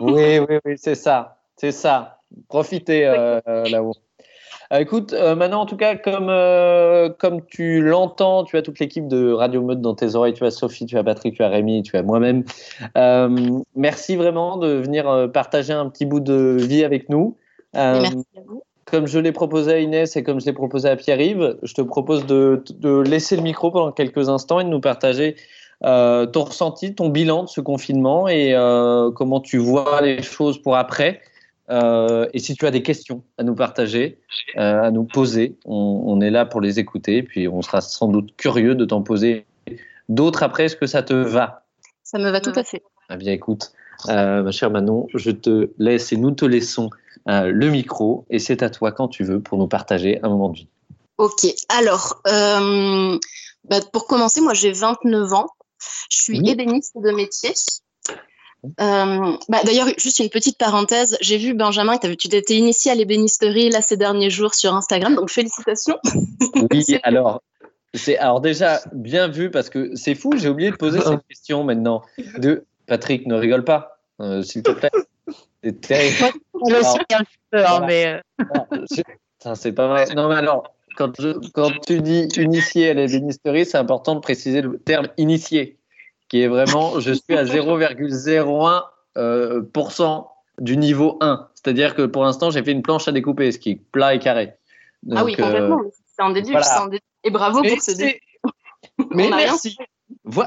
Oui, 0.00 0.38
oui, 0.38 0.58
oui, 0.64 0.74
c'est 0.76 0.94
ça. 0.94 1.38
C'est 1.56 1.72
ça. 1.72 2.20
Profitez 2.48 3.02
là-haut. 3.46 3.94
Euh, 4.72 4.78
écoute, 4.78 5.12
euh, 5.12 5.34
maintenant, 5.34 5.62
en 5.62 5.66
tout 5.66 5.76
cas, 5.76 5.96
comme, 5.96 6.28
euh, 6.28 7.08
comme 7.08 7.44
tu 7.46 7.82
l'entends, 7.82 8.44
tu 8.44 8.56
as 8.56 8.62
toute 8.62 8.78
l'équipe 8.78 9.08
de 9.08 9.32
Radio 9.32 9.62
Meute 9.62 9.80
dans 9.80 9.94
tes 9.94 10.14
oreilles. 10.14 10.34
Tu 10.34 10.44
as 10.44 10.52
Sophie, 10.52 10.86
tu 10.86 10.96
as 10.96 11.02
Patrick, 11.02 11.34
tu 11.34 11.42
as 11.42 11.48
Rémi, 11.48 11.82
tu 11.82 11.96
as 11.96 12.02
moi-même. 12.02 12.44
merci 13.74 14.16
vraiment 14.16 14.56
de 14.58 14.68
venir 14.68 15.30
partager 15.32 15.72
un 15.72 15.88
petit 15.88 16.06
bout 16.06 16.20
de 16.20 16.56
vie 16.60 16.84
avec 16.84 17.08
nous. 17.08 17.36
merci 17.74 18.24
à 18.36 18.40
vous 18.46 18.62
comme 18.86 19.06
je 19.06 19.20
l'ai 19.20 19.30
proposé 19.30 19.72
à 19.72 19.78
Inès 19.78 20.16
et 20.16 20.24
comme 20.24 20.40
je 20.40 20.46
l'ai 20.46 20.52
proposé 20.52 20.88
à 20.88 20.96
Pierre-Yves, 20.96 21.58
je 21.62 21.74
te 21.74 21.80
propose 21.80 22.26
de, 22.26 22.64
de, 22.70 22.98
laisser 22.98 23.36
le 23.36 23.42
micro 23.42 23.70
pendant 23.70 23.92
quelques 23.92 24.28
instants 24.28 24.58
et 24.58 24.64
de 24.64 24.68
nous 24.68 24.80
partager 24.80 25.36
ton 25.80 26.44
ressenti, 26.44 26.92
ton 26.92 27.08
bilan 27.08 27.44
de 27.44 27.48
ce 27.48 27.60
confinement 27.60 28.26
et 28.26 28.52
comment 29.14 29.40
tu 29.40 29.58
vois 29.58 30.00
les 30.00 30.22
choses 30.22 30.60
pour 30.60 30.76
après. 30.76 31.20
Euh, 31.70 32.28
et 32.32 32.38
si 32.38 32.54
tu 32.54 32.66
as 32.66 32.70
des 32.70 32.82
questions 32.82 33.22
à 33.38 33.44
nous 33.44 33.54
partager, 33.54 34.18
euh, 34.56 34.82
à 34.82 34.90
nous 34.90 35.04
poser, 35.04 35.56
on, 35.64 36.20
est 36.20 36.30
là 36.30 36.44
pour 36.44 36.60
les 36.60 36.78
écouter. 36.78 37.22
Puis 37.22 37.48
on 37.48 37.62
sera 37.62 37.80
sans 37.80 38.08
doute 38.08 38.34
curieux 38.36 38.74
de 38.74 38.84
t'en 38.84 39.02
poser 39.02 39.46
d'autres 40.08 40.42
après. 40.42 40.64
Est-ce 40.64 40.76
que 40.76 40.86
ça 40.86 41.02
te 41.02 41.14
va? 41.14 41.64
Ça 42.02 42.18
me 42.18 42.30
va 42.30 42.40
tout 42.40 42.52
à 42.54 42.64
fait. 42.64 42.82
Eh 43.12 43.16
bien, 43.16 43.32
écoute, 43.32 43.72
euh, 44.08 44.42
ma 44.42 44.50
chère 44.50 44.70
Manon, 44.70 45.06
je 45.14 45.30
te 45.30 45.70
laisse 45.78 46.12
et 46.12 46.16
nous 46.16 46.32
te 46.32 46.44
laissons 46.44 46.90
le 47.26 47.68
micro. 47.68 48.24
Et 48.30 48.38
c'est 48.38 48.62
à 48.62 48.70
toi 48.70 48.90
quand 48.90 49.08
tu 49.08 49.22
veux 49.22 49.40
pour 49.40 49.58
nous 49.58 49.68
partager 49.68 50.20
un 50.22 50.28
moment 50.28 50.48
de 50.48 50.56
vie. 50.56 50.68
Ok. 51.18 51.46
Alors, 51.68 52.20
bah, 52.24 53.80
pour 53.92 54.06
commencer, 54.06 54.40
moi 54.40 54.54
j'ai 54.54 54.72
29 54.72 55.32
ans. 55.34 55.46
Je 56.10 56.22
suis 56.22 56.48
ébéniste 56.48 56.96
de 56.96 57.10
métier. 57.12 57.52
Euh, 58.64 59.36
bah, 59.48 59.58
D'ailleurs, 59.64 59.88
juste 59.96 60.18
une 60.18 60.28
petite 60.28 60.58
parenthèse, 60.58 61.16
j'ai 61.20 61.38
vu 61.38 61.54
Benjamin 61.54 61.98
que 61.98 62.08
tu 62.14 62.28
t'étais 62.28 62.54
initié 62.54 62.92
à 62.92 62.94
l'ébénisterie 62.94 63.70
là 63.70 63.80
ces 63.80 63.96
derniers 63.96 64.30
jours 64.30 64.54
sur 64.54 64.74
Instagram, 64.74 65.14
donc 65.14 65.30
félicitations. 65.30 65.98
Oui, 66.70 66.84
alors 67.02 67.42
c'est 67.94 68.18
alors 68.18 68.40
déjà 68.40 68.80
bien 68.92 69.28
vu 69.28 69.50
parce 69.50 69.68
que 69.68 69.94
c'est 69.96 70.14
fou, 70.14 70.32
j'ai 70.36 70.48
oublié 70.48 70.70
de 70.70 70.76
poser 70.76 71.00
cette 71.00 71.26
question 71.28 71.64
maintenant. 71.64 72.02
De 72.38 72.64
Patrick, 72.86 73.26
ne 73.26 73.34
rigole 73.34 73.64
pas, 73.64 74.00
euh, 74.20 74.42
s'il 74.42 74.62
te 74.62 74.70
plaît. 74.70 74.90
C'est 75.62 75.80
terrible. 75.80 76.16
Suis 76.64 76.74
un 77.12 77.24
peu, 77.50 77.64
hein, 77.64 77.80
mais. 77.86 78.20
Euh. 78.40 79.54
C'est 79.54 79.72
pas 79.72 79.88
vrai. 79.88 80.06
Non, 80.14 80.28
mais 80.28 80.36
alors, 80.36 80.74
quand, 80.96 81.12
quand 81.54 81.70
tu 81.86 82.00
dis 82.00 82.28
initié 82.36 82.90
à 82.90 82.94
l'ébénisterie, 82.94 83.64
c'est 83.64 83.78
important 83.78 84.14
de 84.14 84.20
préciser 84.20 84.60
le 84.60 84.78
terme 84.78 85.08
initié, 85.16 85.78
qui 86.30 86.40
est 86.40 86.48
vraiment 86.48 86.98
je 87.00 87.12
suis 87.12 87.36
à 87.36 87.44
0,01% 87.44 88.84
euh, 89.18 89.62
du 90.58 90.76
niveau 90.76 91.18
1. 91.20 91.48
C'est-à-dire 91.54 91.94
que 91.94 92.02
pour 92.02 92.22
l'instant, 92.22 92.50
j'ai 92.50 92.62
fait 92.62 92.72
une 92.72 92.82
planche 92.82 93.08
à 93.08 93.12
découper, 93.12 93.52
ce 93.52 93.58
qui 93.58 93.70
est 93.72 93.80
plat 93.92 94.14
et 94.14 94.18
carré. 94.18 94.54
ah 95.14 95.24
oui, 95.24 95.34
complètement. 95.34 95.80
C'est 96.06 96.22
un 96.22 96.30
début. 96.30 96.54
Et 97.24 97.30
bravo 97.30 97.62
pour 97.62 97.82
ce 97.82 97.96
début. 97.96 98.20
Mais 99.14 99.28
merci. 99.28 99.76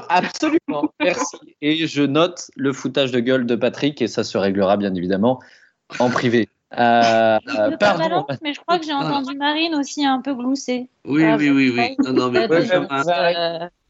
absolument, 0.08 0.90
merci. 1.00 1.36
Et 1.60 1.86
je 1.86 2.02
note 2.02 2.50
le 2.56 2.72
foutage 2.72 3.12
de 3.12 3.20
gueule 3.20 3.46
de 3.46 3.54
Patrick 3.54 4.00
et 4.00 4.08
ça 4.08 4.24
se 4.24 4.38
réglera 4.38 4.76
bien 4.76 4.94
évidemment 4.94 5.40
en 5.98 6.10
privé. 6.10 6.48
Euh, 6.72 7.38
pardon. 7.78 8.26
mais 8.42 8.52
je 8.52 8.60
crois 8.60 8.78
que 8.78 8.84
j'ai 8.84 8.92
entendu 8.92 9.36
Marine 9.36 9.74
aussi 9.76 10.04
un 10.04 10.20
peu 10.20 10.34
glousser. 10.34 10.88
Oui, 11.04 11.24
ah, 11.24 11.36
oui, 11.36 11.50
oui, 11.50 11.72
oui. 11.76 11.94
Non, 12.04 12.12
non, 12.12 12.30
mais 12.30 12.48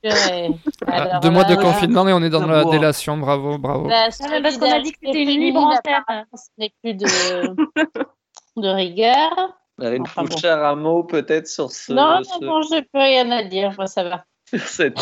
Deux 0.05 1.31
mois 1.31 1.45
de 1.45 1.55
confinement 1.55 2.07
et 2.09 2.13
on 2.13 2.23
est 2.23 2.31
dans 2.31 2.47
la 2.47 2.65
délation. 2.65 3.17
Bravo, 3.17 3.59
bravo. 3.59 3.89
Bah, 3.89 4.09
parce 4.43 4.59
qu'on 4.59 4.71
a 4.71 4.81
dit 4.81 4.93
que 4.93 4.99
c'était 5.03 5.23
une 5.23 5.41
libre 5.41 5.61
antenne. 5.61 6.27
Ce 6.35 6.49
n'est 6.59 6.73
plus 6.83 6.95
de, 6.95 7.07
de 8.57 8.69
rigueur. 8.69 9.59
Une 9.81 10.03
enfin, 10.03 10.25
à 10.45 10.75
mot 10.75 11.03
peut-être 11.05 11.49
sur 11.49 11.71
ce. 11.71 11.93
Non, 11.93 12.21
non, 12.41 12.63
je 12.63 12.81
peux 12.81 12.99
rien 12.99 13.31
à 13.31 13.43
dire. 13.43 13.73
Moi, 13.77 13.87
ça 13.87 14.05
va. 14.05 14.25
cette 14.67 14.99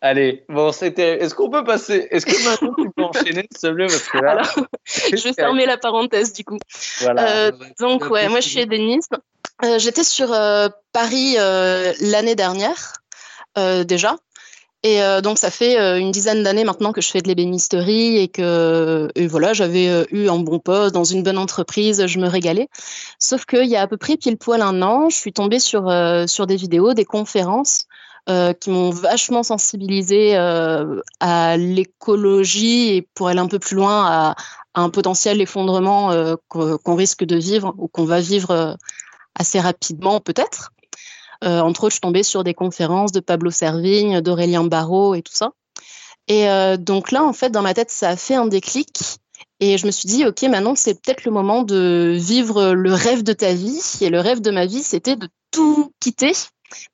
Allez, 0.00 0.44
bon, 0.48 0.72
c'était. 0.72 1.22
Est-ce 1.22 1.34
qu'on 1.34 1.50
peut 1.50 1.64
passer 1.64 2.08
Est-ce 2.10 2.26
que 2.26 2.44
maintenant 2.48 2.74
tu 2.76 2.90
peux 2.90 3.04
enchaîner, 3.04 3.46
s'il 3.50 3.70
te 3.70 3.74
plaît 3.74 3.86
Parce 3.86 4.08
que 4.08 4.18
là. 4.18 4.42
je 4.84 5.22
vais 5.22 5.32
fermer 5.32 5.66
la 5.66 5.78
parenthèse 5.78 6.32
du 6.32 6.44
coup. 6.44 6.58
Voilà. 7.00 7.28
Euh, 7.28 7.52
donc, 7.80 8.10
ouais, 8.10 8.28
moi 8.28 8.40
je 8.40 8.48
suis 8.48 8.66
Denise. 8.66 9.08
Euh, 9.64 9.78
J'étais 9.78 10.04
sur 10.04 10.32
euh, 10.32 10.68
Paris 10.92 11.36
euh, 11.38 11.92
l'année 12.00 12.34
dernière, 12.34 12.92
déjà. 13.56 14.16
Et 14.82 15.00
donc, 15.22 15.38
ça 15.38 15.50
fait 15.50 15.98
une 15.98 16.12
dizaine 16.12 16.42
d'années 16.44 16.62
maintenant 16.62 16.92
que 16.92 17.00
je 17.00 17.08
fais 17.08 17.20
de 17.20 17.26
l'ébénisterie 17.26 18.18
et 18.18 18.28
que 18.28 19.08
voilà, 19.26 19.52
j'avais 19.52 20.06
eu 20.12 20.28
un 20.28 20.38
bon 20.38 20.60
poste 20.60 20.94
dans 20.94 21.02
une 21.02 21.22
bonne 21.22 21.38
entreprise, 21.38 22.06
je 22.06 22.18
me 22.18 22.28
régalais. 22.28 22.68
Sauf 23.18 23.46
qu'il 23.46 23.66
y 23.66 23.74
a 23.74 23.82
à 23.82 23.86
peu 23.88 23.96
près 23.96 24.16
pile 24.16 24.36
poil 24.36 24.62
un 24.62 24.82
an, 24.82 25.08
je 25.08 25.16
suis 25.16 25.32
tombée 25.32 25.58
sur, 25.58 25.90
sur 26.28 26.46
des 26.46 26.56
vidéos, 26.56 26.94
des 26.94 27.04
conférences 27.04 27.86
euh, 28.28 28.52
qui 28.52 28.70
m'ont 28.70 28.90
vachement 28.90 29.44
sensibilisé 29.44 30.36
euh, 30.36 31.00
à 31.20 31.56
l'écologie 31.56 32.96
et 32.96 33.02
pour 33.14 33.28
aller 33.28 33.38
un 33.38 33.46
peu 33.46 33.60
plus 33.60 33.76
loin 33.76 34.04
à, 34.04 34.34
un 34.74 34.90
potentiel 34.90 35.40
effondrement 35.40 36.10
euh, 36.10 36.34
qu'on 36.48 36.96
risque 36.96 37.22
de 37.22 37.36
vivre 37.36 37.72
ou 37.78 37.86
qu'on 37.86 38.04
va 38.04 38.20
vivre 38.20 38.76
assez 39.36 39.60
rapidement 39.60 40.20
peut-être. 40.20 40.72
Entre 41.42 41.84
autres, 41.84 41.96
je 41.96 42.00
tombée 42.00 42.22
sur 42.22 42.44
des 42.44 42.54
conférences 42.54 43.12
de 43.12 43.20
Pablo 43.20 43.50
Servigne, 43.50 44.20
d'Aurélien 44.20 44.64
Barraud 44.64 45.14
et 45.14 45.22
tout 45.22 45.34
ça. 45.34 45.52
Et 46.28 46.46
donc 46.78 47.12
là, 47.12 47.24
en 47.24 47.32
fait, 47.32 47.50
dans 47.50 47.62
ma 47.62 47.74
tête, 47.74 47.90
ça 47.90 48.10
a 48.10 48.16
fait 48.16 48.34
un 48.34 48.46
déclic. 48.46 49.00
Et 49.60 49.78
je 49.78 49.86
me 49.86 49.90
suis 49.90 50.08
dit, 50.08 50.26
OK, 50.26 50.42
maintenant, 50.42 50.74
c'est 50.74 51.00
peut-être 51.00 51.24
le 51.24 51.30
moment 51.30 51.62
de 51.62 52.16
vivre 52.18 52.72
le 52.72 52.92
rêve 52.92 53.22
de 53.22 53.32
ta 53.32 53.54
vie. 53.54 53.80
Et 54.00 54.10
le 54.10 54.20
rêve 54.20 54.40
de 54.40 54.50
ma 54.50 54.66
vie, 54.66 54.82
c'était 54.82 55.16
de 55.16 55.28
tout 55.50 55.92
quitter 56.00 56.32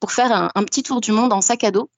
pour 0.01 0.13
faire 0.13 0.51
un, 0.55 0.65
petit 0.65 0.83
tour 0.83 1.01
du 1.01 1.13
monde 1.13 1.33
en 1.33 1.41
sac 1.41 1.65
à 1.65 1.71
dos. 1.71 1.91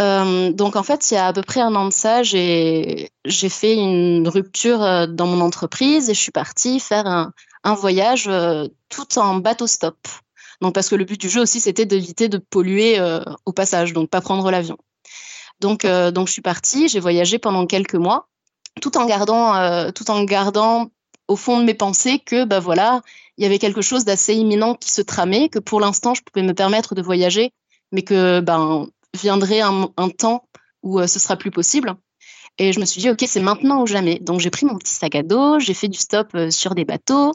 Euh, 0.00 0.52
donc 0.52 0.76
en 0.76 0.82
fait, 0.82 1.10
il 1.10 1.14
y 1.14 1.16
a 1.16 1.26
à 1.26 1.32
peu 1.32 1.42
près 1.42 1.60
un 1.60 1.74
an 1.74 1.86
de 1.86 1.92
ça, 1.92 2.22
j'ai 2.22 3.10
fait 3.26 3.74
une 3.74 4.26
rupture 4.28 4.82
euh, 4.82 5.06
dans 5.06 5.26
mon 5.26 5.40
entreprise 5.42 6.08
et 6.08 6.14
je 6.14 6.20
suis 6.20 6.32
partie 6.32 6.80
faire 6.80 7.06
un, 7.06 7.74
voyage 7.74 8.26
euh, 8.26 8.66
tout 8.88 9.18
en 9.18 9.36
bateau 9.36 9.66
stop. 9.66 9.96
Donc 10.60 10.74
parce 10.74 10.88
que 10.88 10.94
le 10.94 11.04
but 11.04 11.20
du 11.20 11.28
jeu 11.28 11.40
aussi, 11.40 11.60
c'était 11.60 11.86
d'éviter 11.86 12.28
de 12.28 12.38
polluer 12.38 13.00
au 13.46 13.52
passage, 13.52 13.92
donc 13.92 14.10
pas 14.10 14.20
prendre 14.20 14.50
l'avion. 14.50 14.76
Donc 15.60 15.86
donc 15.86 16.26
je 16.26 16.32
suis 16.32 16.42
partie, 16.42 16.88
j'ai 16.88 17.00
voyagé 17.00 17.38
pendant 17.38 17.66
quelques 17.66 17.94
mois, 17.94 18.28
tout 18.82 18.98
en 18.98 19.06
gardant 19.06 19.90
tout 19.92 20.10
en 20.10 20.22
gardant 20.24 20.90
au 21.28 21.36
fond 21.36 21.58
de 21.58 21.64
mes 21.64 21.74
pensées 21.74 22.18
que 22.18 22.44
bah 22.44 22.60
voilà, 22.60 23.00
il 23.40 23.42
y 23.42 23.46
avait 23.46 23.58
quelque 23.58 23.80
chose 23.80 24.04
d'assez 24.04 24.34
imminent 24.34 24.74
qui 24.74 24.92
se 24.92 25.00
tramait, 25.00 25.48
que 25.48 25.58
pour 25.58 25.80
l'instant, 25.80 26.12
je 26.12 26.20
pouvais 26.22 26.46
me 26.46 26.52
permettre 26.52 26.94
de 26.94 27.00
voyager, 27.00 27.54
mais 27.90 28.02
que 28.02 28.40
ben, 28.40 28.86
viendrait 29.18 29.62
un, 29.62 29.88
temps 30.10 30.44
où 30.82 31.00
euh, 31.00 31.06
ce 31.06 31.18
sera 31.18 31.36
plus 31.36 31.50
possible. 31.50 31.94
Et 32.60 32.72
je 32.72 32.80
me 32.80 32.84
suis 32.84 33.00
dit, 33.00 33.10
OK, 33.10 33.24
c'est 33.26 33.40
maintenant 33.40 33.82
ou 33.82 33.86
jamais. 33.86 34.18
Donc, 34.20 34.40
j'ai 34.40 34.50
pris 34.50 34.66
mon 34.66 34.76
petit 34.76 34.92
sac 34.92 35.14
à 35.14 35.22
dos, 35.22 35.58
j'ai 35.58 35.74
fait 35.74 35.88
du 35.88 35.98
stop 35.98 36.28
euh, 36.34 36.50
sur 36.50 36.74
des 36.74 36.84
bateaux, 36.84 37.32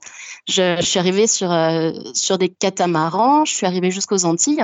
je, 0.47 0.79
suis 0.81 0.99
arrivée 0.99 1.27
sur, 1.27 1.51
euh, 1.51 1.91
sur 2.13 2.37
des 2.37 2.49
catamarans, 2.49 3.43
je 3.45 3.53
suis 3.53 3.65
arrivée 3.65 3.91
jusqu'aux 3.91 4.25
Antilles. 4.25 4.63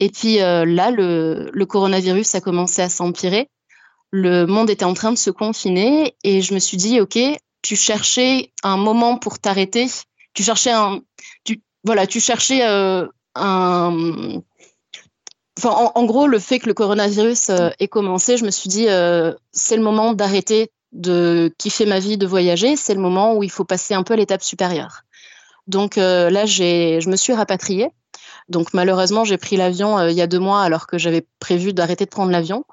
Et 0.00 0.08
puis 0.08 0.38
là, 0.38 0.90
le, 0.90 1.64
coronavirus 1.64 2.34
a 2.34 2.40
commencé 2.40 2.82
à 2.82 2.88
s'empirer. 2.88 3.48
Le 4.10 4.46
monde 4.46 4.68
était 4.68 4.84
en 4.84 4.94
train 4.94 5.12
de 5.12 5.18
se 5.18 5.30
confiner 5.30 6.16
et 6.24 6.42
je 6.42 6.54
me 6.54 6.58
suis 6.58 6.76
dit, 6.76 7.00
OK, 7.00 7.18
tu 7.62 7.76
cherchais 7.76 8.50
un 8.64 8.76
moment 8.76 9.16
pour 9.16 9.38
t'arrêter 9.38 9.86
tu 10.34 10.42
cherchais 10.42 10.72
un, 10.72 11.00
voilà, 11.84 12.06
tu 12.06 12.20
cherchais 12.20 12.66
euh, 12.66 13.06
un, 13.34 14.40
en, 15.64 16.04
gros, 16.04 16.26
le 16.26 16.38
fait 16.38 16.58
que 16.58 16.66
le 16.66 16.74
coronavirus 16.74 17.50
euh, 17.50 17.70
ait 17.78 17.88
commencé, 17.88 18.36
je 18.36 18.44
me 18.44 18.50
suis 18.50 18.68
dit, 18.68 18.88
euh, 18.88 19.34
c'est 19.52 19.76
le 19.76 19.82
moment 19.82 20.12
d'arrêter 20.14 20.70
de 20.92 21.52
kiffer 21.58 21.86
ma 21.86 21.98
vie, 21.98 22.18
de 22.18 22.26
voyager. 22.26 22.76
C'est 22.76 22.94
le 22.94 23.00
moment 23.00 23.34
où 23.34 23.42
il 23.42 23.50
faut 23.50 23.64
passer 23.64 23.94
un 23.94 24.02
peu 24.02 24.14
à 24.14 24.16
l'étape 24.16 24.42
supérieure. 24.42 25.02
Donc 25.66 25.96
là, 25.96 26.44
j'ai, 26.44 27.00
je 27.00 27.08
me 27.08 27.16
suis 27.16 27.32
rapatriée. 27.32 27.88
Donc 28.48 28.74
malheureusement, 28.74 29.24
j'ai 29.24 29.38
pris 29.38 29.56
l'avion 29.56 30.06
il 30.06 30.14
y 30.14 30.20
a 30.20 30.26
deux 30.26 30.40
mois 30.40 30.62
alors 30.62 30.86
que 30.86 30.98
j'avais 30.98 31.24
prévu 31.38 31.72
d'arrêter 31.72 32.04
de 32.04 32.10
prendre 32.10 32.32
l'avion 32.32 32.64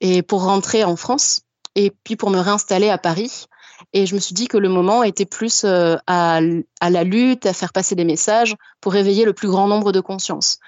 et 0.00 0.22
pour 0.22 0.44
rentrer 0.44 0.84
en 0.84 0.94
France 0.94 1.40
et 1.74 1.90
puis 2.04 2.16
pour 2.16 2.30
me 2.30 2.38
réinstaller 2.38 2.90
à 2.90 2.98
Paris 2.98 3.46
et 3.92 4.06
je 4.06 4.14
me 4.14 4.20
suis 4.20 4.34
dit 4.34 4.48
que 4.48 4.58
le 4.58 4.68
moment 4.68 5.02
était 5.02 5.26
plus 5.26 5.64
euh, 5.64 5.96
à, 6.06 6.40
la 6.40 7.04
lutte, 7.04 7.46
à 7.46 7.52
faire 7.52 7.72
passer 7.72 7.94
des 7.94 8.04
messages 8.04 8.54
pour 8.80 8.92
réveiller 8.92 9.24
le 9.24 9.32
plus 9.32 9.48
grand 9.48 9.66
nombre 9.66 9.92
de 9.92 10.00
consciences. 10.00 10.58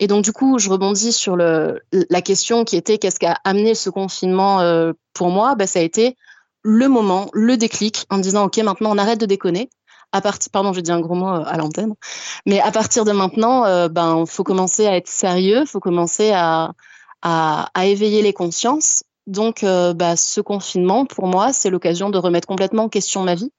Et 0.00 0.06
donc, 0.06 0.24
du 0.24 0.32
coup, 0.32 0.58
je 0.58 0.70
rebondis 0.70 1.12
sur 1.12 1.36
la 1.36 2.22
question 2.22 2.64
qui 2.64 2.76
était 2.76 2.98
qu'est-ce 2.98 3.18
qui 3.18 3.26
a 3.26 3.38
amené 3.44 3.74
ce 3.74 3.90
confinement 3.90 4.60
euh, 4.60 4.92
pour 5.12 5.30
moi? 5.30 5.54
Bah, 5.54 5.66
Ça 5.66 5.80
a 5.80 5.82
été 5.82 6.16
le 6.62 6.88
moment, 6.88 7.28
le 7.32 7.56
déclic, 7.56 8.04
en 8.10 8.18
me 8.18 8.22
disant 8.22 8.44
OK, 8.44 8.58
maintenant, 8.58 8.90
on 8.92 8.98
arrête 8.98 9.20
de 9.20 9.26
déconner. 9.26 9.70
À 10.12 10.20
partir, 10.20 10.50
pardon, 10.50 10.72
j'ai 10.72 10.82
dit 10.82 10.92
un 10.92 11.00
gros 11.00 11.14
mot 11.14 11.28
euh, 11.28 11.44
à 11.44 11.56
l'antenne, 11.56 11.94
mais 12.46 12.60
à 12.60 12.70
partir 12.70 13.04
de 13.04 13.12
maintenant, 13.12 13.88
ben, 13.88 14.24
faut 14.26 14.44
commencer 14.44 14.86
à 14.86 14.96
être 14.96 15.08
sérieux, 15.08 15.64
faut 15.66 15.80
commencer 15.80 16.32
à, 16.32 16.72
à, 17.22 17.86
éveiller 17.86 18.22
les 18.22 18.32
consciences 18.32 19.02
donc, 19.28 19.62
euh, 19.62 19.92
bah, 19.92 20.16
ce 20.16 20.40
confinement, 20.40 21.04
pour 21.04 21.26
moi, 21.26 21.52
c'est 21.52 21.68
l'occasion 21.68 22.08
de 22.08 22.16
remettre 22.16 22.48
complètement 22.48 22.84
en 22.84 22.88
question 22.88 23.22
ma 23.22 23.34
vie. 23.34 23.52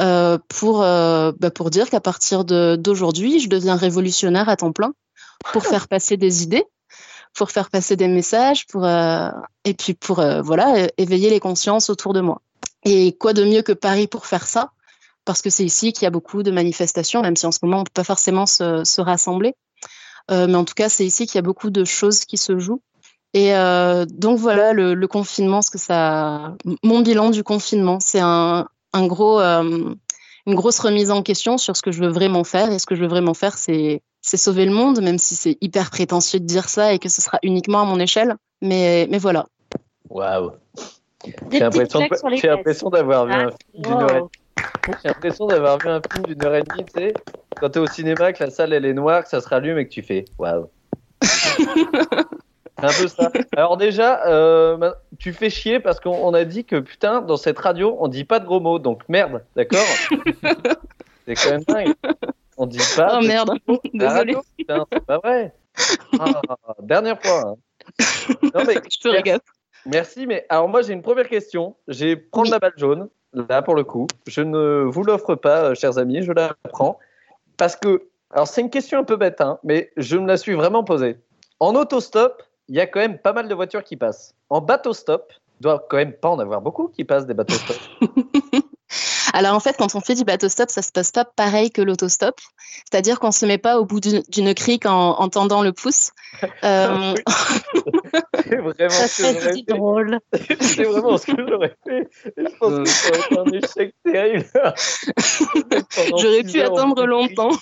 Euh, 0.00 0.38
pour, 0.48 0.82
euh, 0.82 1.32
bah, 1.40 1.50
pour 1.50 1.70
dire 1.70 1.90
qu'à 1.90 2.00
partir 2.00 2.44
d'aujourd'hui, 2.44 3.40
je 3.40 3.48
deviens 3.48 3.74
révolutionnaire 3.74 4.48
à 4.48 4.56
temps 4.56 4.72
plein 4.72 4.92
pour 5.52 5.64
faire 5.64 5.88
passer 5.88 6.16
des 6.16 6.42
idées, 6.42 6.64
pour 7.34 7.50
faire 7.50 7.70
passer 7.70 7.96
des 7.96 8.08
messages, 8.08 8.66
pour, 8.66 8.86
et 8.86 9.74
puis 9.74 9.94
pour 9.94 10.24
voilà, 10.42 10.88
éveiller 10.96 11.30
les 11.30 11.40
consciences 11.40 11.90
autour 11.90 12.12
de 12.12 12.20
moi. 12.20 12.40
Et 12.84 13.16
quoi 13.16 13.32
de 13.32 13.44
mieux 13.44 13.62
que 13.62 13.72
Paris 13.72 14.06
pour 14.06 14.26
faire 14.26 14.46
ça? 14.46 14.70
Parce 15.24 15.42
que 15.42 15.50
c'est 15.50 15.64
ici 15.64 15.92
qu'il 15.92 16.04
y 16.04 16.06
a 16.06 16.10
beaucoup 16.10 16.42
de 16.42 16.50
manifestations, 16.50 17.20
même 17.22 17.36
si 17.36 17.46
en 17.46 17.52
ce 17.52 17.58
moment 17.62 17.80
on 17.80 17.84
peut 17.84 17.90
pas 17.92 18.04
forcément 18.04 18.46
se, 18.46 18.84
se 18.84 19.00
rassembler. 19.00 19.54
mais 20.30 20.54
en 20.54 20.64
tout 20.64 20.74
cas, 20.74 20.88
c'est 20.88 21.04
ici 21.04 21.26
qu'il 21.26 21.36
y 21.36 21.38
a 21.38 21.42
beaucoup 21.42 21.70
de 21.70 21.84
choses 21.84 22.24
qui 22.24 22.36
se 22.36 22.58
jouent. 22.58 22.82
Et 23.36 23.54
euh, 23.54 24.06
donc 24.06 24.38
voilà 24.38 24.72
le, 24.72 25.06
confinement, 25.06 25.60
ce 25.60 25.70
que 25.70 25.76
ça, 25.76 26.56
mon 26.82 27.00
bilan 27.00 27.28
du 27.28 27.42
confinement, 27.42 28.00
c'est 28.00 28.20
un, 28.20 28.66
un, 28.94 29.06
gros, 29.06 29.38
euh, 29.40 29.94
une 30.46 30.54
grosse 30.54 30.78
remise 30.78 31.10
en 31.10 31.22
question 31.22 31.58
sur 31.58 31.76
ce 31.76 31.82
que 31.82 31.92
je 31.92 32.02
veux 32.02 32.08
vraiment 32.08 32.44
faire. 32.44 32.72
Et 32.72 32.78
ce 32.78 32.86
que 32.86 32.94
je 32.94 33.02
veux 33.02 33.08
vraiment 33.08 33.34
faire, 33.34 33.58
c'est 33.58 34.00
c'est 34.26 34.36
sauver 34.36 34.66
le 34.66 34.72
monde, 34.72 35.00
même 35.00 35.18
si 35.18 35.36
c'est 35.36 35.56
hyper 35.60 35.88
prétentieux 35.88 36.40
de 36.40 36.44
dire 36.44 36.68
ça 36.68 36.92
et 36.92 36.98
que 36.98 37.08
ce 37.08 37.22
sera 37.22 37.38
uniquement 37.44 37.82
à 37.82 37.84
mon 37.84 38.00
échelle. 38.00 38.34
Mais, 38.60 39.06
mais 39.08 39.18
voilà. 39.18 39.46
Waouh. 40.10 40.50
J'ai 41.52 41.60
l'impression 41.60 42.00
d'avoir 42.90 43.26
vu 43.26 43.32
un 43.32 43.50
film 43.50 43.82
d'une 43.84 43.92
heure. 43.92 44.28
J'ai 44.88 45.08
l'impression 45.08 45.46
d'avoir 45.46 45.78
vu 45.78 45.88
un 45.88 46.00
film 46.12 46.26
d'une 46.26 46.44
heure 46.44 46.56
et 46.56 46.62
demie, 46.62 46.84
tu 46.84 46.92
sais, 46.94 47.14
quand 47.60 47.70
tu 47.70 47.78
es 47.78 47.82
au 47.82 47.86
cinéma, 47.86 48.32
que 48.32 48.42
la 48.42 48.50
salle 48.50 48.72
elle 48.72 48.84
est 48.84 48.94
noire, 48.94 49.22
que 49.22 49.28
ça 49.28 49.40
se 49.40 49.48
rallume 49.48 49.78
et 49.78 49.86
que 49.86 49.92
tu 49.92 50.02
fais 50.02 50.24
waouh. 50.38 50.68
C'est 51.22 52.84
un 52.84 52.88
peu 52.88 53.08
ça. 53.08 53.30
Alors 53.56 53.76
déjà, 53.76 54.26
euh, 54.26 54.92
tu 55.18 55.32
fais 55.32 55.50
chier 55.50 55.78
parce 55.78 56.00
qu'on 56.00 56.34
a 56.34 56.44
dit 56.44 56.64
que 56.64 56.80
putain, 56.80 57.22
dans 57.22 57.36
cette 57.36 57.58
radio, 57.58 57.96
on 58.00 58.08
dit 58.08 58.24
pas 58.24 58.40
de 58.40 58.44
gros 58.44 58.60
mots, 58.60 58.80
donc 58.80 59.08
merde, 59.08 59.44
d'accord 59.54 59.86
C'est 61.26 61.34
quand 61.36 61.50
même 61.52 61.62
dingue. 61.62 61.94
On 62.56 62.66
dit 62.66 62.80
pas. 62.96 63.18
Oh 63.18 63.26
merde, 63.26 63.52
désolé. 63.94 64.36
Putain, 64.56 64.86
c'est 64.92 65.04
pas 65.04 65.18
vrai. 65.18 65.54
Ah, 66.18 66.40
dernière 66.82 67.20
fois. 67.20 67.50
Hein. 67.50 67.54
Non, 68.42 68.64
mais, 68.66 68.74
Je 68.90 68.98
te 68.98 69.08
regarde. 69.08 69.42
Merci, 69.84 70.26
mais 70.26 70.44
alors 70.48 70.68
moi 70.68 70.82
j'ai 70.82 70.92
une 70.92 71.02
première 71.02 71.28
question. 71.28 71.76
J'ai 71.86 72.16
prendre 72.16 72.50
la 72.50 72.58
balle 72.58 72.72
jaune, 72.76 73.08
là 73.32 73.62
pour 73.62 73.74
le 73.74 73.84
coup. 73.84 74.06
Je 74.26 74.40
ne 74.40 74.82
vous 74.82 75.04
l'offre 75.04 75.34
pas, 75.34 75.70
euh, 75.70 75.74
chers 75.74 75.98
amis, 75.98 76.22
je 76.22 76.32
la 76.32 76.56
prends. 76.70 76.98
Parce 77.56 77.76
que 77.76 78.08
Alors, 78.30 78.48
c'est 78.48 78.60
une 78.60 78.70
question 78.70 78.98
un 78.98 79.04
peu 79.04 79.16
bête, 79.16 79.40
hein, 79.40 79.58
mais 79.62 79.92
je 79.96 80.16
me 80.16 80.26
la 80.26 80.36
suis 80.36 80.54
vraiment 80.54 80.82
posée. 80.82 81.18
En 81.60 81.74
autostop, 81.74 82.42
il 82.68 82.74
y 82.74 82.80
a 82.80 82.86
quand 82.86 83.00
même 83.00 83.18
pas 83.18 83.32
mal 83.32 83.48
de 83.48 83.54
voitures 83.54 83.84
qui 83.84 83.96
passent. 83.96 84.34
En 84.50 84.60
bateau-stop, 84.60 85.32
il 85.60 85.62
doit 85.62 85.86
quand 85.88 85.96
même 85.96 86.12
pas 86.12 86.28
en 86.30 86.38
avoir 86.38 86.60
beaucoup 86.60 86.88
qui 86.88 87.04
passent 87.04 87.26
des 87.26 87.34
bateaux-stop. 87.34 87.76
Alors 89.36 89.54
en 89.54 89.60
fait, 89.60 89.76
quand 89.76 89.94
on 89.94 90.00
fait 90.00 90.14
du 90.14 90.24
bateau 90.24 90.48
stop, 90.48 90.70
ça 90.70 90.80
se 90.80 90.90
passe 90.90 91.12
pas 91.12 91.26
pareil 91.26 91.70
que 91.70 91.82
l'autostop. 91.82 92.40
C'est-à-dire 92.90 93.20
qu'on 93.20 93.32
se 93.32 93.44
met 93.44 93.58
pas 93.58 93.78
au 93.78 93.84
bout 93.84 94.00
d'une 94.00 94.54
crique 94.54 94.86
en, 94.86 95.10
en 95.20 95.28
tendant 95.28 95.62
le 95.62 95.72
pouce. 95.72 96.10
Euh, 96.64 97.14
c'est 98.44 98.56
vraiment 98.56 98.90
ce 98.90 99.22
que 99.22 99.40
j'aurais 99.40 99.52
fait. 99.52 99.62
drôle. 99.66 100.18
C'est 100.60 100.84
vraiment 100.84 101.16
ce 101.16 101.26
que 101.26 101.46
j'aurais 101.48 101.74
fait. 101.86 102.10
Je 102.36 102.58
pense 102.58 102.78
que 102.78 102.88
ça 102.88 103.08
aurait 103.08 103.20
été 103.20 103.38
un 103.38 103.58
échec 103.58 103.94
terrible. 104.04 104.44
J'aurais 106.18 106.42
pu 106.42 106.60
attendre 106.60 107.06
longtemps. 107.06 107.52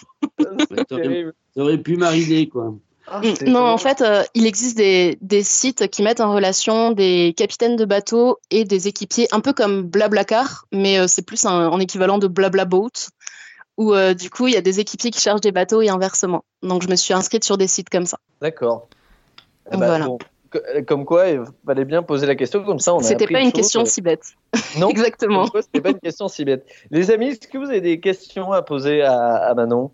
Ça 0.40 1.62
aurait 1.62 1.78
pu 1.78 1.96
mariner, 1.96 2.48
quoi. 2.48 2.74
Ah, 3.06 3.20
Mm, 3.20 3.50
Non, 3.50 3.60
en 3.66 3.76
fait, 3.78 4.00
euh, 4.00 4.22
il 4.34 4.46
existe 4.46 4.76
des, 4.76 5.18
des 5.20 5.42
sites 5.42 5.88
qui 5.88 6.02
mettent 6.02 6.20
en 6.20 6.32
relation 6.32 6.90
des 6.92 7.34
capitaines 7.36 7.76
de 7.76 7.84
bateaux 7.84 8.38
et 8.50 8.64
des 8.64 8.88
équipiers, 8.88 9.28
un 9.32 9.40
peu 9.40 9.52
comme 9.52 9.82
Blablacar, 9.82 10.64
mais 10.72 10.98
euh, 10.98 11.06
c'est 11.06 11.22
plus 11.26 11.44
un, 11.44 11.68
en 11.68 11.78
équivalent 11.80 12.18
de 12.18 12.26
Blablaboat, 12.28 13.10
où 13.76 13.92
euh, 13.92 14.14
du 14.14 14.30
coup, 14.30 14.46
il 14.46 14.54
y 14.54 14.56
a 14.56 14.62
des 14.62 14.80
équipiers 14.80 15.10
qui 15.10 15.20
chargent 15.20 15.42
des 15.42 15.52
bateaux 15.52 15.82
et 15.82 15.88
inversement. 15.90 16.44
Donc, 16.62 16.82
je 16.82 16.88
me 16.88 16.96
suis 16.96 17.12
inscrite 17.12 17.44
sur 17.44 17.58
des 17.58 17.66
sites 17.66 17.90
comme 17.90 18.06
ça. 18.06 18.18
D'accord. 18.40 18.88
Eh 19.72 19.76
ben, 19.76 19.86
Voilà. 19.86 20.06
bon, 20.06 20.18
comme 20.86 21.04
quoi, 21.04 21.28
il 21.28 21.42
fallait 21.66 21.84
bien 21.84 22.02
poser 22.02 22.26
la 22.26 22.36
question, 22.36 22.62
comme 22.64 22.78
ça 22.78 22.94
on 22.94 22.98
a 23.00 23.02
C'était 23.02 23.26
pas 23.26 23.40
une 23.40 23.52
question 23.52 23.84
si 23.84 24.00
bête. 24.00 24.22
Non, 24.78 24.88
Exactement. 24.90 25.46
c'était 25.52 25.80
pas 25.80 25.90
une 25.90 25.98
question 25.98 26.28
si 26.28 26.44
bête. 26.44 26.64
Les 26.90 27.10
amis, 27.10 27.28
est-ce 27.28 27.48
que 27.48 27.58
vous 27.58 27.68
avez 27.68 27.80
des 27.80 28.00
questions 28.00 28.52
à 28.52 28.62
poser 28.62 29.02
à, 29.02 29.34
à 29.36 29.54
Manon? 29.54 29.90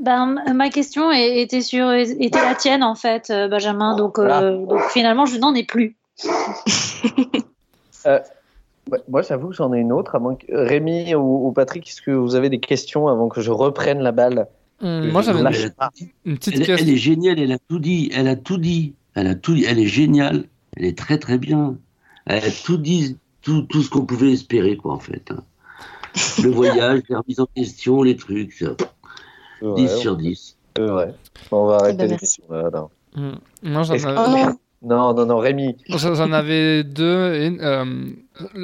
Ben, 0.00 0.42
ma 0.54 0.70
question 0.70 1.10
est- 1.12 1.40
était 1.42 1.60
sur 1.60 1.92
était 1.92 2.40
la 2.40 2.54
tienne 2.54 2.82
en 2.82 2.94
fait, 2.94 3.30
euh, 3.30 3.48
Benjamin. 3.48 3.96
Donc, 3.96 4.18
euh, 4.18 4.64
donc 4.66 4.80
finalement, 4.90 5.26
je 5.26 5.38
n'en 5.38 5.54
ai 5.54 5.64
plus. 5.64 5.96
Ouais, 8.06 8.22
Moi, 9.08 9.22
j'avoue 9.22 9.48
que 9.50 9.54
j'en 9.54 9.72
ai 9.74 9.78
une 9.78 9.92
autre. 9.92 10.14
À 10.14 10.18
moins 10.18 10.34
que... 10.34 10.46
Rémi 10.50 11.14
ou, 11.14 11.46
ou 11.48 11.52
Patrick, 11.52 11.86
est-ce 11.88 12.00
que 12.02 12.10
vous 12.10 12.34
avez 12.34 12.48
des 12.48 12.60
questions 12.60 13.08
avant 13.08 13.28
que 13.28 13.40
je 13.40 13.50
reprenne 13.50 14.00
la 14.00 14.10
balle? 14.10 14.48
Hum, 14.82 15.10
moi, 15.10 15.20
j'avais 15.22 15.40
une, 15.40 16.38
petite 16.38 16.54
Elle, 16.54 16.60
elle 16.62 16.66
question. 16.66 16.92
est 16.94 16.96
géniale, 16.96 17.38
elle 17.38 17.52
a 17.52 17.58
tout 17.58 17.78
dit, 17.78 18.10
elle 18.14 18.26
a 18.26 18.36
tout 18.36 18.56
dit, 18.56 18.94
elle 19.14 19.26
a 19.26 19.34
tout 19.34 19.54
elle 19.54 19.78
est 19.78 19.86
géniale, 19.86 20.44
elle 20.76 20.86
est 20.86 20.96
très 20.96 21.18
très 21.18 21.36
bien. 21.36 21.76
Elle 22.26 22.42
a 22.44 22.50
tout 22.64 22.78
dit, 22.78 23.18
tout, 23.42 23.62
tout 23.62 23.82
ce 23.82 23.90
qu'on 23.90 24.06
pouvait 24.06 24.32
espérer, 24.32 24.76
quoi, 24.78 24.94
en 24.94 24.98
fait. 24.98 25.30
hein. 25.30 25.42
Le 26.42 26.50
voyage, 26.50 27.02
la 27.10 27.18
remise 27.18 27.38
en 27.40 27.46
question, 27.54 28.02
les 28.02 28.16
trucs, 28.16 28.54
ça. 28.54 28.70
10 29.62 29.96
sur 29.98 30.16
10. 30.16 30.56
C'est 30.76 30.82
vrai. 30.86 31.14
On 31.50 31.66
va 31.66 31.76
arrêter 31.76 31.96
ben, 31.98 32.04
les 32.04 32.10
merci. 32.10 32.40
questions. 32.40 32.44
là, 32.50 32.70
non. 32.72 32.88
Moi, 33.62 33.82
j'en 33.82 33.94
Est-ce 33.94 34.04
que- 34.04 34.08
avais- 34.10 34.46
Oh 34.82 34.86
non, 34.86 34.96
non, 34.96 35.14
non, 35.14 35.26
non, 35.26 35.38
Rémi. 35.38 35.76
J'en 35.88 36.14
j'en 36.14 36.32
avais 36.32 36.84
deux. 36.84 37.34
et, 37.34 37.58
euh, 37.60 37.84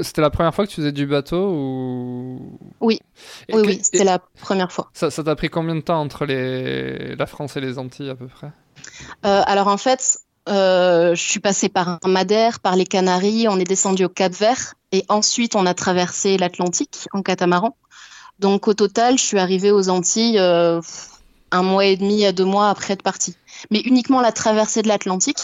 C'était 0.03 0.22
la 0.22 0.30
première 0.30 0.55
fois 0.55 0.64
que 0.64 0.70
tu 0.70 0.76
faisais 0.76 0.92
du 0.92 1.07
bateau 1.07 1.51
ou? 1.53 2.59
Oui. 2.80 3.01
Et 3.49 3.55
oui, 3.55 3.62
que- 3.62 3.66
oui, 3.68 3.80
c'était 3.82 3.99
et 3.99 4.05
la 4.05 4.18
première 4.40 4.72
fois. 4.72 4.88
Ça 4.94 5.11
ça 5.11 5.22
t'a 5.22 5.36
pris 5.36 5.51
combien 5.51 5.74
de 5.74 5.80
temps 5.82 6.01
entre 6.01 6.24
les... 6.24 7.14
la 7.16 7.26
France 7.26 7.57
et 7.59 7.61
les 7.61 7.78
Antilles 7.78 8.09
à 8.09 8.14
peu 8.14 8.28
près? 8.28 8.51
Euh, 9.26 9.42
alors 9.47 9.68
en 9.68 9.76
fait, 9.76 10.18
euh, 10.49 11.14
je 11.14 11.20
suis 11.22 11.40
passée 11.40 11.68
par 11.68 11.99
Madère, 12.07 12.61
par 12.61 12.76
les 12.76 12.86
Canaries, 12.86 13.47
on 13.49 13.59
est 13.59 13.64
descendu 13.64 14.05
au 14.05 14.09
Cap 14.09 14.32
Vert 14.32 14.74
et 14.92 15.05
ensuite 15.11 15.55
on 15.57 15.66
a 15.66 15.74
traversé 15.74 16.38
l'Atlantique 16.38 17.09
en 17.12 17.20
catamaran. 17.20 17.76
Donc 18.39 18.68
au 18.68 18.74
total, 18.74 19.18
je 19.18 19.24
suis 19.24 19.39
arrivée 19.39 19.70
aux 19.70 19.89
Antilles 19.89 20.39
euh, 20.39 20.80
un 21.51 21.62
mois 21.62 21.87
et 21.87 21.97
demi 21.97 22.24
à 22.24 22.32
deux 22.32 22.45
mois 22.45 22.68
après 22.68 22.95
être 22.95 23.03
partie. 23.03 23.37
Mais 23.70 23.80
uniquement 23.80 24.20
la 24.20 24.32
traversée 24.32 24.82
de 24.82 24.89
l'Atlantique. 24.89 25.39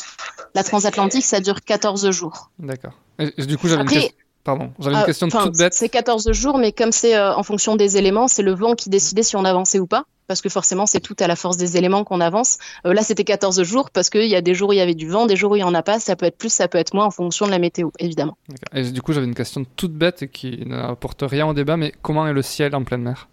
La 0.55 0.63
transatlantique, 0.63 1.25
ça 1.25 1.41
dure 1.41 1.63
14 1.63 2.11
jours. 2.11 2.51
D'accord. 2.59 2.93
Du 3.39 3.57
coup, 3.57 3.69
j'avais 3.69 3.83
une, 3.83 3.89
question... 3.89 4.11
Pardon, 4.45 4.73
j'avais 4.79 4.97
une 4.97 5.03
euh, 5.03 5.07
question 5.07 5.29
enfin, 5.29 5.45
toute 5.45 5.57
bête. 5.57 5.73
C'est 5.73 5.89
14 5.89 6.33
jours, 6.33 6.59
mais 6.59 6.73
comme 6.73 6.93
c'est 6.93 7.17
euh, 7.17 7.35
en 7.35 7.43
fonction 7.43 7.77
des 7.77 7.97
éléments, 7.97 8.29
c'est 8.29 8.43
le 8.43 8.55
vent 8.55 8.75
qui 8.75 8.91
décidait 8.91 9.23
si 9.23 9.37
on 9.37 9.45
avançait 9.45 9.79
ou 9.79 9.87
pas. 9.87 10.05
Parce 10.33 10.41
que 10.41 10.49
forcément, 10.49 10.87
c'est 10.87 11.01
tout 11.01 11.17
à 11.21 11.27
la 11.27 11.37
force 11.37 11.59
des 11.59 11.77
éléments 11.77 12.05
qu'on 12.05 12.23
avance. 12.23 12.57
Euh, 12.87 12.95
là, 12.95 13.03
c'était 13.03 13.23
14 13.23 13.65
jours 13.65 13.91
parce 13.91 14.09
qu'il 14.09 14.25
y 14.29 14.35
a 14.35 14.41
des 14.41 14.55
jours 14.55 14.71
où 14.71 14.73
il 14.73 14.79
y 14.79 14.81
avait 14.81 14.95
du 14.95 15.07
vent, 15.07 15.27
des 15.27 15.37
jours 15.37 15.53
où 15.53 15.57
il 15.57 15.59
n'y 15.59 15.63
en 15.63 15.75
a 15.75 15.83
pas. 15.83 16.01
Ça 16.01 16.17
peut 16.17 16.25
être 16.25 16.39
plus, 16.39 16.51
ça 16.51 16.69
peut 16.69 16.79
être 16.79 16.95
moins 16.95 17.05
en 17.05 17.11
fonction 17.11 17.45
de 17.45 17.51
la 17.51 17.59
météo, 17.59 17.91
évidemment. 17.99 18.39
Et 18.73 18.91
du 18.91 19.03
coup, 19.03 19.13
j'avais 19.13 19.27
une 19.27 19.35
question 19.35 19.67
toute 19.77 19.93
bête 19.93 20.23
et 20.23 20.29
qui 20.29 20.65
n'apporte 20.65 21.23
rien 21.23 21.47
au 21.47 21.53
débat, 21.53 21.77
mais 21.77 21.93
comment 22.01 22.27
est 22.27 22.33
le 22.33 22.41
ciel 22.41 22.75
en 22.75 22.83
pleine 22.83 23.03
mer? 23.03 23.29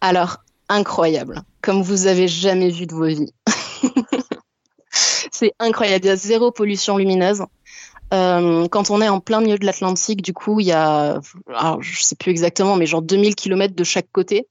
Alors, 0.00 0.38
incroyable. 0.68 1.42
Comme 1.62 1.82
vous 1.82 2.08
avez 2.08 2.26
jamais 2.26 2.70
vu 2.70 2.86
de 2.86 2.94
vos 2.94 3.06
vies. 3.06 3.32
c'est 4.90 5.52
incroyable. 5.60 6.04
Il 6.04 6.08
y 6.08 6.10
a 6.10 6.16
zéro 6.16 6.50
pollution 6.50 6.96
lumineuse. 6.96 7.44
Euh, 8.12 8.66
quand 8.68 8.90
on 8.90 9.00
est 9.02 9.08
en 9.08 9.20
plein 9.20 9.40
milieu 9.40 9.58
de 9.58 9.66
l'Atlantique, 9.66 10.22
du 10.22 10.32
coup, 10.32 10.58
il 10.58 10.66
y 10.66 10.72
a, 10.72 11.20
alors, 11.54 11.80
je 11.80 12.02
sais 12.02 12.16
plus 12.16 12.30
exactement, 12.30 12.74
mais 12.74 12.86
genre 12.86 13.02
2000 13.02 13.36
km 13.36 13.76
de 13.76 13.84
chaque 13.84 14.10
côté. 14.10 14.48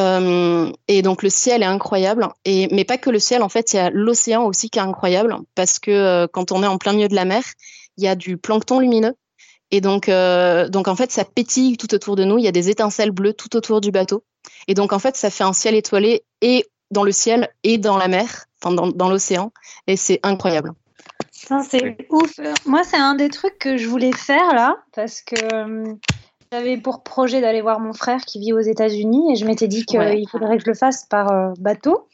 Euh, 0.00 0.72
et 0.88 1.02
donc 1.02 1.22
le 1.22 1.28
ciel 1.28 1.62
est 1.62 1.66
incroyable. 1.66 2.28
Et, 2.44 2.68
mais 2.72 2.84
pas 2.84 2.98
que 2.98 3.10
le 3.10 3.18
ciel, 3.18 3.42
en 3.42 3.48
fait, 3.48 3.72
il 3.72 3.76
y 3.76 3.78
a 3.78 3.90
l'océan 3.90 4.44
aussi 4.44 4.70
qui 4.70 4.78
est 4.78 4.82
incroyable 4.82 5.36
parce 5.54 5.78
que 5.78 5.90
euh, 5.90 6.26
quand 6.26 6.52
on 6.52 6.62
est 6.62 6.66
en 6.66 6.78
plein 6.78 6.92
milieu 6.92 7.08
de 7.08 7.14
la 7.14 7.24
mer, 7.24 7.42
il 7.96 8.04
y 8.04 8.08
a 8.08 8.14
du 8.14 8.36
plancton 8.36 8.80
lumineux. 8.80 9.14
Et 9.70 9.80
donc, 9.80 10.08
euh, 10.08 10.68
donc 10.68 10.88
en 10.88 10.96
fait, 10.96 11.10
ça 11.10 11.24
pétille 11.24 11.76
tout 11.76 11.94
autour 11.94 12.16
de 12.16 12.24
nous. 12.24 12.38
Il 12.38 12.44
y 12.44 12.48
a 12.48 12.52
des 12.52 12.70
étincelles 12.70 13.12
bleues 13.12 13.34
tout 13.34 13.56
autour 13.56 13.80
du 13.80 13.90
bateau. 13.90 14.24
Et 14.68 14.74
donc 14.74 14.92
en 14.92 14.98
fait, 14.98 15.16
ça 15.16 15.30
fait 15.30 15.44
un 15.44 15.52
ciel 15.52 15.74
étoilé 15.74 16.24
et 16.40 16.66
dans 16.90 17.02
le 17.02 17.12
ciel 17.12 17.48
et 17.62 17.78
dans 17.78 17.96
la 17.96 18.08
mer, 18.08 18.44
enfin 18.62 18.74
dans, 18.74 18.88
dans 18.88 19.08
l'océan. 19.08 19.52
Et 19.86 19.96
c'est 19.96 20.20
incroyable. 20.22 20.72
C'est 21.32 22.06
ouf. 22.10 22.40
Moi, 22.64 22.82
c'est 22.84 22.96
un 22.96 23.14
des 23.14 23.28
trucs 23.28 23.58
que 23.58 23.76
je 23.76 23.86
voulais 23.88 24.12
faire 24.12 24.54
là, 24.54 24.76
parce 24.94 25.20
que 25.20 25.34
euh, 25.54 25.94
j'avais 26.54 26.76
pour 26.76 27.02
projet 27.02 27.40
d'aller 27.40 27.62
voir 27.62 27.80
mon 27.80 27.92
frère 27.92 28.24
qui 28.24 28.38
vit 28.38 28.52
aux 28.52 28.60
États-Unis 28.60 29.32
et 29.32 29.36
je 29.36 29.44
m'étais 29.44 29.66
dit 29.66 29.84
qu'il 29.84 29.98
Ouais. 29.98 30.22
faudrait 30.30 30.56
que 30.56 30.62
je 30.64 30.70
le 30.70 30.74
fasse 30.74 31.04
par 31.04 31.32
euh, 31.32 31.52
bateau. 31.58 32.06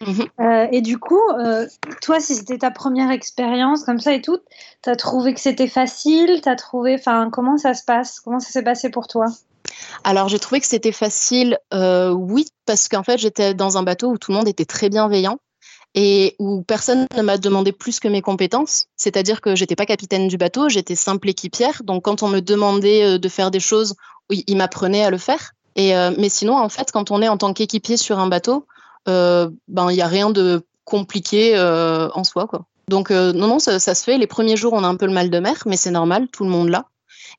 Mhm. 0.00 0.26
Euh, 0.40 0.66
et 0.70 0.80
du 0.80 0.98
coup, 0.98 1.20
euh, 1.40 1.66
toi, 2.02 2.20
si 2.20 2.34
c'était 2.34 2.58
ta 2.58 2.70
première 2.70 3.10
expérience 3.10 3.84
comme 3.84 3.98
ça 3.98 4.12
et 4.12 4.20
tout, 4.20 4.38
t'as 4.82 4.94
trouvé 4.94 5.34
que 5.34 5.40
c'était 5.40 5.66
facile? 5.66 6.40
T'as 6.42 6.54
trouvé, 6.54 6.94
enfin, 6.94 7.30
comment 7.32 7.56
ça 7.56 7.74
se 7.74 7.82
passe? 7.84 8.20
Comment 8.20 8.38
ça 8.38 8.50
s'est 8.50 8.62
passé 8.62 8.90
pour 8.90 9.08
toi? 9.08 9.26
Alors 10.04 10.28
j'ai 10.28 10.38
trouvé 10.38 10.60
que 10.60 10.66
c'était 10.66 10.92
facile, 10.92 11.58
euh, 11.74 12.10
oui, 12.10 12.46
parce 12.64 12.88
qu'en 12.88 13.02
fait 13.02 13.18
j'étais 13.18 13.54
dans 13.54 13.76
un 13.76 13.82
bateau 13.82 14.10
où 14.10 14.18
tout 14.18 14.30
le 14.30 14.38
monde 14.38 14.48
était 14.48 14.64
très 14.64 14.88
bienveillant 14.88 15.38
et 16.00 16.36
où 16.38 16.62
personne 16.62 17.08
ne 17.16 17.22
m'a 17.22 17.38
demandé 17.38 17.72
plus 17.72 17.98
que 17.98 18.06
mes 18.06 18.22
compétences. 18.22 18.86
C'est-à-dire 18.96 19.40
que 19.40 19.56
j'étais 19.56 19.74
pas 19.74 19.84
capitaine 19.84 20.28
du 20.28 20.36
bateau, 20.36 20.68
j'étais 20.68 20.94
simple 20.94 21.28
équipière. 21.28 21.82
Donc 21.82 22.04
quand 22.04 22.22
on 22.22 22.28
me 22.28 22.38
demandait 22.38 23.02
euh, 23.02 23.18
de 23.18 23.28
faire 23.28 23.50
des 23.50 23.58
choses, 23.58 23.96
il 24.30 24.56
m'apprenait 24.56 25.02
à 25.02 25.10
le 25.10 25.18
faire. 25.18 25.54
Et 25.74 25.96
euh, 25.96 26.12
mais 26.16 26.28
sinon 26.28 26.56
en 26.56 26.68
fait 26.68 26.92
quand 26.92 27.10
on 27.10 27.20
est 27.20 27.26
en 27.26 27.36
tant 27.36 27.52
qu'équipier 27.52 27.96
sur 27.96 28.20
un 28.20 28.28
bateau, 28.28 28.64
euh, 29.08 29.50
ben 29.66 29.90
il 29.90 29.96
y 29.96 30.00
a 30.00 30.06
rien 30.06 30.30
de 30.30 30.62
compliqué 30.84 31.56
euh, 31.56 32.08
en 32.14 32.22
soi 32.22 32.46
quoi. 32.46 32.66
Donc 32.86 33.10
non 33.10 33.48
non 33.48 33.58
ça, 33.58 33.80
ça 33.80 33.96
se 33.96 34.04
fait. 34.04 34.18
Les 34.18 34.28
premiers 34.28 34.56
jours 34.56 34.74
on 34.74 34.84
a 34.84 34.86
un 34.86 34.94
peu 34.94 35.06
le 35.06 35.12
mal 35.12 35.30
de 35.30 35.38
mer, 35.40 35.64
mais 35.66 35.76
c'est 35.76 35.90
normal, 35.90 36.28
tout 36.28 36.44
le 36.44 36.50
monde 36.50 36.68
l'a. 36.68 36.86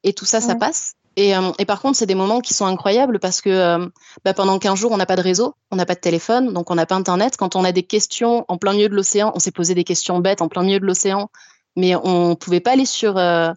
Et 0.04 0.12
tout 0.12 0.26
ça 0.26 0.42
ça 0.42 0.56
passe. 0.56 0.96
Et, 1.16 1.36
euh, 1.36 1.52
et 1.58 1.66
par 1.66 1.82
contre, 1.82 1.98
c'est 1.98 2.06
des 2.06 2.16
moments 2.16 2.40
qui 2.40 2.54
sont 2.54 2.66
incroyables 2.66 3.20
parce 3.20 3.42
que 3.42 3.50
euh, 3.50 3.88
bah, 4.24 4.34
pendant 4.34 4.58
15 4.60 4.80
jours, 4.80 4.92
on 4.92 4.98
n'a 4.98 5.06
pas 5.06 5.16
de 5.16 5.22
réseau, 5.22 5.56
on 5.72 5.76
n'a 5.76 5.86
pas 5.86 5.96
de 5.96 6.00
téléphone, 6.00 6.54
donc 6.54 6.72
on 6.72 6.76
n'a 6.76 6.86
pas 6.86 6.96
Internet. 6.96 7.36
Quand 7.38 7.56
on 7.56 7.64
a 7.64 7.72
des 7.72 7.84
questions 7.84 8.46
en 8.48 8.58
plein 8.58 8.74
milieu 8.74 8.90
de 8.90 8.96
l'océan, 8.96 9.32
on 9.36 9.40
s'est 9.40 9.52
posé 9.52 9.74
des 9.76 9.84
questions 9.84 10.20
bêtes 10.20 10.42
en 10.42 10.48
plein 10.48 10.64
milieu 10.64 10.80
de 10.80 10.86
l'océan, 10.86 11.30
mais 11.76 11.96
on 11.96 12.30
ne 12.30 12.36
pouvait 12.36 12.60
pas 12.60 12.72
aller 12.72 12.86
sur, 12.86 13.18
euh, 13.18 13.52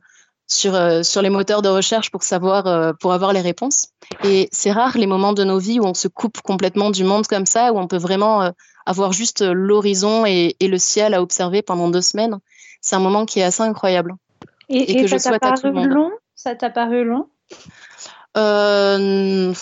sur, 0.46 0.74
euh, 0.74 1.02
sur 1.02 1.22
les 1.22 1.30
moteurs 1.30 1.62
de 1.62 1.68
recherche 1.68 2.10
pour 2.10 2.22
savoir, 2.22 2.66
euh, 2.66 2.92
pour 2.98 3.12
avoir 3.12 3.32
les 3.32 3.40
réponses. 3.40 3.88
Et 4.24 4.48
c'est 4.50 4.72
rare 4.72 4.96
les 4.96 5.06
moments 5.06 5.32
de 5.32 5.44
nos 5.44 5.58
vies 5.58 5.78
où 5.78 5.84
on 5.84 5.94
se 5.94 6.08
coupe 6.08 6.40
complètement 6.40 6.90
du 6.90 7.04
monde 7.04 7.26
comme 7.26 7.46
ça, 7.46 7.72
où 7.72 7.78
on 7.78 7.86
peut 7.86 7.96
vraiment 7.96 8.50
avoir 8.86 9.12
juste 9.12 9.42
l'horizon 9.42 10.26
et, 10.26 10.56
et 10.58 10.68
le 10.68 10.78
ciel 10.78 11.14
à 11.14 11.22
observer 11.22 11.62
pendant 11.62 11.88
deux 11.88 12.00
semaines. 12.00 12.38
C'est 12.80 12.96
un 12.96 13.00
moment 13.00 13.24
qui 13.24 13.38
est 13.38 13.44
assez 13.44 13.62
incroyable. 13.62 14.14
Et, 14.68 14.90
Et 14.90 15.02
que 15.02 15.06
je 15.06 15.16
souhaite 15.18 15.44
à 15.44 15.52
tout 15.52 15.66
le 15.66 15.72
monde. 15.72 15.88
long? 15.88 16.10
Ça 16.34 16.56
t'a 16.56 16.70
paru 16.70 17.04
long? 17.04 17.28
Euh, 18.36 19.52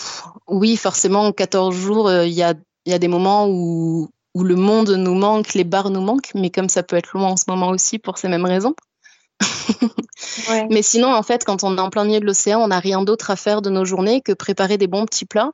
oui, 0.47 0.77
forcément, 0.77 1.31
14 1.31 1.75
jours, 1.75 2.07
euh, 2.07 2.25
il 2.25 2.33
y, 2.33 2.43
a, 2.43 2.53
il 2.85 2.91
y 2.91 2.95
a 2.95 2.99
des 2.99 3.07
moments 3.07 3.47
où, 3.47 4.09
où 4.33 4.43
le 4.43 4.55
monde 4.55 4.91
nous 4.91 5.15
manque, 5.15 5.53
les 5.53 5.63
bars 5.63 5.89
nous 5.89 6.01
manquent, 6.01 6.31
mais 6.35 6.49
comme 6.49 6.69
ça 6.69 6.83
peut 6.83 6.95
être 6.95 7.11
long 7.13 7.25
en 7.25 7.37
ce 7.37 7.45
moment 7.47 7.69
aussi 7.69 7.99
pour 7.99 8.17
ces 8.17 8.27
mêmes 8.27 8.45
raisons. 8.45 8.75
Ouais. 10.49 10.67
Mais 10.69 10.81
sinon, 10.81 11.13
en 11.13 11.23
fait, 11.23 11.43
quand 11.43 11.63
on 11.63 11.77
est 11.77 11.81
en 11.81 11.89
plein 11.89 12.05
milieu 12.05 12.19
de 12.19 12.25
l'océan, 12.25 12.61
on 12.61 12.67
n'a 12.67 12.79
rien 12.79 13.01
d'autre 13.01 13.31
à 13.31 13.35
faire 13.35 13.61
de 13.61 13.69
nos 13.69 13.85
journées 13.85 14.21
que 14.21 14.31
préparer 14.31 14.77
des 14.77 14.87
bons 14.87 15.05
petits 15.05 15.25
plats, 15.25 15.51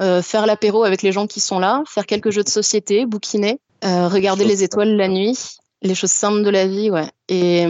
euh, 0.00 0.22
faire 0.22 0.46
l'apéro 0.46 0.84
avec 0.84 1.02
les 1.02 1.12
gens 1.12 1.26
qui 1.26 1.40
sont 1.40 1.58
là, 1.58 1.82
faire 1.86 2.06
quelques 2.06 2.30
jeux 2.30 2.44
de 2.44 2.48
société, 2.48 3.04
bouquiner, 3.04 3.60
euh, 3.84 4.08
regarder 4.08 4.44
les 4.44 4.62
étoiles 4.62 4.96
la 4.96 5.08
nuit, 5.08 5.58
les 5.82 5.94
choses 5.94 6.12
simples 6.12 6.44
de 6.44 6.50
la 6.50 6.66
vie, 6.66 6.90
ouais. 6.90 7.10
Et, 7.28 7.66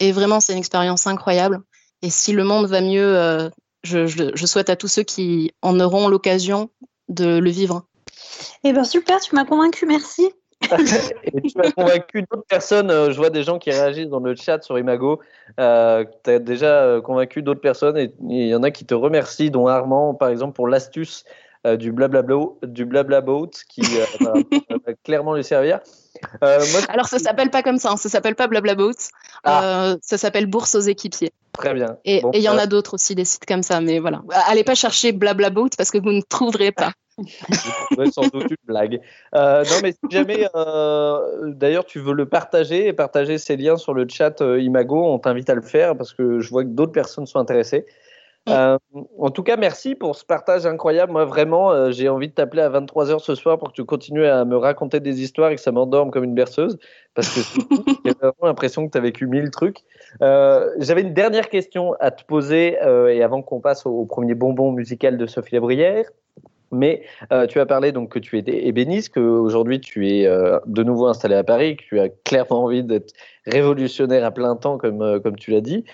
et 0.00 0.12
vraiment, 0.12 0.40
c'est 0.40 0.52
une 0.52 0.58
expérience 0.58 1.06
incroyable. 1.06 1.60
Et 2.02 2.10
si 2.10 2.32
le 2.32 2.44
monde 2.44 2.66
va 2.66 2.80
mieux, 2.80 3.16
euh, 3.18 3.48
je, 3.82 4.06
je- 4.06 4.30
je 4.34 4.46
souhaite 4.46 4.70
à 4.70 4.76
tous 4.76 4.88
ceux 4.88 5.02
qui 5.02 5.52
en 5.62 5.78
auront 5.80 6.08
l'occasion 6.08 6.70
de 7.08 7.38
le 7.38 7.50
vivre. 7.50 7.84
Eh 8.64 8.72
ben 8.72 8.84
super, 8.84 9.20
tu 9.20 9.34
m'as 9.34 9.44
convaincu, 9.44 9.86
merci. 9.86 10.30
et 11.24 11.40
tu 11.42 11.58
as 11.58 11.72
convaincu 11.72 12.22
d'autres 12.30 12.46
personnes. 12.46 12.90
euh, 12.90 13.10
je 13.12 13.16
vois 13.16 13.30
des 13.30 13.42
gens 13.42 13.58
qui 13.58 13.70
réagissent 13.70 14.08
dans 14.10 14.20
le 14.20 14.34
chat 14.36 14.62
sur 14.62 14.78
Imago. 14.78 15.20
Euh, 15.58 16.04
tu 16.24 16.30
as 16.30 16.38
déjà 16.38 17.00
convaincu 17.02 17.42
d'autres 17.42 17.62
personnes 17.62 17.96
et 17.96 18.12
il 18.28 18.46
y 18.48 18.54
en 18.54 18.62
a 18.62 18.70
qui 18.70 18.84
te 18.84 18.94
remercient, 18.94 19.50
dont 19.50 19.66
Armand, 19.66 20.14
par 20.14 20.28
exemple, 20.28 20.52
pour 20.54 20.68
l'astuce 20.68 21.24
euh, 21.66 21.76
du 21.76 21.92
blabla 21.92 22.22
du 22.62 22.84
blabla 22.84 23.20
boat 23.20 23.50
qui 23.68 23.82
euh, 23.82 24.04
va, 24.20 24.32
va 24.32 24.92
clairement 25.04 25.34
lui 25.34 25.44
servir. 25.44 25.80
Euh, 26.42 26.58
moi, 26.72 26.80
Alors, 26.88 27.06
ça 27.06 27.18
s'appelle 27.18 27.50
pas 27.50 27.62
comme 27.62 27.78
ça, 27.78 27.90
hein, 27.92 27.96
ça 27.96 28.08
s'appelle 28.08 28.34
pas 28.34 28.46
Blablaboat, 28.46 28.92
euh, 29.46 29.96
ça 30.02 30.18
s'appelle 30.18 30.46
Bourse 30.46 30.74
aux 30.74 30.80
équipiers. 30.80 31.32
très 31.52 31.74
bien. 31.74 31.98
Et 32.04 32.20
Bon, 32.20 32.30
il 32.34 32.40
y 32.40 32.48
en 32.48 32.58
a 32.58 32.66
d'autres 32.66 32.94
aussi, 32.94 33.14
des 33.14 33.24
sites 33.24 33.46
comme 33.46 33.62
ça, 33.62 33.80
mais 33.80 33.98
voilà. 34.00 34.22
Allez 34.48 34.64
pas 34.64 34.74
chercher 34.74 35.12
Blablaboat 35.12 35.70
parce 35.76 35.90
que 35.90 35.98
vous 35.98 36.12
ne 36.12 36.20
trouverez 36.20 36.72
pas. 36.72 36.92
Sans 38.12 38.28
doute 38.28 38.50
une 38.50 38.56
blague. 38.64 39.00
Euh, 39.34 39.64
non, 39.64 39.76
mais 39.82 39.92
si 39.92 39.98
jamais, 40.10 40.48
euh, 40.54 41.52
d'ailleurs, 41.52 41.84
tu 41.84 42.00
veux 42.00 42.14
le 42.14 42.26
partager 42.26 42.86
et 42.86 42.92
partager 42.92 43.38
ces 43.38 43.56
liens 43.56 43.76
sur 43.76 43.94
le 43.94 44.06
chat 44.08 44.40
euh, 44.40 44.60
Imago, 44.60 45.04
on 45.04 45.18
t'invite 45.18 45.50
à 45.50 45.54
le 45.54 45.62
faire 45.62 45.96
parce 45.96 46.12
que 46.12 46.40
je 46.40 46.50
vois 46.50 46.64
que 46.64 46.70
d'autres 46.70 46.92
personnes 46.92 47.26
sont 47.26 47.38
intéressées. 47.38 47.86
Euh, 48.48 48.78
en 49.18 49.30
tout 49.30 49.42
cas, 49.42 49.56
merci 49.56 49.94
pour 49.94 50.16
ce 50.16 50.24
partage 50.24 50.66
incroyable. 50.66 51.12
Moi, 51.12 51.24
vraiment, 51.24 51.70
euh, 51.72 51.90
j'ai 51.90 52.08
envie 52.08 52.28
de 52.28 52.32
t'appeler 52.32 52.62
à 52.62 52.70
23h 52.70 53.20
ce 53.20 53.34
soir 53.34 53.58
pour 53.58 53.68
que 53.68 53.74
tu 53.74 53.84
continues 53.84 54.26
à 54.26 54.44
me 54.44 54.56
raconter 54.56 55.00
des 55.00 55.22
histoires 55.22 55.50
et 55.50 55.56
que 55.56 55.60
ça 55.60 55.72
m'endorme 55.72 56.10
comme 56.10 56.24
une 56.24 56.34
berceuse. 56.34 56.78
Parce 57.14 57.28
que 57.28 57.60
j'ai 58.04 58.12
vraiment 58.12 58.34
l'impression 58.42 58.86
que 58.86 58.92
tu 58.92 58.98
as 58.98 59.02
vécu 59.02 59.26
mille 59.26 59.50
trucs. 59.50 59.78
Euh, 60.22 60.70
J'avais 60.78 61.02
une 61.02 61.14
dernière 61.14 61.48
question 61.48 61.94
à 62.00 62.10
te 62.10 62.24
poser 62.24 62.78
et 63.10 63.22
avant 63.22 63.42
qu'on 63.42 63.60
passe 63.60 63.84
au, 63.84 64.04
premier 64.06 64.34
bonbon 64.34 64.72
musical 64.72 65.18
de 65.18 65.26
Sophie 65.26 65.54
Labrière. 65.54 66.06
Mais 66.72 67.02
tu 67.48 67.58
as 67.58 67.66
parlé 67.66 67.90
donc 67.90 68.10
que 68.10 68.20
tu 68.20 68.38
étais 68.38 68.68
ébéniste, 68.68 69.14
qu'aujourd'hui 69.14 69.80
tu 69.80 70.08
es 70.08 70.24
de 70.66 70.82
nouveau 70.84 71.08
installé 71.08 71.34
à 71.34 71.42
Paris, 71.42 71.76
que 71.76 71.82
tu 71.82 71.98
as 71.98 72.08
clairement 72.08 72.62
envie 72.64 72.84
d'être 72.84 73.12
révolutionnaire 73.44 74.24
à 74.24 74.30
plein 74.30 74.54
temps, 74.54 74.78
comme, 74.78 75.20
comme 75.20 75.34
tu 75.34 75.50
l'as 75.50 75.60
dit. 75.60 75.84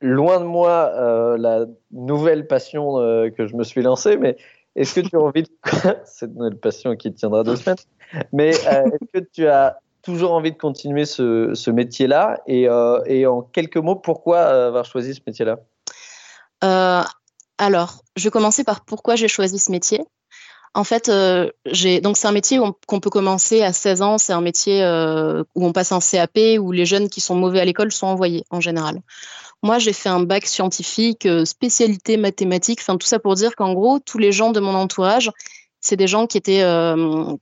Loin 0.00 0.40
de 0.40 0.44
moi 0.44 0.90
euh, 0.94 1.36
la 1.38 1.66
nouvelle 1.90 2.46
passion 2.46 2.98
euh, 2.98 3.30
que 3.30 3.46
je 3.46 3.54
me 3.54 3.64
suis 3.64 3.82
lancée, 3.82 4.16
mais 4.16 4.36
est-ce 4.76 4.94
que 4.94 5.00
tu 5.00 5.16
as 5.16 5.20
envie 5.20 5.44
de... 5.44 5.48
Cette 6.04 6.34
nouvelle 6.34 6.58
passion 6.58 6.96
qui 6.96 7.12
tiendra 7.12 7.42
deux 7.44 7.56
semaines. 7.56 7.76
Mais 8.32 8.50
euh, 8.66 8.84
est-ce 8.86 9.20
que 9.20 9.26
tu 9.32 9.46
as 9.46 9.78
toujours 10.02 10.32
envie 10.32 10.52
de 10.52 10.58
continuer 10.58 11.06
ce, 11.06 11.70
métier-là 11.70 12.40
et, 12.46 12.68
et 13.06 13.26
en 13.26 13.40
quelques 13.40 13.78
mots, 13.78 13.96
pourquoi 13.96 14.40
avoir 14.66 14.84
choisi 14.84 15.14
ce 15.14 15.20
métier-là? 15.26 15.58
Alors, 17.58 18.02
je 18.16 18.24
vais 18.24 18.30
commencer 18.30 18.64
par 18.64 18.84
pourquoi 18.84 19.16
j'ai 19.16 19.28
choisi 19.28 19.58
ce 19.58 19.70
métier. 19.70 20.00
En 20.74 20.84
fait, 20.84 21.08
euh, 21.08 21.50
donc 22.02 22.16
c'est 22.16 22.26
un 22.26 22.32
métier 22.32 22.58
qu'on 22.86 23.00
peut 23.00 23.10
commencer 23.10 23.62
à 23.62 23.72
16 23.72 24.02
ans. 24.02 24.18
C'est 24.18 24.32
un 24.32 24.40
métier 24.40 24.82
euh, 24.82 25.44
où 25.54 25.64
on 25.64 25.72
passe 25.72 25.92
un 25.92 26.00
CAP, 26.00 26.38
où 26.58 26.72
les 26.72 26.84
jeunes 26.84 27.08
qui 27.08 27.20
sont 27.20 27.36
mauvais 27.36 27.60
à 27.60 27.64
l'école 27.64 27.92
sont 27.92 28.08
envoyés 28.08 28.44
en 28.50 28.60
général. 28.60 29.00
Moi, 29.62 29.78
j'ai 29.78 29.92
fait 29.92 30.08
un 30.08 30.20
bac 30.20 30.46
scientifique, 30.46 31.26
euh, 31.26 31.44
spécialité 31.44 32.16
mathématiques. 32.16 32.80
Enfin, 32.80 32.96
tout 32.96 33.06
ça 33.06 33.18
pour 33.18 33.34
dire 33.34 33.54
qu'en 33.56 33.72
gros, 33.72 33.98
tous 33.98 34.18
les 34.18 34.32
gens 34.32 34.50
de 34.50 34.60
mon 34.60 34.74
entourage, 34.74 35.30
c'est 35.84 35.96
des 35.96 36.06
gens 36.06 36.26
qui 36.26 36.38
étaient, 36.38 36.62
euh, 36.62 37.36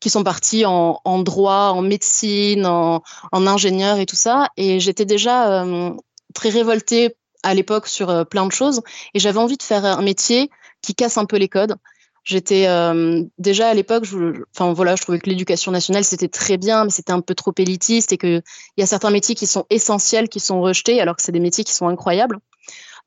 qui 0.00 0.10
sont 0.10 0.24
partis 0.24 0.64
en, 0.66 1.18
droit, 1.20 1.72
en 1.74 1.82
médecine, 1.82 2.66
en, 2.66 3.02
en 3.32 3.46
ingénieur 3.46 3.98
et 3.98 4.06
tout 4.06 4.16
ça. 4.16 4.50
Et 4.56 4.78
j'étais 4.78 5.06
déjà 5.06 5.64
euh, 5.64 5.90
très 6.34 6.50
révoltée 6.50 7.16
à 7.42 7.54
l'époque 7.54 7.86
sur 7.86 8.10
euh, 8.10 8.24
plein 8.24 8.46
de 8.46 8.52
choses 8.52 8.82
et 9.14 9.18
j'avais 9.18 9.38
envie 9.38 9.56
de 9.56 9.62
faire 9.62 9.84
un 9.84 10.02
métier 10.02 10.50
qui 10.82 10.94
casse 10.94 11.16
un 11.16 11.24
peu 11.24 11.36
les 11.36 11.48
codes. 11.48 11.76
J'étais 12.24 12.66
euh, 12.66 13.22
déjà 13.36 13.68
à 13.68 13.74
l'époque, 13.74 14.06
enfin 14.54 14.72
voilà, 14.72 14.96
je 14.96 15.02
trouvais 15.02 15.18
que 15.18 15.28
l'éducation 15.28 15.70
nationale 15.70 16.04
c'était 16.04 16.28
très 16.28 16.56
bien, 16.56 16.84
mais 16.84 16.90
c'était 16.90 17.12
un 17.12 17.20
peu 17.20 17.34
trop 17.34 17.52
élitiste 17.58 18.12
et 18.12 18.16
que 18.16 18.40
il 18.76 18.80
y 18.80 18.82
a 18.82 18.86
certains 18.86 19.10
métiers 19.10 19.34
qui 19.34 19.46
sont 19.46 19.66
essentiels 19.68 20.30
qui 20.30 20.40
sont 20.40 20.62
rejetés 20.62 21.00
alors 21.02 21.16
que 21.16 21.22
c'est 21.22 21.32
des 21.32 21.40
métiers 21.40 21.64
qui 21.64 21.74
sont 21.74 21.86
incroyables. 21.86 22.38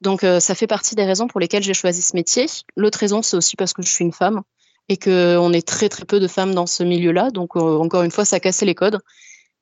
Donc 0.01 0.23
euh, 0.23 0.39
ça 0.39 0.53
fait 0.53 0.67
partie 0.67 0.93
des 0.93 1.03
raisons 1.03 1.27
pour 1.27 1.39
lesquelles 1.39 1.63
j'ai 1.63 1.73
choisi 1.73 2.03
ce 2.03 2.15
métier. 2.15 2.45
L'autre 2.75 2.99
raison 2.99 3.23
c'est 3.23 3.35
aussi 3.35 3.55
parce 3.55 3.73
que 3.73 3.81
je 3.81 3.89
suis 3.89 4.05
une 4.05 4.13
femme 4.13 4.43
et 4.89 4.97
que 4.97 5.37
on 5.37 5.51
est 5.53 5.67
très 5.67 5.89
très 5.89 6.05
peu 6.05 6.19
de 6.19 6.27
femmes 6.27 6.53
dans 6.53 6.67
ce 6.67 6.83
milieu-là. 6.83 7.31
Donc 7.31 7.55
euh, 7.55 7.77
encore 7.77 8.03
une 8.03 8.11
fois, 8.11 8.25
ça 8.25 8.39
cassait 8.39 8.65
les 8.65 8.75
codes. 8.75 8.99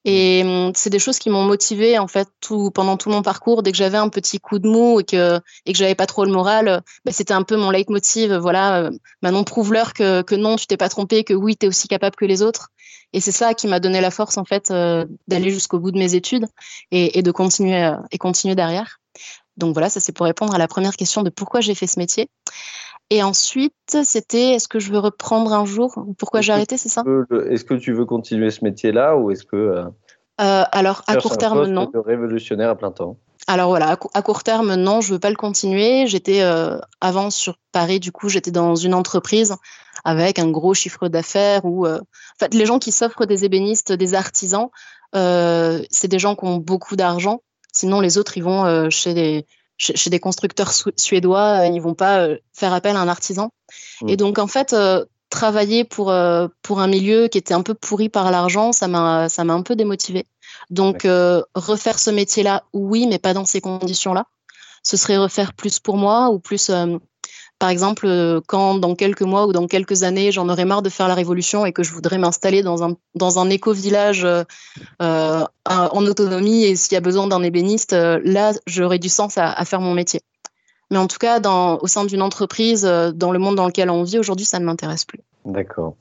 Et 0.06 0.44
hum, 0.46 0.72
c'est 0.76 0.92
des 0.92 1.00
choses 1.00 1.18
qui 1.20 1.30
m'ont 1.32 1.44
motivée 1.44 1.98
en 1.98 2.08
fait 2.08 2.30
tout 2.40 2.70
pendant 2.72 2.96
tout 2.96 3.10
mon 3.10 3.24
parcours. 3.24 3.64
Dès 3.64 3.72
que 3.72 3.78
j'avais 3.78 3.98
un 3.98 4.10
petit 4.10 4.40
coup 4.40 4.60
de 4.60 4.68
mou 4.68 5.00
et 5.00 5.04
que 5.04 5.40
et 5.66 5.74
que 5.74 5.78
j'avais 5.78 5.96
pas 5.96 6.06
trop 6.06 6.26
le 6.26 6.32
moral, 6.32 6.84
bah, 7.06 7.12
c'était 7.12 7.34
un 7.34 7.44
peu 7.44 7.58
mon 7.58 7.72
leitmotiv. 7.72 8.34
Voilà, 8.34 8.84
euh, 8.84 8.92
Manon 9.24 9.44
prouve-leur 9.44 9.94
que 9.94 10.22
que 10.22 10.36
non, 10.36 10.56
tu 10.58 10.68
t'es 10.68 10.78
pas 10.78 10.90
trompé, 10.90 11.24
que 11.24 11.34
oui, 11.34 11.58
tu 11.58 11.66
es 11.66 11.70
aussi 11.70 11.88
capable 11.88 12.16
que 12.16 12.26
les 12.26 12.44
autres. 12.44 12.70
Et 13.14 13.20
c'est 13.20 13.32
ça 13.32 13.54
qui 13.56 13.68
m'a 13.68 13.80
donné 13.80 14.00
la 14.00 14.12
force 14.12 14.38
en 14.38 14.46
fait 14.46 14.72
euh, 14.72 15.06
d'aller 15.28 15.50
jusqu'au 15.50 15.80
bout 15.80 15.92
de 15.92 15.98
mes 15.98 16.16
études 16.16 16.46
et, 16.92 17.18
et 17.18 17.24
de 17.24 17.32
continuer 17.32 17.84
euh, 17.84 17.96
et 18.12 18.18
continuer 18.20 18.56
derrière. 18.56 19.00
Donc 19.58 19.74
voilà, 19.74 19.90
ça 19.90 20.00
c'est 20.00 20.12
pour 20.12 20.26
répondre 20.26 20.54
à 20.54 20.58
la 20.58 20.68
première 20.68 20.96
question 20.96 21.24
de 21.24 21.30
pourquoi 21.30 21.62
j'ai 21.62 21.76
fait 21.76 21.88
ce 21.88 21.98
métier. 21.98 22.30
Et 23.10 23.22
ensuite, 23.22 23.74
c'était 24.04 24.52
est-ce 24.56 24.68
que 24.68 24.80
je 24.80 24.92
veux 24.92 25.00
reprendre 25.00 25.54
un 25.54 25.66
jour? 25.66 26.06
Pourquoi 26.18 26.42
j'ai 26.42 26.54
arrêté, 26.54 26.78
c'est 26.78 26.90
ça? 26.90 27.04
Est-ce 27.50 27.64
que 27.64 27.76
tu 27.76 27.94
veux 27.94 28.06
continuer 28.06 28.50
ce 28.50 28.64
métier-là 28.64 29.16
ou 29.16 29.30
est-ce 29.32 29.44
que 29.44 29.56
euh, 29.56 29.84
Euh, 30.42 30.64
Alors 30.72 31.04
à 31.08 31.16
court 31.18 31.34
un 31.34 31.38
terme, 31.38 31.66
non. 31.68 31.90
de 31.94 32.00
révolutionnaire 32.00 32.70
à 32.70 32.76
plein 32.76 32.92
temps? 32.92 33.18
Alors 33.48 33.70
voilà, 33.70 33.90
à, 33.90 33.96
cou- 33.96 34.10
à 34.16 34.22
court 34.24 34.42
terme, 34.44 34.74
non, 34.74 35.02
je 35.02 35.14
veux 35.14 35.20
pas 35.20 35.30
le 35.30 35.36
continuer. 35.36 36.08
J'étais 36.08 36.42
euh, 36.42 36.80
avant 37.00 37.30
sur 37.30 37.58
Paris, 37.72 38.00
du 38.00 38.12
coup, 38.12 38.28
j'étais 38.28 38.50
dans 38.52 38.76
une 38.76 38.96
entreprise 38.96 39.56
avec 40.04 40.40
un 40.40 40.50
gros 40.50 40.74
chiffre 40.74 41.08
d'affaires 41.08 41.64
où, 41.64 41.88
en 41.88 42.00
fait, 42.40 42.54
les 42.56 42.66
gens 42.66 42.80
qui 42.80 42.92
s'offrent 42.92 43.26
des 43.26 43.46
ébénistes, 43.46 43.92
des 43.94 44.14
artisans, 44.16 44.70
c'est 45.14 46.08
des 46.08 46.20
gens 46.20 46.36
qui 46.36 46.46
ont 46.46 46.58
beaucoup 46.58 46.96
d'argent. 46.96 47.42
Sinon, 47.72 48.02
les 48.02 48.18
autres, 48.18 48.38
ils 48.38 48.44
vont 48.44 48.90
chez 48.90 49.14
des 49.14 49.46
chez, 49.78 50.10
des 50.10 50.20
constructeurs 50.20 50.72
su- 50.72 50.94
suédois, 50.96 51.62
euh, 51.62 51.68
ils 51.68 51.82
vont 51.82 51.96
pas 51.96 52.20
euh, 52.20 52.38
faire 52.54 52.74
appel 52.74 52.96
à 52.96 53.00
un 53.00 53.08
artisan. 53.08 53.50
Mm. 54.02 54.10
Et 54.10 54.18
donc, 54.18 54.40
en 54.40 54.48
fait, 54.48 54.74
euh, 54.74 55.06
travailler 55.30 55.84
pour 55.84 56.14
pour 56.62 56.80
un 56.80 56.88
milieu 56.88 57.28
qui 57.28 57.38
était 57.38 57.54
un 57.54 57.64
peu 57.64 57.74
pourri 57.74 58.10
par 58.10 58.32
l'argent, 58.32 58.72
ça 58.72 58.88
m'a 58.88 59.28
ça 59.28 59.44
m'a 59.44 59.54
un 59.54 59.64
peu 59.64 59.76
démotivée. 59.76 60.26
Donc, 60.70 61.06
euh, 61.06 61.42
refaire 61.56 62.00
ce 62.00 62.10
métier-là, 62.10 62.64
oui, 62.74 63.08
mais 63.08 63.20
pas 63.20 63.34
dans 63.34 63.46
ces 63.46 63.62
conditions-là. 63.62 64.26
Ce 64.84 64.98
serait 64.98 65.18
refaire 65.18 65.54
plus 65.54 65.80
pour 65.80 65.98
moi 65.98 66.30
ou 66.30 66.40
plus, 66.40 66.70
euh, 66.70 66.98
par 67.66 67.72
exemple, 67.72 68.06
euh, 68.06 68.42
quand 68.46 68.76
dans 68.76 68.94
quelques 68.94 69.24
mois 69.24 69.48
ou 69.48 69.52
dans 69.52 69.66
quelques 69.66 70.04
années, 70.04 70.32
j'en 70.32 70.50
aurais 70.50 70.66
marre 70.66 70.84
de 70.84 70.90
faire 70.90 71.08
la 71.08 71.16
révolution 71.16 71.66
et 71.66 71.74
que 71.74 71.82
je 71.82 71.94
voudrais 71.94 72.20
m'installer 72.20 72.62
dans 72.62 72.84
un, 72.84 72.96
dans 73.16 73.40
un 73.40 73.50
éco-village 73.50 74.24
euh, 74.24 74.44
euh, 75.02 75.44
en 75.66 76.06
autonomie 76.06 76.64
et 76.64 76.76
s'il 76.76 76.94
y 76.94 76.96
a 76.96 77.02
besoin 77.02 77.26
d'un 77.26 77.42
ébéniste, 77.42 77.94
là, 77.94 78.52
j'aurais 78.68 79.00
du 79.00 79.10
sens 79.10 79.40
à, 79.40 79.66
faire 79.66 79.82
mon 79.82 79.96
métier. 79.96 80.22
Mais 80.92 81.00
en 81.00 81.08
tout 81.08 81.18
cas, 81.18 81.40
dans, 81.40 81.80
au 81.80 81.88
sein 81.88 82.06
d'une 82.06 82.22
entreprise, 82.22 82.84
dans 82.84 83.32
le 83.32 83.40
monde 83.40 83.56
dans 83.56 83.66
lequel 83.66 83.90
on 83.90 84.04
vit 84.04 84.20
aujourd'hui, 84.20 84.46
ça 84.46 84.60
ne 84.60 84.66
m'intéresse 84.66 85.06
plus. 85.06 85.22
D'accord. 85.46 85.96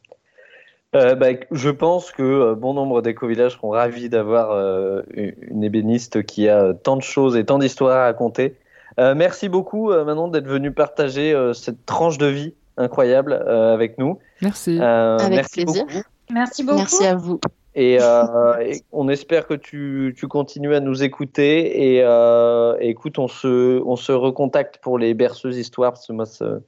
Bah, 0.93 1.29
je 1.51 1.71
pense 1.71 2.13
que 2.13 2.53
bon 2.53 2.75
nombre 2.75 3.01
d'éco-villages 3.01 3.53
seront 3.53 3.71
ravis 3.71 4.11
d'avoir 4.11 5.03
une 5.15 5.65
ébéniste 5.65 6.27
qui 6.27 6.47
a 6.47 6.75
tant 6.75 6.97
de 6.97 7.03
choses 7.03 7.39
et 7.39 7.47
tant 7.47 7.59
d'histoires 7.59 7.97
à 7.97 8.05
raconter. 8.05 8.55
Euh, 9.01 9.15
merci 9.15 9.49
beaucoup, 9.49 9.91
euh, 9.91 10.05
Manon, 10.05 10.29
d'être 10.29 10.47
venue 10.47 10.73
partager 10.73 11.33
euh, 11.33 11.53
cette 11.53 11.85
tranche 11.87 12.19
de 12.19 12.27
vie 12.27 12.55
incroyable 12.77 13.33
euh, 13.33 13.73
avec 13.75 13.99
nous. 13.99 14.19
Merci. 14.43 14.79
Euh, 14.81 15.17
Avec 15.19 15.35
merci 15.37 15.65
plaisir. 15.65 15.85
beaucoup. 15.87 16.03
Merci 16.31 16.63
beaucoup. 16.65 16.79
Merci 16.79 17.07
à 17.07 17.15
vous. 17.17 17.41
Et, 17.77 17.99
euh, 18.01 18.59
et 18.61 18.83
on 18.93 19.09
espère 19.09 19.49
que 19.49 19.55
tu, 19.55 20.15
tu 20.17 20.29
continues 20.29 20.75
à 20.77 20.81
nous 20.81 21.03
écouter. 21.03 21.95
Et, 21.97 22.03
euh, 22.05 22.77
écoute, 22.81 23.19
on 23.19 23.27
se, 23.27 23.83
on 23.85 23.97
se 23.97 24.13
recontacte 24.13 24.79
pour 24.79 24.97
les 24.99 25.13
berceuses 25.13 25.59
histoires, 25.59 25.93
parce 25.93 26.07
que 26.07 26.13
moi. 26.13 26.25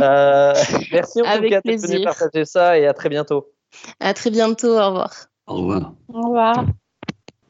Euh, 0.00 0.54
merci 0.92 1.20
en 1.20 1.24
tout 1.24 1.30
Avec 1.30 1.50
cas 1.50 1.60
d'être 1.62 1.80
venu 1.82 1.88
plaisir. 1.96 2.04
partager 2.06 2.44
ça 2.46 2.78
et 2.78 2.86
à 2.86 2.94
très 2.94 3.10
bientôt. 3.10 3.50
À 4.00 4.14
très 4.14 4.30
bientôt. 4.30 4.78
Au 4.78 4.86
revoir. 4.86 5.12
Au 5.46 5.54
revoir. 5.56 5.92
Au 6.08 6.22
revoir. 6.22 6.64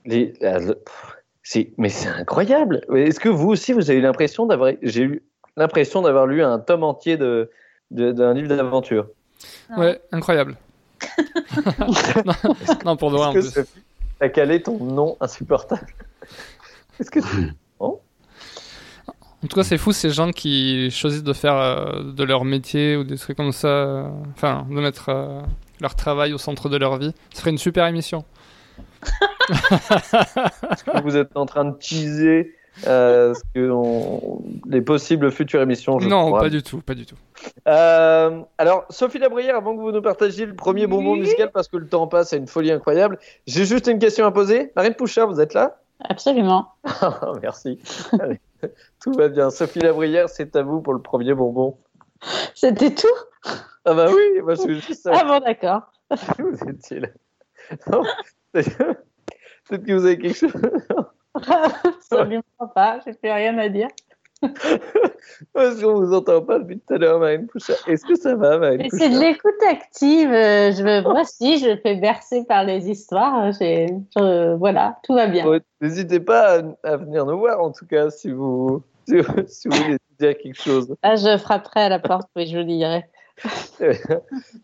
Les- 0.04 0.32
euh, 0.42 0.58
le- 0.58 0.74
pff, 0.74 1.16
c'est- 1.50 1.72
mais 1.78 1.88
c'est 1.88 2.06
incroyable. 2.08 2.80
Est-ce 2.94 3.18
que 3.18 3.28
vous 3.28 3.48
aussi, 3.48 3.72
vous 3.72 3.90
avez 3.90 3.98
eu 3.98 4.02
l'impression 4.02 4.46
d'avoir, 4.46 4.70
j'ai 4.82 5.02
eu 5.02 5.22
l'impression 5.56 6.00
d'avoir 6.00 6.28
lu 6.28 6.44
un 6.44 6.60
tome 6.60 6.84
entier 6.84 7.16
de, 7.16 7.50
de- 7.90 8.12
d'un 8.12 8.34
livre 8.34 8.46
d'aventure? 8.48 9.08
Ouais, 9.76 10.00
incroyable. 10.12 10.56
non, 12.24 12.34
non, 12.84 12.96
pour 12.96 13.10
de 13.10 13.16
vrai 13.16 13.26
en 13.26 13.32
plus. 13.32 13.50
Sophie, 13.50 13.82
t'as 14.20 14.28
calé 14.28 14.62
ton 14.62 14.78
nom 14.78 15.16
insupportable? 15.20 15.88
Est-ce 17.00 17.10
que 17.10 17.18
En 19.42 19.46
tout 19.48 19.56
cas, 19.56 19.64
c'est 19.64 19.78
fou 19.78 19.90
ces 19.90 20.10
gens 20.10 20.30
qui 20.30 20.88
choisissent 20.92 21.24
de 21.24 21.32
faire 21.32 21.56
euh, 21.56 22.12
de 22.12 22.22
leur 22.22 22.44
métier 22.44 22.96
ou 22.96 23.02
des 23.02 23.16
trucs 23.16 23.36
comme 23.36 23.50
ça, 23.52 23.66
euh, 23.68 24.08
enfin, 24.36 24.66
de 24.70 24.74
mettre 24.74 25.08
euh, 25.08 25.40
leur 25.80 25.96
travail 25.96 26.32
au 26.32 26.38
centre 26.38 26.68
de 26.68 26.76
leur 26.76 26.96
vie. 26.98 27.12
Ce 27.34 27.40
serait 27.40 27.50
une 27.50 27.58
super 27.58 27.86
émission. 27.86 28.24
vous 31.04 31.16
êtes 31.16 31.36
en 31.36 31.46
train 31.46 31.64
de 31.64 31.76
teaser 31.76 32.54
euh, 32.86 33.34
ce 33.34 33.40
que 33.54 33.70
on- 33.70 34.42
les 34.66 34.80
possibles 34.80 35.30
futures 35.30 35.60
émissions. 35.60 35.98
Je 35.98 36.08
Non, 36.08 36.26
crois. 36.28 36.40
pas 36.40 36.48
du 36.48 36.62
tout, 36.62 36.80
pas 36.80 36.94
du 36.94 37.04
tout. 37.04 37.16
Euh, 37.68 38.40
alors, 38.58 38.86
Sophie 38.90 39.18
Labrière, 39.18 39.56
avant 39.56 39.74
que 39.76 39.80
vous 39.80 39.92
nous 39.92 40.02
partagiez 40.02 40.46
le 40.46 40.54
premier 40.54 40.86
bonbon 40.86 41.12
Oui. 41.12 41.20
musical, 41.20 41.50
parce 41.52 41.68
que 41.68 41.76
le 41.76 41.86
temps 41.88 42.06
passe 42.06 42.32
à 42.32 42.36
une 42.36 42.46
folie 42.46 42.70
incroyable, 42.72 43.18
j'ai 43.46 43.64
juste 43.64 43.86
une 43.88 43.98
question 43.98 44.24
à 44.24 44.30
poser. 44.32 44.72
Marine 44.76 44.94
Pouchard, 44.94 45.28
vous 45.28 45.40
êtes 45.40 45.54
là? 45.54 45.78
Absolument. 46.08 46.68
Merci. 47.42 47.78
Allez, 48.18 48.40
Tout 49.02 49.12
va 49.12 49.28
bien. 49.28 49.50
Sophie 49.50 49.80
Labrière, 49.80 50.28
c'est 50.30 50.56
à 50.56 50.62
vous 50.62 50.80
pour 50.80 50.94
le 50.94 51.02
premier 51.02 51.34
bonbon. 51.34 51.76
C'était 52.54 52.94
tout? 52.94 53.08
Ah 53.84 53.94
bah 53.94 54.08
oui, 54.14 54.40
moi 54.42 54.54
je 54.54 54.60
suis 54.60 54.80
juste 54.80 55.02
ça. 55.02 55.12
Ah 55.14 55.24
bon, 55.24 55.40
d'accord. 55.44 55.82
Vous 56.38 56.68
étiez 56.68 57.00
là. 57.00 57.08
Non, 57.90 58.02
Peut-être 59.70 59.84
que 59.86 59.92
vous 59.92 60.04
avez 60.04 60.18
quelque 60.18 60.36
chose. 60.36 60.52
Absolument 61.34 62.42
pas. 62.74 62.98
J'ai 63.06 63.12
plus 63.14 63.30
rien 63.30 63.56
à 63.58 63.68
dire. 63.68 63.86
Parce 65.52 65.80
qu'on 65.80 65.94
vous 65.94 66.12
entend 66.14 66.40
pas 66.42 66.58
depuis 66.58 66.80
tout 66.80 66.94
à 66.94 66.98
l'heure, 66.98 67.20
Marine 67.20 67.46
Pouchard. 67.46 67.76
Est-ce 67.86 68.04
que 68.04 68.14
ça 68.16 68.34
va, 68.34 68.58
Marine 68.58 68.88
c'est 68.90 69.10
de 69.10 69.18
l'écoute 69.20 69.52
active. 69.70 70.30
euh, 70.32 70.72
Je 70.72 70.82
me, 70.82 71.02
moi 71.02 71.20
aussi, 71.20 71.58
je 71.58 71.68
me 71.70 71.76
fais 71.76 71.94
bercer 71.96 72.44
par 72.46 72.64
les 72.64 72.88
histoires. 72.90 73.52
Je- 73.52 74.54
voilà, 74.56 74.96
tout 75.04 75.14
va 75.14 75.26
bien. 75.28 75.46
Ouais, 75.46 75.60
N'hésitez 75.80 76.20
pas 76.20 76.58
à, 76.58 76.62
à 76.88 76.96
venir 76.96 77.26
nous 77.26 77.38
voir, 77.38 77.60
en 77.62 77.70
tout 77.70 77.86
cas, 77.86 78.10
si 78.10 78.30
vous, 78.32 78.82
si, 79.08 79.18
vous- 79.18 79.46
si 79.46 79.68
vous 79.68 79.76
voulez 79.76 79.98
dire 80.18 80.36
quelque 80.38 80.60
chose. 80.60 80.96
Là, 81.04 81.14
je 81.16 81.36
frapperai 81.38 81.80
à 81.82 81.88
la 81.90 81.98
porte, 82.00 82.28
oui, 82.34 82.46
je 82.46 82.58
lirai. 82.58 83.04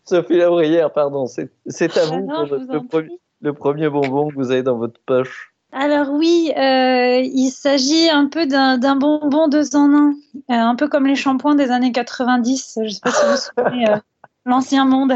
Sophie 0.04 0.36
Labrière, 0.38 0.92
pardon, 0.92 1.26
c'est 1.26 1.50
à 1.96 2.00
Ah 2.02 2.06
vous 2.06 2.20
non, 2.26 2.34
pour 2.34 2.46
je 2.46 2.54
le, 2.54 2.60
vous 2.66 2.72
le 2.72 2.78
en 2.78 2.84
prie. 2.86 3.20
Le 3.46 3.54
premier 3.54 3.88
bonbon 3.88 4.28
que 4.28 4.34
vous 4.34 4.50
avez 4.50 4.62
dans 4.62 4.76
votre 4.76 5.00
poche. 5.06 5.54
Alors 5.72 6.10
oui, 6.10 6.52
euh, 6.56 7.20
il 7.22 7.50
s'agit 7.50 8.08
un 8.10 8.26
peu 8.26 8.46
d'un 8.46 8.96
bonbon 8.96 9.48
deux 9.48 9.74
en 9.76 9.92
un, 9.94 10.14
Euh, 10.50 10.54
un 10.54 10.74
peu 10.76 10.88
comme 10.88 11.06
les 11.06 11.16
shampoings 11.16 11.54
des 11.54 11.70
années 11.70 11.92
90. 11.92 12.74
Je 12.76 12.82
ne 12.82 12.88
sais 12.88 13.00
pas 13.02 13.10
si 13.10 13.24
vous 13.24 13.30
vous 13.32 13.36
souvenez, 13.36 13.90
euh, 13.90 13.96
l'ancien 14.44 14.84
monde. 14.84 15.14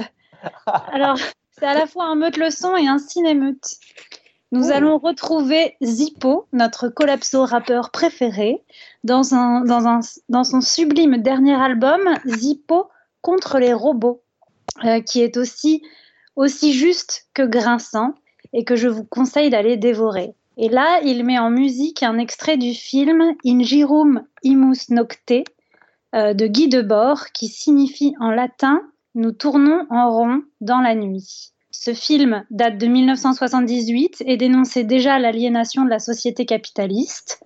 Alors, 0.92 1.16
c'est 1.52 1.66
à 1.66 1.74
la 1.74 1.86
fois 1.86 2.06
un 2.06 2.14
meute-leçon 2.14 2.76
et 2.76 2.88
un 2.88 2.98
cinémeute. 2.98 3.76
Nous 4.52 4.72
allons 4.72 4.98
retrouver 4.98 5.76
Zippo, 5.82 6.46
notre 6.52 6.88
collapso 6.88 7.44
rappeur 7.44 7.90
préféré, 7.90 8.64
dans, 9.04 9.34
un, 9.34 9.60
dans, 9.64 9.86
un, 9.86 10.00
dans 10.28 10.42
son 10.42 10.60
sublime 10.60 11.18
dernier 11.18 11.54
album, 11.54 12.00
Zippo 12.26 12.88
contre 13.20 13.58
les 13.58 13.72
robots, 13.72 14.22
euh, 14.84 15.00
qui 15.00 15.22
est 15.22 15.36
aussi, 15.36 15.82
aussi 16.41 16.72
juste 16.72 17.26
que 17.34 17.43
grinçant 17.43 18.14
et 18.55 18.64
que 18.64 18.74
je 18.74 18.88
vous 18.88 19.05
conseille 19.05 19.51
d'aller 19.51 19.76
dévorer. 19.76 20.34
Et 20.57 20.70
là, 20.70 21.01
il 21.05 21.22
met 21.22 21.38
en 21.38 21.51
musique 21.51 22.03
un 22.03 22.16
extrait 22.16 22.57
du 22.57 22.72
film 22.72 23.34
Ingirum 23.45 24.24
imus 24.43 24.88
nocte 24.88 25.34
euh, 26.14 26.32
de 26.32 26.47
Guy 26.47 26.68
Debord, 26.68 27.26
qui 27.34 27.49
signifie 27.49 28.14
en 28.20 28.30
latin 28.30 28.80
Nous 29.14 29.32
tournons 29.32 29.84
en 29.91 30.11
rond 30.11 30.43
dans 30.62 30.80
la 30.80 30.95
nuit. 30.95 31.53
Ce 31.70 31.93
film 31.93 32.45
date 32.51 32.78
de 32.78 32.86
1978 32.86 34.22
et 34.26 34.38
dénonçait 34.38 34.84
déjà 34.84 35.18
l'aliénation 35.18 35.84
de 35.84 35.91
la 35.91 35.99
société 35.99 36.47
capitaliste. 36.47 37.43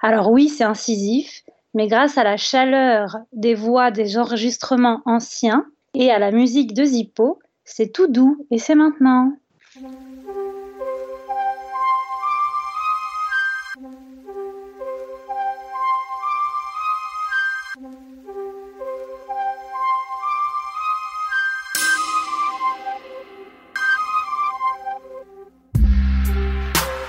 Alors 0.00 0.32
oui, 0.32 0.48
c'est 0.48 0.64
incisif, 0.64 1.42
mais 1.74 1.86
grâce 1.86 2.18
à 2.18 2.24
la 2.24 2.36
chaleur 2.36 3.18
des 3.32 3.54
voix 3.54 3.92
des 3.92 4.18
enregistrements 4.18 5.00
anciens 5.06 5.64
et 5.94 6.10
à 6.10 6.18
la 6.18 6.32
musique 6.32 6.74
de 6.74 6.84
Zippo, 6.84 7.38
c'est 7.64 7.92
tout 7.92 8.06
doux 8.06 8.46
et 8.50 8.58
c'est 8.58 8.74
maintenant. 8.74 9.32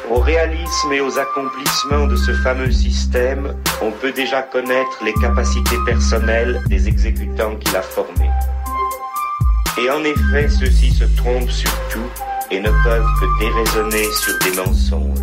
Au 0.09 0.19
réalisme 0.19 0.93
et 0.93 1.01
aux 1.01 1.17
accomplissements 1.17 2.07
de 2.07 2.15
ce 2.15 2.31
fameux 2.43 2.71
système, 2.71 3.55
on 3.81 3.91
peut 3.91 4.11
déjà 4.11 4.43
connaître 4.43 5.03
les 5.03 5.13
capacités 5.15 5.77
personnelles 5.85 6.61
des 6.69 6.87
exécutants 6.87 7.55
qu'il 7.57 7.75
a 7.75 7.81
formés. 7.81 8.29
Et 9.77 9.89
en 9.89 10.03
effet, 10.03 10.49
ceux-ci 10.49 10.91
se 10.91 11.05
trompent 11.15 11.49
sur 11.49 11.71
tout 11.89 12.09
et 12.51 12.59
ne 12.59 12.69
peuvent 12.83 13.07
que 13.19 13.39
déraisonner 13.39 14.05
sur 14.11 14.39
des 14.39 14.57
mensonges. 14.57 15.19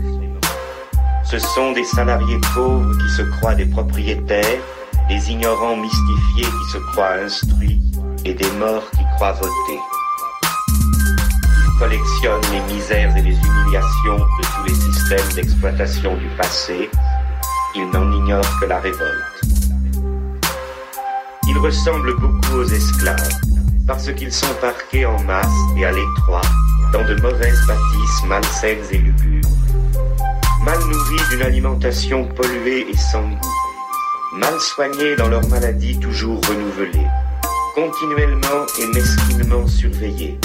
Ce 1.24 1.38
sont 1.38 1.72
des 1.72 1.84
salariés 1.84 2.40
pauvres 2.54 2.92
qui 2.98 3.16
se 3.16 3.22
croient 3.22 3.54
des 3.54 3.66
propriétaires, 3.66 4.60
des 5.08 5.30
ignorants 5.30 5.76
mystifiés 5.76 6.44
qui 6.44 6.72
se 6.72 6.78
croient 6.92 7.14
instruits 7.24 7.80
et 8.24 8.34
des 8.34 8.50
morts 8.52 8.90
qui 8.90 9.04
croient 9.16 9.32
voter 9.32 9.80
collectionne 11.80 12.42
les 12.52 12.74
misères 12.74 13.16
et 13.16 13.22
les 13.22 13.34
humiliations 13.34 14.18
de 14.18 14.42
tous 14.42 14.64
les 14.66 14.74
systèmes 14.74 15.32
d'exploitation 15.34 16.14
du 16.16 16.26
passé, 16.36 16.90
il 17.74 17.88
n'en 17.90 18.12
ignore 18.12 18.44
que 18.60 18.66
la 18.66 18.80
révolte. 18.80 19.40
Ils 21.48 21.58
ressemblent 21.58 22.20
beaucoup 22.20 22.56
aux 22.56 22.68
esclaves, 22.68 23.40
parce 23.90 24.12
qu'ils 24.12 24.32
sont 24.32 24.54
parqués 24.60 25.04
en 25.04 25.20
masse 25.24 25.48
et 25.76 25.84
à 25.84 25.90
l'étroit, 25.90 26.42
dans 26.92 27.02
de 27.02 27.20
mauvaises 27.22 27.60
bâtisses 27.66 28.24
malsaines 28.24 28.84
et 28.92 28.98
lugubres, 28.98 29.48
mal 30.64 30.78
nourris 30.78 31.28
d'une 31.30 31.42
alimentation 31.42 32.24
polluée 32.24 32.86
et 32.88 32.96
sans 32.96 33.22
goût, 33.22 34.36
mal 34.36 34.54
soignés 34.60 35.16
dans 35.16 35.26
leurs 35.26 35.48
maladies 35.48 35.98
toujours 35.98 36.40
renouvelées, 36.46 37.08
continuellement 37.74 38.64
et 38.80 38.86
mesquinement 38.94 39.66
surveillés. 39.66 40.38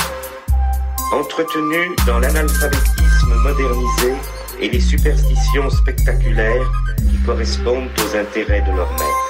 Entretenus 1.12 1.92
dans 2.08 2.18
l'analphabétisme 2.18 3.36
modernisé 3.44 4.16
et 4.60 4.70
les 4.70 4.82
superstitions 4.82 5.70
spectaculaires 5.70 6.72
qui 6.98 7.18
correspondent 7.24 7.92
aux 8.00 8.18
intérêts 8.18 8.62
de 8.62 8.76
leur 8.76 8.90
maître. 8.94 9.25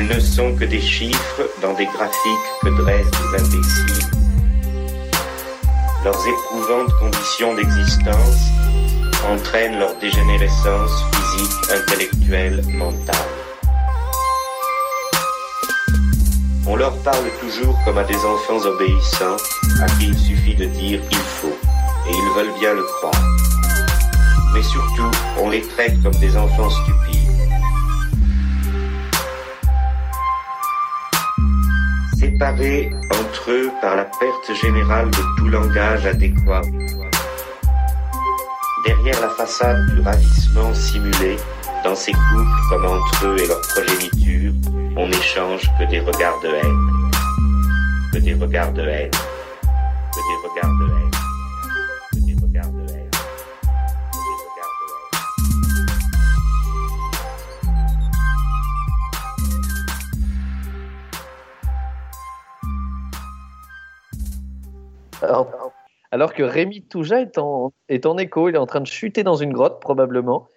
Ils 0.00 0.06
ne 0.06 0.18
sont 0.18 0.54
que 0.54 0.64
des 0.64 0.80
chiffres 0.80 1.42
dans 1.60 1.74
des 1.74 1.84
graphiques 1.84 2.50
que 2.62 2.70
dressent 2.70 3.10
des 3.10 3.38
imbéciles. 3.38 4.10
Leurs 6.02 6.26
éprouvantes 6.26 6.90
conditions 6.98 7.54
d'existence 7.54 8.48
entraînent 9.28 9.78
leur 9.78 9.94
dégénérescence 9.98 11.04
physique, 11.12 11.52
intellectuelle, 11.70 12.62
mentale. 12.72 13.14
On 16.66 16.76
leur 16.76 16.96
parle 17.02 17.30
toujours 17.38 17.78
comme 17.84 17.98
à 17.98 18.04
des 18.04 18.24
enfants 18.24 18.64
obéissants, 18.64 19.36
à 19.82 19.86
qui 19.98 20.06
il 20.06 20.18
suffit 20.18 20.54
de 20.54 20.64
dire 20.64 21.00
il 21.10 21.18
faut, 21.18 21.58
et 22.08 22.10
ils 22.10 22.36
veulent 22.36 22.58
bien 22.58 22.72
le 22.72 22.84
croire. 22.84 23.22
Mais 24.54 24.62
surtout, 24.62 25.10
on 25.38 25.50
les 25.50 25.60
traite 25.60 26.02
comme 26.02 26.14
des 26.14 26.38
enfants 26.38 26.70
stupides. 26.70 27.09
Séparés 32.20 32.90
entre 33.12 33.50
eux 33.50 33.70
par 33.80 33.96
la 33.96 34.04
perte 34.04 34.52
générale 34.60 35.10
de 35.10 35.22
tout 35.38 35.48
langage 35.48 36.04
adéquat. 36.04 36.60
Derrière 38.84 39.18
la 39.22 39.30
façade 39.30 39.86
du 39.94 40.02
ravissement 40.02 40.74
simulé, 40.74 41.36
dans 41.82 41.94
ces 41.94 42.12
couples 42.12 42.60
comme 42.68 42.84
entre 42.84 43.26
eux 43.26 43.36
et 43.42 43.46
leur 43.46 43.62
progéniture, 43.62 44.52
on 44.98 45.08
n'échange 45.08 45.62
que 45.78 45.88
des 45.88 46.00
regards 46.00 46.38
de 46.42 46.48
haine. 46.48 47.10
Que 48.12 48.18
des 48.18 48.34
regards 48.34 48.72
de 48.74 48.82
haine. 48.82 49.10
Alors, 65.22 65.72
alors 66.10 66.34
que 66.34 66.42
Rémi 66.42 66.82
Touja 66.82 67.20
est 67.20 67.38
en, 67.38 67.72
est 67.88 68.06
en 68.06 68.18
écho, 68.18 68.48
il 68.48 68.54
est 68.54 68.58
en 68.58 68.66
train 68.66 68.80
de 68.80 68.86
chuter 68.86 69.22
dans 69.22 69.36
une 69.36 69.52
grotte 69.52 69.80
probablement. 69.80 70.48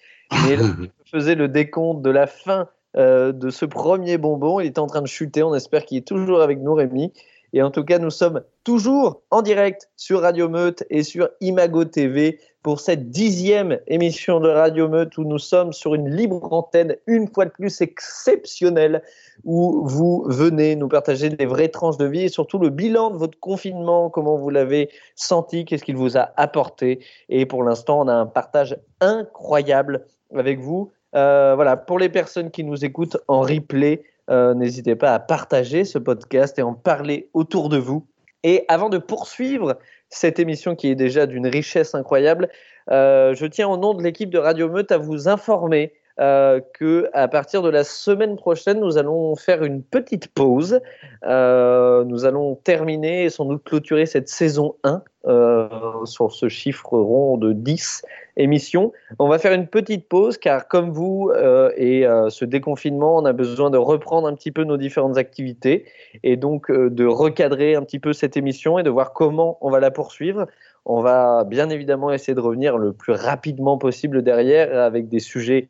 Mais 0.45 0.55
là, 0.55 0.63
il 0.81 1.09
faisait 1.09 1.35
le 1.35 1.47
décompte 1.47 2.01
de 2.01 2.09
la 2.09 2.27
fin 2.27 2.67
euh, 2.97 3.31
de 3.31 3.49
ce 3.49 3.65
premier 3.65 4.17
bonbon. 4.17 4.59
Il 4.59 4.65
est 4.65 4.79
en 4.79 4.87
train 4.87 5.01
de 5.01 5.07
chuter. 5.07 5.43
On 5.43 5.53
espère 5.53 5.85
qu'il 5.85 5.97
est 5.97 6.07
toujours 6.07 6.41
avec 6.41 6.59
nous, 6.59 6.73
Rémi. 6.73 7.13
Et 7.53 7.61
en 7.61 7.69
tout 7.69 7.83
cas, 7.83 7.99
nous 7.99 8.09
sommes 8.09 8.41
toujours 8.63 9.21
en 9.29 9.43
direct 9.43 9.89
sur 9.95 10.21
Radio 10.21 10.49
Meute 10.49 10.83
et 10.89 11.03
sur 11.03 11.29
Imago 11.39 11.85
TV 11.85 12.39
pour 12.63 12.79
cette 12.79 13.11
dixième 13.11 13.79
émission 13.85 14.39
de 14.39 14.49
Radio 14.49 14.87
Meute 14.89 15.17
où 15.17 15.23
nous 15.23 15.37
sommes 15.37 15.71
sur 15.71 15.93
une 15.93 16.09
libre 16.09 16.51
antenne, 16.51 16.95
une 17.05 17.27
fois 17.31 17.45
de 17.45 17.51
plus 17.51 17.81
exceptionnelle, 17.81 19.03
où 19.43 19.87
vous 19.87 20.25
venez 20.27 20.75
nous 20.75 20.87
partager 20.87 21.29
des 21.29 21.45
vraies 21.45 21.69
tranches 21.69 21.97
de 21.97 22.05
vie 22.05 22.23
et 22.23 22.29
surtout 22.29 22.59
le 22.59 22.69
bilan 22.69 23.11
de 23.11 23.17
votre 23.17 23.39
confinement, 23.39 24.09
comment 24.09 24.37
vous 24.37 24.49
l'avez 24.49 24.89
senti, 25.15 25.65
qu'est-ce 25.65 25.83
qu'il 25.83 25.97
vous 25.97 26.17
a 26.17 26.31
apporté. 26.37 26.99
Et 27.29 27.45
pour 27.45 27.63
l'instant, 27.63 28.01
on 28.01 28.07
a 28.07 28.13
un 28.13 28.25
partage 28.25 28.77
incroyable 29.01 30.05
avec 30.33 30.59
vous. 30.59 30.91
Euh, 31.15 31.53
voilà, 31.55 31.77
pour 31.77 31.99
les 31.99 32.09
personnes 32.09 32.51
qui 32.51 32.63
nous 32.63 32.85
écoutent 32.85 33.17
en 33.27 33.41
replay, 33.41 34.03
euh, 34.29 34.53
n'hésitez 34.53 34.95
pas 34.95 35.13
à 35.13 35.19
partager 35.19 35.85
ce 35.85 35.99
podcast 35.99 36.57
et 36.57 36.63
en 36.63 36.73
parler 36.73 37.29
autour 37.33 37.69
de 37.69 37.77
vous. 37.77 38.07
Et 38.43 38.65
avant 38.67 38.89
de 38.89 38.97
poursuivre 38.97 39.77
cette 40.09 40.39
émission 40.39 40.75
qui 40.75 40.89
est 40.89 40.95
déjà 40.95 41.25
d'une 41.25 41.47
richesse 41.47 41.95
incroyable, 41.95 42.49
euh, 42.91 43.33
je 43.35 43.45
tiens 43.45 43.67
au 43.67 43.77
nom 43.77 43.93
de 43.93 44.03
l'équipe 44.03 44.29
de 44.29 44.37
Radio 44.37 44.69
Meute 44.69 44.91
à 44.91 44.97
vous 44.97 45.27
informer 45.29 45.93
euh, 46.19 46.61
que 46.75 47.09
à 47.13 47.27
partir 47.27 47.63
de 47.63 47.69
la 47.69 47.83
semaine 47.83 48.35
prochaine, 48.35 48.79
nous 48.79 48.97
allons 48.99 49.35
faire 49.35 49.63
une 49.63 49.81
petite 49.81 50.27
pause. 50.27 50.79
Euh, 51.25 52.03
nous 52.03 52.25
allons 52.25 52.55
terminer 52.55 53.23
et 53.23 53.29
sans 53.31 53.45
doute 53.45 53.63
clôturer 53.63 54.05
cette 54.05 54.29
saison 54.29 54.75
1 54.83 55.01
euh, 55.25 55.69
sur 56.05 56.31
ce 56.31 56.49
chiffre 56.49 56.97
rond 56.99 57.37
de 57.37 57.51
10 57.53 58.03
émissions. 58.37 58.91
On 59.17 59.27
va 59.27 59.39
faire 59.39 59.53
une 59.53 59.65
petite 59.67 60.07
pause 60.07 60.37
car 60.37 60.67
comme 60.67 60.91
vous 60.91 61.31
euh, 61.33 61.71
et 61.77 62.05
ce 62.29 62.45
déconfinement, 62.45 63.17
on 63.17 63.25
a 63.25 63.33
besoin 63.33 63.71
de 63.71 63.77
reprendre 63.77 64.27
un 64.27 64.35
petit 64.35 64.51
peu 64.51 64.65
nos 64.65 64.77
différentes 64.77 65.17
activités 65.17 65.85
et 66.21 66.37
donc 66.37 66.71
de 66.71 67.05
recadrer 67.05 67.73
un 67.73 67.81
petit 67.81 67.99
peu 67.99 68.13
cette 68.13 68.37
émission 68.37 68.77
et 68.77 68.83
de 68.83 68.89
voir 68.91 69.13
comment 69.13 69.57
on 69.61 69.71
va 69.71 69.79
la 69.79 69.89
poursuivre. 69.89 70.45
On 70.85 71.01
va 71.01 71.43
bien 71.45 71.69
évidemment 71.69 72.11
essayer 72.11 72.35
de 72.35 72.41
revenir 72.41 72.77
le 72.77 72.93
plus 72.93 73.13
rapidement 73.13 73.79
possible 73.79 74.21
derrière 74.21 74.77
avec 74.77 75.07
des 75.07 75.19
sujets 75.19 75.67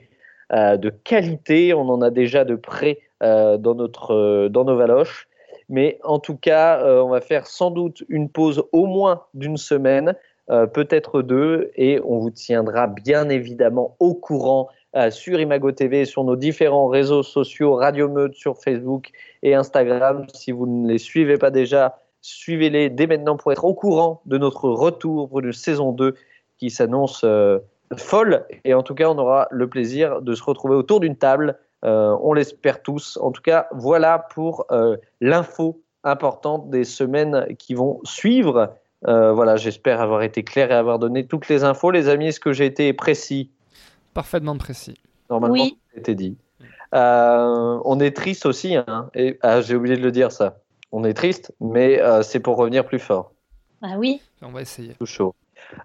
de 0.52 0.90
qualité. 0.90 1.74
On 1.74 1.90
en 1.90 2.02
a 2.02 2.10
déjà 2.10 2.46
de 2.46 2.56
près 2.56 3.00
euh, 3.24 3.58
dans, 3.58 3.76
notre, 3.76 4.14
euh, 4.14 4.50
dans 4.50 4.66
nos 4.66 4.76
valoches. 4.76 5.28
Mais 5.70 6.00
en 6.04 6.20
tout 6.20 6.36
cas, 6.36 6.84
euh, 6.84 7.02
on 7.02 7.10
va 7.10 7.22
faire 7.22 7.48
sans 7.48 7.72
doute 7.72 8.04
une 8.10 8.30
pause 8.30 8.64
au 8.72 8.86
moins 8.86 9.24
d'une 9.34 9.58
semaine, 9.58 10.16
euh, 10.50 10.66
peut-être 10.66 11.22
deux, 11.22 11.72
et 11.76 12.02
on 12.04 12.20
vous 12.20 12.32
tiendra 12.32 12.88
bien 12.88 13.30
évidemment 13.30 13.96
au 14.00 14.14
courant 14.14 14.68
euh, 14.96 15.10
sur 15.10 15.40
Imago 15.40 15.72
TV 15.72 16.06
sur 16.06 16.24
nos 16.24 16.36
différents 16.36 16.88
réseaux 16.88 17.24
sociaux, 17.24 17.76
Radio 17.76 18.10
Meute 18.10 18.36
sur 18.36 18.58
Facebook 18.58 19.12
et 19.42 19.56
Instagram. 19.56 20.28
Si 20.34 20.52
vous 20.52 20.68
ne 20.68 20.88
les 20.88 20.98
suivez 20.98 21.38
pas 21.38 21.50
déjà, 21.50 21.98
suivez-les 22.22 22.90
dès 22.90 23.08
maintenant 23.08 23.38
pour 23.38 23.52
être 23.52 23.66
au 23.66 23.74
courant 23.74 24.22
de 24.26 24.38
notre 24.38 24.70
retour 24.70 25.30
pour 25.30 25.40
une 25.40 25.54
saison 25.54 25.94
2 25.94 26.16
qui 26.58 26.70
s'annonce 26.70 27.22
euh, 27.24 27.60
folle. 28.02 28.46
Et 28.64 28.74
en 28.74 28.84
tout 28.84 28.96
cas, 28.96 29.10
on 29.10 29.18
aura 29.18 29.48
le 29.52 29.68
plaisir 29.68 30.22
de 30.22 30.34
se 30.36 30.44
retrouver 30.44 30.76
autour 30.76 31.00
d'une 31.00 31.16
table. 31.16 31.58
Euh, 31.86 32.16
on 32.22 32.34
l'espère 32.34 32.82
tous. 32.82 33.18
En 33.22 33.32
tout 33.32 33.42
cas, 33.42 33.68
voilà 33.72 34.20
pour 34.20 34.66
euh, 34.72 34.98
l'info 35.22 35.82
importante 36.04 36.70
des 36.70 36.84
semaines 36.84 37.46
qui 37.58 37.74
vont 37.74 38.00
suivre. 38.04 38.74
Euh, 39.08 39.34
voilà, 39.34 39.58
j'espère 39.58 40.00
avoir 40.02 40.22
été 40.22 40.44
clair 40.44 40.72
et 40.72 40.76
avoir 40.76 41.00
donné 41.00 41.28
toutes 41.28 41.50
les 41.50 41.64
infos. 41.64 41.92
Les 41.92 42.08
amis, 42.08 42.28
est-ce 42.28 42.40
que 42.40 42.54
j'ai 42.54 42.66
été 42.66 42.94
précis? 42.94 43.52
Parfaitement 44.14 44.58
précis. 44.58 44.96
Normalement, 45.30 45.54
Oui. 45.56 45.78
été 45.96 46.16
dit. 46.16 46.38
Euh, 46.94 47.80
on 47.84 48.00
est 48.00 48.16
triste 48.16 48.46
aussi. 48.46 48.76
Hein, 48.76 49.10
et, 49.16 49.38
ah, 49.42 49.62
j'ai 49.62 49.76
oublié 49.76 49.98
de 49.98 50.02
le 50.02 50.12
dire 50.12 50.32
ça. 50.32 50.60
On 50.92 51.04
est 51.04 51.14
triste, 51.14 51.54
mais 51.60 52.00
euh, 52.00 52.22
c'est 52.22 52.40
pour 52.40 52.56
revenir 52.56 52.86
plus 52.86 53.00
fort. 53.00 53.32
Ah 53.82 53.96
oui. 53.98 54.22
On 54.42 54.52
va 54.52 54.62
essayer. 54.62 54.94
Tout 54.94 55.06
chaud. 55.06 55.34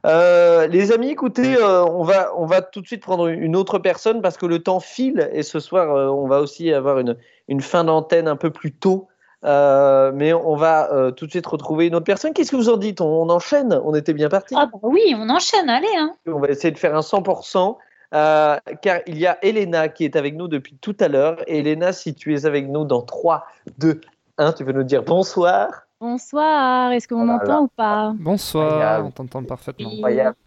Euh, 0.07 0.66
les 0.66 0.93
amis, 0.93 1.11
écoutez, 1.11 1.57
euh, 1.57 1.85
on, 1.85 2.03
va, 2.05 2.33
on 2.37 2.47
va 2.47 2.62
tout 2.62 2.81
de 2.81 2.87
suite 2.87 3.03
prendre 3.03 3.29
une 3.29 3.57
autre 3.57 3.79
personne 3.79 4.20
parce 4.22 4.37
que 4.37 4.47
le 4.47 4.62
temps 4.62 4.81
file 4.81 5.29
et 5.33 5.43
ce 5.43 5.61
soir, 5.61 5.95
euh, 5.95 6.09
on 6.09 6.26
va 6.29 6.41
aussi 6.41 6.72
avoir 6.72 6.99
une, 6.99 7.16
une 7.49 7.61
fin 7.61 7.85
d'antenne 7.85 8.29
un 8.29 8.37
peu 8.37 8.51
plus 8.51 8.72
tôt. 8.72 9.09
Mais 9.43 10.33
on 10.33 10.57
va 10.57 11.12
tout 11.16 11.26
de 11.26 11.31
suite 11.31 11.47
retrouver 11.47 11.87
une 11.87 11.95
autre 11.95 12.05
personne. 12.05 12.33
Qu'est-ce 12.33 12.51
que 12.51 12.57
vous 12.57 12.70
en 12.70 12.76
dites? 12.76 13.01
On, 13.01 13.22
on 13.22 13.31
enchaîne? 13.31 13.81
On 13.85 13.95
était 13.95 14.12
bien 14.12 14.29
parti? 14.29 14.55
Ah 14.59 14.66
bah 14.72 14.79
oui, 14.83 15.14
on 15.16 15.29
enchaîne, 15.31 15.68
allez. 15.70 15.87
Hein. 15.97 16.14
On 16.26 16.41
va 16.41 16.49
essayer 16.49 16.72
de 16.72 16.79
faire 16.79 16.97
un 16.97 17.01
100%. 17.01 17.76
euh, 18.14 18.57
car 18.83 19.01
il 19.07 19.18
y 19.18 19.26
a 19.26 19.39
Elena 19.43 19.89
qui 19.89 20.05
est 20.05 20.16
avec 20.16 20.35
nous 20.35 20.49
depuis 20.49 20.76
tout 20.81 20.97
à 20.99 21.09
l'heure. 21.09 21.37
Elena, 21.47 21.93
si 21.93 22.14
tu 22.14 22.35
es 22.35 22.47
avec 22.47 22.68
nous 22.68 22.85
dans 22.85 23.03
3, 23.03 23.47
2, 23.79 24.01
1, 24.39 24.53
tu 24.55 24.64
veux 24.64 24.72
nous 24.72 24.83
dire 24.83 25.03
bonsoir. 25.03 25.88
Bonsoir, 26.01 26.92
est-ce 26.92 27.09
qu'on 27.09 27.22
Oh 27.22 27.24
m'entend 27.24 27.62
ou 27.62 27.68
pas? 27.68 28.14
Bonsoir, 28.16 29.05
on 29.05 29.11
t'entend 29.11 29.42
parfaitement. 29.42 29.90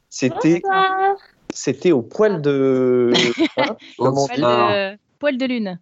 C'était, 0.09 1.91
au 1.91 2.01
poil 2.01 2.41
de. 2.41 3.11
Hein 3.57 3.75
on 3.99 4.13
poil 4.13 4.39
de, 4.39 4.97
poil 5.19 5.37
de 5.37 5.45
lune. 5.45 5.79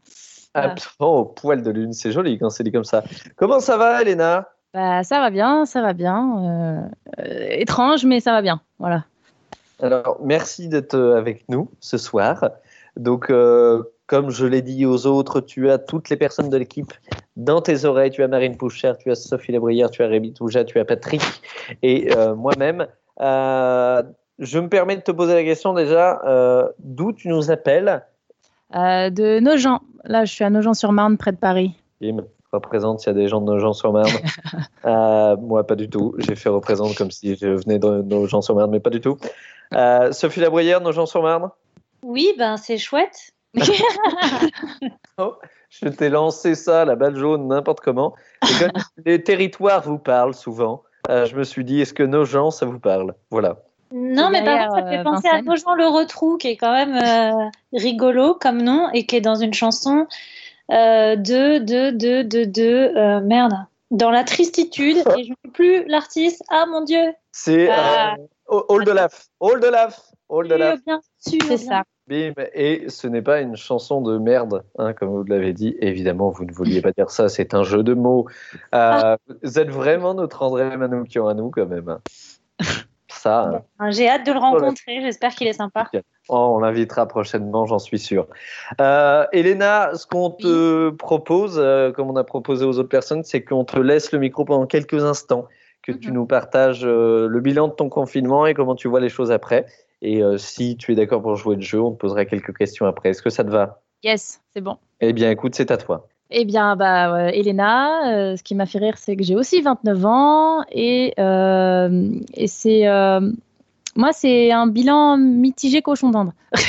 Voilà. 0.55 0.71
Absolument, 0.71 1.17
au 1.19 1.25
poil 1.25 1.61
de 1.61 1.69
lune. 1.69 1.93
C'est 1.93 2.11
joli 2.11 2.39
quand 2.39 2.49
c'est 2.49 2.63
dit 2.63 2.71
comme 2.71 2.83
ça. 2.83 3.03
Comment 3.35 3.59
ça 3.59 3.77
va, 3.77 4.01
Elena? 4.01 4.47
Bah, 4.73 5.03
ça 5.03 5.19
va 5.19 5.29
bien, 5.29 5.67
ça 5.67 5.81
va 5.83 5.93
bien. 5.93 6.37
Euh, 6.39 6.81
euh, 7.19 7.47
étrange, 7.51 8.05
mais 8.05 8.19
ça 8.19 8.31
va 8.31 8.41
bien. 8.41 8.61
Voilà. 8.79 9.05
Alors, 9.79 10.17
merci 10.23 10.67
d'être 10.67 10.95
euh, 10.95 11.15
avec 11.15 11.47
nous 11.47 11.69
ce 11.79 11.97
soir. 11.97 12.49
Donc, 12.97 13.29
euh, 13.29 13.83
comme 14.09 14.31
je 14.31 14.47
l'ai 14.47 14.63
dit 14.63 14.87
aux 14.87 15.05
autres, 15.05 15.39
tu 15.39 15.69
as 15.69 15.77
toutes 15.77 16.09
les 16.09 16.17
personnes 16.17 16.49
de 16.49 16.57
l'équipe 16.57 16.91
dans 17.37 17.61
tes 17.61 17.85
oreilles. 17.85 18.09
Tu 18.09 18.23
as 18.23 18.27
Marine 18.27 18.57
Pouchère, 18.57 18.97
tu 18.97 19.11
as 19.11 19.15
Sophie 19.15 19.51
Labrière, 19.51 19.91
tu 19.91 20.01
as 20.01 20.07
Rémi 20.07 20.33
Touja, 20.33 20.63
tu 20.63 20.79
as 20.79 20.85
Patrick 20.85 21.21
et 21.83 22.11
euh, 22.17 22.33
moi-même. 22.33 22.87
Euh, 23.21 24.01
je 24.39 24.57
me 24.57 24.67
permets 24.67 24.95
de 24.95 25.01
te 25.01 25.11
poser 25.11 25.35
la 25.35 25.43
question 25.43 25.75
déjà, 25.75 26.21
euh, 26.25 26.67
d'où 26.79 27.13
tu 27.13 27.27
nous 27.27 27.51
appelles? 27.51 28.03
Euh, 28.75 29.11
de 29.11 29.39
Nogent. 29.39 29.79
Là, 30.05 30.25
je 30.25 30.33
suis 30.33 30.43
à 30.43 30.49
Nogent-sur-Marne, 30.49 31.17
près 31.17 31.31
de 31.31 31.37
Paris. 31.37 31.75
Kim 32.01 32.23
représente 32.51 33.01
s'il 33.01 33.13
y 33.13 33.15
a 33.15 33.19
des 33.19 33.27
gens 33.27 33.41
de 33.41 33.45
nos 33.45 33.59
gens 33.59 33.73
sur 33.73 33.93
Marne. 33.93 34.09
Euh, 34.85 35.35
moi, 35.35 35.67
pas 35.67 35.75
du 35.75 35.89
tout. 35.89 36.15
J'ai 36.17 36.35
fait 36.35 36.49
représente 36.49 36.95
comme 36.95 37.11
si 37.11 37.35
je 37.35 37.47
venais 37.47 37.77
de 37.77 38.01
nos 38.01 38.25
gens 38.25 38.41
sur 38.41 38.55
Marne, 38.55 38.71
mais 38.71 38.79
pas 38.79 38.89
du 38.89 39.01
tout. 39.01 39.17
Euh, 39.73 40.11
Sophie 40.13 40.39
Labrière, 40.39 40.79
nos 40.81 40.93
gens 40.93 41.05
sur 41.05 41.21
Marne? 41.21 41.49
Oui, 42.01 42.33
ben 42.37 42.55
c'est 42.55 42.77
chouette. 42.77 43.33
Oh, 45.17 45.35
Je 45.69 45.87
t'ai 45.89 46.09
lancé 46.09 46.55
ça, 46.55 46.85
la 46.85 46.95
balle 46.95 47.15
jaune, 47.15 47.47
n'importe 47.47 47.79
comment. 47.81 48.13
Et 48.43 48.59
comme 48.59 48.81
les 49.05 49.23
territoires 49.23 49.81
vous 49.81 49.97
parlent 49.99 50.33
souvent, 50.33 50.83
euh, 51.09 51.25
je 51.25 51.35
me 51.35 51.43
suis 51.43 51.65
dit, 51.65 51.81
est-ce 51.81 51.93
que 51.93 52.03
nos 52.03 52.25
gens, 52.25 52.51
ça 52.51 52.65
vous 52.65 52.79
parle 52.79 53.15
Voilà. 53.31 53.57
Non, 53.91 54.29
mais 54.29 54.43
par 54.43 54.67
contre, 54.67 54.75
ça 54.83 54.89
fait 54.89 54.97
euh, 54.99 55.03
penser 55.03 55.27
à 55.27 55.31
Vincennes. 55.41 55.45
Nogent 55.45 55.75
le 55.77 55.87
Retrou, 55.87 56.37
qui 56.37 56.49
est 56.49 56.57
quand 56.57 56.71
même 56.73 56.95
euh, 56.95 57.49
rigolo 57.73 58.35
comme 58.35 58.61
nom 58.61 58.87
et 58.93 59.05
qui 59.05 59.15
est 59.15 59.21
dans 59.21 59.35
une 59.35 59.53
chanson 59.53 60.05
euh, 60.71 61.15
de, 61.15 61.57
de, 61.57 61.89
de, 61.89 62.21
de, 62.21 62.43
de, 62.45 62.93
euh, 62.95 63.19
merde, 63.21 63.55
dans 63.89 64.11
la 64.11 64.23
tristitude. 64.23 64.97
Et 65.17 65.23
je 65.23 65.31
ne 65.31 65.35
sais 65.43 65.51
plus 65.51 65.85
l'artiste. 65.87 66.43
Ah 66.49 66.65
mon 66.67 66.81
Dieu. 66.81 67.13
C'est 67.31 67.67
Ah. 67.71 68.15
euh, 68.51 68.61
All 68.69 68.85
the 68.85 68.89
Laugh. 68.89 69.27
All 69.41 69.59
the 69.59 69.71
Laugh. 69.71 69.99
All 70.29 70.47
the 70.47 70.51
Laugh. 70.51 70.79
Bien 70.85 71.01
sûr. 71.17 71.39
C'est 71.47 71.57
ça. 71.57 71.81
Bim. 72.09 72.33
Et 72.53 72.89
ce 72.89 73.07
n'est 73.07 73.21
pas 73.21 73.39
une 73.41 73.55
chanson 73.55 74.01
de 74.01 74.17
merde, 74.17 74.63
hein, 74.79 74.93
comme 74.93 75.09
vous 75.09 75.23
l'avez 75.23 75.53
dit. 75.53 75.75
Évidemment, 75.79 76.29
vous 76.31 76.43
ne 76.45 76.51
vouliez 76.51 76.81
pas 76.81 76.91
dire 76.91 77.09
ça, 77.11 77.29
c'est 77.29 77.53
un 77.53 77.63
jeu 77.63 77.83
de 77.83 77.93
mots. 77.93 78.25
Euh, 78.73 79.15
Vous 79.43 79.59
êtes 79.59 79.69
vraiment 79.69 80.13
notre 80.15 80.41
André 80.41 80.75
Manoukian 80.75 81.27
à 81.27 81.33
nous, 81.35 81.51
quand 81.51 81.67
même. 81.67 81.87
hein. 81.89 81.99
Ça, 83.11 83.63
hein. 83.79 83.91
J'ai 83.91 84.07
hâte 84.07 84.25
de 84.25 84.31
le 84.31 84.39
rencontrer. 84.39 85.01
J'espère 85.01 85.31
qu'il 85.33 85.47
est 85.47 85.53
sympa. 85.53 85.89
Oh, 86.29 86.53
on 86.55 86.59
l'invitera 86.59 87.07
prochainement, 87.07 87.65
j'en 87.65 87.79
suis 87.79 87.97
sûr. 87.99 88.27
Euh, 88.79 89.25
Elena, 89.33 89.95
ce 89.95 90.05
qu'on 90.05 90.29
te 90.29 90.89
propose, 90.91 91.57
euh, 91.57 91.91
comme 91.91 92.09
on 92.09 92.15
a 92.15 92.23
proposé 92.23 92.65
aux 92.65 92.77
autres 92.77 92.87
personnes, 92.89 93.23
c'est 93.23 93.43
qu'on 93.43 93.65
te 93.65 93.79
laisse 93.79 94.11
le 94.11 94.19
micro 94.19 94.45
pendant 94.45 94.67
quelques 94.67 95.03
instants, 95.03 95.47
que 95.81 95.91
tu 95.91 96.09
Mhm. 96.09 96.13
nous 96.13 96.25
partages 96.27 96.85
euh, 96.85 97.27
le 97.27 97.39
bilan 97.39 97.67
de 97.67 97.73
ton 97.73 97.89
confinement 97.89 98.45
et 98.45 98.53
comment 98.53 98.75
tu 98.75 98.87
vois 98.87 98.99
les 98.99 99.09
choses 99.09 99.31
après. 99.31 99.65
Et 100.01 100.23
euh, 100.23 100.37
si 100.37 100.77
tu 100.77 100.93
es 100.93 100.95
d'accord 100.95 101.21
pour 101.21 101.35
jouer 101.35 101.55
le 101.55 101.61
jeu, 101.61 101.81
on 101.81 101.91
te 101.91 101.97
posera 101.97 102.25
quelques 102.25 102.55
questions 102.55 102.85
après. 102.85 103.09
Est-ce 103.09 103.21
que 103.21 103.29
ça 103.29 103.43
te 103.43 103.49
va? 103.49 103.81
Yes, 104.03 104.41
c'est 104.53 104.61
bon. 104.61 104.77
Eh 105.01 105.13
bien, 105.13 105.29
écoute, 105.29 105.55
c'est 105.55 105.71
à 105.71 105.77
toi. 105.77 106.07
Eh 106.31 106.45
bien, 106.45 106.75
bah, 106.75 107.15
euh, 107.15 107.31
Elena, 107.33 108.13
euh, 108.13 108.35
ce 108.35 108.43
qui 108.43 108.53
m'a 108.53 108.67
fait 108.67 108.77
rire, 108.77 108.97
c'est 108.97 109.15
que 109.15 109.23
j'ai 109.23 109.35
aussi 109.35 109.61
29 109.61 110.05
ans 110.05 110.63
et, 110.71 111.13
euh, 111.17 112.11
et 112.35 112.47
c'est. 112.47 112.83
moi, 113.95 114.13
c'est 114.13 114.51
un 114.51 114.67
bilan 114.67 115.17
mitigé 115.17 115.81
cochon 115.81 116.11
d'Inde. 116.11 116.31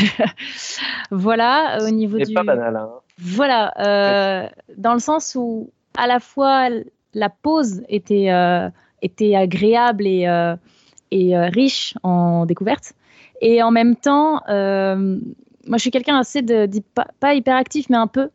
voilà, 1.10 1.78
au 1.82 1.90
niveau 1.90 2.18
du. 2.18 2.32
pas 2.32 2.42
banal. 2.42 2.74
Hein. 2.76 2.88
Voilà, 3.18 4.50
dans 4.78 4.94
le 4.94 4.98
sens 4.98 5.34
où 5.38 5.70
à 5.96 6.06
la 6.06 6.20
fois 6.20 6.68
la 7.12 7.28
pause 7.28 7.82
était, 7.88 8.30
était 9.02 9.36
agréable 9.36 10.06
et, 10.06 10.54
et 11.10 11.36
riche 11.36 11.94
en 12.02 12.46
découvertes, 12.46 12.94
et 13.40 13.62
en 13.62 13.70
même 13.70 13.96
temps, 13.96 14.42
euh, 14.48 15.18
moi 15.66 15.76
je 15.76 15.80
suis 15.82 15.90
quelqu'un 15.90 16.18
assez 16.18 16.42
de, 16.42 16.66
d'hy- 16.66 16.84
pas, 17.20 17.34
hyperactif, 17.34 17.88
mais 17.90 17.96
un 17.96 18.06
peu. 18.06 18.30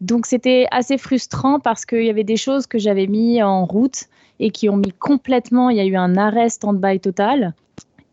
donc 0.00 0.26
c'était 0.26 0.66
assez 0.70 0.98
frustrant 0.98 1.60
parce 1.60 1.84
qu'il 1.84 2.04
y 2.04 2.10
avait 2.10 2.24
des 2.24 2.36
choses 2.36 2.66
que 2.66 2.78
j'avais 2.78 3.06
mis 3.06 3.42
en 3.42 3.64
route 3.64 4.04
et 4.40 4.50
qui 4.50 4.68
ont 4.68 4.76
mis 4.76 4.92
complètement, 4.92 5.70
il 5.70 5.76
y 5.76 5.80
a 5.80 5.84
eu 5.84 5.96
un 5.96 6.16
arrêt 6.16 6.48
stand-by 6.48 7.00
total. 7.00 7.54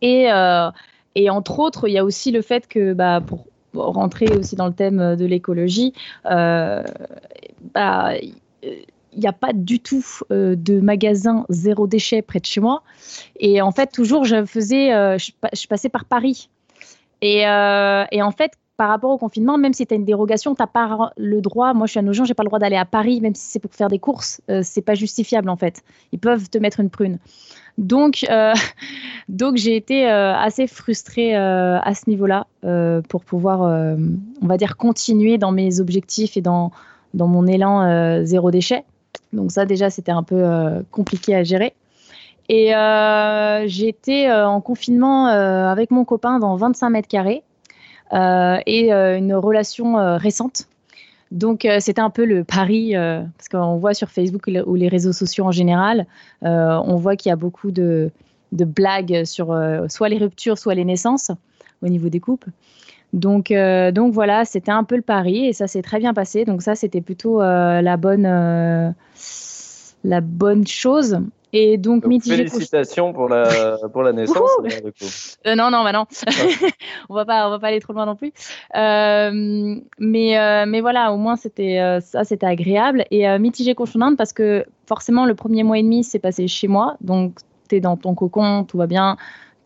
Et, 0.02 0.32
euh, 0.32 0.70
entre 1.30 1.60
autres, 1.60 1.88
il 1.88 1.94
y 1.94 1.98
a 1.98 2.04
aussi 2.04 2.32
le 2.32 2.42
fait 2.42 2.68
que 2.68 2.94
bah, 2.94 3.22
pour 3.26 3.46
rentrer 3.74 4.26
aussi 4.38 4.56
dans 4.56 4.68
le 4.68 4.74
thème 4.74 5.16
de 5.16 5.26
l'écologie, 5.26 5.94
euh, 6.26 6.84
bah, 7.74 8.14
il 9.16 9.22
n'y 9.22 9.28
a 9.28 9.34
pas 9.34 9.54
du 9.54 9.80
tout 9.80 10.04
euh, 10.32 10.56
de 10.56 10.80
magasin 10.80 11.46
zéro 11.50 11.88
déchet 11.88 12.22
près 12.22 12.40
de 12.40 12.46
chez 12.46 12.62
moi. 12.62 12.84
Et 13.40 13.62
en 13.62 13.72
fait, 13.72 13.92
toujours, 13.92 14.26
je 14.26 14.46
faisais, 14.46 14.94
euh, 14.94 15.18
je, 15.18 15.32
pa- 15.40 15.50
je 15.54 15.66
passais 15.68 15.90
par 15.90 16.06
Paris. 16.06 16.50
Et, 17.22 17.48
euh, 17.48 18.04
et 18.12 18.22
en 18.22 18.32
fait, 18.32 18.52
par 18.78 18.90
rapport 18.90 19.12
au 19.12 19.18
confinement, 19.18 19.58
même 19.58 19.72
si 19.74 19.88
tu 19.88 19.94
as 19.94 19.98
une 19.98 20.04
dérogation, 20.04 20.54
tu 20.54 20.62
n'as 20.62 20.68
pas 20.68 21.14
le 21.16 21.40
droit. 21.40 21.74
Moi, 21.74 21.88
je 21.88 21.92
suis 21.92 22.00
à 22.00 22.02
Nogent, 22.04 22.26
j'ai 22.26 22.34
pas 22.34 22.44
le 22.44 22.50
droit 22.50 22.60
d'aller 22.60 22.76
à 22.76 22.84
Paris, 22.84 23.22
même 23.22 23.34
si 23.34 23.48
c'est 23.48 23.60
pour 23.60 23.74
faire 23.74 23.88
des 23.88 24.00
courses. 24.00 24.42
C'est 24.64 24.82
pas 24.82 24.96
justifiable 24.96 25.50
en 25.50 25.56
fait. 25.56 25.82
Ils 26.12 26.20
peuvent 26.20 26.50
te 26.50 26.58
mettre 26.58 26.82
une 26.82 26.90
prune. 26.90 27.18
Donc, 27.78 28.26
donc 29.30 29.56
j'ai 29.56 29.78
été 29.78 30.06
assez 30.06 30.68
frustrée 30.68 31.34
à 31.36 31.94
ce 31.94 32.10
niveau-là 32.10 32.48
pour 33.08 33.24
pouvoir, 33.24 33.62
on 34.42 34.46
va 34.48 34.58
dire, 34.58 34.76
continuer 34.76 35.38
dans 35.38 35.54
mes 35.54 35.80
objectifs 35.80 36.36
et 36.36 36.42
dans, 36.42 36.72
dans 37.14 37.28
mon 37.28 37.48
élan 37.48 38.26
zéro 38.26 38.52
déchet. 38.52 38.84
Donc 39.36 39.52
ça, 39.52 39.66
déjà, 39.66 39.90
c'était 39.90 40.12
un 40.12 40.24
peu 40.24 40.36
euh, 40.38 40.82
compliqué 40.92 41.36
à 41.36 41.44
gérer. 41.44 41.74
Et 42.48 42.76
euh, 42.76 43.64
j'étais 43.68 44.28
euh, 44.28 44.48
en 44.48 44.62
confinement 44.62 45.28
avec 45.28 45.92
mon 45.92 46.06
copain 46.06 46.40
dans 46.40 46.56
25 46.56 46.90
mètres 46.90 47.08
carrés 47.08 47.44
et 48.12 48.92
une 48.92 49.34
relation 49.34 49.96
récente. 50.18 50.68
Donc 51.32 51.68
c'était 51.80 52.02
un 52.02 52.12
peu 52.12 52.24
le 52.24 52.44
pari, 52.44 52.94
parce 52.94 53.50
qu'on 53.50 53.78
voit 53.78 53.96
sur 53.96 54.12
Facebook 54.12 54.48
ou 54.68 54.76
les 54.76 54.88
réseaux 54.88 55.12
sociaux 55.12 55.46
en 55.46 55.52
général, 55.52 56.06
on 56.44 56.96
voit 56.98 57.16
qu'il 57.16 57.32
y 57.32 57.34
a 57.34 57.36
beaucoup 57.36 57.72
de, 57.72 58.12
de 58.52 58.64
blagues 58.64 59.26
sur 59.26 59.48
soit 59.90 60.08
les 60.08 60.20
ruptures, 60.20 60.60
soit 60.60 60.76
les 60.76 60.86
naissances 60.86 61.32
au 61.82 61.88
niveau 61.88 62.10
des 62.10 62.20
couples. 62.20 62.50
Donc, 63.16 63.50
euh, 63.50 63.92
donc 63.92 64.14
voilà, 64.14 64.44
c'était 64.44 64.74
un 64.74 64.84
peu 64.84 64.98
le 64.98 65.02
pari 65.02 65.48
et 65.48 65.54
ça 65.54 65.68
s'est 65.68 65.82
très 65.82 66.00
bien 66.00 66.14
passé. 66.14 66.44
Donc 66.44 66.62
ça, 66.62 66.76
c'était 66.76 67.00
plutôt 67.00 67.42
euh, 67.42 67.82
la 67.82 67.96
bonne, 67.96 68.26
euh, 68.26 68.92
la 70.04 70.20
bonne 70.20 70.68
chose. 70.68 71.20
Et 71.54 71.78
donc, 71.78 72.04
Donc, 72.04 72.10
mitigé. 72.10 72.36
félicitations 72.36 73.14
pour 73.14 73.30
la, 73.30 73.78
pour 73.94 74.04
la 74.04 74.12
naissance. 74.12 74.50
Du 74.62 74.92
coup. 74.92 75.06
Non, 75.46 75.72
non, 75.72 75.86
bah 75.86 75.94
non. 75.94 76.06
on 77.10 77.16
va 77.16 77.24
pas, 77.24 77.48
on 77.48 77.52
va 77.52 77.60
pas 77.60 77.68
aller 77.68 77.80
trop 77.80 77.94
loin 77.94 78.06
non 78.06 78.18
plus. 78.18 78.34
Mais, 78.74 80.66
mais 80.68 80.82
voilà, 80.82 81.14
au 81.14 81.18
moins 81.18 81.38
c'était 81.38 82.00
ça, 82.02 82.26
c'était 82.26 82.46
agréable 82.46 83.06
et 83.10 83.40
mitigé 83.40 83.74
cochon 83.74 84.18
parce 84.18 84.34
que 84.34 84.66
forcément 84.86 85.26
le 85.26 85.34
premier 85.34 85.64
mois 85.64 85.78
et 85.80 85.84
demi 85.84 86.04
s'est 86.04 86.20
passé 86.20 86.50
chez 86.50 86.68
moi, 86.68 86.98
donc 87.00 87.38
t'es 87.70 87.80
dans 87.80 87.96
ton 87.96 88.16
cocon, 88.16 88.66
tout 88.66 88.78
va 88.78 88.88
bien, 88.88 89.16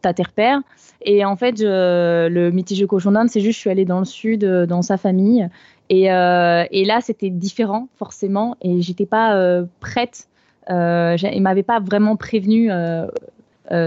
t'as 0.01 0.13
tes 0.13 0.23
repères. 0.23 0.61
Et 1.01 1.23
en 1.25 1.35
fait, 1.35 1.57
je- 1.57 2.27
le 2.27 2.51
mitigé 2.51 2.85
cochon 2.87 3.11
d'Inde, 3.11 3.29
c'est 3.29 3.39
juste 3.41 3.55
je 3.55 3.61
suis 3.61 3.69
allée 3.69 3.85
dans 3.85 3.99
le 3.99 4.05
sud, 4.05 4.43
euh, 4.43 4.65
dans 4.65 4.81
sa 4.81 4.97
famille. 4.97 5.47
Et, 5.89 6.11
euh, 6.11 6.65
et 6.71 6.85
là, 6.85 7.01
c'était 7.01 7.29
différent, 7.29 7.87
forcément. 7.97 8.55
Et 8.61 8.81
j'étais 8.81 9.05
pas 9.05 9.35
euh, 9.35 9.63
prête. 9.79 10.27
Euh, 10.69 11.17
j'ai- 11.17 11.35
il 11.35 11.41
m'avait 11.41 11.63
pas 11.63 11.79
vraiment 11.79 12.15
prévenu 12.15 12.69
euh, 12.71 13.07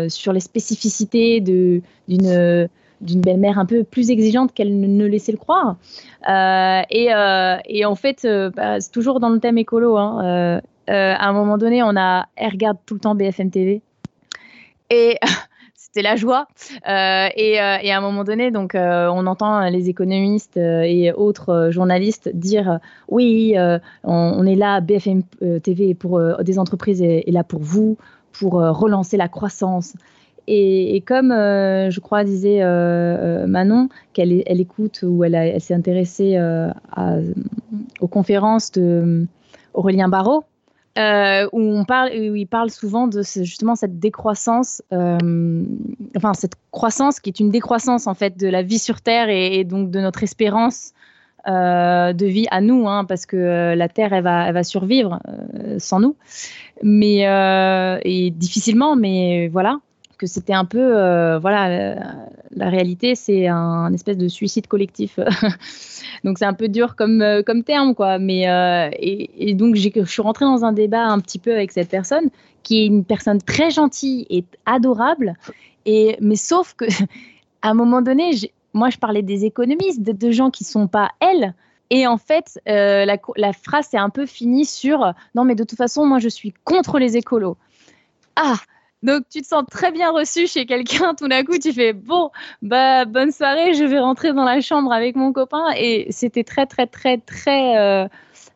sur 0.09 0.33
les 0.33 0.41
spécificités 0.41 1.41
d'une 1.41 2.69
d'une 3.01 3.21
belle-mère 3.21 3.59
un 3.59 3.67
peu 3.67 3.83
plus 3.83 4.11
exigeante 4.11 4.55
qu'elle 4.55 4.79
ne 4.81 5.05
laissait 5.07 5.33
le 5.33 5.39
croire. 5.39 5.75
Et, 6.29 7.09
et 7.67 7.85
en 7.85 7.95
fait, 7.97 8.27
bah, 8.57 8.81
c'est 8.81 8.93
toujours 8.93 9.19
dans 9.19 9.29
le 9.31 9.41
thème 9.41 9.59
écolo. 9.59 9.97
hein, 9.97 10.61
à 10.87 11.29
un 11.29 11.33
moment 11.33 11.59
donné, 11.59 11.83
on 11.83 11.97
a, 11.97 12.27
elle 12.37 12.51
regarde 12.53 12.79
tout 12.87 12.95
le 12.95 13.01
temps 13.01 13.15
BFM 13.17 13.51
TV. 13.51 13.83
Et 14.91 15.19
c'était 15.93 16.03
la 16.03 16.17
joie. 16.17 16.47
Euh, 16.89 17.29
et, 17.37 17.61
euh, 17.61 17.77
et 17.83 17.93
à 17.93 17.99
un 17.99 18.01
moment 18.01 18.25
donné, 18.25 18.51
donc, 18.51 18.75
euh, 18.75 19.09
on 19.13 19.27
entend 19.27 19.69
les 19.69 19.91
économistes 19.91 20.57
et 20.57 21.13
autres 21.13 21.69
journalistes 21.71 22.31
dire 22.33 22.79
oui, 23.09 23.55
on, 24.05 24.47
est 24.47 24.55
là, 24.55 24.81
BFM 24.81 25.23
TV 25.63 25.95
pour 25.95 26.21
des 26.43 26.59
entreprises 26.59 27.03
est, 27.03 27.31
là 27.31 27.45
pour 27.45 27.61
vous, 27.61 27.99
pour 28.33 28.53
relancer 28.55 29.17
la 29.17 29.29
croissance. 29.29 29.95
Et, 30.49 31.03
comme 31.07 31.31
je 31.31 32.01
crois 32.01 32.25
disait 32.25 32.65
Manon, 33.47 33.89
qu'elle 34.15 34.33
écoute 34.47 35.01
ou 35.03 35.25
elle, 35.25 35.61
s'est 35.61 35.75
intéressée 35.75 36.39
aux 38.01 38.09
conférences 38.09 38.73
euh, 38.77 39.25
Aurélien 39.75 40.09
euh, 40.99 41.49
où, 41.53 41.61
on 41.61 41.85
parle, 41.85 42.11
où 42.11 42.35
il 42.35 42.47
parle 42.47 42.71
souvent 42.71 43.07
de 43.07 43.23
justement 43.23 43.77
cette 43.77 43.99
décroissance, 43.99 44.83
euh, 44.93 45.65
enfin 46.17 46.35
cette 46.35 46.55
croissance 46.71 47.19
qui 47.19 47.31
est 47.31 47.41
une 47.41 47.51
décroissance 47.51 48.07
en 48.07 48.15
fait 48.15 48.39
de 48.39 48.47
la 48.49 48.63
vie 48.63 48.79
sur 48.79 49.01
Terre 49.01 49.29
et, 49.31 49.65
donc 49.65 49.91
de 49.91 50.01
notre 50.01 50.23
espérance 50.23 50.93
euh, 51.49 52.13
de 52.13 52.27
vie 52.27 52.47
à 52.51 52.61
nous, 52.61 52.89
hein, 52.89 53.05
parce 53.05 53.25
que 53.25 53.75
la 53.75 53.89
Terre 53.89 54.13
elle 54.13 54.25
va, 54.25 54.49
elle 54.49 54.55
va 54.55 54.65
survivre 54.65 55.19
sans 55.79 56.01
nous, 56.01 56.15
mais 56.83 57.21
et 58.05 58.31
difficilement, 58.31 58.95
mais 58.95 59.49
voilà 59.49 59.79
que 60.23 60.29
c'était 60.29 60.53
un 60.53 60.65
peu 60.65 60.79
euh, 60.79 61.41
voilà 61.41 61.97
la, 62.55 62.71
réalité 62.71 63.17
c'est 63.17 63.49
un, 63.49 63.93
espèce 63.93 64.17
de 64.17 64.29
suicide 64.29 64.69
collectif. 64.69 65.19
Donc 66.25 66.39
c'est 66.39 66.45
un 66.45 66.55
peu 66.55 66.69
dur 66.69 66.95
comme 66.95 67.21
euh, 67.21 67.43
comme 67.43 67.65
terme 67.65 67.97
quoi. 67.97 68.21
Mais 68.21 68.49
euh, 68.49 68.89
et, 68.93 69.51
et 69.51 69.55
donc 69.55 69.75
je 69.75 70.05
suis 70.05 70.23
rentrée 70.23 70.45
dans 70.45 70.65
un 70.65 70.73
débat 70.73 71.05
un 71.05 71.19
petit 71.19 71.41
peu 71.41 71.53
avec 71.53 71.73
cette 71.73 71.89
personne 71.89 72.31
qui 72.63 72.83
est 72.83 72.87
une 72.87 73.05
personne 73.05 73.43
très 73.43 73.71
gentille 73.71 74.25
et 74.31 74.45
adorable. 74.65 75.35
Et 75.87 76.17
mais 76.21 76.37
sauf 76.37 76.75
que 76.75 76.85
à 77.63 77.71
un 77.71 77.75
moment 77.75 78.01
donné 78.01 78.31
moi 78.75 78.91
je 78.91 78.99
parlais 78.99 79.23
des 79.23 79.45
économistes 79.45 80.03
de, 80.03 80.13
de 80.13 80.31
gens 80.31 80.51
qui 80.51 80.63
sont 80.63 80.87
pas 80.87 81.11
elles 81.19 81.53
et 81.91 82.07
en 82.07 82.17
fait, 82.17 82.59
la, 82.65 83.19
la 83.37 83.53
phrase 83.53 83.89
s'est 83.89 83.99
un 83.99 84.09
peu 84.09 84.25
finie 84.25 84.65
sur 84.65 85.13
non, 85.35 85.45
mais 85.45 85.55
de 85.55 85.63
toute 85.63 85.77
façon, 85.77 86.07
moi, 86.07 86.21
je 86.21 86.29
suis 86.31 86.55
contre 86.65 86.99
les 86.99 87.19
écolos. 87.19 87.59
Ah, 88.35 88.57
donc 89.03 89.25
tu 89.31 89.43
te 89.43 89.47
sens 89.47 89.65
très 89.71 89.91
bien 89.91 90.11
reçu 90.11 90.47
chez 90.47 90.67
quelqu'un. 90.67 91.15
Tout 91.15 91.29
d'un 91.29 91.45
coup, 91.45 91.59
tu 91.59 91.73
fais 91.73 91.93
bon, 91.93 92.31
bah 92.63 93.05
bonne 93.05 93.33
soirée, 93.33 93.75
je 93.75 93.85
vais 93.85 93.99
rentrer 93.99 94.33
dans 94.33 94.45
la 94.45 94.61
chambre 94.61 94.93
avec 94.93 95.17
mon 95.17 95.33
copain. 95.33 95.65
Et 95.77 96.07
c'était 96.11 96.45
très, 96.45 96.67
très, 96.67 96.87
très, 96.87 97.19
très 97.19 97.77
euh, 97.79 98.07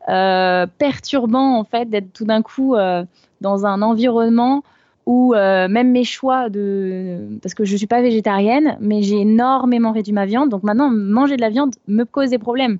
euh, 0.09 0.65
perturbant 0.77 1.57
en 1.57 1.63
fait 1.63 1.89
d'être 1.89 2.13
tout 2.13 2.25
d'un 2.25 2.41
coup 2.41 2.75
euh, 2.75 3.03
dans 3.41 3.65
un 3.65 3.81
environnement 3.81 4.63
où 5.05 5.33
même 5.33 5.91
mes 5.91 6.03
choix 6.03 6.49
de 6.49 7.39
parce 7.41 7.53
que 7.53 7.63
je 7.63 7.77
suis 7.77 7.87
pas 7.87 8.01
végétarienne, 8.01 8.77
mais 8.81 9.03
j'ai 9.03 9.21
énormément 9.21 9.93
réduit 9.93 10.11
ma 10.11 10.25
viande. 10.25 10.49
Donc 10.49 10.63
maintenant, 10.63 10.89
manger 10.89 11.37
de 11.37 11.41
la 11.41 11.49
viande 11.49 11.73
me 11.87 12.03
cause 12.03 12.31
des 12.31 12.39
problèmes. 12.39 12.77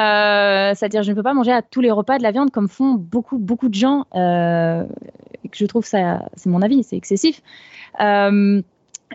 Euh, 0.00 0.72
C'est-à-dire, 0.74 1.02
je 1.02 1.10
ne 1.10 1.16
peux 1.16 1.22
pas 1.22 1.34
manger 1.34 1.52
à 1.52 1.62
tous 1.62 1.80
les 1.80 1.90
repas 1.90 2.18
de 2.18 2.22
la 2.22 2.30
viande 2.30 2.50
comme 2.50 2.68
font 2.68 2.94
beaucoup, 2.94 3.38
beaucoup 3.38 3.68
de 3.68 3.74
gens. 3.74 4.06
Euh, 4.14 4.84
que 5.50 5.56
je 5.56 5.66
trouve 5.66 5.84
ça, 5.84 6.22
c'est 6.34 6.48
mon 6.48 6.62
avis, 6.62 6.82
c'est 6.84 6.96
excessif. 6.96 7.42
Euh, 8.00 8.62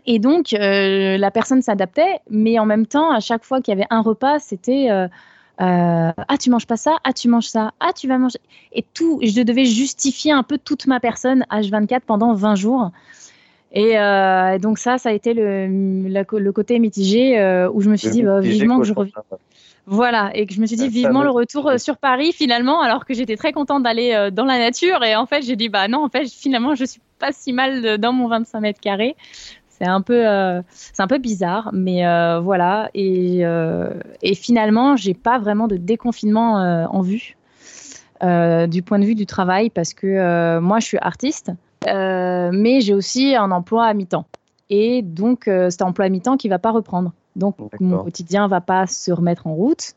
et 0.05 0.19
donc, 0.19 0.51
la 0.51 1.31
personne 1.31 1.61
s'adaptait, 1.61 2.19
mais 2.29 2.59
en 2.59 2.65
même 2.65 2.86
temps, 2.86 3.11
à 3.11 3.19
chaque 3.19 3.43
fois 3.43 3.61
qu'il 3.61 3.73
y 3.73 3.77
avait 3.77 3.88
un 3.89 4.01
repas, 4.01 4.39
c'était 4.39 4.89
ah 5.57 6.38
tu 6.39 6.49
manges 6.49 6.67
pas 6.67 6.75
ça, 6.75 6.97
ah 7.05 7.13
tu 7.13 7.29
manges 7.29 7.47
ça, 7.47 7.71
ah 7.79 7.93
tu 7.95 8.07
vas 8.07 8.17
manger 8.17 8.39
et 8.73 8.83
tout. 8.93 9.19
Je 9.23 9.41
devais 9.41 9.65
justifier 9.65 10.33
un 10.33 10.43
peu 10.43 10.57
toute 10.57 10.88
ma 10.88 10.99
personne 10.99 11.45
H24 11.49 12.01
pendant 12.01 12.33
20 12.33 12.55
jours. 12.55 12.91
Et 13.76 13.99
euh, 13.99 14.57
donc 14.57 14.80
ça, 14.80 14.97
ça 14.97 15.09
a 15.09 15.11
été 15.11 15.34
le, 15.34 16.07
la- 16.07 16.23
le 16.32 16.51
côté 16.53 16.80
mitigé 16.80 17.38
euh, 17.38 17.69
où 17.71 17.82
je 17.82 17.89
me 17.89 17.97
suis 17.97 18.07
Le 18.07 18.13
dit 18.13 18.23
bah, 18.23 18.39
vivement 18.39 18.80
que 18.80 18.86
je 18.86 18.93
revienne. 18.93 19.13
Voilà, 19.86 20.32
et 20.33 20.47
que 20.47 20.54
je 20.54 20.62
me 20.62 20.66
suis 20.66 20.78
dit 20.78 20.87
vivement 20.87 21.20
me- 21.20 21.25
le 21.25 21.32
retour 21.32 21.67
euh, 21.70 21.78
sur 21.78 21.97
Paris 21.97 22.32
finalement, 22.32 22.82
alors 22.82 23.05
que 23.05 23.13
j'étais 23.13 23.36
très 23.36 23.51
contente 23.51 23.83
d'aller 23.83 24.29
dans 24.32 24.45
la 24.45 24.58
nature. 24.58 25.04
Et 25.04 25.16
en 25.16 25.25
fait, 25.25 25.41
j'ai 25.43 25.58
dit 25.58 25.67
bah 25.67 25.89
non, 25.89 26.05
en 26.05 26.09
fait, 26.09 26.25
finalement, 26.32 26.74
je 26.74 26.86
suis 26.86 27.01
pas 27.20 27.32
si 27.33 27.51
mal 27.51 27.97
dans 27.97 28.13
mon 28.13 28.28
25 28.29 28.62
mètres 28.62 28.79
carrés. 28.79 29.16
C'est 29.67 29.86
un 29.86 30.00
peu, 30.01 30.25
euh, 30.25 30.62
c'est 30.71 31.01
un 31.04 31.08
peu 31.08 31.17
bizarre, 31.17 31.71
mais 31.74 32.08
euh, 32.08 32.39
voilà. 32.39 32.89
Et, 32.93 33.45
euh, 33.45 33.89
et 34.21 34.33
finalement, 34.33 34.95
j'ai 34.95 35.13
pas 35.13 35.37
vraiment 35.37 35.67
de 35.67 35.75
déconfinement 35.75 36.54
en 36.89 37.01
vue 37.01 37.36
du 38.21 38.82
point 38.82 39.00
de 39.00 39.05
vue 39.05 39.16
du 39.16 39.25
travail 39.25 39.70
parce 39.70 39.93
que 39.93 40.59
moi, 40.59 40.79
je 40.79 40.86
suis 40.86 40.97
artiste, 41.00 41.51
mais 41.86 42.82
j'ai 42.82 42.93
aussi 42.93 43.36
un 43.36 43.51
emploi 43.51 43.86
à 43.86 43.93
mi-temps. 43.93 44.25
Et 44.70 45.01
donc, 45.01 45.47
euh, 45.47 45.70
cet 45.70 45.82
emploi 45.82 46.05
à 46.05 46.09
mi-temps 46.09 46.37
qui 46.37 46.49
va 46.49 46.59
pas 46.59 46.71
reprendre. 46.71 47.12
Donc, 47.36 47.55
mon 47.79 48.03
quotidien 48.03 48.47
va 48.47 48.62
pas 48.62 48.87
se 48.87 49.12
remettre 49.12 49.47
en 49.47 49.53
route. 49.53 49.93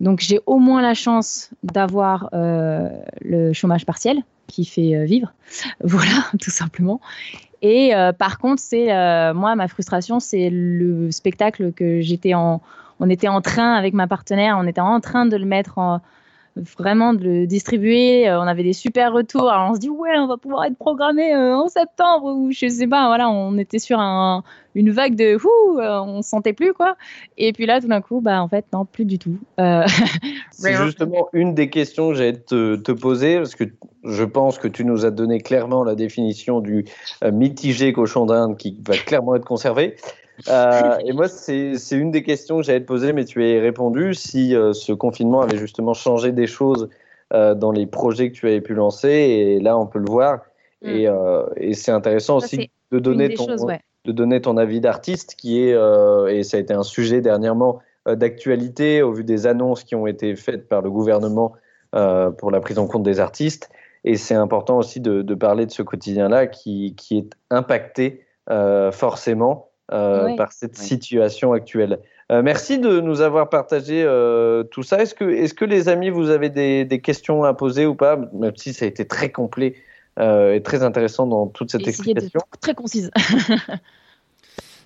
Donc, 0.00 0.20
j'ai 0.20 0.40
au 0.46 0.58
moins 0.58 0.80
la 0.80 0.94
chance 0.94 1.50
d'avoir 1.62 2.30
euh, 2.32 2.88
le 3.20 3.52
chômage 3.52 3.84
partiel 3.84 4.22
qui 4.46 4.64
fait 4.64 4.94
euh, 4.94 5.04
vivre. 5.04 5.32
Voilà, 5.84 6.24
tout 6.40 6.50
simplement. 6.50 7.00
Et 7.62 7.94
euh, 7.94 8.12
par 8.12 8.38
contre, 8.38 8.62
c'est 8.62 8.92
euh, 8.92 9.34
moi, 9.34 9.54
ma 9.56 9.68
frustration, 9.68 10.20
c'est 10.20 10.48
le 10.50 11.10
spectacle 11.10 11.72
que 11.72 12.00
j'étais 12.00 12.34
en. 12.34 12.62
On 13.02 13.08
était 13.08 13.28
en 13.28 13.40
train 13.40 13.74
avec 13.74 13.94
ma 13.94 14.06
partenaire, 14.06 14.56
on 14.58 14.66
était 14.66 14.80
en 14.80 15.00
train 15.00 15.24
de 15.24 15.36
le 15.36 15.46
mettre 15.46 15.78
en, 15.78 16.00
vraiment 16.56 17.14
de 17.14 17.24
le 17.24 17.46
distribuer. 17.46 18.28
Euh, 18.28 18.40
on 18.40 18.46
avait 18.46 18.62
des 18.62 18.72
super 18.72 19.12
retours. 19.12 19.48
Alors 19.48 19.70
on 19.70 19.74
se 19.74 19.80
dit 19.80 19.88
ouais, 19.88 20.18
on 20.18 20.26
va 20.26 20.36
pouvoir 20.36 20.64
être 20.64 20.76
programmé 20.76 21.34
euh, 21.34 21.56
en 21.56 21.68
septembre 21.68 22.26
ou 22.34 22.50
je 22.50 22.68
sais 22.68 22.86
pas. 22.86 23.06
Voilà, 23.06 23.30
on 23.30 23.56
était 23.58 23.78
sur 23.78 23.98
un, 23.98 24.42
une 24.74 24.90
vague 24.90 25.14
de 25.14 25.36
ouh, 25.36 25.80
euh, 25.80 26.00
on 26.00 26.22
sentait 26.22 26.52
plus 26.52 26.72
quoi. 26.72 26.96
Et 27.38 27.52
puis 27.52 27.66
là, 27.66 27.80
tout 27.80 27.88
d'un 27.88 28.00
coup, 28.00 28.20
bah 28.20 28.42
en 28.42 28.48
fait 28.48 28.64
non, 28.72 28.84
plus 28.84 29.04
du 29.04 29.18
tout. 29.18 29.38
C'est 30.50 30.74
justement 30.74 31.28
une 31.32 31.54
des 31.54 31.70
questions 31.70 32.10
que 32.10 32.14
j'allais 32.14 32.34
te, 32.34 32.76
te 32.76 32.92
poser 32.92 33.36
parce 33.36 33.54
que 33.54 33.64
je 34.04 34.24
pense 34.24 34.58
que 34.58 34.68
tu 34.68 34.84
nous 34.84 35.04
as 35.04 35.10
donné 35.10 35.40
clairement 35.40 35.84
la 35.84 35.94
définition 35.94 36.60
du 36.60 36.84
mitigé 37.32 37.92
cochon 37.92 38.26
d'Inde 38.26 38.56
qui 38.56 38.76
va 38.86 38.96
clairement 38.96 39.34
être 39.34 39.44
conservé. 39.44 39.96
Euh, 40.48 40.98
et 41.04 41.12
moi, 41.12 41.28
c'est 41.28 41.76
une 41.92 42.10
des 42.10 42.22
questions 42.22 42.58
que 42.58 42.62
j'allais 42.62 42.80
te 42.80 42.86
poser, 42.86 43.12
mais 43.12 43.24
tu 43.24 43.42
as 43.42 43.60
répondu. 43.60 44.14
Si 44.14 44.54
euh, 44.54 44.72
ce 44.72 44.92
confinement 44.92 45.42
avait 45.42 45.58
justement 45.58 45.94
changé 45.94 46.32
des 46.32 46.46
choses 46.46 46.88
euh, 47.32 47.54
dans 47.54 47.72
les 47.72 47.86
projets 47.86 48.30
que 48.30 48.36
tu 48.36 48.46
avais 48.46 48.60
pu 48.60 48.74
lancer, 48.74 49.08
et 49.08 49.60
là, 49.60 49.76
on 49.78 49.86
peut 49.86 49.98
le 49.98 50.10
voir. 50.10 50.40
Mm. 50.82 50.88
Et, 50.88 51.08
et 51.56 51.74
c'est 51.74 51.92
intéressant 51.92 52.38
aussi 52.38 52.70
de 52.90 52.98
donner, 52.98 53.34
ton, 53.34 53.46
de 53.46 54.12
donner 54.12 54.40
ton 54.40 54.56
avis 54.56 54.80
d'artiste, 54.80 55.34
qui 55.36 55.62
est, 55.62 55.76
et 56.28 56.42
ça 56.42 56.56
a 56.56 56.60
été 56.60 56.72
un 56.72 56.82
sujet 56.82 57.20
dernièrement 57.20 57.80
d'actualité 58.06 59.02
au 59.02 59.12
vu 59.12 59.22
des 59.22 59.46
annonces 59.46 59.84
qui 59.84 59.94
ont 59.94 60.06
été 60.06 60.34
faites 60.36 60.68
par 60.68 60.80
le 60.80 60.90
gouvernement 60.90 61.52
pour 61.92 62.50
la 62.50 62.60
prise 62.60 62.78
en 62.78 62.86
compte 62.86 63.02
des 63.02 63.20
artistes. 63.20 63.70
Et 64.04 64.16
c'est 64.16 64.34
important 64.34 64.78
aussi 64.78 65.00
de, 65.00 65.20
de, 65.20 65.34
parler 65.34 65.66
de 65.66 65.70
ce 65.70 65.82
quotidien-là 65.82 66.46
qui, 66.46 66.94
qui, 66.96 67.18
est 67.18 67.30
impacté 67.50 68.24
forcément 68.90 69.69
euh, 69.92 70.36
par 70.36 70.52
cette 70.52 70.76
situation 70.76 71.52
actuelle. 71.52 71.98
Euh, 72.30 72.42
merci 72.42 72.78
de 72.78 73.00
nous 73.00 73.20
avoir 73.20 73.48
partagé 73.48 74.04
euh, 74.04 74.62
tout 74.62 74.82
ça. 74.82 75.02
Est-ce 75.02 75.14
que, 75.14 75.24
est 75.24 75.52
que 75.52 75.64
les 75.64 75.88
amis, 75.88 76.10
vous 76.10 76.30
avez 76.30 76.48
des, 76.48 76.84
des, 76.84 77.00
questions 77.00 77.42
à 77.44 77.54
poser 77.54 77.86
ou 77.86 77.94
pas? 77.94 78.16
Même 78.32 78.56
si 78.56 78.72
ça 78.72 78.84
a 78.84 78.88
été 78.88 79.04
très 79.06 79.30
complet 79.30 79.74
et 80.20 80.60
très 80.62 80.82
intéressant 80.82 81.26
dans 81.26 81.46
toute 81.46 81.70
cette 81.70 81.88
explication. 81.88 82.40
Très 82.60 82.74
concise. 82.74 83.10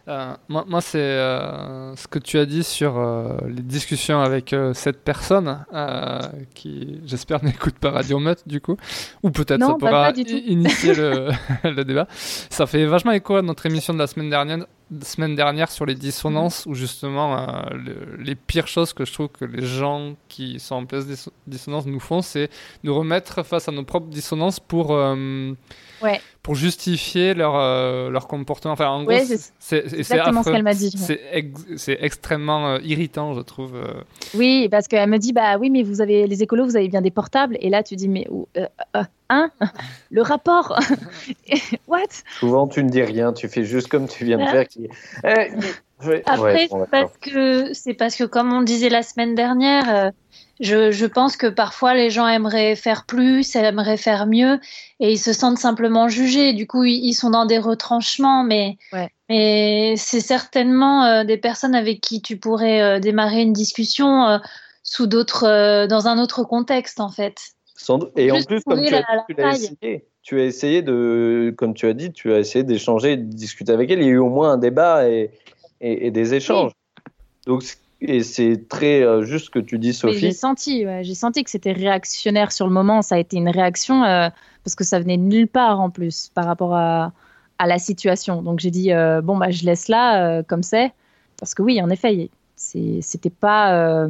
Euh, 0.07 0.35
moi, 0.49 0.67
moi 0.69 0.83
c'est 0.83 0.99
euh, 0.99 1.97
ce 1.97 2.07
que 2.07 2.19
tu 2.19 2.39
as 2.39 2.45
dit 2.45 2.63
sur 2.63 2.99
euh, 2.99 3.39
les 3.47 3.63
discussions 3.63 4.21
avec 4.21 4.55
cette 4.75 5.03
personne 5.03 5.65
qui, 6.55 7.01
j'espère, 7.07 7.43
n'écoute 7.45 7.77
pas 7.79 7.91
Radio 7.91 8.19
Mut 8.19 8.47
du 8.47 8.61
coup, 8.61 8.77
ou 9.23 9.31
peut-être 9.31 9.65
ça 9.65 9.75
pourra 9.75 10.11
initier 10.11 10.95
le, 10.95 11.31
le, 11.65 11.85
débat. 11.85 12.07
Ça 12.11 12.67
fait 12.67 12.85
vachement 12.85 13.13
écho 13.13 13.37
à 13.37 13.43
notre 13.43 13.65
émission 13.67 13.95
de 13.95 13.99
la 13.99 14.07
semaine 14.07 14.29
dernière, 14.29 14.67
semaine 15.03 15.35
dernière 15.35 15.71
sur 15.71 15.87
les 15.87 15.95
dissonances, 15.95 16.67
où 16.67 16.75
justement 16.75 17.65
les 18.19 18.35
pires 18.35 18.69
choses 18.69 18.93
que 18.93 19.05
je 19.05 19.13
trouve 19.13 19.29
que 19.29 19.45
les 19.45 19.65
gens 19.65 20.15
qui 20.29 20.61
sont 20.61 20.77
en 20.77 20.87
place 20.87 21.07
dissonance 21.47 21.87
nous 21.87 22.01
font, 22.01 22.23
c'est 22.23 22.51
nous 22.83 22.95
remettre 22.95 23.43
face 23.43 23.69
à 23.69 23.73
nos 23.73 23.85
propres 23.85 24.09
dissonances 24.09 24.61
pour 24.61 24.91
ouais 24.91 26.21
pour 26.45 26.55
justifier 26.55 27.33
leur, 27.33 27.57
euh, 27.57 28.11
leur 28.11 28.29
comportement. 28.29 28.75
Enfin, 28.75 28.89
en 28.89 29.03
gros, 29.03 29.17
c'est 29.59 29.95
exactement 29.95 30.43
ce 30.43 30.51
qu'elle 30.51 30.63
m'a 30.63 30.75
dit. 30.75 30.95
C'est 31.77 31.99
extrêmement 32.03 32.69
euh, 32.69 32.79
irritant, 32.85 33.33
je 33.33 33.41
trouve. 33.41 33.75
Euh. 33.75 34.03
Oui, 34.35 34.69
parce 34.71 34.87
qu'elle 34.87 35.09
me 35.09 35.17
dit, 35.17 35.33
bah 35.33 35.57
oui, 35.59 35.71
mais 35.71 35.83
vous 35.83 36.03
avez 36.03 36.27
les 36.27 36.43
écolos, 36.43 36.67
vous 36.67 36.77
avez 36.77 36.89
bien 36.89 37.01
des 37.01 37.11
portables. 37.11 37.57
Et 37.61 37.71
là, 37.71 37.83
tu 37.83 37.97
dis, 37.97 38.09
mais 38.09 38.29
hein? 39.29 39.51
Le 40.11 40.23
rapport 40.23 40.79
What? 41.89 42.03
Souvent, 42.39 42.67
tu 42.67 42.83
ne 42.85 42.91
dis 42.91 43.03
rien, 43.03 43.33
tu 43.33 43.49
fais 43.49 43.65
juste 43.65 43.89
comme 43.89 44.09
tu 44.09 44.25
viens 44.25 44.39
de 44.39 44.45
faire. 44.45 44.67
Après, 46.27 46.69
c'est 46.69 46.91
parce 46.91 47.17
que 47.19 47.73
c'est 47.73 47.95
parce 47.95 48.17
que 48.17 48.25
comme 48.25 48.53
on 48.53 48.63
disait 48.63 48.91
la 48.91 49.03
semaine 49.03 49.35
dernière, 49.35 50.13
je, 50.61 50.93
je, 50.93 51.07
pense 51.07 51.37
que 51.37 51.49
parfois 51.49 51.95
les 51.95 52.11
gens 52.11 52.29
aimeraient 52.29 52.77
faire 52.77 53.07
plus, 53.07 53.57
aimeraient 53.57 53.97
faire 53.97 54.27
mieux, 54.27 54.61
et 55.01 55.13
ils 55.13 55.19
se 55.19 55.33
sentent 55.33 55.59
simplement 55.59 56.09
jugés. 56.09 56.53
Du 56.53 56.67
coup, 56.67 56.85
ils, 56.85 57.15
sont 57.15 57.31
dans 57.31 57.45
des 57.45 57.59
retranchements, 57.59 58.45
mais, 58.45 58.79
mais 59.29 59.95
c'est 59.97 60.21
certainement 60.21 61.05
euh, 61.05 61.25
des 61.25 61.39
personnes 61.39 61.75
avec 61.75 62.01
qui 62.01 62.23
tu 62.23 62.37
pourrais 62.37 62.81
euh, 62.83 63.01
démarrer 63.01 63.43
une 63.43 63.53
discussion 63.53 64.27
euh, 64.27 64.39
sous 64.85 65.07
d'autres, 65.07 65.87
dans 65.87 66.07
un 66.07 66.19
autre 66.19 66.45
contexte, 66.45 67.01
en 67.01 67.11
fait. 67.11 67.54
Et 68.17 68.31
en 68.31 68.43
plus, 68.43 68.63
comme 68.63 68.83
tu 68.85 68.95
as, 68.95 69.05
tu, 69.29 69.43
as 69.43 69.53
essayé, 69.53 70.05
tu 70.23 70.41
as 70.41 70.45
essayé 70.45 70.83
de, 70.83 71.53
comme 71.57 71.75
tu 71.75 71.87
as 71.87 71.93
dit, 71.93 72.13
tu 72.13 72.33
as 72.33 72.39
essayé 72.39 72.65
d'échanger, 72.65 73.17
de 73.17 73.23
discuter 73.25 73.73
avec 73.73 73.91
elle. 73.91 74.01
Il 74.01 74.07
y 74.07 74.09
a 74.09 74.13
eu 74.13 74.19
au 74.19 74.29
moins 74.29 74.53
un 74.53 74.59
débat 74.59 75.09
et, 75.09 75.31
et, 75.81 76.11
des 76.11 76.35
échanges. 76.35 76.73
Donc, 77.47 77.65
et 78.01 78.23
c'est 78.23 78.69
très 78.69 79.03
euh, 79.03 79.23
juste 79.25 79.47
ce 79.47 79.51
que 79.51 79.59
tu 79.59 79.79
dis, 79.79 79.93
Sophie. 79.93 80.19
J'ai 80.19 80.33
senti, 80.33 80.85
j'ai 81.03 81.15
senti 81.15 81.43
que 81.43 81.51
c'était 81.51 81.73
réactionnaire 81.73 82.53
sur 82.53 82.67
le 82.67 82.73
moment. 82.73 83.03
Ça 83.03 83.17
a 83.17 83.19
été 83.19 83.37
une 83.37 83.49
réaction 83.49 84.05
euh, 84.05 84.29
parce 84.63 84.75
que 84.75 84.85
ça 84.85 85.01
venait 85.01 85.17
de 85.17 85.23
nulle 85.23 85.49
part 85.49 85.81
en 85.81 85.91
plus 85.91 86.31
par 86.35 86.45
rapport 86.45 86.75
à, 86.75 87.13
à 87.59 87.67
la 87.67 87.79
situation. 87.79 88.41
Donc 88.43 88.61
j'ai 88.61 88.71
dit 88.71 88.93
euh, 88.93 89.21
bon 89.21 89.37
bah 89.37 89.51
je 89.51 89.65
laisse 89.65 89.89
là 89.89 90.43
comme 90.45 90.63
c'est 90.63 90.93
parce 91.39 91.55
que 91.55 91.63
oui, 91.63 91.83
en 91.83 91.91
effet, 91.91 92.31
c'était 92.57 93.31
pas. 93.31 94.07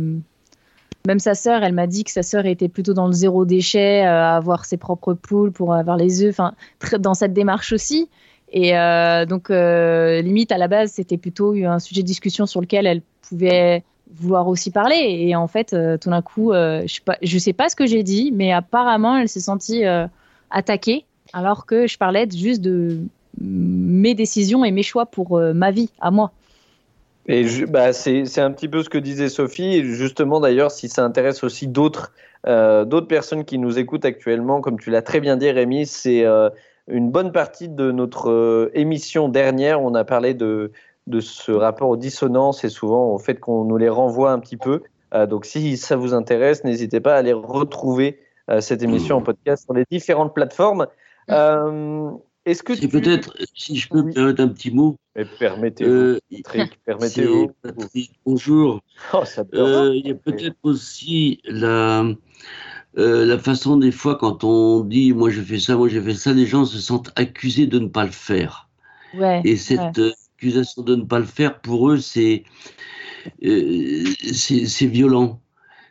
Même 1.06 1.18
sa 1.18 1.34
sœur, 1.34 1.62
elle 1.62 1.74
m'a 1.74 1.86
dit 1.86 2.04
que 2.04 2.10
sa 2.10 2.22
sœur 2.22 2.46
était 2.46 2.68
plutôt 2.68 2.94
dans 2.94 3.06
le 3.06 3.12
zéro 3.12 3.44
déchet, 3.44 4.02
à 4.02 4.36
avoir 4.36 4.64
ses 4.64 4.76
propres 4.76 5.14
poules 5.14 5.52
pour 5.52 5.74
avoir 5.74 5.96
les 5.96 6.22
œufs, 6.22 6.30
enfin 6.30 6.54
dans 6.98 7.14
cette 7.14 7.32
démarche 7.32 7.72
aussi. 7.72 8.08
Et 8.52 8.72
donc 9.28 9.50
limite 9.50 10.52
à 10.52 10.58
la 10.58 10.68
base, 10.68 10.92
c'était 10.92 11.16
plutôt 11.18 11.54
un 11.54 11.78
sujet 11.78 12.02
de 12.02 12.06
discussion 12.06 12.46
sur 12.46 12.60
lequel 12.60 12.86
elle 12.86 13.02
pouvait 13.22 13.82
vouloir 14.14 14.48
aussi 14.48 14.70
parler. 14.70 14.96
Et 14.96 15.36
en 15.36 15.46
fait, 15.46 15.72
euh, 15.72 15.96
tout 15.98 16.10
d'un 16.10 16.22
coup, 16.22 16.52
euh, 16.52 16.86
je 16.86 17.00
je 17.22 17.38
sais 17.38 17.52
pas 17.52 17.68
ce 17.68 17.76
que 17.76 17.86
j'ai 17.86 18.02
dit, 18.02 18.32
mais 18.32 18.52
apparemment, 18.52 19.16
elle 19.16 19.28
s'est 19.28 19.40
sentie 19.40 19.84
euh, 19.84 20.06
attaquée, 20.50 21.04
alors 21.32 21.66
que 21.66 21.86
je 21.86 21.98
parlais 21.98 22.28
juste 22.30 22.60
de 22.60 23.00
mes 23.40 24.14
décisions 24.14 24.64
et 24.64 24.70
mes 24.70 24.82
choix 24.82 25.06
pour 25.06 25.40
ma 25.40 25.72
vie, 25.72 25.90
à 26.00 26.12
moi. 26.12 26.32
Et 27.26 27.44
bah, 27.66 27.92
c'est 27.92 28.38
un 28.38 28.50
petit 28.50 28.68
peu 28.68 28.82
ce 28.82 28.88
que 28.88 28.98
disait 28.98 29.28
Sophie. 29.28 29.82
justement, 29.84 30.40
d'ailleurs, 30.40 30.70
si 30.70 30.88
ça 30.88 31.04
intéresse 31.04 31.42
aussi 31.44 31.66
d'autres 31.68 32.12
d'autres 32.46 33.08
personnes 33.08 33.44
qui 33.46 33.58
nous 33.58 33.78
écoutent 33.78 34.04
actuellement, 34.04 34.60
comme 34.60 34.78
tu 34.78 34.90
l'as 34.90 35.00
très 35.00 35.20
bien 35.20 35.38
dit, 35.38 35.50
Rémi, 35.50 35.86
c'est 35.86 36.26
une 36.86 37.10
bonne 37.10 37.32
partie 37.32 37.70
de 37.70 37.90
notre 37.90 38.70
émission 38.74 39.30
dernière. 39.30 39.80
On 39.80 39.94
a 39.94 40.04
parlé 40.04 40.34
de 40.34 40.70
de 41.06 41.20
ce 41.20 41.52
rapport 41.52 41.88
aux 41.88 41.96
dissonances 41.96 42.64
et 42.64 42.68
souvent 42.68 43.08
au 43.08 43.18
fait 43.18 43.38
qu'on 43.38 43.64
nous 43.64 43.76
les 43.76 43.88
renvoie 43.88 44.32
un 44.32 44.38
petit 44.38 44.56
peu. 44.56 44.82
Euh, 45.14 45.26
donc 45.26 45.44
si 45.44 45.76
ça 45.76 45.96
vous 45.96 46.14
intéresse, 46.14 46.64
n'hésitez 46.64 47.00
pas 47.00 47.14
à 47.14 47.18
aller 47.18 47.32
retrouver 47.32 48.20
euh, 48.50 48.60
cette 48.60 48.82
émission 48.82 49.16
en 49.16 49.22
podcast 49.22 49.64
sur 49.64 49.74
les 49.74 49.84
différentes 49.90 50.34
plateformes. 50.34 50.86
Euh, 52.46 52.50
est-ce 52.50 52.62
que 52.62 52.72
tu... 52.72 52.88
peut-être, 52.88 53.36
si 53.54 53.76
je 53.76 53.88
peux 53.88 54.02
me 54.02 54.12
permettre 54.12 54.42
un 54.42 54.48
petit 54.48 54.70
mot. 54.70 54.96
Permettez-vous, 55.38 56.18
permettez-vous. 56.84 57.50
bonjour. 58.26 58.80
Oh, 59.12 59.22
il 59.92 60.02
y 60.06 60.10
a 60.10 60.14
peut-être 60.14 60.56
aussi 60.62 61.40
la, 61.44 62.04
la 62.94 63.38
façon 63.38 63.76
des 63.76 63.92
fois 63.92 64.16
quand 64.16 64.44
on 64.44 64.80
dit 64.80 65.12
moi 65.12 65.30
je 65.30 65.40
fais 65.40 65.58
ça, 65.58 65.76
moi 65.76 65.88
je 65.88 66.00
fais 66.00 66.14
ça, 66.14 66.32
les 66.32 66.46
gens 66.46 66.64
se 66.64 66.78
sentent 66.78 67.12
accusés 67.16 67.66
de 67.66 67.78
ne 67.78 67.88
pas 67.88 68.04
le 68.04 68.10
faire. 68.10 68.68
Ouais, 69.14 69.40
et 69.44 69.56
cette 69.56 70.00
l'accusation 70.44 70.82
de 70.82 70.96
ne 70.96 71.04
pas 71.04 71.18
le 71.18 71.24
faire, 71.24 71.60
pour 71.60 71.90
eux, 71.90 71.98
c'est 71.98 72.44
euh, 73.44 74.04
c'est 74.32 74.86
violent. 74.86 75.40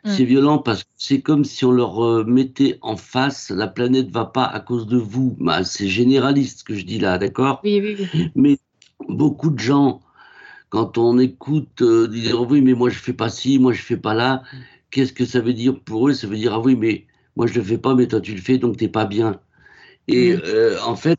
Mm. 0.04 0.10
C'est 0.10 0.24
violent 0.24 0.58
parce 0.58 0.84
que 0.84 0.90
c'est 0.96 1.20
comme 1.20 1.44
si 1.44 1.64
on 1.64 1.72
leur 1.72 2.04
euh, 2.04 2.24
mettait 2.24 2.78
en 2.82 2.96
face 2.96 3.50
la 3.50 3.66
planète 3.66 4.10
va 4.10 4.26
pas 4.26 4.44
à 4.44 4.60
cause 4.60 4.86
de 4.86 4.98
vous. 4.98 5.36
Bah, 5.40 5.64
c'est 5.64 5.88
généraliste 5.88 6.60
ce 6.60 6.64
que 6.64 6.74
je 6.74 6.84
dis 6.84 6.98
là, 6.98 7.18
d'accord? 7.18 7.60
Oui, 7.64 7.80
oui, 7.80 7.96
oui. 7.98 8.30
Mais 8.34 8.58
beaucoup 9.08 9.50
de 9.50 9.58
gens, 9.58 10.02
quand 10.68 10.98
on 10.98 11.18
écoute, 11.18 11.80
euh, 11.82 12.06
disent 12.06 12.34
oui, 12.34 12.60
mais 12.60 12.74
moi 12.74 12.90
je 12.90 12.98
fais 12.98 13.12
pas 13.14 13.30
ci, 13.30 13.58
moi 13.58 13.72
je 13.72 13.80
fais 13.80 13.96
pas 13.96 14.14
là. 14.14 14.42
Qu'est-ce 14.90 15.12
que 15.12 15.24
ça 15.24 15.40
veut 15.40 15.54
dire 15.54 15.80
pour 15.80 16.08
eux? 16.08 16.12
Ça 16.12 16.26
veut 16.26 16.36
dire 16.36 16.52
ah 16.52 16.60
oui, 16.60 16.76
mais 16.76 17.06
moi 17.36 17.46
je 17.46 17.54
le 17.54 17.62
fais 17.62 17.78
pas, 17.78 17.94
mais 17.94 18.06
toi 18.06 18.20
tu 18.20 18.34
le 18.34 18.40
fais, 18.40 18.58
donc 18.58 18.76
t'es 18.76 18.88
pas 18.88 19.06
bien. 19.06 19.40
Et 20.06 20.34
mm. 20.34 20.40
euh, 20.44 20.78
en 20.82 20.96
fait, 20.96 21.18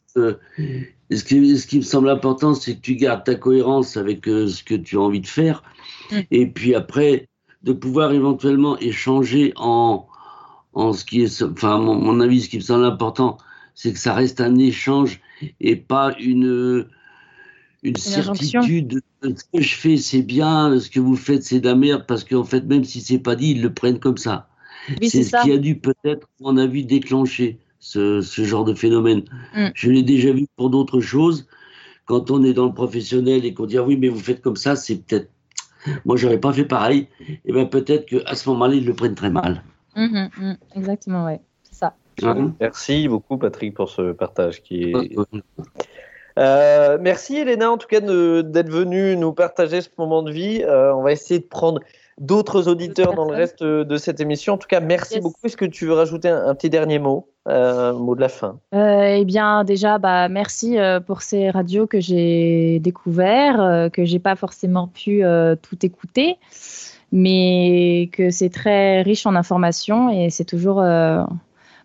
ce 1.11 1.23
qui, 1.23 1.57
ce 1.57 1.67
qui 1.67 1.77
me 1.77 1.83
semble 1.83 2.09
important, 2.09 2.53
c'est 2.53 2.75
que 2.75 2.81
tu 2.81 2.95
gardes 2.95 3.23
ta 3.23 3.35
cohérence 3.35 3.97
avec 3.97 4.27
euh, 4.27 4.47
ce 4.47 4.63
que 4.63 4.75
tu 4.75 4.97
as 4.97 5.01
envie 5.01 5.21
de 5.21 5.27
faire. 5.27 5.63
Mm. 6.11 6.19
Et 6.31 6.47
puis 6.47 6.75
après, 6.75 7.29
de 7.65 7.73
pouvoir 7.73 8.13
éventuellement 8.13 8.77
échanger 8.77 9.51
en, 9.57 10.07
en 10.73 10.93
ce 10.93 11.03
qui 11.03 11.23
est, 11.23 11.43
enfin, 11.43 11.79
mon, 11.79 11.95
mon 11.95 12.19
avis, 12.21 12.41
ce 12.41 12.49
qui 12.49 12.57
me 12.57 12.61
semble 12.61 12.85
important, 12.85 13.37
c'est 13.73 13.91
que 13.91 13.99
ça 13.99 14.13
reste 14.13 14.39
un 14.39 14.55
échange 14.55 15.19
et 15.59 15.75
pas 15.75 16.15
une, 16.19 16.87
une, 17.83 17.97
certitude. 17.97 19.01
Ce 19.23 19.43
que 19.51 19.61
je 19.61 19.75
fais, 19.75 19.97
c'est 19.97 20.21
bien, 20.21 20.79
ce 20.79 20.89
que 20.89 20.99
vous 20.99 21.15
faites, 21.15 21.43
c'est 21.43 21.59
de 21.59 21.67
la 21.67 21.75
merde, 21.75 22.05
parce 22.07 22.23
qu'en 22.23 22.43
fait, 22.43 22.61
même 22.65 22.83
si 22.83 23.01
c'est 23.01 23.19
pas 23.19 23.35
dit, 23.35 23.51
ils 23.51 23.61
le 23.61 23.73
prennent 23.73 23.99
comme 23.99 24.17
ça. 24.17 24.47
c'est 25.01 25.23
ce 25.23 25.43
qui 25.43 25.51
a 25.51 25.57
dû 25.57 25.75
peut-être, 25.75 26.27
à 26.39 26.43
mon 26.43 26.57
avis, 26.57 26.85
déclencher 26.85 27.57
ce, 27.79 28.21
genre 28.21 28.63
de 28.63 28.75
phénomène. 28.75 29.23
Mm. 29.55 29.67
Je 29.73 29.89
l'ai 29.89 30.03
déjà 30.03 30.31
vu 30.31 30.45
pour 30.55 30.69
d'autres 30.69 31.01
choses. 31.01 31.47
Quand 32.05 32.29
on 32.29 32.43
est 32.43 32.53
dans 32.53 32.67
le 32.67 32.73
professionnel 32.73 33.45
et 33.45 33.55
qu'on 33.55 33.65
dit 33.65 33.79
ah 33.79 33.83
oui 33.83 33.97
mais 33.97 34.09
vous 34.09 34.19
faites 34.19 34.41
comme 34.41 34.55
ça, 34.55 34.75
c'est 34.75 34.97
peut-être 34.97 35.31
moi 36.05 36.15
j'aurais 36.17 36.39
pas 36.39 36.53
fait 36.53 36.65
pareil. 36.65 37.07
Et 37.45 37.53
bien 37.53 37.65
peut-être 37.65 38.05
qu'à 38.05 38.35
ce 38.35 38.49
moment-là 38.49 38.75
ils 38.75 38.85
le 38.85 38.93
prennent 38.93 39.15
très 39.15 39.29
mal. 39.29 39.63
Mhm, 39.95 40.29
mhm, 40.37 40.57
exactement, 40.75 41.25
ouais. 41.25 41.41
C'est 41.63 41.75
ça. 41.75 41.95
Merci 42.59 43.07
beaucoup, 43.07 43.37
Patrick, 43.37 43.73
pour 43.73 43.89
ce 43.89 44.11
partage 44.11 44.61
qui 44.61 44.83
est. 44.83 45.15
Euh, 46.37 46.97
merci, 46.99 47.37
Elena, 47.37 47.71
en 47.71 47.77
tout 47.77 47.87
cas, 47.87 48.01
d'être 48.01 48.69
venue 48.69 49.15
nous 49.15 49.31
partager 49.31 49.81
ce 49.81 49.89
moment 49.97 50.21
de 50.21 50.31
vie. 50.31 50.63
Euh, 50.63 50.93
on 50.93 51.01
va 51.01 51.13
essayer 51.13 51.39
de 51.39 51.45
prendre 51.45 51.79
d'autres 52.19 52.67
auditeurs 52.67 53.13
dans 53.13 53.25
le 53.25 53.35
reste 53.35 53.63
de 53.63 53.97
cette 53.97 54.19
émission. 54.21 54.53
En 54.53 54.57
tout 54.57 54.67
cas, 54.67 54.79
merci 54.79 55.15
Yes. 55.15 55.23
beaucoup. 55.23 55.39
Est-ce 55.43 55.57
que 55.57 55.65
tu 55.65 55.85
veux 55.85 55.93
rajouter 55.93 56.29
un, 56.29 56.47
un 56.47 56.55
petit 56.55 56.69
dernier 56.69 56.99
mot, 56.99 57.27
euh, 57.47 57.93
mot 57.93 58.15
de 58.15 58.21
la 58.21 58.29
fin? 58.29 58.59
Euh, 58.73 59.17
eh 59.19 59.25
bien, 59.25 59.63
déjà, 59.63 59.97
bah, 59.97 60.29
merci 60.29 60.77
euh, 60.77 60.99
pour 60.99 61.21
ces 61.21 61.49
radios 61.49 61.87
que 61.87 61.99
j'ai 61.99 62.79
découvert, 62.79 63.61
euh, 63.61 63.89
que 63.89 64.05
j'ai 64.05 64.19
pas 64.19 64.35
forcément 64.35 64.87
pu 64.87 65.23
euh, 65.25 65.55
tout 65.61 65.85
écouter, 65.85 66.37
mais 67.11 68.09
que 68.13 68.29
c'est 68.29 68.49
très 68.49 69.01
riche 69.01 69.25
en 69.25 69.35
informations 69.35 70.09
et 70.09 70.29
c'est 70.29 70.45
toujours. 70.45 70.81
euh, 70.81 71.23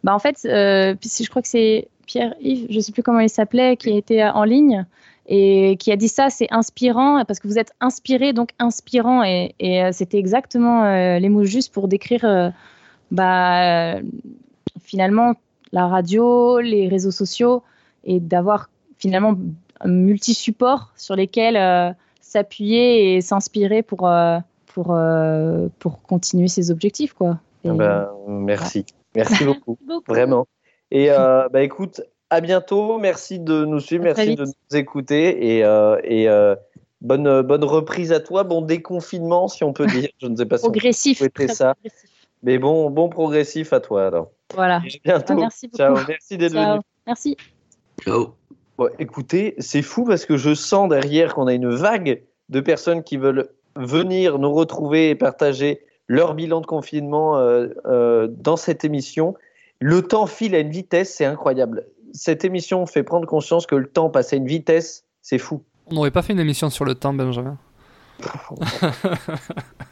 Bah, 0.05 0.15
en 0.15 0.19
fait, 0.19 0.36
euh, 0.47 0.94
je 1.02 1.28
crois 1.28 1.43
que 1.43 1.48
c'est 1.48 1.89
Pierre-Yves, 2.07 2.66
je 2.70 2.81
sais 2.81 2.93
plus 2.93 3.02
comment 3.02 3.20
il 3.20 3.28
s'appelait, 3.28 3.77
qui 3.77 3.97
était 3.97 4.24
en 4.24 4.44
ligne 4.44 4.86
et 5.32 5.77
qui 5.78 5.93
a 5.93 5.97
dit 5.97 6.09
ça, 6.09 6.28
c'est 6.28 6.48
inspirant 6.51 7.24
parce 7.24 7.39
que 7.39 7.47
vous 7.48 7.59
êtes 7.59 7.73
inspiré, 7.81 8.32
donc 8.32 8.51
inspirant 8.59 9.23
et, 9.23 9.55
et, 9.61 9.82
euh, 9.85 9.90
c'était 9.93 10.19
exactement 10.19 10.85
euh, 10.85 11.19
les 11.20 11.28
mots 11.28 11.44
justes 11.44 11.73
pour 11.73 11.86
décrire. 11.89 12.24
euh, 12.24 12.51
bah, 13.12 13.94
euh, 13.97 14.02
finalement 14.82 15.35
la 15.73 15.86
radio, 15.86 16.59
les 16.61 16.89
réseaux 16.89 17.11
sociaux 17.12 17.62
et 18.05 18.19
d'avoir 18.20 18.70
finalement 18.98 19.35
un 19.81 19.89
multi-support 19.89 20.93
sur 20.97 21.15
lesquels 21.16 21.94
s'appuyer 22.20 23.15
et 23.16 23.20
s'inspirer 23.20 23.82
pour, 23.82 24.09
pour, 24.66 24.98
pour 25.78 26.02
continuer 26.02 26.48
ses 26.48 26.70
objectifs. 26.70 27.12
Quoi. 27.15 27.39
Et- 27.65 27.70
Ah 27.70 27.74
bah, 27.74 28.12
merci. 28.28 28.85
Merci 29.15 29.44
beaucoup. 29.44 29.78
beaucoup. 29.86 30.05
Vraiment. 30.12 30.47
Et 30.90 31.09
bah, 31.09 31.62
écoute, 31.62 32.01
à 32.31 32.40
bientôt. 32.40 32.98
Merci 32.98 33.39
de 33.39 33.65
nous 33.65 33.81
suivre. 33.81 34.05
À 34.05 34.15
Merci 34.15 34.36
de 34.36 34.44
nous 34.44 34.77
écouter. 34.77 35.57
Et, 35.57 35.65
euh, 35.65 36.01
et 36.05 36.28
euh, 36.28 36.55
bonne, 37.01 37.43
bonne 37.43 37.65
reprise 37.65 38.12
à 38.12 38.20
toi. 38.20 38.44
Bon 38.44 38.62
déconfinement, 38.62 39.48
si 39.48 39.65
on 39.65 39.73
peut 39.73 39.86
dire. 39.86 40.09
Je 40.20 40.27
ne 40.27 40.36
sais 40.36 40.47
pas 40.47 40.59
si 40.59 40.65
on 40.65 40.69
peut 40.69 40.73
Progressif, 40.73 41.19
souhaiter 41.19 41.47
très 41.47 41.55
ça. 41.55 41.74
Mais 42.43 42.59
bon, 42.59 42.89
bon 42.89 43.09
progressif 43.11 43.73
à 43.73 43.81
toi 43.81 44.07
alors. 44.07 44.31
Voilà. 44.55 44.77
À 44.77 44.81
bientôt. 45.05 45.35
Ah, 45.35 45.40
merci 45.40 45.69
beaucoup. 45.69 45.77
Ciao. 45.77 45.97
Merci 46.09 46.39
d'être 46.39 46.52
venu. 46.52 46.81
Merci. 47.07 47.36
Ciao. 48.02 48.35
Bon, 48.78 48.89
écoutez, 48.98 49.55
c'est 49.59 49.82
fou 49.82 50.05
parce 50.05 50.24
que 50.24 50.39
je 50.39 50.55
sens 50.55 50.89
derrière 50.89 51.35
qu'on 51.35 51.47
a 51.47 51.52
une 51.52 51.69
vague 51.69 52.23
de 52.48 52.61
personnes 52.61 53.02
qui 53.02 53.19
veulent 53.19 53.51
venir 53.77 54.39
nous 54.39 54.52
retrouver 54.52 55.11
et 55.11 55.15
partager 55.15 55.81
leur 56.09 56.35
bilan 56.35 56.61
de 56.61 56.66
confinement 56.66 57.39
euh, 57.39 57.69
euh, 57.86 58.27
dans 58.31 58.57
cette 58.57 58.85
émission. 58.85 59.35
Le 59.81 60.02
temps 60.02 60.27
file 60.27 60.55
à 60.55 60.59
une 60.59 60.70
vitesse, 60.70 61.15
c'est 61.15 61.24
incroyable. 61.24 61.86
Cette 62.12 62.45
émission 62.45 62.87
fait 62.87 63.03
prendre 63.03 63.27
conscience 63.27 63.66
que 63.66 63.74
le 63.74 63.87
temps 63.87 64.11
passe 64.11 64.32
à 64.32 64.37
une 64.37 64.47
vitesse, 64.47 65.05
c'est 65.23 65.39
fou. 65.39 65.62
On 65.87 65.95
n'aurait 65.95 66.11
pas 66.11 66.23
fait 66.23 66.32
une 66.32 66.41
émission 66.41 66.70
sur 66.70 66.85
le 66.85 66.95
temps, 66.95 67.12
Benjamin. 67.12 67.59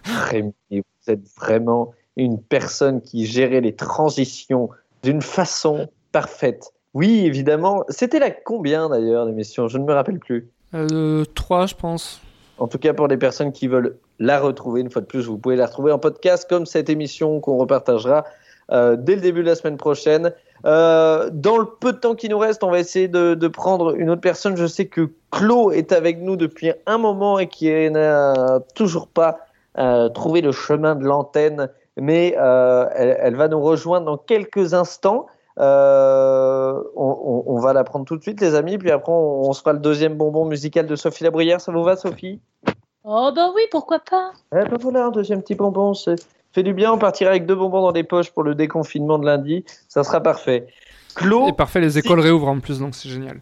Rémi, 0.04 0.52
vous 0.70 0.82
êtes 1.12 1.26
vraiment 1.36 1.92
une 2.16 2.40
personne 2.40 3.00
qui 3.00 3.26
gérait 3.26 3.60
les 3.60 3.74
transitions 3.74 4.68
d'une 5.02 5.22
façon 5.22 5.88
parfaite. 6.12 6.72
Oui, 6.94 7.24
évidemment. 7.24 7.84
C'était 7.88 8.18
la 8.18 8.30
combien 8.30 8.88
d'ailleurs 8.88 9.24
l'émission? 9.24 9.68
Je 9.68 9.78
ne 9.78 9.84
me 9.84 9.92
rappelle 9.92 10.18
plus. 10.18 10.48
Euh, 10.74 11.24
3, 11.34 11.66
je 11.66 11.74
pense. 11.74 12.20
En 12.58 12.66
tout 12.66 12.78
cas, 12.78 12.92
pour 12.92 13.06
les 13.06 13.16
personnes 13.16 13.52
qui 13.52 13.68
veulent 13.68 13.96
la 14.18 14.40
retrouver, 14.40 14.80
une 14.80 14.90
fois 14.90 15.00
de 15.00 15.06
plus, 15.06 15.26
vous 15.26 15.38
pouvez 15.38 15.56
la 15.56 15.66
retrouver 15.66 15.92
en 15.92 15.98
podcast 15.98 16.48
comme 16.48 16.66
cette 16.66 16.90
émission 16.90 17.40
qu'on 17.40 17.56
repartagera 17.56 18.24
euh, 18.72 18.96
dès 18.98 19.14
le 19.14 19.20
début 19.20 19.42
de 19.42 19.48
la 19.48 19.54
semaine 19.54 19.76
prochaine. 19.76 20.32
Euh, 20.64 21.30
dans 21.32 21.56
le 21.58 21.66
peu 21.66 21.92
de 21.92 21.98
temps 21.98 22.14
qui 22.14 22.28
nous 22.28 22.38
reste, 22.38 22.64
on 22.64 22.70
va 22.70 22.78
essayer 22.78 23.08
de, 23.08 23.34
de 23.34 23.48
prendre 23.48 23.94
une 23.96 24.10
autre 24.10 24.20
personne. 24.20 24.56
Je 24.56 24.66
sais 24.66 24.86
que 24.86 25.10
Claude 25.30 25.74
est 25.74 25.92
avec 25.92 26.20
nous 26.20 26.36
depuis 26.36 26.72
un 26.86 26.98
moment 26.98 27.38
et 27.38 27.46
qui 27.48 27.68
n'a 27.90 28.60
toujours 28.74 29.06
pas 29.08 29.38
euh, 29.78 30.08
trouvé 30.08 30.40
le 30.40 30.50
chemin 30.52 30.96
de 30.96 31.04
l'antenne, 31.04 31.68
mais 31.96 32.34
euh, 32.38 32.86
elle, 32.94 33.16
elle 33.20 33.36
va 33.36 33.48
nous 33.48 33.60
rejoindre 33.60 34.06
dans 34.06 34.16
quelques 34.16 34.74
instants. 34.74 35.26
On, 35.56 36.82
on- 36.96 37.42
on 37.46 37.58
va 37.60 37.72
la 37.72 37.84
prendre 37.84 38.04
tout 38.04 38.16
de 38.16 38.22
suite, 38.22 38.40
les 38.40 38.54
amis, 38.54 38.78
puis 38.78 38.90
après 38.90 39.12
on, 39.12 39.48
on 39.48 39.52
se 39.52 39.60
fera 39.60 39.72
le 39.72 39.78
deuxième 39.78 40.14
bonbon 40.14 40.44
musical 40.44 40.86
de 40.86 40.96
Sophie 40.96 41.24
Labrière. 41.24 41.60
Ça 41.60 41.72
vous 41.72 41.82
va, 41.82 41.96
Sophie? 41.96 42.40
Oh 43.04 43.30
bah 43.34 43.50
oui, 43.54 43.62
pourquoi 43.70 43.98
pas 44.00 44.32
eh 44.52 44.64
ben 44.68 44.76
voilà, 44.80 45.06
un 45.06 45.10
deuxième 45.10 45.40
petit 45.42 45.54
bonbon, 45.54 45.94
c'est 45.94 46.16
fait 46.52 46.62
du 46.62 46.74
bien. 46.74 46.92
On 46.92 46.98
partira 46.98 47.30
avec 47.30 47.46
deux 47.46 47.54
bonbons 47.54 47.82
dans 47.82 47.92
les 47.92 48.04
poches 48.04 48.30
pour 48.30 48.42
le 48.42 48.54
déconfinement 48.54 49.18
de 49.18 49.26
lundi. 49.26 49.64
Ça 49.88 50.04
sera 50.04 50.22
parfait. 50.22 50.66
Et 51.48 51.52
parfait, 51.52 51.80
les 51.80 51.98
écoles 51.98 52.20
réouvrent 52.20 52.48
en 52.48 52.60
plus, 52.60 52.78
donc 52.78 52.94
c'est 52.94 53.08
génial. 53.08 53.40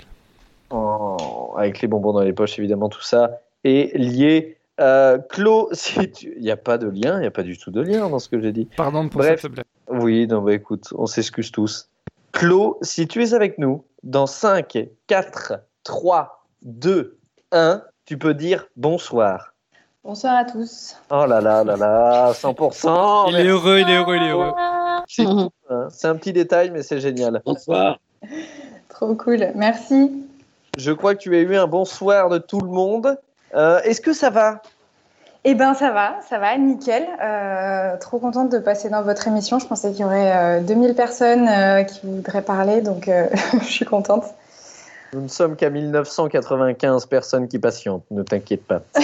Oh, 0.70 1.54
avec 1.56 1.80
les 1.80 1.88
bonbons 1.88 2.12
dans 2.12 2.22
les 2.22 2.32
poches, 2.32 2.58
évidemment, 2.58 2.88
tout 2.88 3.02
ça 3.02 3.40
est 3.64 3.96
lié. 3.96 4.56
Euh, 4.80 5.18
si 5.72 6.10
tu... 6.10 6.34
il 6.36 6.42
n'y 6.42 6.50
a 6.50 6.56
pas 6.56 6.78
de 6.78 6.88
lien, 6.88 7.16
il 7.16 7.20
n'y 7.20 7.26
a 7.26 7.30
pas 7.30 7.42
du 7.42 7.56
tout 7.58 7.70
de 7.70 7.80
lien 7.80 8.08
dans 8.08 8.18
ce 8.18 8.28
que 8.28 8.40
j'ai 8.40 8.52
dit. 8.52 8.68
Pardon 8.76 9.08
pour 9.08 9.20
Bref. 9.20 9.40
faiblesse. 9.40 9.64
Oui, 9.88 10.26
non, 10.26 10.42
bah 10.42 10.54
écoute, 10.54 10.88
on 10.96 11.06
s'excuse 11.06 11.50
tous. 11.50 11.88
Claude, 12.32 12.74
si 12.82 13.06
tu 13.06 13.22
es 13.22 13.34
avec 13.34 13.58
nous, 13.58 13.84
dans 14.02 14.26
5, 14.26 14.88
4, 15.06 15.54
3, 15.84 16.46
2, 16.62 17.18
1, 17.52 17.82
tu 18.04 18.18
peux 18.18 18.34
dire 18.34 18.66
bonsoir. 18.76 19.54
Bonsoir 20.06 20.36
à 20.36 20.44
tous. 20.44 20.94
Oh 21.10 21.26
là 21.26 21.40
là 21.40 21.64
là 21.64 21.74
là, 21.74 22.30
100%. 22.32 23.26
Il 23.30 23.34
est 23.34 23.48
heureux, 23.48 23.80
il 23.80 23.90
est 23.90 23.96
heureux, 23.96 24.14
il 24.14 24.22
est 24.22 24.30
heureux. 24.30 24.52
C'est 25.08 25.26
hein. 25.26 25.50
C'est 25.90 26.06
un 26.06 26.14
petit 26.14 26.32
détail, 26.32 26.70
mais 26.70 26.84
c'est 26.84 27.00
génial. 27.00 27.42
Bonsoir. 27.44 27.98
Trop 28.88 29.16
cool. 29.16 29.48
Merci. 29.56 30.12
Je 30.78 30.92
crois 30.92 31.16
que 31.16 31.22
tu 31.22 31.34
as 31.34 31.40
eu 31.40 31.56
un 31.56 31.66
bonsoir 31.66 32.28
de 32.28 32.38
tout 32.38 32.60
le 32.60 32.68
monde. 32.68 33.18
Euh, 33.56 33.80
Est-ce 33.80 34.00
que 34.00 34.12
ça 34.12 34.30
va? 34.30 34.62
Eh 35.42 35.56
ben 35.56 35.74
ça 35.74 35.90
va, 35.90 36.20
ça 36.28 36.38
va, 36.38 36.56
nickel. 36.56 37.04
Euh, 37.20 37.96
trop 37.96 38.20
contente 38.20 38.52
de 38.52 38.58
passer 38.60 38.88
dans 38.88 39.02
votre 39.02 39.26
émission. 39.26 39.58
Je 39.58 39.66
pensais 39.66 39.90
qu'il 39.90 40.02
y 40.02 40.04
aurait 40.04 40.60
euh, 40.60 40.60
2000 40.60 40.94
personnes 40.94 41.48
euh, 41.48 41.82
qui 41.82 42.06
voudraient 42.06 42.42
parler, 42.42 42.80
donc 42.80 43.08
euh, 43.08 43.26
je 43.60 43.66
suis 43.66 43.84
contente. 43.84 44.24
Nous 45.12 45.20
ne 45.20 45.28
sommes 45.28 45.56
qu'à 45.56 45.70
1995 45.70 47.06
personnes 47.06 47.48
qui 47.48 47.58
patientent, 47.58 48.04
ne 48.10 48.22
t'inquiète 48.22 48.64
pas. 48.64 48.82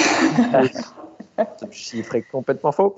Ce 1.39 1.70
chiffre 1.70 2.15
est 2.15 2.23
complètement 2.23 2.73
faux. 2.73 2.97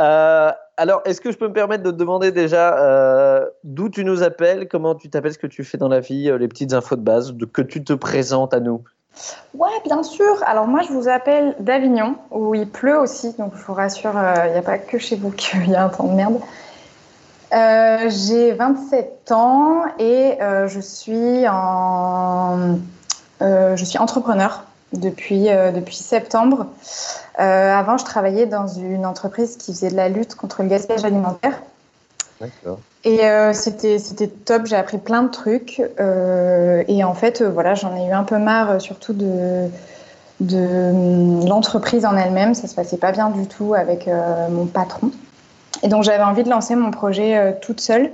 Euh, 0.00 0.50
alors, 0.76 1.02
est-ce 1.04 1.20
que 1.20 1.30
je 1.30 1.38
peux 1.38 1.48
me 1.48 1.52
permettre 1.52 1.84
de 1.84 1.90
te 1.90 1.96
demander 1.96 2.32
déjà 2.32 2.78
euh, 2.78 3.46
d'où 3.64 3.88
tu 3.88 4.04
nous 4.04 4.22
appelles, 4.22 4.68
comment 4.68 4.94
tu 4.94 5.08
t'appelles, 5.08 5.34
ce 5.34 5.38
que 5.38 5.46
tu 5.46 5.64
fais 5.64 5.78
dans 5.78 5.88
la 5.88 6.00
vie, 6.00 6.28
euh, 6.28 6.38
les 6.38 6.48
petites 6.48 6.72
infos 6.72 6.96
de 6.96 7.02
base, 7.02 7.32
de, 7.32 7.44
que 7.44 7.62
tu 7.62 7.84
te 7.84 7.92
présentes 7.92 8.54
à 8.54 8.60
nous? 8.60 8.82
Ouais, 9.54 9.70
bien 9.84 10.02
sûr. 10.02 10.42
Alors 10.46 10.66
moi, 10.66 10.80
je 10.82 10.92
vous 10.92 11.08
appelle 11.08 11.54
d'Avignon, 11.60 12.16
où 12.30 12.54
il 12.54 12.68
pleut 12.68 12.98
aussi, 12.98 13.34
donc 13.38 13.52
je 13.56 13.62
vous 13.64 13.72
rassure, 13.72 14.12
il 14.46 14.52
n'y 14.52 14.58
a 14.58 14.62
pas 14.62 14.78
que 14.78 14.98
chez 14.98 15.16
vous 15.16 15.30
qu'il 15.36 15.70
y 15.70 15.74
a 15.74 15.84
un 15.84 15.88
temps 15.88 16.08
de 16.08 16.14
merde. 16.14 16.40
Euh, 17.52 18.10
J'ai 18.10 18.52
27 18.52 19.30
ans 19.32 19.84
et 19.98 20.36
euh, 20.40 20.66
je 20.66 20.80
suis 20.80 21.46
en, 21.48 22.78
euh, 23.40 23.76
je 23.76 23.84
suis 23.84 23.98
entrepreneur 23.98 24.64
depuis 24.92 25.46
depuis 25.74 25.96
septembre. 25.96 26.66
Avant, 27.36 27.98
je 27.98 28.04
travaillais 28.04 28.46
dans 28.46 28.66
une 28.66 29.04
entreprise 29.04 29.56
qui 29.56 29.72
faisait 29.72 29.90
de 29.90 29.96
la 29.96 30.08
lutte 30.08 30.36
contre 30.36 30.62
le 30.62 30.68
gaspillage 30.68 31.04
alimentaire. 31.04 31.60
D'accord. 32.40 32.78
Et 33.04 33.20
c'était 33.52 34.28
top, 34.28 34.66
j'ai 34.66 34.76
appris 34.76 34.98
plein 34.98 35.22
de 35.22 35.28
trucs. 35.28 35.80
et 35.80 37.04
en 37.04 37.14
fait, 37.14 37.42
voilà, 37.42 37.74
j'en 37.74 37.94
ai 37.96 38.06
eu 38.08 38.12
un 38.12 38.22
peu 38.22 38.38
marre, 38.38 38.80
surtout 38.80 39.12
de, 39.12 39.68
de 40.40 40.56
hum, 40.56 41.46
l'entreprise 41.46 42.06
en 42.06 42.16
elle-même. 42.16 42.54
Ça 42.54 42.68
se 42.68 42.74
passait 42.74 42.96
pas 42.96 43.12
bien 43.12 43.28
du 43.28 43.46
tout 43.48 43.74
avec 43.74 44.08
mon 44.50 44.66
patron. 44.66 45.10
Et 45.86 45.88
donc, 45.88 46.02
j'avais 46.02 46.24
envie 46.24 46.42
de 46.42 46.50
lancer 46.50 46.74
mon 46.74 46.90
projet 46.90 47.38
euh, 47.38 47.52
toute 47.62 47.80
seule. 47.80 48.10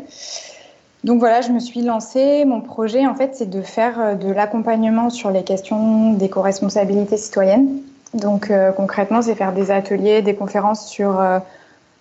Donc 1.05 1.21
voilà, 1.21 1.41
je 1.41 1.49
me 1.49 1.59
suis 1.59 1.81
lancée. 1.81 2.45
Mon 2.45 2.61
projet, 2.61 3.07
en 3.07 3.15
fait, 3.15 3.35
c'est 3.35 3.49
de 3.49 3.63
faire 3.63 3.99
euh, 3.99 4.15
de 4.15 4.31
l'accompagnement 4.31 5.09
sur 5.09 5.31
les 5.31 5.43
questions 5.43 6.13
d'éco-responsabilité 6.13 7.17
citoyenne. 7.17 7.79
Donc 8.13 8.51
euh, 8.51 8.73
concrètement, 8.73 9.23
c'est 9.23 9.35
faire 9.35 9.55
des 9.55 9.71
ateliers, 9.71 10.21
des 10.21 10.35
conférences 10.35 10.87
sur 10.87 11.19
euh, 11.19 11.39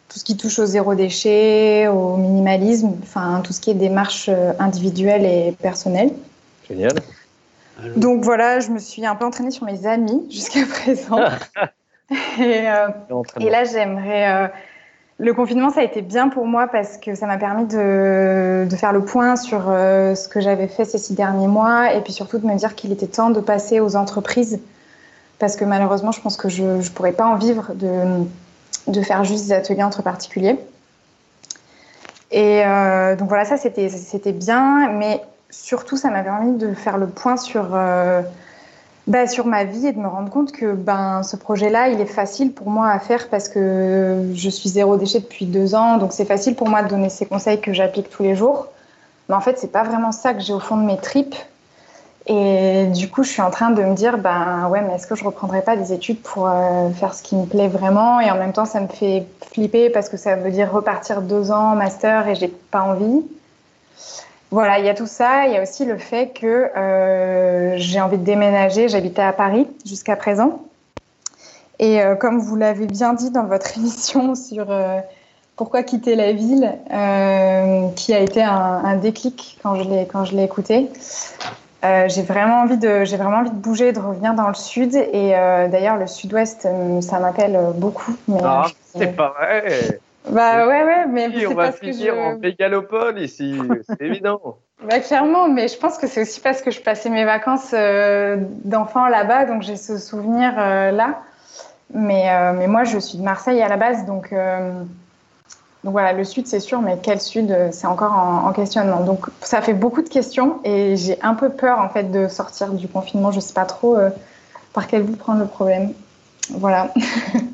tout 0.10 0.20
ce 0.20 0.26
qui 0.26 0.36
touche 0.36 0.60
au 0.60 0.66
zéro 0.66 0.94
déchet, 0.94 1.88
au 1.88 2.18
minimalisme, 2.18 2.92
enfin 3.02 3.40
tout 3.42 3.54
ce 3.54 3.62
qui 3.62 3.72
est 3.72 3.76
démarche 3.76 4.30
individuelle 4.60 5.24
et 5.24 5.56
personnelle. 5.62 6.12
Génial. 6.68 6.96
Donc 7.96 8.26
voilà, 8.26 8.60
je 8.60 8.72
me 8.72 8.78
suis 8.78 9.06
un 9.06 9.16
peu 9.16 9.24
entraînée 9.24 9.52
sur 9.52 9.64
mes 9.66 9.88
amis 9.88 10.28
jusqu'à 10.30 10.66
présent. 10.66 11.22
et, 12.38 12.70
euh, 12.70 12.90
et 13.40 13.50
là, 13.50 13.64
j'aimerais. 13.64 14.52
Le 15.22 15.36
confinement, 15.36 15.70
ça 15.70 15.82
a 15.82 15.84
été 15.84 16.02
bien 16.02 16.30
pour 16.30 16.48
moi 16.48 16.68
parce 16.68 16.98
que 16.98 17.14
ça 17.14 17.28
m'a 17.28 17.38
permis 17.38 17.66
de, 17.66 18.68
faire 18.76 18.92
le 18.92 19.06
point 19.06 19.36
sur 19.36 19.66
euh, 19.68 20.16
ce 20.16 20.28
que 20.28 20.42
j'avais 20.42 20.68
fait 20.68 20.84
ces 20.84 20.98
six 20.98 21.14
derniers 21.14 21.48
mois 21.48 21.94
et 21.94 22.02
puis 22.02 22.12
surtout 22.12 22.40
de 22.40 22.48
me 22.48 22.56
dire 22.56 22.74
qu'il 22.74 22.92
était 22.92 23.06
temps 23.06 23.30
de 23.30 23.40
passer 23.40 23.80
aux 23.80 23.96
entreprises 23.96 24.60
parce 25.38 25.56
que 25.56 25.64
malheureusement, 25.64 26.12
je 26.12 26.22
pense 26.22 26.38
que 26.38 26.50
je 26.50 26.64
ne 26.64 26.90
pourrais 26.90 27.12
pas 27.12 27.28
en 27.28 27.36
vivre 27.36 27.74
de, 27.76 29.02
faire 29.04 29.24
juste 29.24 29.46
des 29.46 29.54
ateliers 29.54 29.84
entre 29.84 30.02
particuliers. 30.02 30.58
Et 32.32 32.64
euh, 32.66 33.16
donc 33.16 33.28
voilà, 33.28 33.46
ça 33.46 33.58
c'était 33.58 34.32
bien, 34.32 34.90
mais 34.90 35.22
surtout 35.52 35.98
ça 35.98 36.10
m'avait 36.10 36.32
envie 36.32 36.58
de 36.58 36.74
faire 36.74 36.98
le 36.98 37.06
point 37.06 37.38
sur 37.38 37.76
euh, 37.76 38.24
bah, 39.08 39.28
sur 39.28 39.48
ma 39.48 39.64
vie 39.64 39.88
et 39.88 39.94
de 39.94 40.00
me 40.00 40.08
rendre 40.08 40.30
compte 40.30 40.52
que 40.52 40.74
ben 40.74 41.24
ce 41.24 41.36
projet-là, 41.36 41.90
il 41.90 42.00
est 42.00 42.06
facile 42.06 42.54
pour 42.54 42.70
moi 42.70 42.90
à 42.90 43.00
faire 43.00 43.30
parce 43.30 43.50
que 43.50 44.30
je 44.34 44.50
suis 44.50 44.70
zéro 44.70 44.98
déchet 44.98 45.20
depuis 45.20 45.46
deux 45.46 45.74
ans, 45.76 45.98
donc 45.98 46.14
c'est 46.14 46.26
facile 46.26 46.56
pour 46.56 46.70
moi 46.70 46.84
de 46.84 46.90
donner 46.90 47.10
ces 47.10 47.26
conseils 47.26 47.60
que 47.60 47.74
j'applique 47.74 48.10
tous 48.10 48.24
les 48.24 48.36
jours. 48.36 48.68
Mais 49.28 49.36
en 49.36 49.42
fait, 49.42 49.58
c'est 49.58 49.72
pas 49.72 49.84
vraiment 49.84 50.12
ça 50.12 50.34
que 50.34 50.42
j'ai 50.42 50.54
au 50.54 50.60
fond 50.60 50.78
de 50.78 50.84
mes 50.84 50.98
tripes. 50.98 51.36
Et 52.28 52.86
du 52.94 53.10
coup, 53.10 53.24
je 53.24 53.30
suis 53.30 53.42
en 53.42 53.50
train 53.50 53.72
de 53.72 53.82
me 53.82 53.96
dire, 53.96 54.18
ben 54.20 54.68
ouais, 54.70 54.82
mais 54.82 54.94
est-ce 54.96 55.08
que 55.08 55.16
je 55.16 55.24
reprendrai 55.24 55.64
pas 55.64 55.76
des 55.76 55.92
études 55.92 56.22
pour 56.22 56.48
euh, 56.48 56.90
faire 56.92 57.16
ce 57.16 57.24
qui 57.24 57.36
me 57.36 57.46
plaît 57.46 57.68
vraiment? 57.68 58.20
Et 58.20 58.30
en 58.30 58.36
même 58.36 58.54
temps, 58.54 58.66
ça 58.66 58.80
me 58.80 58.88
fait 58.88 59.26
flipper 59.52 59.90
parce 59.90 60.08
que 60.08 60.18
ça 60.18 60.36
veut 60.36 60.52
dire 60.52 60.72
repartir 60.72 61.22
deux 61.22 61.52
ans 61.52 61.76
master 61.76 62.28
et 62.28 62.36
j'ai 62.36 62.48
pas 62.48 62.82
envie. 62.82 63.24
Voilà, 64.52 64.80
il 64.80 64.86
y 64.86 64.90
a 64.90 64.94
tout 64.94 65.08
ça. 65.08 65.48
Il 65.48 65.54
y 65.54 65.58
a 65.58 65.62
aussi 65.62 65.86
le 65.86 65.98
fait 65.98 66.34
que 66.34 66.70
euh, 66.76 67.78
j'ai 67.78 68.02
envie 68.02 68.18
de 68.18 68.24
déménager. 68.24 68.90
J'habitais 68.90 69.22
à 69.22 69.34
Paris 69.34 69.66
jusqu'à 69.86 70.18
présent. 70.18 70.62
Et 71.80 72.02
euh, 72.02 72.16
comme 72.16 72.40
vous 72.40 72.58
l'avez 72.58 72.86
bien 72.86 73.14
dit 73.14 73.32
dans 73.32 73.46
votre 73.46 73.78
émission 73.78 74.36
sur 74.36 74.70
euh, 74.70 75.00
pourquoi 75.56 75.84
quitter 75.84 76.16
la 76.16 76.34
ville, 76.34 76.74
qui 77.96 78.14
a 78.14 78.20
été 78.20 78.42
un, 78.42 78.82
un 78.84 78.96
déclic 78.98 79.60
quand 79.64 79.76
je 79.76 80.36
l'ai 80.36 80.44
écouté. 80.44 80.90
J'ai 81.84 82.22
vraiment 82.24 82.62
envie 82.62 82.78
de 82.78 83.04
vraiment 83.16 83.38
envie 83.38 83.52
de 83.52 83.56
bouger, 83.56 83.92
de 83.92 84.00
revenir 84.00 84.34
dans 84.34 84.48
le 84.48 84.56
sud 84.56 84.96
et 84.96 85.32
d'ailleurs 85.70 85.98
le 85.98 86.08
sud-ouest 86.08 86.66
euh, 86.66 87.02
ça 87.02 87.20
m'appelle 87.20 87.60
beaucoup. 87.76 88.16
Mais, 88.28 88.40
Ah, 88.44 88.68
c'est 88.96 89.16
pas 89.16 89.34
vrai. 89.38 90.00
Bah 90.30 90.68
ouais 90.68 90.84
ouais 90.84 91.08
mais 91.08 91.30
c'est 91.34 91.48
on 91.48 91.56
va 91.56 91.66
parce 91.66 91.80
que 91.80 91.92
finir 91.92 92.14
je... 92.16 92.20
en 92.20 92.38
mégalopole 92.38 93.20
ici, 93.20 93.58
c'est 93.88 94.02
évident. 94.06 94.58
Bah, 94.84 95.00
clairement, 95.00 95.48
mais 95.48 95.68
je 95.68 95.78
pense 95.78 95.98
que 95.98 96.08
c'est 96.08 96.24
aussi 96.24 96.40
parce 96.40 96.62
que 96.62 96.72
je 96.72 96.82
passais 96.82 97.10
mes 97.10 97.24
vacances 97.24 97.72
euh, 97.74 98.38
d'enfant 98.64 99.08
là-bas, 99.08 99.46
donc 99.46 99.62
j'ai 99.62 99.76
ce 99.76 99.98
souvenir 99.98 100.54
euh, 100.58 100.92
là. 100.92 101.22
Mais, 101.94 102.32
euh, 102.32 102.54
mais 102.54 102.68
moi, 102.68 102.84
je 102.84 102.98
suis 102.98 103.18
de 103.18 103.24
Marseille 103.24 103.62
à 103.62 103.68
la 103.68 103.78
base, 103.78 104.06
donc, 104.06 104.34
donc 105.84 105.92
voilà, 105.92 106.14
le 106.14 106.24
sud, 106.24 106.48
c'est 106.48 106.62
sûr, 106.62 106.82
mais 106.82 106.98
quel 107.04 107.20
sud, 107.20 107.54
c'est 107.72 107.86
encore 107.86 108.14
en, 108.14 108.48
en 108.48 108.54
questionnement. 108.54 109.02
Donc 109.02 109.28
ça 109.42 109.62
fait 109.62 109.74
beaucoup 109.74 110.02
de 110.02 110.10
questions 110.10 110.62
et 110.64 110.96
j'ai 110.96 111.22
un 111.22 111.36
peu 111.36 111.50
peur 111.50 111.80
en 111.80 111.90
fait 111.90 112.06
de 112.06 112.28
sortir 112.28 112.70
du 112.72 112.88
confinement. 112.88 113.32
Je 113.32 113.42
sais 113.42 113.54
pas 113.54 113.66
trop 113.66 113.98
par 114.74 114.88
quel 114.88 115.04
bout 115.04 115.18
prendre 115.18 115.42
le 115.42 115.48
problème. 115.48 115.94
Voilà. 116.50 116.94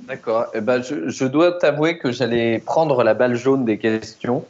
D'accord. 0.07 0.47
Eh 0.53 0.61
ben, 0.61 0.81
je, 0.81 1.25
dois 1.25 1.53
t'avouer 1.53 1.97
que 1.97 2.11
j'allais 2.11 2.59
prendre 2.59 3.03
la 3.03 3.13
balle 3.13 3.35
jaune 3.35 3.65
des 3.65 3.77
questions. 3.77 4.45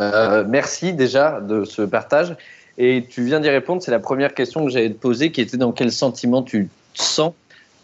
Euh, 0.00 0.44
merci 0.46 0.92
déjà 0.92 1.40
de 1.40 1.64
ce 1.64 1.82
partage. 1.82 2.34
Et 2.78 3.06
tu 3.08 3.24
viens 3.24 3.40
d'y 3.40 3.50
répondre. 3.50 3.82
C'est 3.82 3.90
la 3.90 3.98
première 3.98 4.34
question 4.34 4.64
que 4.64 4.70
j'allais 4.70 4.90
te 4.90 4.98
poser, 4.98 5.32
qui 5.32 5.40
était 5.40 5.56
dans 5.56 5.72
quel 5.72 5.92
sentiment 5.92 6.42
tu 6.42 6.68
te 6.94 7.02
sens? 7.02 7.32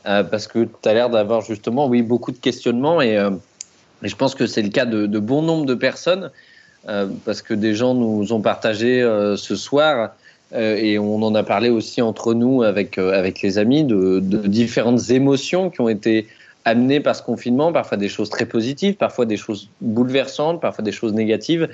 Euh, 0.07 0.23
Parce 0.23 0.47
que 0.47 0.65
tu 0.65 0.89
as 0.89 0.95
l'air 0.95 1.11
d'avoir 1.11 1.43
justement, 1.43 1.87
oui, 1.87 2.03
beaucoup 2.03 2.33
de 2.33 2.39
questionnements. 2.39 3.01
Et, 3.03 3.17
euh, 3.17 3.31
je 4.03 4.15
pense 4.15 4.35
que 4.35 4.47
c'est 4.47 4.63
le 4.63 4.71
cas 4.71 4.87
de, 4.87 5.19
bon 5.19 5.43
nombre 5.43 5.67
de 5.67 5.75
personnes. 5.75 6.31
parce 7.25 7.43
que 7.43 7.53
des 7.53 7.75
gens 7.75 7.95
nous 7.95 8.33
ont 8.33 8.41
partagé 8.41 9.03
ce 9.37 9.57
soir 9.57 10.13
et 10.55 10.99
on 10.99 11.23
en 11.23 11.35
a 11.35 11.43
parlé 11.43 11.69
aussi 11.69 12.01
entre 12.01 12.33
nous 12.33 12.63
avec, 12.63 12.97
euh, 12.99 13.13
avec 13.13 13.43
les 13.43 13.59
amis 13.59 13.85
de, 13.85 14.21
différentes 14.21 15.11
émotions 15.11 15.69
qui 15.69 15.81
ont 15.81 15.89
été 15.89 16.27
amenées 16.65 17.01
par 17.01 17.17
ce 17.17 17.23
confinement, 17.23 17.73
parfois 17.73 17.97
des 17.97 18.09
choses 18.09 18.31
très 18.31 18.47
positives, 18.47 18.95
parfois 18.95 19.27
des 19.27 19.37
choses 19.37 19.69
bouleversantes, 19.81 20.61
parfois 20.61 20.83
des 20.85 20.93
choses 20.93 21.13
négatives. 21.13 21.69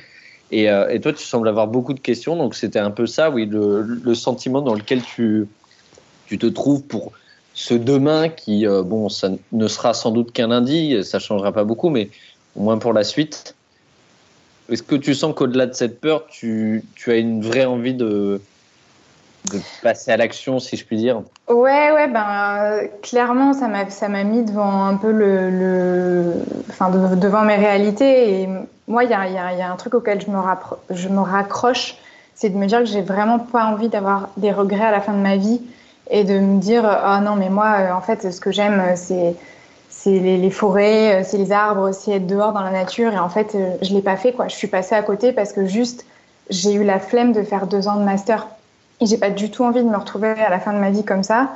Et, 0.50 0.70
euh, 0.70 0.88
et 0.88 1.00
toi, 1.00 1.12
tu 1.12 1.24
sembles 1.24 1.48
avoir 1.48 1.68
beaucoup 1.68 1.94
de 1.94 2.00
questions, 2.00 2.36
donc 2.36 2.54
c'était 2.54 2.78
un 2.78 2.90
peu 2.90 3.06
ça, 3.06 3.30
oui, 3.30 3.46
le, 3.46 3.82
le 3.82 4.14
sentiment 4.14 4.60
dans 4.60 4.74
lequel 4.74 5.02
tu, 5.02 5.46
tu 6.26 6.38
te 6.38 6.46
trouves 6.46 6.82
pour 6.82 7.12
ce 7.54 7.74
demain 7.74 8.28
qui, 8.28 8.66
euh, 8.66 8.82
bon, 8.82 9.08
ça 9.08 9.30
ne 9.52 9.68
sera 9.68 9.94
sans 9.94 10.10
doute 10.10 10.32
qu'un 10.32 10.48
lundi, 10.48 11.02
ça 11.04 11.18
changera 11.18 11.52
pas 11.52 11.64
beaucoup, 11.64 11.90
mais 11.90 12.10
au 12.56 12.62
moins 12.62 12.78
pour 12.78 12.92
la 12.92 13.04
suite. 13.04 13.54
Est-ce 14.68 14.82
que 14.82 14.96
tu 14.96 15.14
sens 15.14 15.34
qu'au-delà 15.34 15.66
de 15.66 15.74
cette 15.74 16.00
peur, 16.00 16.26
tu, 16.26 16.84
tu 16.94 17.10
as 17.10 17.16
une 17.16 17.42
vraie 17.42 17.66
envie 17.66 17.94
de, 17.94 18.40
de 19.44 19.60
passer 19.82 20.10
à 20.10 20.16
l'action, 20.16 20.58
si 20.58 20.76
je 20.76 20.84
puis 20.84 20.96
dire 20.96 21.22
Ouais, 21.48 21.92
ouais, 21.92 22.08
ben 22.08 22.88
clairement, 23.02 23.52
ça 23.52 23.68
m'a 23.68 23.90
ça 23.90 24.08
m'a 24.08 24.24
mis 24.24 24.42
devant 24.44 24.86
un 24.86 24.96
peu 24.96 25.12
le, 25.12 26.32
enfin 26.70 26.88
de- 26.90 27.16
devant 27.16 27.42
mes 27.42 27.56
réalités. 27.56 28.42
Et 28.42 28.48
moi, 28.88 29.04
il 29.04 29.10
y 29.10 29.14
a, 29.14 29.28
y 29.28 29.34
y 29.58 29.62
a 29.62 29.70
un 29.70 29.76
truc 29.76 29.94
auquel 29.94 30.20
je 30.22 30.30
me, 30.30 30.38
rappro- 30.38 30.78
je 30.88 31.08
me 31.08 31.20
raccroche, 31.20 31.96
c'est 32.34 32.48
de 32.48 32.56
me 32.56 32.66
dire 32.66 32.78
que 32.80 32.86
j'ai 32.86 33.02
vraiment 33.02 33.38
pas 33.38 33.66
envie 33.66 33.88
d'avoir 33.90 34.30
des 34.38 34.52
regrets 34.52 34.86
à 34.86 34.90
la 34.90 35.00
fin 35.02 35.12
de 35.12 35.18
ma 35.18 35.36
vie 35.36 35.60
et 36.10 36.24
de 36.24 36.38
me 36.38 36.58
dire 36.60 36.84
ah 36.86 37.20
non 37.20 37.34
mais 37.36 37.48
moi 37.50 37.76
euh, 37.80 37.92
en 37.92 38.00
fait 38.02 38.30
ce 38.30 38.40
que 38.40 38.52
j'aime 38.52 38.78
euh, 38.80 38.92
c'est 38.96 39.34
c'est 39.88 40.18
les, 40.18 40.36
les 40.38 40.50
forêts, 40.50 41.20
euh, 41.20 41.24
c'est 41.24 41.38
les 41.38 41.52
arbres, 41.52 41.92
c'est 41.92 42.12
être 42.12 42.26
dehors 42.26 42.52
dans 42.52 42.60
la 42.62 42.70
nature 42.70 43.12
et 43.12 43.18
en 43.18 43.28
fait 43.28 43.56
je 43.82 43.94
l'ai 43.94 44.02
pas 44.02 44.16
fait 44.16 44.32
quoi. 44.32 44.48
Je 44.48 44.54
suis 44.56 44.66
passée 44.68 44.94
à 44.94 45.02
côté 45.02 45.32
parce 45.32 45.52
que 45.52 45.66
juste 45.66 46.04
j'ai 46.50 46.72
eu 46.74 46.84
la 46.84 46.98
flemme 47.00 47.32
de 47.32 47.42
faire 47.42 47.66
deux 47.66 47.88
ans 47.88 47.96
de 47.96 48.04
master 48.04 48.46
et 49.00 49.06
j'ai 49.06 49.18
pas 49.18 49.30
du 49.30 49.50
tout 49.50 49.64
envie 49.64 49.82
de 49.82 49.88
me 49.88 49.96
retrouver 49.96 50.30
à 50.30 50.50
la 50.50 50.60
fin 50.60 50.72
de 50.72 50.78
ma 50.78 50.90
vie 50.90 51.04
comme 51.04 51.22
ça. 51.22 51.50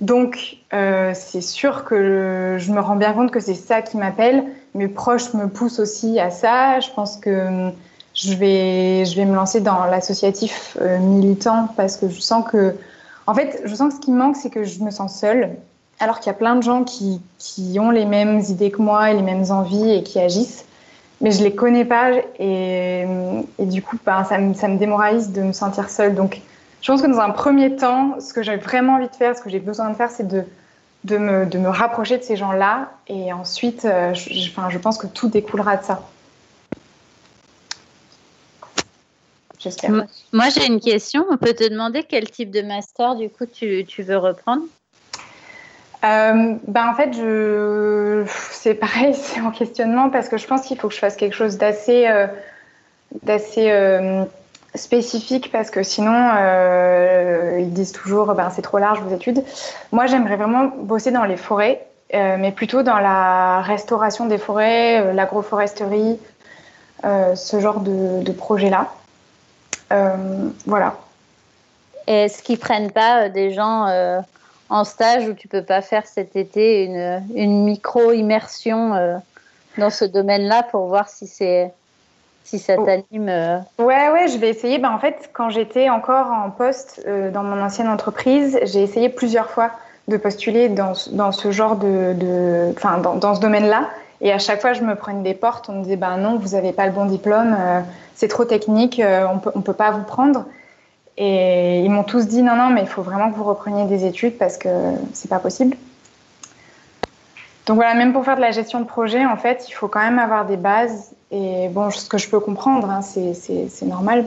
Donc, 0.00 0.56
euh, 0.72 1.12
c'est 1.14 1.42
sûr 1.42 1.84
que 1.84 2.56
je 2.58 2.72
me 2.72 2.80
rends 2.80 2.96
bien 2.96 3.12
compte 3.12 3.30
que 3.30 3.40
c'est 3.40 3.54
ça 3.54 3.82
qui 3.82 3.98
m'appelle. 3.98 4.44
Mes 4.74 4.88
proches 4.88 5.34
me 5.34 5.46
poussent 5.46 5.78
aussi 5.78 6.18
à 6.18 6.30
ça. 6.30 6.80
Je 6.80 6.88
pense 6.94 7.18
que 7.18 7.46
hum, 7.46 7.72
je 8.14 8.34
vais, 8.34 9.04
je 9.04 9.14
vais 9.16 9.26
me 9.26 9.34
lancer 9.34 9.60
dans 9.60 9.84
l'associatif 9.84 10.76
euh, 10.80 10.98
militant 10.98 11.68
parce 11.76 11.96
que 11.96 12.08
je 12.08 12.20
sens 12.20 12.44
que, 12.50 12.74
en 13.26 13.34
fait, 13.34 13.60
je 13.64 13.74
sens 13.74 13.92
que 13.92 14.00
ce 14.00 14.00
qui 14.00 14.10
me 14.10 14.18
manque, 14.18 14.36
c'est 14.36 14.50
que 14.50 14.64
je 14.64 14.80
me 14.82 14.90
sens 14.90 15.18
seule. 15.18 15.50
Alors 15.98 16.18
qu'il 16.18 16.28
y 16.28 16.34
a 16.34 16.38
plein 16.38 16.56
de 16.56 16.62
gens 16.62 16.82
qui, 16.82 17.20
qui 17.38 17.76
ont 17.78 17.90
les 17.90 18.06
mêmes 18.06 18.40
idées 18.48 18.70
que 18.70 18.80
moi 18.80 19.10
et 19.10 19.14
les 19.14 19.22
mêmes 19.22 19.50
envies 19.50 19.92
et 19.92 20.02
qui 20.02 20.18
agissent. 20.18 20.64
Mais 21.20 21.30
je 21.30 21.44
les 21.44 21.54
connais 21.54 21.84
pas 21.84 22.12
et, 22.38 23.04
et 23.58 23.66
du 23.66 23.82
coup, 23.82 23.98
ben, 24.06 24.24
ça, 24.24 24.38
me, 24.38 24.54
ça 24.54 24.66
me 24.68 24.78
démoralise 24.78 25.30
de 25.32 25.42
me 25.42 25.52
sentir 25.52 25.90
seule. 25.90 26.14
Donc, 26.14 26.40
je 26.82 26.86
pense 26.90 27.02
que 27.02 27.06
dans 27.06 27.20
un 27.20 27.30
premier 27.30 27.76
temps, 27.76 28.18
ce 28.20 28.32
que 28.32 28.42
j'ai 28.42 28.56
vraiment 28.56 28.94
envie 28.94 29.08
de 29.08 29.14
faire, 29.14 29.36
ce 29.36 29.42
que 29.42 29.50
j'ai 29.50 29.60
besoin 29.60 29.90
de 29.90 29.94
faire, 29.96 30.10
c'est 30.10 30.26
de, 30.26 30.44
de, 31.04 31.18
me, 31.18 31.46
de 31.46 31.58
me 31.58 31.68
rapprocher 31.68 32.18
de 32.18 32.22
ces 32.22 32.36
gens-là. 32.36 32.90
Et 33.06 33.32
ensuite, 33.32 33.84
euh, 33.84 34.14
je, 34.14 34.32
je- 34.32 34.50
enfin, 34.50 34.70
je 34.70 34.78
pense 34.78 34.96
que 34.98 35.06
tout 35.06 35.28
découlera 35.28 35.76
de 35.76 35.84
ça. 35.84 36.02
J'espère. 39.58 39.90
Moi, 40.32 40.48
j'ai 40.48 40.66
une 40.66 40.80
question. 40.80 41.26
On 41.30 41.36
peut 41.36 41.52
te 41.52 41.68
demander 41.68 42.02
quel 42.02 42.30
type 42.30 42.50
de 42.50 42.62
master, 42.62 43.14
du 43.16 43.28
coup, 43.28 43.44
tu, 43.44 43.84
tu 43.84 44.02
veux 44.02 44.16
reprendre? 44.16 44.62
Euh, 46.02 46.54
ben 46.66 46.88
en 46.88 46.94
fait, 46.94 47.12
je... 47.12 48.24
c'est 48.52 48.72
pareil, 48.74 49.12
c'est 49.22 49.42
en 49.42 49.50
questionnement 49.50 50.08
parce 50.08 50.30
que 50.30 50.38
je 50.38 50.46
pense 50.46 50.62
qu'il 50.62 50.78
faut 50.78 50.88
que 50.88 50.94
je 50.94 50.98
fasse 50.98 51.14
quelque 51.16 51.36
chose 51.36 51.58
d'assez 51.58 52.06
euh, 52.08 52.26
d'assez 53.22 53.70
euh, 53.70 54.24
spécifique 54.74 55.50
parce 55.50 55.70
que 55.70 55.82
sinon, 55.82 56.14
euh, 56.14 57.58
ils 57.60 57.72
disent 57.72 57.92
toujours 57.92 58.34
ben, 58.34 58.50
c'est 58.50 58.62
trop 58.62 58.78
large 58.78 59.00
vos 59.00 59.14
études. 59.14 59.42
Moi, 59.92 60.06
j'aimerais 60.06 60.36
vraiment 60.36 60.66
bosser 60.66 61.10
dans 61.10 61.24
les 61.24 61.36
forêts, 61.36 61.86
euh, 62.14 62.36
mais 62.38 62.52
plutôt 62.52 62.82
dans 62.82 62.98
la 62.98 63.62
restauration 63.62 64.26
des 64.26 64.38
forêts, 64.38 65.00
euh, 65.00 65.12
l'agroforesterie, 65.12 66.18
ce 67.02 67.60
genre 67.60 67.80
de, 67.80 68.22
de 68.22 68.32
projet-là. 68.32 68.92
Voilà. 70.66 70.96
Est-ce 72.06 72.42
qu'ils 72.42 72.58
prennent 72.58 72.92
pas 72.92 73.30
des 73.30 73.52
gens 73.52 73.86
en 74.68 74.84
stage 74.84 75.26
où 75.26 75.32
tu 75.32 75.48
peux 75.48 75.62
pas 75.62 75.80
faire 75.80 76.06
cet 76.06 76.36
été 76.36 76.84
une, 76.84 77.22
une 77.34 77.64
micro-immersion 77.64 79.18
dans 79.78 79.88
ce 79.88 80.04
domaine-là 80.04 80.62
pour 80.64 80.88
voir 80.88 81.08
si, 81.08 81.26
c'est, 81.26 81.72
si 82.44 82.58
ça 82.58 82.76
t'anime 82.76 83.28
euh, 83.28 83.58
Ouais, 83.78 84.10
ouais, 84.10 84.28
je 84.28 84.38
vais 84.38 84.48
essayer. 84.48 84.78
Ben, 84.78 84.90
en 84.90 84.98
fait, 84.98 85.30
quand 85.32 85.50
j'étais 85.50 85.88
encore 85.90 86.26
en 86.28 86.50
poste 86.50 87.02
euh, 87.06 87.30
dans 87.30 87.42
mon 87.42 87.62
ancienne 87.62 87.88
entreprise, 87.88 88.58
j'ai 88.64 88.82
essayé 88.82 89.08
plusieurs 89.08 89.50
fois 89.50 89.70
de 90.08 90.16
postuler 90.16 90.68
dans, 90.68 90.94
ce- 90.94 91.10
dans 91.10 91.30
ce 91.32 91.52
genre 91.52 91.76
de, 91.76 92.14
de 92.14 92.72
enfin, 92.76 92.98
dans, 92.98 93.14
dans 93.14 93.34
ce 93.34 93.40
domaine-là. 93.40 93.88
Et 94.20 94.32
à 94.32 94.38
chaque 94.38 94.60
fois, 94.60 94.72
je 94.72 94.82
me 94.82 94.96
prenais 94.96 95.22
des 95.22 95.34
portes. 95.34 95.68
On 95.68 95.74
me 95.74 95.82
disait, 95.84 95.96
ben 95.96 96.16
non, 96.16 96.36
vous 96.38 96.50
n'avez 96.50 96.72
pas 96.72 96.86
le 96.86 96.92
bon 96.92 97.04
diplôme, 97.06 97.56
euh, 97.58 97.80
c'est 98.14 98.28
trop 98.28 98.44
technique, 98.44 98.98
euh, 99.00 99.26
on 99.32 99.38
peut, 99.38 99.52
on 99.54 99.60
peut 99.60 99.72
pas 99.72 99.92
vous 99.92 100.02
prendre. 100.02 100.44
Et 101.16 101.80
ils 101.80 101.90
m'ont 101.90 102.02
tous 102.04 102.26
dit, 102.26 102.42
non, 102.42 102.56
non, 102.56 102.70
mais 102.70 102.80
il 102.82 102.86
faut 102.86 103.02
vraiment 103.02 103.30
que 103.30 103.36
vous 103.36 103.44
repreniez 103.44 103.84
des 103.84 104.04
études 104.06 104.36
parce 104.38 104.56
que 104.56 104.68
c'est 105.12 105.28
pas 105.28 105.38
possible. 105.38 105.76
Donc 107.66 107.76
voilà, 107.76 107.94
même 107.94 108.12
pour 108.12 108.24
faire 108.24 108.36
de 108.36 108.40
la 108.40 108.50
gestion 108.50 108.80
de 108.80 108.86
projet, 108.86 109.24
en 109.24 109.36
fait, 109.36 109.66
il 109.68 109.72
faut 109.72 109.86
quand 109.88 110.00
même 110.00 110.18
avoir 110.18 110.44
des 110.46 110.56
bases. 110.56 111.12
Et 111.30 111.68
bon, 111.68 111.90
ce 111.90 112.08
que 112.08 112.18
je 112.18 112.28
peux 112.28 112.40
comprendre, 112.40 112.88
hein, 112.90 113.02
c'est- 113.02 113.82
normal. 113.82 114.26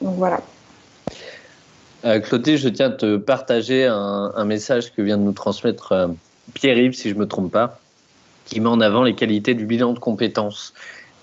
Donc 0.00 0.16
voilà. 0.16 0.40
Euh, 2.04 2.20
Clotilde, 2.20 2.58
je 2.58 2.68
tiens 2.68 2.88
à 2.88 2.90
te 2.90 3.16
partager 3.16 3.86
un, 3.86 4.32
un 4.34 4.44
message 4.44 4.92
que 4.92 5.00
vient 5.02 5.16
de 5.16 5.22
nous 5.22 5.32
transmettre 5.32 5.92
euh, 5.92 6.08
Pierre-Yves, 6.54 6.94
si 6.94 7.08
je 7.08 7.14
ne 7.14 7.20
me 7.20 7.26
trompe 7.26 7.52
pas, 7.52 7.78
qui 8.44 8.60
met 8.60 8.68
en 8.68 8.80
avant 8.80 9.04
les 9.04 9.14
qualités 9.14 9.54
du 9.54 9.64
bilan 9.66 9.92
de 9.92 9.98
compétences. 9.98 10.74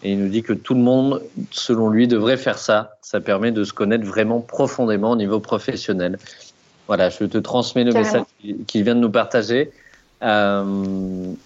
Et 0.01 0.13
il 0.13 0.19
nous 0.19 0.29
dit 0.29 0.41
que 0.41 0.53
tout 0.53 0.73
le 0.73 0.79
monde, 0.79 1.21
selon 1.51 1.89
lui, 1.89 2.07
devrait 2.07 2.37
faire 2.37 2.57
ça. 2.57 2.91
Ça 3.01 3.19
permet 3.19 3.51
de 3.51 3.65
se 3.65 3.73
connaître 3.73 4.05
vraiment 4.05 4.39
profondément 4.39 5.11
au 5.11 5.15
niveau 5.17 5.41
professionnel. 5.41 6.17
Voilà, 6.87 7.09
je 7.09 7.25
te 7.25 7.37
transmets 7.37 7.83
le 7.83 7.91
Carrément. 7.91 8.25
message 8.41 8.55
qu'il 8.65 8.83
vient 8.83 8.95
de 8.95 9.01
nous 9.01 9.11
partager. 9.11 9.71
Euh, 10.21 10.63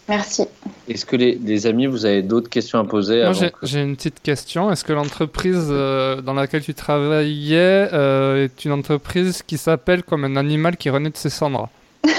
Merci. 0.09 0.47
Est-ce 0.89 1.05
que 1.05 1.15
les, 1.15 1.35
les 1.35 1.67
amis, 1.67 1.85
vous 1.85 2.05
avez 2.05 2.23
d'autres 2.23 2.49
questions 2.49 2.79
à 2.79 2.83
poser 2.83 3.23
Moi, 3.23 3.33
j'ai- 3.33 3.51
que- 3.51 3.77
une 3.77 3.95
petite 3.95 4.21
question. 4.21 4.71
Est-ce 4.71 4.83
que 4.83 4.93
l'entreprise 4.93 5.67
euh, 5.69 6.21
dans 6.21 6.33
laquelle 6.33 6.63
tu 6.63 6.73
travaillais 6.73 7.87
euh, 7.93 8.45
est 8.45 8.65
une 8.65 8.71
entreprise 8.71 9.43
qui 9.43 9.57
s'appelle 9.57 10.01
comme 10.03 10.23
un 10.25 10.35
animal 10.35 10.75
qui 10.77 10.89
renaît 10.89 11.11
de 11.11 11.17
ses 11.17 11.29
cendres? 11.29 11.69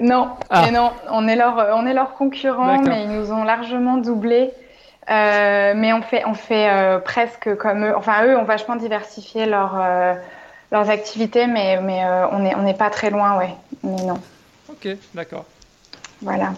Non, 0.00 0.28
Ah. 0.48 0.62
mais 0.64 0.70
non, 0.70 0.92
on 1.10 1.26
est 1.26 1.34
leur, 1.34 1.56
on 1.74 1.84
est 1.84 1.92
leurs 1.92 2.14
concurrents, 2.14 2.76
D'accord. 2.76 2.86
mais 2.88 3.02
ils 3.02 3.10
nous 3.10 3.32
ont 3.32 3.42
largement 3.42 3.96
doublés. 3.96 4.50
Euh, 5.10 5.72
mais 5.74 5.92
on 5.92 6.02
fait, 6.02 6.22
on 6.24 6.34
fait 6.34 6.70
euh, 6.70 6.98
presque 7.00 7.56
comme 7.56 7.84
eux. 7.84 7.92
Enfin, 7.96 8.24
eux 8.24 8.36
ont 8.36 8.44
vachement 8.44 8.76
diversifié 8.76 9.46
leur, 9.46 9.74
euh, 9.76 10.14
leurs 10.70 10.88
activités, 10.88 11.48
mais, 11.48 11.80
mais 11.82 12.04
euh, 12.04 12.28
on 12.30 12.38
n'est 12.40 12.54
on 12.54 12.62
n'est 12.62 12.74
pas 12.74 12.90
très 12.90 13.10
loin, 13.10 13.38
ouais. 13.38 13.50
Mais 13.82 14.04
non, 14.04 14.18
Ok, 14.78 14.96
d'accord. 15.12 15.44
voilà. 16.22 16.54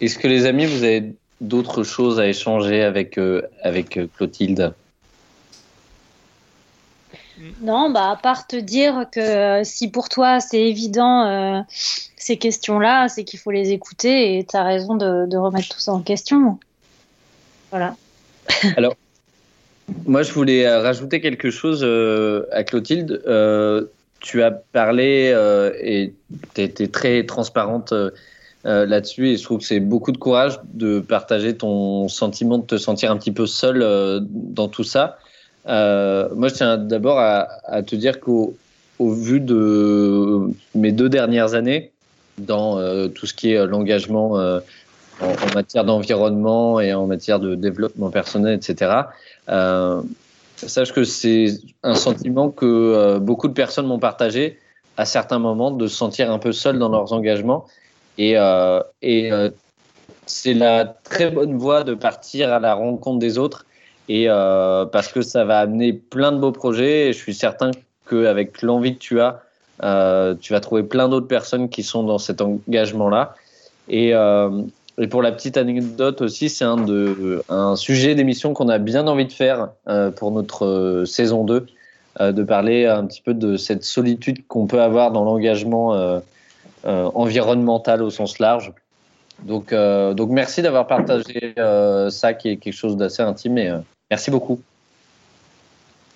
Est-ce 0.00 0.18
que 0.18 0.28
les 0.28 0.46
amis, 0.46 0.66
vous 0.66 0.84
avez 0.84 1.14
d'autres 1.40 1.82
choses 1.82 2.20
à 2.20 2.28
échanger 2.28 2.82
avec, 2.82 3.18
euh, 3.18 3.42
avec 3.62 3.96
euh, 3.96 4.06
Clotilde? 4.16 4.72
Non, 7.60 7.90
bah, 7.90 8.10
à 8.10 8.16
part 8.16 8.46
te 8.46 8.54
dire 8.54 9.06
que 9.10 9.20
euh, 9.20 9.64
si 9.64 9.90
pour 9.90 10.08
toi 10.08 10.38
c'est 10.40 10.62
évident 10.62 11.26
euh, 11.26 11.60
ces 12.16 12.36
questions-là, 12.36 13.08
c'est 13.08 13.24
qu'il 13.24 13.40
faut 13.40 13.50
les 13.50 13.72
écouter 13.72 14.38
et 14.38 14.44
tu 14.44 14.56
as 14.56 14.62
raison 14.62 14.94
de, 14.94 15.26
de 15.26 15.36
remettre 15.36 15.70
tout 15.70 15.80
ça 15.80 15.92
en 15.92 16.02
question. 16.02 16.58
Voilà. 17.70 17.96
Alors, 18.76 18.94
moi, 20.06 20.22
je 20.22 20.32
voulais 20.32 20.68
rajouter 20.68 21.20
quelque 21.20 21.50
chose 21.50 21.80
euh, 21.82 22.46
à 22.52 22.64
Clotilde. 22.64 23.22
Euh, 23.26 23.86
tu 24.20 24.42
as 24.42 24.50
parlé 24.50 25.32
euh, 25.34 25.72
et 25.80 26.14
tu 26.54 26.62
été 26.62 26.88
très 26.88 27.24
transparente 27.24 27.92
euh, 27.92 28.10
euh, 28.66 28.84
là-dessus 28.84 29.28
et 29.28 29.36
je 29.36 29.44
trouve 29.44 29.58
que 29.58 29.64
c'est 29.64 29.78
beaucoup 29.78 30.10
de 30.10 30.18
courage 30.18 30.58
de 30.74 30.98
partager 30.98 31.56
ton 31.56 32.08
sentiment 32.08 32.58
de 32.58 32.66
te 32.66 32.76
sentir 32.76 33.12
un 33.12 33.16
petit 33.16 33.30
peu 33.30 33.46
seul 33.46 33.80
euh, 33.80 34.18
dans 34.22 34.66
tout 34.66 34.82
ça. 34.82 35.18
Euh, 35.68 36.28
moi, 36.34 36.48
je 36.48 36.54
tiens 36.54 36.76
d'abord 36.76 37.18
à, 37.18 37.48
à 37.64 37.82
te 37.82 37.94
dire 37.94 38.18
qu'au 38.18 38.56
au 38.98 39.12
vu 39.12 39.40
de 39.40 40.48
mes 40.74 40.90
deux 40.90 41.08
dernières 41.08 41.54
années 41.54 41.92
dans 42.38 42.78
euh, 42.78 43.08
tout 43.08 43.26
ce 43.26 43.34
qui 43.34 43.52
est 43.52 43.66
l'engagement 43.66 44.32
en, 44.32 44.60
en 45.20 45.54
matière 45.54 45.84
d'environnement 45.84 46.80
et 46.80 46.92
en 46.92 47.06
matière 47.06 47.38
de 47.38 47.54
développement 47.54 48.10
personnel, 48.10 48.54
etc. 48.54 49.02
Sache 50.56 50.92
que 50.92 51.04
c'est 51.04 51.46
un 51.82 51.94
sentiment 51.94 52.50
que 52.50 52.66
euh, 52.66 53.18
beaucoup 53.18 53.48
de 53.48 53.52
personnes 53.52 53.86
m'ont 53.86 53.98
partagé 53.98 54.58
à 54.96 55.04
certains 55.04 55.38
moments 55.38 55.70
de 55.70 55.86
se 55.86 55.96
sentir 55.96 56.30
un 56.30 56.38
peu 56.38 56.52
seul 56.52 56.78
dans 56.78 56.88
leurs 56.88 57.12
engagements. 57.12 57.66
Et, 58.18 58.38
euh, 58.38 58.80
et 59.02 59.30
euh, 59.30 59.50
c'est 60.24 60.54
la 60.54 60.84
très 60.84 61.30
bonne 61.30 61.56
voie 61.56 61.84
de 61.84 61.94
partir 61.94 62.52
à 62.52 62.58
la 62.58 62.74
rencontre 62.74 63.18
des 63.18 63.38
autres 63.38 63.66
et 64.08 64.28
euh, 64.28 64.86
parce 64.86 65.08
que 65.08 65.22
ça 65.22 65.44
va 65.44 65.60
amener 65.60 65.92
plein 65.92 66.32
de 66.32 66.38
beaux 66.38 66.52
projets 66.52 67.08
et 67.08 67.12
je 67.12 67.18
suis 67.18 67.34
certain 67.34 67.70
qu'avec 68.08 68.62
l'envie 68.62 68.94
que 68.94 69.00
tu 69.00 69.20
as, 69.20 69.42
euh, 69.82 70.34
tu 70.40 70.52
vas 70.52 70.60
trouver 70.60 70.82
plein 70.82 71.08
d'autres 71.08 71.26
personnes 71.26 71.68
qui 71.68 71.82
sont 71.82 72.04
dans 72.04 72.18
cet 72.18 72.40
engagement-là. 72.40 73.34
Et, 73.88 74.14
euh, 74.14 74.62
et 74.98 75.08
pour 75.08 75.22
la 75.22 75.32
petite 75.32 75.56
anecdote 75.56 76.22
aussi, 76.22 76.48
c'est 76.48 76.64
un, 76.64 76.76
de, 76.76 77.42
un 77.48 77.76
sujet 77.76 78.14
d'émission 78.14 78.54
qu'on 78.54 78.68
a 78.68 78.78
bien 78.78 79.06
envie 79.06 79.26
de 79.26 79.32
faire 79.32 79.68
euh, 79.88 80.10
pour 80.10 80.30
notre 80.30 80.64
euh, 80.64 81.04
saison 81.04 81.44
2, 81.44 81.66
euh, 82.20 82.32
de 82.32 82.42
parler 82.42 82.86
un 82.86 83.04
petit 83.04 83.20
peu 83.20 83.34
de 83.34 83.56
cette 83.56 83.84
solitude 83.84 84.46
qu'on 84.46 84.66
peut 84.66 84.80
avoir 84.80 85.12
dans 85.12 85.24
l'engagement 85.24 85.94
euh, 85.94 86.20
euh, 86.86 87.10
environnemental 87.14 88.02
au 88.02 88.10
sens 88.10 88.38
large. 88.38 88.72
Donc, 89.42 89.72
euh, 89.72 90.14
donc 90.14 90.30
merci 90.30 90.62
d'avoir 90.62 90.86
partagé 90.86 91.52
euh, 91.58 92.08
ça 92.08 92.32
qui 92.32 92.48
est 92.48 92.56
quelque 92.56 92.72
chose 92.72 92.96
d'assez 92.96 93.22
intime 93.22 93.58
et 93.58 93.68
euh, 93.68 93.78
merci 94.10 94.30
beaucoup. 94.30 94.60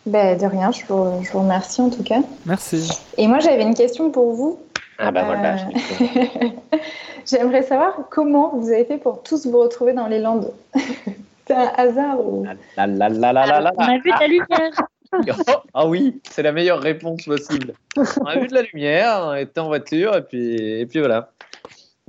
Ben, 0.07 0.39
de 0.39 0.47
rien, 0.47 0.71
je 0.73 0.81
vous, 0.89 1.23
je 1.23 1.31
vous 1.31 1.41
remercie 1.41 1.83
en 1.83 1.91
tout 1.91 2.03
cas. 2.03 2.21
Merci. 2.47 2.91
Et 3.19 3.27
moi, 3.27 3.41
j'avais 3.41 3.63
une 3.63 3.75
question 3.75 4.11
pour 4.11 4.33
vous. 4.33 4.59
Ah 5.01 5.11
bah 5.11 5.25
voilà. 5.25 5.55
Euh, 5.55 6.77
J'aimerais 7.27 7.63
savoir 7.63 7.99
comment 8.11 8.57
vous 8.57 8.71
avez 8.71 8.85
fait 8.85 8.99
pour 8.99 9.23
tous 9.23 9.47
vous 9.47 9.59
retrouver 9.59 9.93
dans 9.93 10.07
les 10.07 10.19
Landes. 10.19 10.53
C'est 11.47 11.55
un 11.55 11.73
hasard 11.77 12.21
ou... 12.21 12.47
La, 12.77 12.87
la, 12.87 13.09
la, 13.09 13.33
la, 13.33 13.47
la, 13.47 13.61
la. 13.61 13.73
On 13.77 13.83
a 13.83 13.99
vu 13.99 14.13
ta 14.19 14.27
lumière. 14.27 14.73
Oh, 15.13 15.53
ah 15.75 15.89
oui, 15.89 16.21
c'est 16.31 16.45
la 16.45 16.53
meilleure 16.53 16.79
réponse 16.79 17.25
possible. 17.25 17.75
On 17.97 18.27
a 18.27 18.39
vu 18.39 18.47
de 18.47 18.55
la 18.55 18.63
lumière, 18.63 19.23
on 19.25 19.35
était 19.35 19.59
en 19.59 19.67
voiture 19.67 20.15
et 20.15 20.23
puis, 20.23 20.55
et 20.55 20.87
puis 20.87 21.01
voilà. 21.01 21.33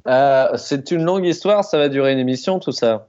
Euh, 0.08 0.56
c'est 0.58 0.92
une 0.92 1.04
longue 1.04 1.26
histoire, 1.26 1.64
ça 1.64 1.80
va 1.80 1.90
durer 1.90 2.14
une 2.14 2.20
émission 2.20 2.60
tout 2.60 2.72
ça. 2.72 3.08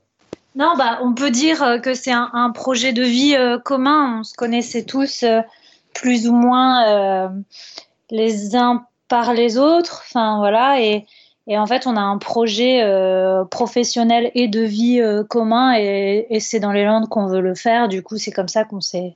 Non, 0.54 0.74
bah, 0.78 0.98
on 1.02 1.14
peut 1.14 1.30
dire 1.30 1.62
euh, 1.62 1.78
que 1.78 1.92
c'est 1.92 2.10
un, 2.10 2.30
un 2.32 2.50
projet 2.52 2.94
de 2.94 3.02
vie 3.02 3.36
euh, 3.36 3.58
commun. 3.58 4.20
On 4.20 4.22
se 4.22 4.34
connaissait 4.34 4.84
tous 4.84 5.22
euh, 5.22 5.40
plus 5.94 6.28
ou 6.28 6.34
moins 6.34 6.88
euh, 6.88 7.28
les 8.10 8.56
uns 8.56 8.86
par 9.12 9.34
les 9.34 9.58
autres. 9.58 10.02
Enfin, 10.08 10.38
voilà. 10.38 10.80
Et, 10.80 11.04
et 11.46 11.58
en 11.58 11.66
fait, 11.66 11.86
on 11.86 11.98
a 11.98 12.00
un 12.00 12.16
projet 12.16 12.82
euh, 12.82 13.44
professionnel 13.44 14.30
et 14.34 14.48
de 14.48 14.62
vie 14.62 15.02
euh, 15.02 15.22
commun. 15.22 15.74
Et, 15.76 16.26
et 16.30 16.40
c'est 16.40 16.60
dans 16.60 16.72
les 16.72 16.86
Landes 16.86 17.10
qu'on 17.10 17.26
veut 17.26 17.42
le 17.42 17.54
faire. 17.54 17.88
Du 17.88 18.02
coup, 18.02 18.16
c'est 18.16 18.30
comme 18.32 18.48
ça 18.48 18.64
qu'on 18.64 18.80
s'est 18.80 19.14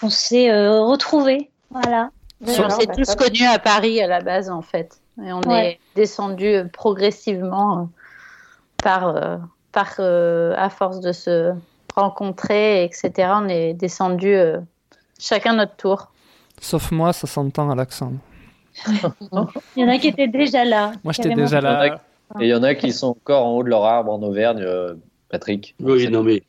qu'on 0.00 0.10
s'est 0.10 0.50
euh, 0.50 0.82
retrouvés. 0.82 1.50
Voilà. 1.70 2.10
On 2.44 2.68
s'est 2.68 2.88
tous 2.88 3.14
connus 3.14 3.46
à 3.46 3.60
Paris 3.60 4.02
à 4.02 4.08
la 4.08 4.20
base, 4.22 4.50
en 4.50 4.60
fait. 4.62 4.98
Et 5.24 5.32
on 5.32 5.40
Ouais. 5.42 5.74
est 5.74 5.78
descendus 5.94 6.64
progressivement 6.72 7.88
par, 8.82 9.06
euh, 9.16 9.36
par 9.70 9.94
euh, 10.00 10.52
à 10.56 10.68
force 10.68 10.98
de 10.98 11.12
se 11.12 11.52
rencontrer, 11.94 12.82
etc. 12.82 13.12
On 13.36 13.48
est 13.48 13.72
descendus 13.72 14.34
euh, 14.34 14.58
chacun 15.20 15.52
notre 15.54 15.76
tour. 15.76 16.08
Sauf 16.60 16.90
moi, 16.90 17.12
ça 17.12 17.28
s'entend 17.28 17.70
à 17.70 17.76
l'accent. 17.76 18.12
Il 19.76 19.82
y 19.82 19.84
en 19.84 19.88
a 19.88 19.98
qui 19.98 20.08
étaient 20.08 20.28
déjà 20.28 20.64
là. 20.64 20.92
Moi, 21.04 21.12
j'étais 21.12 21.34
déjà 21.34 21.60
là. 21.60 22.00
Et 22.40 22.44
il 22.46 22.48
y 22.48 22.54
en 22.54 22.62
a 22.62 22.74
qui 22.74 22.92
sont 22.92 23.08
encore 23.08 23.46
en 23.46 23.56
haut 23.56 23.62
de 23.62 23.68
leur 23.68 23.84
arbre 23.84 24.12
en 24.12 24.22
Auvergne, 24.22 24.60
euh, 24.60 24.94
Patrick. 25.28 25.74
Oui, 25.80 26.08
non, 26.10 26.22
mais 26.24 26.42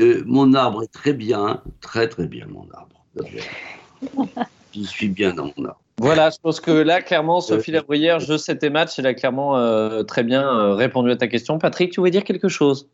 euh, 0.00 0.22
mon 0.26 0.52
arbre 0.54 0.82
est 0.82 0.92
très 0.92 1.14
bien, 1.14 1.62
très 1.80 2.08
très 2.08 2.26
bien, 2.26 2.46
mon 2.46 2.66
arbre. 2.74 3.04
Je 4.74 4.82
suis 4.82 5.08
bien 5.08 5.32
dans 5.34 5.50
mon 5.56 5.64
arbre. 5.64 5.80
Voilà, 6.00 6.30
je 6.30 6.36
pense 6.40 6.60
que 6.60 6.70
là, 6.70 7.02
clairement, 7.02 7.40
Sophie 7.40 7.72
Labruyère, 7.72 8.20
je 8.20 8.36
sais 8.36 8.56
tes 8.56 8.70
matchs, 8.70 8.98
elle 9.00 9.06
a 9.06 9.14
clairement 9.14 9.56
euh, 9.56 10.04
très 10.04 10.22
bien 10.22 10.46
euh, 10.46 10.74
répondu 10.74 11.10
à 11.10 11.16
ta 11.16 11.26
question. 11.26 11.58
Patrick, 11.58 11.90
tu 11.90 11.98
voulais 12.00 12.12
dire 12.12 12.22
quelque 12.22 12.48
chose? 12.48 12.86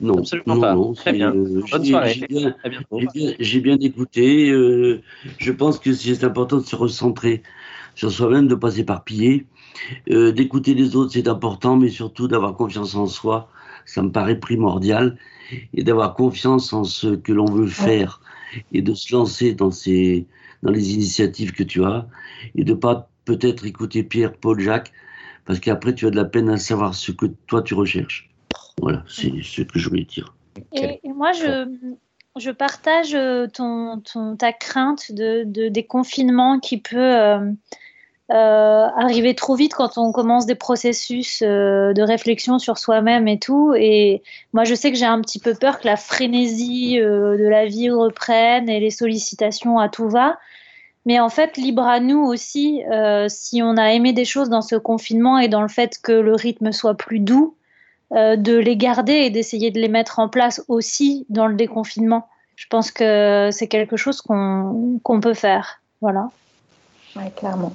Non, 0.00 0.18
Absolument 0.18 0.54
non, 0.54 0.60
pas. 0.60 0.74
non, 0.74 0.92
Très 0.94 1.10
c'est, 1.10 1.16
bien. 1.16 1.34
euh, 1.34 1.62
Bonne 1.72 1.84
soirée. 1.84 2.14
J'ai 3.40 3.60
bien, 3.60 3.76
écouté. 3.80 4.50
euh, 4.50 5.02
je 5.38 5.50
pense 5.52 5.80
que 5.80 5.92
c'est 5.92 6.22
important 6.22 6.58
de 6.58 6.62
se 6.64 6.76
recentrer 6.76 7.42
sur 7.94 8.10
soi-même, 8.10 8.46
de 8.46 8.54
ne 8.54 8.60
pas 8.60 8.70
s'éparpiller. 8.70 9.46
Euh, 10.10 10.32
D'écouter 10.32 10.74
les 10.74 10.96
autres, 10.96 11.12
c'est 11.12 11.28
important, 11.28 11.76
mais 11.76 11.88
surtout 11.88 12.28
d'avoir 12.28 12.54
confiance 12.54 12.94
en 12.94 13.06
soi. 13.06 13.48
Ça 13.86 14.02
me 14.02 14.10
paraît 14.10 14.38
primordial. 14.38 15.16
Et 15.74 15.82
d'avoir 15.82 16.14
confiance 16.14 16.72
en 16.72 16.84
ce 16.84 17.08
que 17.14 17.32
l'on 17.32 17.44
veut 17.44 17.66
faire 17.66 18.20
et 18.72 18.80
de 18.80 18.94
se 18.94 19.14
lancer 19.14 19.54
dans, 19.54 19.70
ces, 19.70 20.26
dans 20.62 20.70
les 20.70 20.94
initiatives 20.94 21.52
que 21.52 21.62
tu 21.62 21.84
as. 21.84 22.06
Et 22.54 22.64
de 22.64 22.74
pas 22.74 23.10
peut-être 23.24 23.66
écouter 23.66 24.02
Pierre, 24.02 24.34
Paul, 24.34 24.60
Jacques, 24.60 24.92
parce 25.44 25.60
qu'après, 25.60 25.94
tu 25.94 26.06
as 26.06 26.10
de 26.10 26.16
la 26.16 26.24
peine 26.24 26.48
à 26.48 26.56
savoir 26.56 26.94
ce 26.94 27.12
que 27.12 27.26
toi 27.46 27.62
tu 27.62 27.74
recherches. 27.74 28.30
Voilà, 28.80 29.04
c'est 29.06 29.32
ce 29.42 29.62
que 29.62 29.78
je 29.78 29.88
voulais 29.88 30.04
dire. 30.04 30.34
Et, 30.72 31.00
et 31.02 31.12
moi, 31.12 31.32
je, 31.32 31.68
je 32.38 32.50
partage 32.50 33.14
euh, 33.14 33.46
ton, 33.46 34.00
ton, 34.00 34.36
ta 34.36 34.52
crainte 34.52 35.12
de, 35.12 35.44
de, 35.44 35.68
des 35.68 35.84
confinements 35.84 36.58
qui 36.58 36.78
peut 36.80 36.98
euh, 36.98 37.52
euh, 38.30 38.86
arriver 38.96 39.34
trop 39.34 39.54
vite 39.54 39.74
quand 39.74 39.98
on 39.98 40.12
commence 40.12 40.46
des 40.46 40.54
processus 40.54 41.42
euh, 41.42 41.92
de 41.92 42.02
réflexion 42.02 42.58
sur 42.58 42.78
soi-même 42.78 43.28
et 43.28 43.38
tout. 43.38 43.74
Et 43.76 44.22
moi, 44.54 44.64
je 44.64 44.74
sais 44.74 44.90
que 44.90 44.96
j'ai 44.96 45.04
un 45.04 45.20
petit 45.20 45.38
peu 45.38 45.54
peur 45.54 45.80
que 45.80 45.86
la 45.86 45.96
frénésie 45.96 46.98
euh, 46.98 47.36
de 47.36 47.44
la 47.44 47.66
vie 47.66 47.90
reprenne 47.90 48.68
et 48.68 48.80
les 48.80 48.90
sollicitations 48.90 49.78
à 49.78 49.88
tout 49.88 50.08
va. 50.08 50.38
Mais 51.04 51.20
en 51.20 51.28
fait, 51.28 51.56
libre 51.56 51.82
à 51.82 52.00
nous 52.00 52.20
aussi, 52.20 52.82
euh, 52.90 53.26
si 53.28 53.60
on 53.62 53.76
a 53.76 53.92
aimé 53.92 54.12
des 54.12 54.24
choses 54.24 54.48
dans 54.48 54.62
ce 54.62 54.76
confinement 54.76 55.38
et 55.38 55.48
dans 55.48 55.62
le 55.62 55.68
fait 55.68 55.98
que 56.00 56.12
le 56.12 56.34
rythme 56.34 56.72
soit 56.72 56.94
plus 56.94 57.18
doux, 57.18 57.56
euh, 58.14 58.36
de 58.36 58.56
les 58.56 58.76
garder 58.76 59.12
et 59.12 59.30
d'essayer 59.30 59.70
de 59.70 59.80
les 59.80 59.88
mettre 59.88 60.18
en 60.18 60.28
place 60.28 60.62
aussi 60.68 61.26
dans 61.28 61.46
le 61.46 61.54
déconfinement. 61.54 62.28
Je 62.56 62.66
pense 62.68 62.90
que 62.90 63.48
c'est 63.50 63.68
quelque 63.68 63.96
chose 63.96 64.20
qu'on 64.20 65.20
peut 65.20 65.34
faire. 65.34 65.80
Voilà. 66.00 66.30
Clairement. 67.36 67.72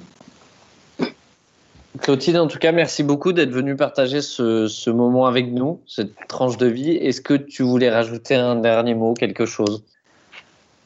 Clotilde, 2.00 2.36
en 2.36 2.46
tout 2.46 2.58
cas, 2.58 2.72
merci 2.72 3.02
beaucoup 3.02 3.32
d'être 3.32 3.50
venue 3.50 3.74
partager 3.74 4.20
ce, 4.22 4.68
ce 4.68 4.90
moment 4.90 5.26
avec 5.26 5.52
nous, 5.52 5.80
cette 5.86 6.14
tranche 6.28 6.56
de 6.56 6.66
vie. 6.66 6.92
Est-ce 6.92 7.20
que 7.20 7.34
tu 7.34 7.62
voulais 7.62 7.90
rajouter 7.90 8.34
un 8.34 8.56
dernier 8.56 8.94
mot, 8.94 9.14
quelque 9.14 9.46
chose? 9.46 9.82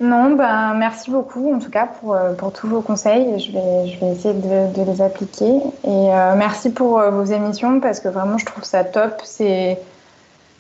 Non, 0.01 0.35
ben, 0.35 0.75
merci 0.75 1.11
beaucoup 1.11 1.55
en 1.55 1.59
tout 1.61 1.71
cas 1.71 1.87
pour, 1.87 2.15
euh, 2.15 2.33
pour 2.33 2.53
tous 2.53 2.67
vos 2.67 2.81
conseils. 2.81 3.39
Je 3.39 3.53
vais, 3.53 3.87
je 3.89 4.01
vais 4.01 4.13
essayer 4.13 4.35
de, 4.35 4.75
de 4.75 4.91
les 4.91 5.01
appliquer. 5.01 5.47
Et 5.85 5.89
euh, 6.13 6.35
merci 6.37 6.71
pour 6.71 6.99
euh, 6.99 7.11
vos 7.11 7.25
émissions 7.25 7.79
parce 7.79 8.01
que 8.01 8.09
vraiment 8.09 8.37
je 8.39 8.47
trouve 8.47 8.65
ça 8.65 8.83
top. 8.83 9.21
C'est, 9.23 9.79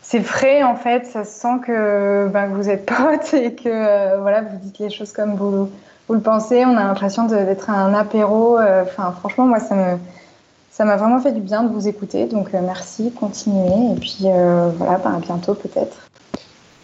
c'est 0.00 0.20
frais 0.20 0.62
en 0.62 0.76
fait. 0.76 1.06
Ça 1.06 1.24
se 1.24 1.32
sent 1.40 1.58
que, 1.66 2.28
ben, 2.28 2.50
que 2.50 2.54
vous 2.54 2.68
êtes 2.68 2.86
potes 2.86 3.34
et 3.34 3.54
que 3.54 3.68
euh, 3.68 4.20
voilà, 4.20 4.42
vous 4.42 4.56
dites 4.58 4.78
les 4.78 4.90
choses 4.90 5.12
comme 5.12 5.34
vous, 5.34 5.68
vous 6.08 6.14
le 6.14 6.20
pensez. 6.20 6.64
On 6.64 6.76
a 6.76 6.84
l'impression 6.84 7.24
d'être 7.26 7.68
à 7.68 7.74
un 7.74 7.94
apéro. 7.94 8.58
Enfin, 8.60 9.12
franchement, 9.18 9.46
moi 9.46 9.58
ça 9.60 9.74
me. 9.74 9.98
Ça 10.70 10.86
m'a 10.86 10.96
vraiment 10.96 11.20
fait 11.20 11.32
du 11.32 11.40
bien 11.42 11.64
de 11.64 11.68
vous 11.68 11.86
écouter, 11.86 12.24
donc 12.24 12.50
merci, 12.54 13.12
continuez, 13.12 13.92
et 13.92 14.00
puis 14.00 14.20
euh, 14.24 14.70
voilà, 14.78 14.96
ben, 14.96 15.16
à 15.16 15.18
bientôt 15.18 15.52
peut-être. 15.52 16.08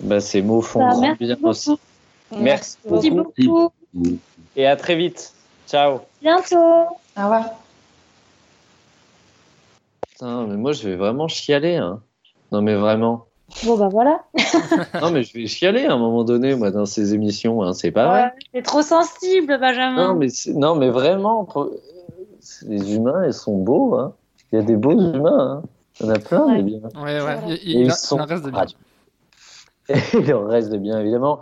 bah, 0.01 0.21
Ces 0.21 0.43
mots 0.43 0.61
font 0.61 0.81
Bah, 0.81 0.95
bien 1.19 1.35
beaucoup. 1.37 1.49
aussi. 1.49 1.79
Merci, 2.37 2.77
Merci 2.91 3.11
beaucoup. 3.11 3.33
beaucoup. 3.95 4.19
Et 4.57 4.67
à 4.67 4.77
très 4.77 4.97
vite. 4.97 5.33
Ciao. 5.67 6.01
Bientôt. 6.23 6.57
Au 6.57 7.23
revoir. 7.23 7.45
Putain, 10.11 10.47
mais 10.47 10.57
moi, 10.57 10.73
je 10.73 10.89
vais 10.89 10.97
vraiment 10.97 11.29
chialer. 11.29 11.77
hein. 11.77 12.01
Non, 12.53 12.63
mais 12.63 12.75
vraiment. 12.75 13.27
Bon, 13.65 13.79
bah 13.79 13.89
voilà. 13.89 14.23
Non, 15.01 15.11
mais 15.11 15.23
je 15.23 15.33
vais 15.33 15.47
chialer 15.47 15.87
à 15.87 15.93
un 15.95 15.99
moment 15.99 16.25
donné, 16.25 16.55
moi, 16.55 16.71
dans 16.71 16.87
ces 16.87 17.15
émissions. 17.15 17.63
hein. 17.63 17.73
C'est 17.73 17.91
pas 17.91 18.07
vrai. 18.09 18.23
Ouais, 18.25 18.31
T'es 18.53 18.63
trop 18.63 18.83
sensible, 18.83 19.59
Benjamin. 19.59 20.09
Non, 20.09 20.15
mais, 20.15 20.29
non, 20.55 20.75
mais 20.75 20.91
vraiment, 20.91 21.45
pour- 21.45 21.71
les 22.67 22.95
humains, 22.95 23.27
ils 23.27 23.33
sont 23.33 23.57
beaux. 23.57 23.95
hein. 23.95 24.13
Il 24.53 24.57
y 24.57 24.59
a 24.59 24.65
des 24.65 24.77
beaux 24.77 24.93
humains. 24.93 25.63
hein. 25.63 25.69
Il 26.01 26.07
y 26.07 26.11
en 26.11 26.13
a 26.15 26.19
plein, 26.19 26.55
des 26.57 26.63
biens. 26.63 26.81
Ouais, 26.95 27.21
ouais. 27.21 27.39
Il, 27.47 27.53
Et 27.55 27.61
il- 27.65 27.71
il 27.71 27.81
ils 27.87 27.91
en- 27.91 27.95
sont 27.95 28.17
il 28.19 28.21
en 28.23 28.27
reste 28.27 28.45
de 28.45 28.51
bien. 28.51 28.67
Il 30.15 30.35
en 30.35 30.47
reste 30.47 30.71
de 30.71 30.77
bien, 30.79 31.01
évidemment. 31.01 31.41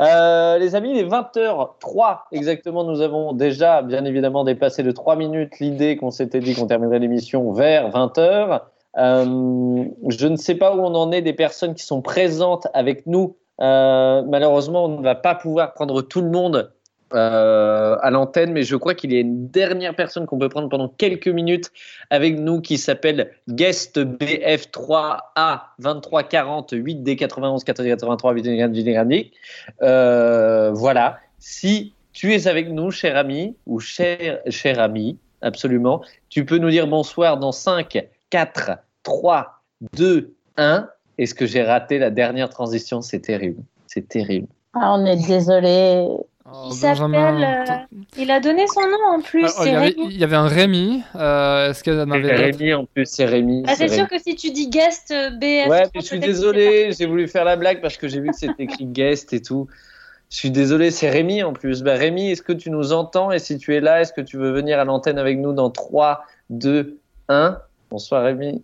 Euh, 0.00 0.58
les 0.58 0.74
amis, 0.74 0.90
il 0.90 0.98
est 0.98 1.08
20h03 1.08 2.20
exactement. 2.32 2.84
Nous 2.84 3.00
avons 3.00 3.32
déjà, 3.32 3.82
bien 3.82 4.04
évidemment, 4.04 4.44
dépassé 4.44 4.82
de 4.82 4.90
3 4.90 5.16
minutes 5.16 5.58
l'idée 5.60 5.96
qu'on 5.96 6.10
s'était 6.10 6.40
dit 6.40 6.54
qu'on 6.54 6.66
terminerait 6.66 6.98
l'émission 6.98 7.52
vers 7.52 7.90
20h. 7.90 8.60
Euh, 8.96 9.84
je 10.08 10.26
ne 10.26 10.36
sais 10.36 10.54
pas 10.54 10.74
où 10.74 10.80
on 10.80 10.94
en 10.94 11.10
est 11.12 11.22
des 11.22 11.32
personnes 11.32 11.74
qui 11.74 11.84
sont 11.84 12.02
présentes 12.02 12.68
avec 12.74 13.06
nous. 13.06 13.36
Euh, 13.60 14.22
malheureusement, 14.26 14.84
on 14.86 14.88
ne 14.88 15.02
va 15.02 15.14
pas 15.14 15.34
pouvoir 15.34 15.74
prendre 15.74 16.02
tout 16.02 16.20
le 16.20 16.30
monde 16.30 16.72
euh, 17.14 17.96
à 18.00 18.10
l'antenne, 18.10 18.52
mais 18.52 18.62
je 18.64 18.74
crois 18.76 18.94
qu'il 18.94 19.12
y 19.12 19.16
a 19.16 19.20
une 19.20 19.48
dernière 19.48 19.94
personne 19.94 20.26
qu'on 20.26 20.38
peut 20.38 20.48
prendre 20.48 20.68
pendant 20.68 20.88
quelques 20.88 21.28
minutes 21.28 21.70
avec 22.10 22.38
nous 22.38 22.60
qui 22.60 22.76
s'appelle 22.76 23.30
Guest 23.48 23.98
BF3A 23.98 25.60
2340 25.78 26.72
8D 26.72 27.16
91 27.16 27.62
14 27.62 27.88
83 27.88 28.32
8 28.32 29.32
euh, 29.82 30.70
Voilà. 30.72 31.18
Si 31.38 31.92
tu 32.12 32.34
es 32.34 32.48
avec 32.48 32.70
nous, 32.70 32.90
cher 32.90 33.16
ami, 33.16 33.56
ou 33.66 33.80
cher, 33.80 34.40
cher 34.48 34.80
ami, 34.80 35.18
absolument, 35.40 36.02
tu 36.30 36.44
peux 36.44 36.58
nous 36.58 36.70
dire 36.70 36.86
bonsoir 36.86 37.38
dans 37.38 37.52
5, 37.52 38.08
4, 38.30 38.72
3, 39.04 39.62
2, 39.96 40.34
1. 40.56 40.88
Est-ce 41.18 41.34
que 41.34 41.46
j'ai 41.46 41.62
raté 41.62 41.98
la 41.98 42.10
dernière 42.10 42.48
transition? 42.48 43.02
C'est 43.02 43.20
terrible. 43.20 43.62
C'est 43.86 44.08
terrible. 44.08 44.48
Ah, 44.72 44.94
on 44.96 45.06
est 45.06 45.24
désolé. 45.28 46.08
Oh, 46.52 46.68
Il 46.70 46.74
s'appelle. 46.74 47.14
euh, 47.14 47.64
il 48.18 48.30
a 48.30 48.38
donné 48.38 48.66
son 48.66 48.82
nom 48.82 49.16
en 49.16 49.20
plus. 49.22 49.44
Alors, 49.44 49.54
c'est 49.62 49.68
il, 49.68 49.72
y 49.72 49.76
avait, 49.76 49.86
Rémi. 49.86 50.06
il 50.10 50.18
y 50.18 50.24
avait 50.24 50.36
un 50.36 50.46
Rémi. 50.46 51.02
euh, 51.16 51.70
Est-ce 51.70 51.82
qu'elle 51.82 51.98
en 52.00 52.10
avait 52.10 52.34
Rémi, 52.34 52.74
en 52.74 52.84
plus, 52.84 53.06
c'est 53.06 53.24
Rémi. 53.24 53.62
Bah, 53.62 53.72
c'est 53.74 53.88
sûr 53.88 54.06
que 54.06 54.18
si 54.18 54.34
tu 54.36 54.50
dis 54.50 54.68
guest 54.68 55.10
euh, 55.10 55.30
BF. 55.30 55.68
Ouais, 55.68 55.84
mais 55.94 56.00
je 56.02 56.06
suis 56.06 56.18
désolé, 56.18 56.92
j'ai 56.92 57.06
voulu 57.06 57.28
faire 57.28 57.44
la 57.46 57.56
blague 57.56 57.80
parce 57.80 57.96
que 57.96 58.08
j'ai 58.08 58.20
vu 58.20 58.28
que 58.28 58.36
c'était 58.36 58.64
écrit 58.64 58.84
guest 58.92 59.32
et 59.32 59.40
tout. 59.40 59.68
Je 60.30 60.36
suis 60.36 60.50
désolé, 60.50 60.90
c'est 60.90 61.08
Rémi 61.08 61.42
en 61.42 61.54
plus. 61.54 61.82
Bah, 61.82 61.94
Rémi, 61.94 62.30
est-ce 62.32 62.42
que 62.42 62.52
tu 62.52 62.70
nous 62.70 62.92
entends? 62.92 63.32
Et 63.32 63.38
si 63.38 63.56
tu 63.56 63.74
es 63.74 63.80
là, 63.80 64.02
est-ce 64.02 64.12
que 64.12 64.20
tu 64.20 64.36
veux 64.36 64.50
venir 64.52 64.78
à 64.78 64.84
l'antenne 64.84 65.18
avec 65.18 65.38
nous 65.38 65.54
dans 65.54 65.70
3, 65.70 66.24
2, 66.50 66.98
1 67.30 67.58
Bonsoir 67.90 68.22
Rémi. 68.24 68.62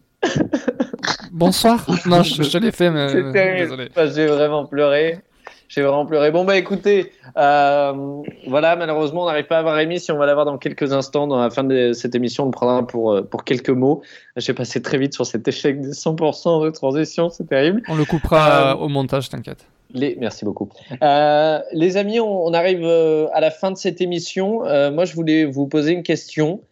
Bonsoir. 1.32 1.86
non, 2.06 2.22
je, 2.22 2.58
l'ai 2.58 2.72
fait, 2.72 2.90
mais 2.90 3.08
C'est 3.08 3.32
terrible. 3.32 3.58
désolé. 3.58 3.88
Bah, 3.94 4.06
j'ai 4.06 4.26
vraiment 4.26 4.66
pleuré. 4.66 5.20
J'ai 5.70 5.82
vraiment 5.82 6.04
pleuré. 6.04 6.32
Bon, 6.32 6.44
bah 6.44 6.56
écoutez, 6.56 7.12
euh, 7.36 8.22
voilà, 8.48 8.74
malheureusement, 8.74 9.22
on 9.22 9.26
n'arrive 9.26 9.46
pas 9.46 9.54
à 9.54 9.58
avoir 9.60 9.76
Rémi. 9.76 10.00
Si 10.00 10.10
on 10.10 10.18
va 10.18 10.26
l'avoir 10.26 10.44
dans 10.44 10.58
quelques 10.58 10.92
instants, 10.92 11.28
dans 11.28 11.38
la 11.38 11.48
fin 11.48 11.62
de 11.62 11.92
cette 11.92 12.16
émission, 12.16 12.42
on 12.42 12.46
le 12.46 12.50
prendra 12.50 12.84
pour, 12.84 13.12
euh, 13.12 13.22
pour 13.22 13.44
quelques 13.44 13.70
mots. 13.70 14.02
J'ai 14.36 14.52
passé 14.52 14.82
très 14.82 14.98
vite 14.98 15.14
sur 15.14 15.24
cet 15.26 15.46
échec 15.46 15.80
de 15.80 15.92
100% 15.92 16.64
de 16.64 16.70
transition, 16.70 17.30
c'est 17.30 17.46
terrible. 17.46 17.82
On 17.88 17.94
le 17.94 18.04
coupera 18.04 18.72
Euh, 18.72 18.74
au 18.78 18.88
montage, 18.88 19.28
t'inquiète. 19.28 19.64
Les... 19.94 20.16
Merci 20.18 20.44
beaucoup. 20.44 20.68
Euh, 21.04 21.60
les 21.72 21.96
amis, 21.96 22.18
on, 22.18 22.46
on 22.46 22.52
arrive 22.52 22.84
à 22.84 23.40
la 23.40 23.52
fin 23.52 23.70
de 23.70 23.76
cette 23.76 24.00
émission. 24.00 24.64
Moi, 24.90 25.04
je 25.04 25.14
voulais 25.14 25.44
vous 25.44 25.68
poser 25.68 25.92
une 25.92 26.02
question 26.02 26.62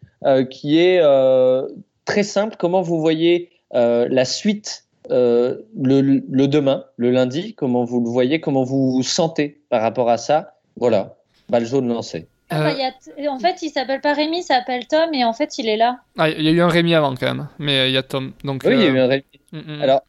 qui 0.51 0.81
est 0.81 1.01
très 2.05 2.25
simple. 2.25 2.57
Comment 2.59 2.83
vous 2.83 3.01
voyez 3.01 3.51
la 3.73 4.25
suite 4.25 4.88
le, 5.11 6.23
le 6.31 6.49
demain, 6.49 6.85
le 6.97 7.11
lundi 7.11 7.55
Comment 7.55 7.85
vous 7.85 8.01
le 8.01 8.09
voyez 8.09 8.41
Comment 8.41 8.65
vous 8.65 8.93
vous 8.93 9.03
sentez 9.03 9.61
par 9.71 9.83
rapport 9.83 10.09
à 10.11 10.19
ça? 10.19 10.55
Voilà, 10.77 11.17
balle 11.49 11.67
jaune 11.67 11.89
lancée. 11.89 12.27
Ah, 12.51 12.73
y 12.73 12.83
a 12.83 13.31
En 13.31 13.39
fait, 13.39 13.61
il 13.63 13.69
s'appelle 13.71 14.01
pas 14.01 14.15
Rémi, 14.15 14.39
il 14.39 14.43
s'appelle 14.43 14.87
Tom 14.87 15.13
et 15.13 15.23
en 15.25 15.33
fait, 15.35 15.59
il 15.59 15.69
est 15.69 15.77
là. 15.77 15.99
Ah, 16.17 16.31
il 16.31 16.43
y 16.43 16.49
a 16.49 16.51
eu 16.51 16.61
un 16.63 16.69
Rémi 16.69 16.95
avant 16.95 17.15
quand 17.15 17.27
même, 17.27 17.49
mais 17.59 17.91
il 17.91 17.93
y 17.93 17.97
a 17.99 18.03
Tom. 18.03 18.33
Donc, 18.45 18.63
Oui, 18.65 18.73
il 18.75 18.81
y 18.81 18.85
a 18.87 18.91
euh, 18.91 18.95
eu 18.95 18.99
un 19.01 19.07
Rémi. 19.07 19.25
mm, 19.53 19.59
mm. 19.59 19.83
Alors, 19.83 20.01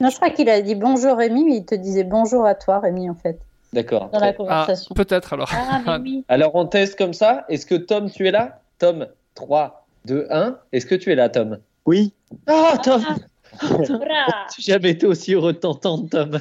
Non, 0.00 0.08
je 0.08 0.16
crois 0.16 0.30
qu'il 0.30 0.48
a 0.48 0.60
dit 0.60 0.76
bonjour 0.76 1.16
Rémi, 1.16 1.44
mais 1.44 1.56
il 1.56 1.64
te 1.64 1.74
disait 1.74 2.04
bonjour 2.04 2.46
à 2.46 2.54
toi 2.54 2.78
Rémi 2.78 3.10
en 3.10 3.14
fait, 3.16 3.40
d'accord. 3.72 4.08
dans 4.12 4.20
la 4.20 4.28
Très- 4.28 4.36
conversation. 4.36 4.94
Peut-être 4.94 5.32
alors. 5.32 5.50
Ah, 5.52 5.98
oui. 6.02 6.24
Alors, 6.28 6.54
on 6.54 6.66
teste 6.66 6.96
comme 6.96 7.12
ça. 7.12 7.44
Est-ce 7.48 7.66
que 7.66 7.74
Tom, 7.74 8.08
tu 8.10 8.28
es 8.28 8.30
là? 8.30 8.60
Tom, 8.78 9.08
3, 9.34 9.86
2, 10.04 10.26
1. 10.30 10.58
Est-ce 10.72 10.86
que 10.86 10.94
tu 10.94 11.10
es 11.10 11.16
là, 11.16 11.28
Tom? 11.28 11.58
Oui. 11.86 12.12
Ah, 12.46 12.78
Tom 12.84 13.02
J'ai 13.60 14.62
jamais 14.72 14.90
été 14.90 15.06
aussi 15.06 15.34
heureux 15.34 15.52
de 15.52 15.58
t'entendre, 15.58 16.08
Tom? 16.08 16.38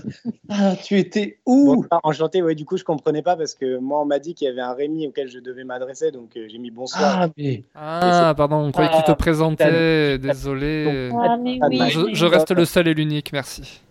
Ah, 0.49 0.75
tu 0.75 0.97
étais 0.97 1.39
où? 1.45 1.75
Bon, 1.81 1.87
ah, 1.91 1.99
enchanté, 2.03 2.41
ouais, 2.41 2.55
du 2.55 2.65
coup, 2.65 2.77
je 2.77 2.83
comprenais 2.83 3.21
pas 3.21 3.35
parce 3.35 3.55
que 3.55 3.77
moi, 3.77 4.01
on 4.01 4.05
m'a 4.05 4.19
dit 4.19 4.33
qu'il 4.35 4.47
y 4.47 4.51
avait 4.51 4.61
un 4.61 4.73
Rémi 4.73 5.07
auquel 5.07 5.29
je 5.29 5.39
devais 5.39 5.63
m'adresser, 5.63 6.11
donc 6.11 6.35
euh, 6.37 6.47
j'ai 6.49 6.57
mis 6.57 6.71
bonsoir. 6.71 7.21
Ah, 7.21 7.29
mais. 7.37 7.63
Ah, 7.75 8.33
pardon, 8.35 8.57
on 8.57 8.71
croyait 8.71 8.89
qu'il 8.91 9.03
te 9.03 9.11
Ah, 9.11 9.15
présentait. 9.15 10.17
Désolé. 10.17 11.11
Ah, 11.13 11.37
mais 11.37 11.59
oui. 11.69 11.89
Je, 11.89 12.13
je 12.13 12.25
reste 12.25 12.51
le 12.51 12.65
seul 12.65 12.87
et 12.87 12.93
l'unique, 12.93 13.31
merci. 13.33 13.81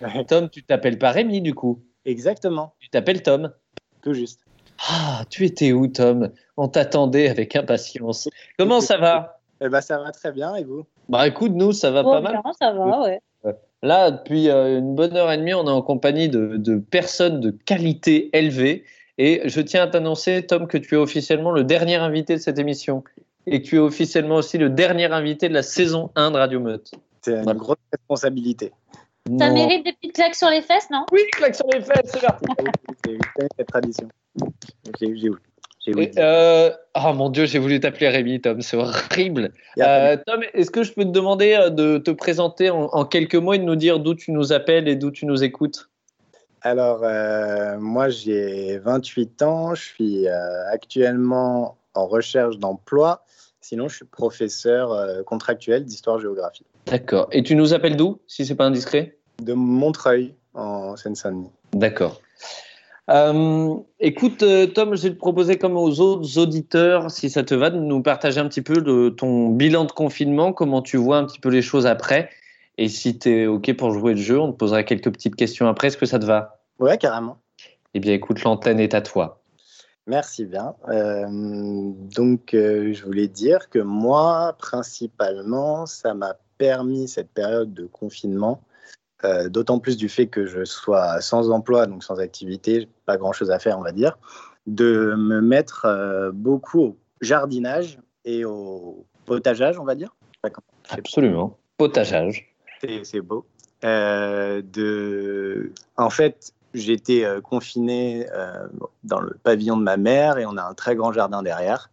Tom, 0.28 0.48
tu 0.48 0.62
t'appelles 0.62 0.98
pas 0.98 1.10
Rémi, 1.10 1.40
du 1.40 1.54
coup? 1.54 1.82
Exactement, 2.04 2.74
Tu 2.80 2.88
t'appelles 2.88 3.22
Tom? 3.22 3.52
Tout 4.02 4.14
juste. 4.14 4.40
Ah, 4.88 5.24
tu 5.28 5.44
étais 5.44 5.72
où, 5.72 5.88
Tom? 5.88 6.30
On 6.56 6.68
t'attendait 6.68 7.28
avec 7.28 7.56
impatience. 7.56 8.28
Comment 8.58 8.80
ça 8.80 8.96
va? 8.96 9.40
Eh 9.60 9.68
ben, 9.68 9.80
ça 9.80 9.98
va 9.98 10.12
très 10.12 10.32
bien, 10.32 10.54
et 10.54 10.64
vous? 10.64 10.86
Bah 11.08 11.26
écoute, 11.26 11.52
nous, 11.54 11.72
ça 11.72 11.90
va 11.90 12.02
Bon, 12.02 12.12
pas 12.12 12.20
mal. 12.20 12.40
ça 12.60 12.72
va, 12.72 13.02
ouais. 13.02 13.20
Là, 13.82 14.10
depuis 14.10 14.50
euh, 14.50 14.78
une 14.78 14.94
bonne 14.96 15.16
heure 15.16 15.30
et 15.30 15.38
demie, 15.38 15.54
on 15.54 15.64
est 15.66 15.70
en 15.70 15.82
compagnie 15.82 16.28
de, 16.28 16.56
de 16.56 16.76
personnes 16.76 17.38
de 17.40 17.50
qualité 17.50 18.36
élevée. 18.36 18.84
Et 19.18 19.42
je 19.48 19.60
tiens 19.60 19.84
à 19.84 19.86
t'annoncer, 19.86 20.44
Tom, 20.46 20.66
que 20.66 20.76
tu 20.78 20.94
es 20.96 20.98
officiellement 20.98 21.52
le 21.52 21.62
dernier 21.62 21.94
invité 21.96 22.34
de 22.34 22.40
cette 22.40 22.58
émission. 22.58 23.04
Et 23.46 23.62
que 23.62 23.66
tu 23.68 23.76
es 23.76 23.78
officiellement 23.78 24.34
aussi 24.36 24.58
le 24.58 24.68
dernier 24.68 25.06
invité 25.12 25.48
de 25.48 25.54
la 25.54 25.62
saison 25.62 26.10
1 26.16 26.32
de 26.32 26.36
Radio 26.36 26.58
Meute. 26.60 26.90
C'est 27.22 27.32
une 27.36 27.42
Voilà. 27.44 27.58
grosse 27.58 27.76
responsabilité. 27.92 28.72
Ça 29.38 29.48
Non. 29.48 29.54
mérite 29.54 29.84
des 29.84 29.92
petites 29.92 30.14
claques 30.14 30.34
sur 30.34 30.48
les 30.50 30.60
fesses, 30.62 30.88
non? 30.90 31.04
Oui, 31.12 31.20
claque 31.32 31.54
sur 31.54 31.66
les 31.72 31.80
fesses, 31.80 32.00
c'est 32.06 32.20
parti. 32.20 32.44
Eu 33.08 33.18
cette 33.56 33.68
tradition. 33.68 34.08
J'ai 35.00 35.16
j'ai- 35.16 35.16
j'ai 35.16 35.28
Et, 35.96 36.10
euh, 36.18 36.70
oh 36.94 37.12
mon 37.14 37.30
Dieu, 37.30 37.46
j'ai 37.46 37.58
voulu 37.58 37.80
t'appeler 37.80 38.08
Rémi, 38.08 38.40
Tom, 38.40 38.60
c'est 38.60 38.76
horrible. 38.76 39.52
Euh, 39.78 40.16
Tom, 40.26 40.42
est-ce 40.52 40.70
que 40.70 40.82
je 40.82 40.92
peux 40.92 41.04
te 41.04 41.10
demander 41.10 41.54
euh, 41.54 41.70
de 41.70 41.98
te 41.98 42.10
présenter 42.10 42.70
en, 42.70 42.84
en 42.92 43.04
quelques 43.04 43.36
mots 43.36 43.54
et 43.54 43.58
de 43.58 43.64
nous 43.64 43.76
dire 43.76 43.98
d'où 43.98 44.14
tu 44.14 44.32
nous 44.32 44.52
appelles 44.52 44.88
et 44.88 44.96
d'où 44.96 45.10
tu 45.10 45.24
nous 45.26 45.42
écoutes? 45.42 45.88
Alors, 46.60 47.00
euh, 47.04 47.78
moi, 47.78 48.08
j'ai 48.08 48.78
28 48.78 49.42
ans. 49.42 49.74
Je 49.74 49.82
suis 49.82 50.28
actuellement 50.28 51.78
en 51.94 52.06
recherche 52.06 52.58
d'emploi. 52.58 53.24
Sinon, 53.60 53.88
je 53.88 53.96
suis 53.96 54.04
professeur 54.04 55.24
contractuel 55.24 55.84
d'histoire-géographie 55.84 56.64
D'accord. 56.86 57.28
Et 57.32 57.42
tu 57.42 57.54
nous 57.54 57.74
appelles 57.74 57.96
d'où, 57.96 58.18
si 58.26 58.46
c'est 58.46 58.54
pas 58.54 58.64
indiscret? 58.64 59.18
De 59.42 59.52
Montreuil, 59.52 60.34
en 60.54 60.96
Seine-Saint-Denis. 60.96 61.50
D'accord. 61.72 62.20
Euh, 63.10 63.74
écoute, 64.00 64.42
euh, 64.42 64.66
Tom, 64.66 64.94
je 64.94 65.04
vais 65.04 65.10
te 65.10 65.18
proposer, 65.18 65.56
comme 65.56 65.76
aux 65.76 66.00
autres 66.00 66.38
auditeurs, 66.38 67.10
si 67.10 67.30
ça 67.30 67.42
te 67.42 67.54
va, 67.54 67.70
de 67.70 67.78
nous 67.78 68.02
partager 68.02 68.38
un 68.38 68.48
petit 68.48 68.62
peu 68.62 68.82
de 68.82 69.08
ton 69.08 69.48
bilan 69.48 69.84
de 69.84 69.92
confinement, 69.92 70.52
comment 70.52 70.82
tu 70.82 70.98
vois 70.98 71.16
un 71.16 71.24
petit 71.24 71.40
peu 71.40 71.48
les 71.48 71.62
choses 71.62 71.86
après. 71.86 72.28
Et 72.76 72.88
si 72.88 73.18
tu 73.18 73.30
es 73.30 73.46
OK 73.46 73.74
pour 73.76 73.92
jouer 73.92 74.14
le 74.14 74.20
jeu, 74.20 74.38
on 74.38 74.52
te 74.52 74.56
posera 74.56 74.82
quelques 74.82 75.10
petites 75.10 75.36
questions 75.36 75.66
après. 75.68 75.88
Est-ce 75.88 75.96
que 75.96 76.06
ça 76.06 76.18
te 76.18 76.26
va? 76.26 76.60
Ouais, 76.78 76.98
carrément. 76.98 77.38
Eh 77.94 78.00
bien, 78.00 78.12
écoute, 78.12 78.42
l'antenne 78.44 78.78
est 78.78 78.94
à 78.94 79.00
toi. 79.00 79.40
Merci 80.06 80.44
bien. 80.46 80.74
Euh, 80.88 81.26
donc, 81.28 82.54
euh, 82.54 82.92
je 82.92 83.04
voulais 83.04 83.28
dire 83.28 83.68
que 83.68 83.78
moi, 83.78 84.54
principalement, 84.58 85.86
ça 85.86 86.14
m'a 86.14 86.36
permis 86.56 87.08
cette 87.08 87.30
période 87.30 87.74
de 87.74 87.86
confinement, 87.86 88.62
euh, 89.24 89.48
d'autant 89.48 89.78
plus 89.78 89.96
du 89.96 90.08
fait 90.08 90.26
que 90.26 90.46
je 90.46 90.64
sois 90.64 91.20
sans 91.20 91.50
emploi, 91.50 91.86
donc 91.86 92.04
sans 92.04 92.20
activité, 92.20 92.88
pas 93.06 93.16
grand-chose 93.16 93.50
à 93.50 93.58
faire, 93.58 93.78
on 93.78 93.82
va 93.82 93.92
dire, 93.92 94.18
de 94.66 95.14
me 95.16 95.40
mettre 95.40 95.86
beaucoup 96.34 96.80
au 96.80 96.96
jardinage 97.20 97.98
et 98.24 98.44
au 98.44 99.06
potageage, 99.24 99.78
on 99.78 99.84
va 99.84 99.94
dire. 99.94 100.14
Absolument. 100.90 101.56
Potageage. 101.78 102.54
C'est 103.02 103.20
beau. 103.20 103.46
de... 103.82 105.72
En 105.96 106.10
fait, 106.10 106.52
J'étais 106.74 107.24
euh, 107.24 107.40
confiné 107.40 108.26
euh, 108.32 108.68
dans 109.02 109.20
le 109.20 109.36
pavillon 109.42 109.76
de 109.76 109.82
ma 109.82 109.96
mère 109.96 110.38
et 110.38 110.44
on 110.44 110.56
a 110.56 110.62
un 110.62 110.74
très 110.74 110.94
grand 110.94 111.12
jardin 111.12 111.42
derrière. 111.42 111.90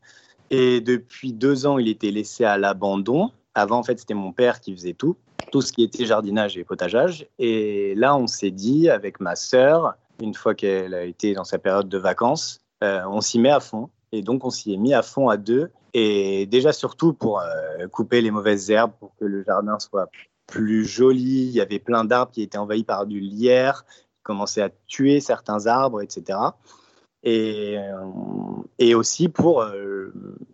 Et 0.51 0.81
depuis 0.81 1.33
deux 1.33 1.65
ans, 1.65 1.77
il 1.77 1.87
était 1.87 2.11
laissé 2.11 2.43
à 2.43 2.57
l'abandon. 2.57 3.31
Avant, 3.53 3.79
en 3.79 3.83
fait, 3.83 3.99
c'était 3.99 4.13
mon 4.13 4.33
père 4.33 4.59
qui 4.59 4.75
faisait 4.75 4.93
tout, 4.93 5.15
tout 5.51 5.61
ce 5.61 5.71
qui 5.71 5.83
était 5.83 6.05
jardinage 6.05 6.57
et 6.57 6.63
potageage. 6.63 7.27
Et 7.39 7.93
là, 7.95 8.15
on 8.15 8.27
s'est 8.27 8.51
dit 8.51 8.89
avec 8.89 9.19
ma 9.19 9.35
sœur, 9.35 9.95
une 10.21 10.33
fois 10.33 10.55
qu'elle 10.55 10.93
a 10.93 11.03
été 11.03 11.33
dans 11.33 11.43
sa 11.43 11.57
période 11.57 11.89
de 11.89 11.97
vacances, 11.97 12.59
euh, 12.83 13.01
on 13.07 13.21
s'y 13.21 13.39
met 13.39 13.51
à 13.51 13.59
fond. 13.59 13.89
Et 14.11 14.21
donc, 14.21 14.45
on 14.45 14.49
s'y 14.49 14.73
est 14.73 14.77
mis 14.77 14.93
à 14.93 15.01
fond 15.01 15.29
à 15.29 15.37
deux. 15.37 15.71
Et 15.93 16.45
déjà, 16.45 16.73
surtout 16.73 17.13
pour 17.13 17.41
couper 17.91 18.21
les 18.21 18.31
mauvaises 18.31 18.69
herbes, 18.69 18.91
pour 18.99 19.15
que 19.17 19.25
le 19.25 19.43
jardin 19.43 19.79
soit 19.79 20.09
plus 20.45 20.85
joli. 20.85 21.47
Il 21.47 21.51
y 21.51 21.61
avait 21.61 21.79
plein 21.79 22.03
d'arbres 22.03 22.31
qui 22.31 22.41
étaient 22.41 22.57
envahis 22.57 22.83
par 22.83 23.05
du 23.05 23.19
lierre 23.19 23.85
commencer 24.25 24.61
à 24.61 24.69
tuer 24.87 25.21
certains 25.21 25.67
arbres, 25.67 26.01
etc. 26.01 26.37
Et, 27.25 27.77
euh, 27.77 28.05
et 28.77 28.93
aussi 28.93 29.29
pour 29.29 29.61
euh, 29.61 30.13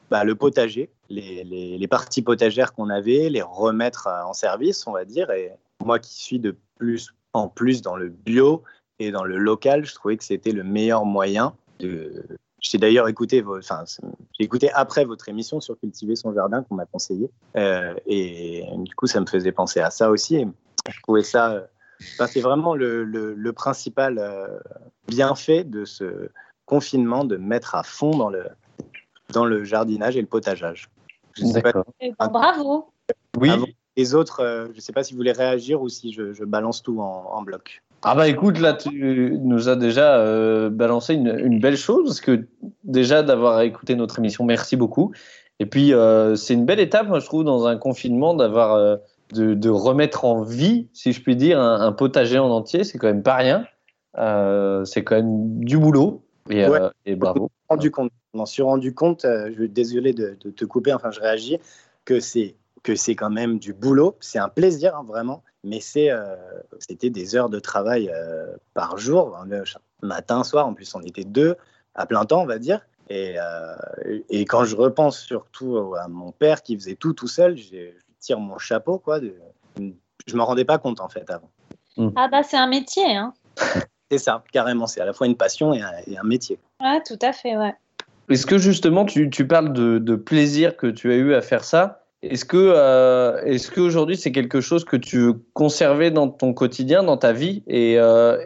bah, 0.09 0.23
le 0.23 0.35
potager, 0.35 0.89
les, 1.09 1.43
les, 1.43 1.87
parties 1.87 2.21
potagères 2.21 2.73
qu'on 2.73 2.89
avait, 2.89 3.29
les 3.29 3.41
remettre 3.41 4.07
en 4.07 4.33
service, 4.33 4.87
on 4.87 4.93
va 4.93 5.03
dire. 5.03 5.29
Et 5.31 5.51
moi 5.83 5.99
qui 5.99 6.13
suis 6.13 6.39
de 6.39 6.55
plus 6.77 7.13
en 7.33 7.49
plus 7.49 7.81
dans 7.81 7.97
le 7.97 8.07
bio 8.07 8.63
et 8.99 9.11
dans 9.11 9.25
le 9.25 9.37
local, 9.37 9.85
je 9.85 9.93
trouvais 9.93 10.15
que 10.15 10.23
c'était 10.23 10.53
le 10.53 10.63
meilleur 10.63 11.05
moyen 11.05 11.53
de. 11.79 12.25
J'ai 12.61 12.77
d'ailleurs 12.77 13.07
écouté, 13.09 13.43
enfin, 13.43 13.83
écouté 14.39 14.71
après 14.71 15.03
votre 15.03 15.27
émission 15.27 15.59
sur 15.59 15.77
cultiver 15.79 16.15
son 16.15 16.31
jardin 16.31 16.63
qu'on 16.63 16.75
m'a 16.75 16.85
conseillé, 16.85 17.29
euh, 17.57 17.95
et 18.05 18.63
du 18.77 18.93
coup, 18.93 19.07
ça 19.07 19.19
me 19.19 19.25
faisait 19.25 19.51
penser 19.51 19.79
à 19.79 19.89
ça 19.89 20.11
aussi. 20.11 20.45
Je 20.89 21.01
trouvais 21.01 21.23
ça 21.23 21.67
c'est 22.27 22.41
vraiment 22.41 22.75
le, 22.75 23.51
principal 23.51 24.17
euh, 24.17 24.47
bienfait 25.07 25.63
de 25.63 25.85
ce 25.85 26.29
confinement, 26.71 27.25
de 27.25 27.35
mettre 27.35 27.75
à 27.75 27.83
fond 27.83 28.11
dans 28.11 28.29
le, 28.29 28.45
dans 29.33 29.43
le 29.43 29.65
jardinage 29.65 30.15
et 30.15 30.21
le 30.21 30.27
potageage. 30.27 30.89
Eh 31.37 31.61
ben, 31.61 32.27
bravo. 32.31 32.93
Oui. 33.37 33.51
Les 33.97 34.15
autres, 34.15 34.39
euh, 34.39 34.67
je 34.71 34.77
ne 34.77 34.79
sais 34.79 34.93
pas 34.93 35.03
si 35.03 35.11
vous 35.13 35.17
voulez 35.17 35.33
réagir 35.33 35.81
ou 35.81 35.89
si 35.89 36.13
je, 36.13 36.45
balance 36.45 36.81
tout 36.81 37.01
en, 37.01 37.41
bloc. 37.41 37.83
Ah 38.03 38.15
bah 38.15 38.29
écoute, 38.29 38.57
là 38.57 38.73
tu 38.73 39.37
nous 39.43 39.67
as 39.67 39.75
déjà 39.75 40.17
euh, 40.17 40.69
balancé 40.69 41.13
une, 41.13 41.59
belle 41.59 41.75
chose, 41.75 42.05
parce 42.05 42.21
que 42.21 42.47
déjà 42.85 43.21
d'avoir 43.21 43.61
écouté 43.61 43.95
notre 43.95 44.19
émission, 44.19 44.45
merci 44.45 44.77
beaucoup. 44.77 45.11
Et 45.59 45.65
puis 45.65 45.91
c'est 46.35 46.53
une 46.53 46.65
belle 46.65 46.79
étape, 46.79 47.09
moi 47.09 47.19
je 47.19 47.25
trouve, 47.25 47.43
dans 47.43 47.67
un 47.67 47.75
confinement, 47.75 48.33
d'avoir 48.33 48.97
de, 49.33 49.69
remettre 49.69 50.23
en 50.23 50.41
vie, 50.41 50.87
si 50.93 51.11
je 51.11 51.21
puis 51.21 51.35
dire, 51.35 51.59
un, 51.59 51.91
potager 51.91 52.39
en 52.39 52.49
entier, 52.49 52.85
c'est 52.85 52.97
quand 52.97 53.07
même 53.07 53.23
pas 53.23 53.35
rien. 53.35 53.65
Euh, 54.17 54.83
c'est 54.85 55.03
quand 55.03 55.15
même 55.15 55.59
du 55.59 55.77
boulot. 55.77 56.23
Et, 56.49 56.65
euh, 56.65 56.89
bravo. 57.15 57.51
Rendu 57.69 57.91
compte. 57.91 58.11
Je 58.33 58.37
m'en 58.37 58.45
suis 58.45 58.63
rendu 58.63 58.93
compte, 58.93 59.25
euh, 59.25 59.47
je 59.49 59.63
suis 59.63 59.69
désolé 59.69 60.13
de, 60.13 60.33
te 60.33 60.65
couper, 60.65 60.93
enfin 60.93 61.11
je 61.11 61.19
réagis, 61.19 61.59
que 62.05 62.19
c'est 62.19 62.55
que 62.83 62.95
c'est 62.95 63.15
quand 63.15 63.29
même 63.29 63.59
du 63.59 63.73
boulot. 63.73 64.17
C'est 64.21 64.39
un 64.39 64.49
plaisir, 64.49 64.95
hein, 64.95 65.03
vraiment, 65.05 65.43
mais 65.63 65.79
c'est 65.79 66.09
c'était 66.79 67.11
des 67.11 67.35
heures 67.35 67.49
de 67.49 67.59
travail 67.59 68.11
par 68.73 68.97
jour, 68.97 69.37
matin, 70.01 70.43
soir. 70.43 70.65
En 70.65 70.73
plus, 70.73 70.95
on 70.95 71.01
était 71.01 71.23
deux 71.23 71.55
à 71.93 72.05
plein 72.07 72.25
temps, 72.25 72.41
on 72.41 72.47
va 72.47 72.57
dire. 72.57 72.81
Et, 73.09 73.35
et 74.29 74.45
quand 74.45 74.63
je 74.63 74.75
repense 74.75 75.19
surtout 75.19 75.93
à 75.95 76.07
mon 76.07 76.31
père 76.31 76.63
qui 76.63 76.75
faisait 76.75 76.95
tout 76.95 77.13
tout 77.13 77.27
seul, 77.27 77.55
j'ai 77.55 77.95
tire 78.21 78.39
mon 78.39 78.57
chapeau, 78.57 78.97
quoi. 78.97 79.19
De... 79.19 79.35
Je 80.25 80.35
me 80.35 80.41
rendais 80.41 80.65
pas 80.65 80.77
compte, 80.77 81.01
en 81.01 81.09
fait, 81.09 81.29
avant. 81.29 81.51
Hmm. 81.97 82.09
Ah 82.15 82.29
bah, 82.29 82.43
c'est 82.43 82.57
un 82.57 82.67
métier, 82.67 83.15
hein. 83.15 83.33
c'est 84.11 84.17
ça, 84.17 84.43
carrément. 84.51 84.87
C'est 84.87 84.99
à 84.99 85.05
la 85.05 85.13
fois 85.13 85.25
une 85.25 85.37
passion 85.37 85.73
et 85.73 85.81
un, 85.81 86.23
métier. 86.23 86.59
Ouais, 86.81 87.01
tout 87.07 87.19
à 87.21 87.31
fait, 87.31 87.55
ouais. 87.55 87.73
Est-ce 88.29 88.45
que 88.45 88.57
justement, 88.57 89.05
tu, 89.05 89.29
tu 89.29 89.47
parles 89.47 89.71
de, 89.71 89.99
de, 89.99 90.15
plaisir 90.15 90.75
que 90.75 90.87
tu 90.87 91.13
as 91.13 91.15
eu 91.15 91.33
à 91.33 91.41
faire 91.41 91.63
ça? 91.63 92.03
Est-ce 92.21 92.43
que, 92.43 92.57
euh, 92.57 93.41
est-ce 93.45 93.71
qu'aujourd'hui, 93.71 94.17
c'est 94.17 94.33
quelque 94.33 94.59
chose 94.59 94.83
que 94.83 94.97
tu 94.97 95.17
veux 95.17 95.41
conserver 95.53 96.11
dans 96.11 96.27
ton 96.27 96.53
quotidien, 96.53 97.03
dans 97.03 97.15
ta 97.15 97.31
vie? 97.31 97.63
Et 97.67 97.97
euh, 97.97 98.37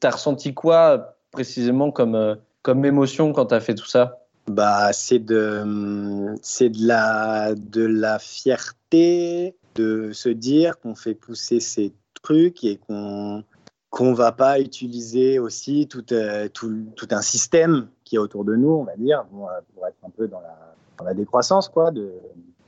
tu 0.00 0.06
as 0.06 0.10
ressenti 0.10 0.54
quoi 0.54 1.16
précisément 1.32 1.90
comme, 1.90 2.14
euh, 2.14 2.34
comme 2.62 2.86
émotion 2.86 3.34
quand 3.34 3.46
tu 3.46 3.54
as 3.54 3.60
fait 3.60 3.74
tout 3.74 3.86
ça? 3.86 4.20
Bah, 4.46 4.94
c'est 4.94 5.18
de, 5.18 6.34
c'est 6.40 6.70
de 6.70 6.86
la, 6.86 7.54
de 7.54 7.84
la 7.84 8.18
fierté 8.18 9.54
de 9.74 10.12
se 10.12 10.30
dire 10.30 10.80
qu'on 10.80 10.94
fait 10.94 11.14
pousser 11.14 11.60
ces 11.60 11.92
trucs 12.22 12.64
et 12.64 12.78
qu'on 12.78 13.44
qu'on 13.90 14.14
va 14.14 14.32
pas 14.32 14.60
utiliser 14.60 15.38
aussi 15.38 15.88
tout, 15.88 16.04
euh, 16.12 16.48
tout, 16.48 16.86
tout, 16.96 17.08
un 17.10 17.22
système 17.22 17.88
qui 18.04 18.14
est 18.14 18.18
autour 18.18 18.44
de 18.44 18.54
nous, 18.54 18.70
on 18.70 18.84
va 18.84 18.96
dire, 18.96 19.24
pour 19.30 19.86
être 19.86 19.96
un 20.04 20.10
peu 20.10 20.28
dans 20.28 20.40
la, 20.40 20.74
dans 20.98 21.04
la 21.04 21.14
décroissance, 21.14 21.68
quoi. 21.68 21.90
De... 21.90 22.12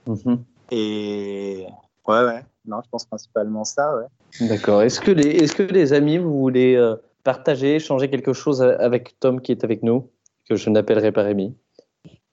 Mhm. 0.06 0.42
Et 0.72 1.66
ouais, 2.08 2.24
ouais, 2.24 2.44
non, 2.66 2.78
je 2.84 2.88
pense 2.90 3.04
principalement 3.04 3.64
ça, 3.64 3.96
ouais. 3.96 4.48
D'accord. 4.48 4.82
Est-ce 4.82 5.00
que 5.00 5.12
les, 5.12 5.28
est-ce 5.28 5.54
que 5.54 5.62
les 5.62 5.92
amis, 5.92 6.18
vous 6.18 6.38
voulez 6.38 6.74
euh, 6.74 6.96
partager, 7.22 7.78
changer 7.78 8.10
quelque 8.10 8.32
chose 8.32 8.62
avec 8.62 9.18
Tom 9.20 9.40
qui 9.40 9.52
est 9.52 9.62
avec 9.62 9.82
nous, 9.82 10.08
que 10.48 10.56
je 10.56 10.70
n'appellerai 10.70 11.12
pas 11.12 11.22
Rémi? 11.22 11.54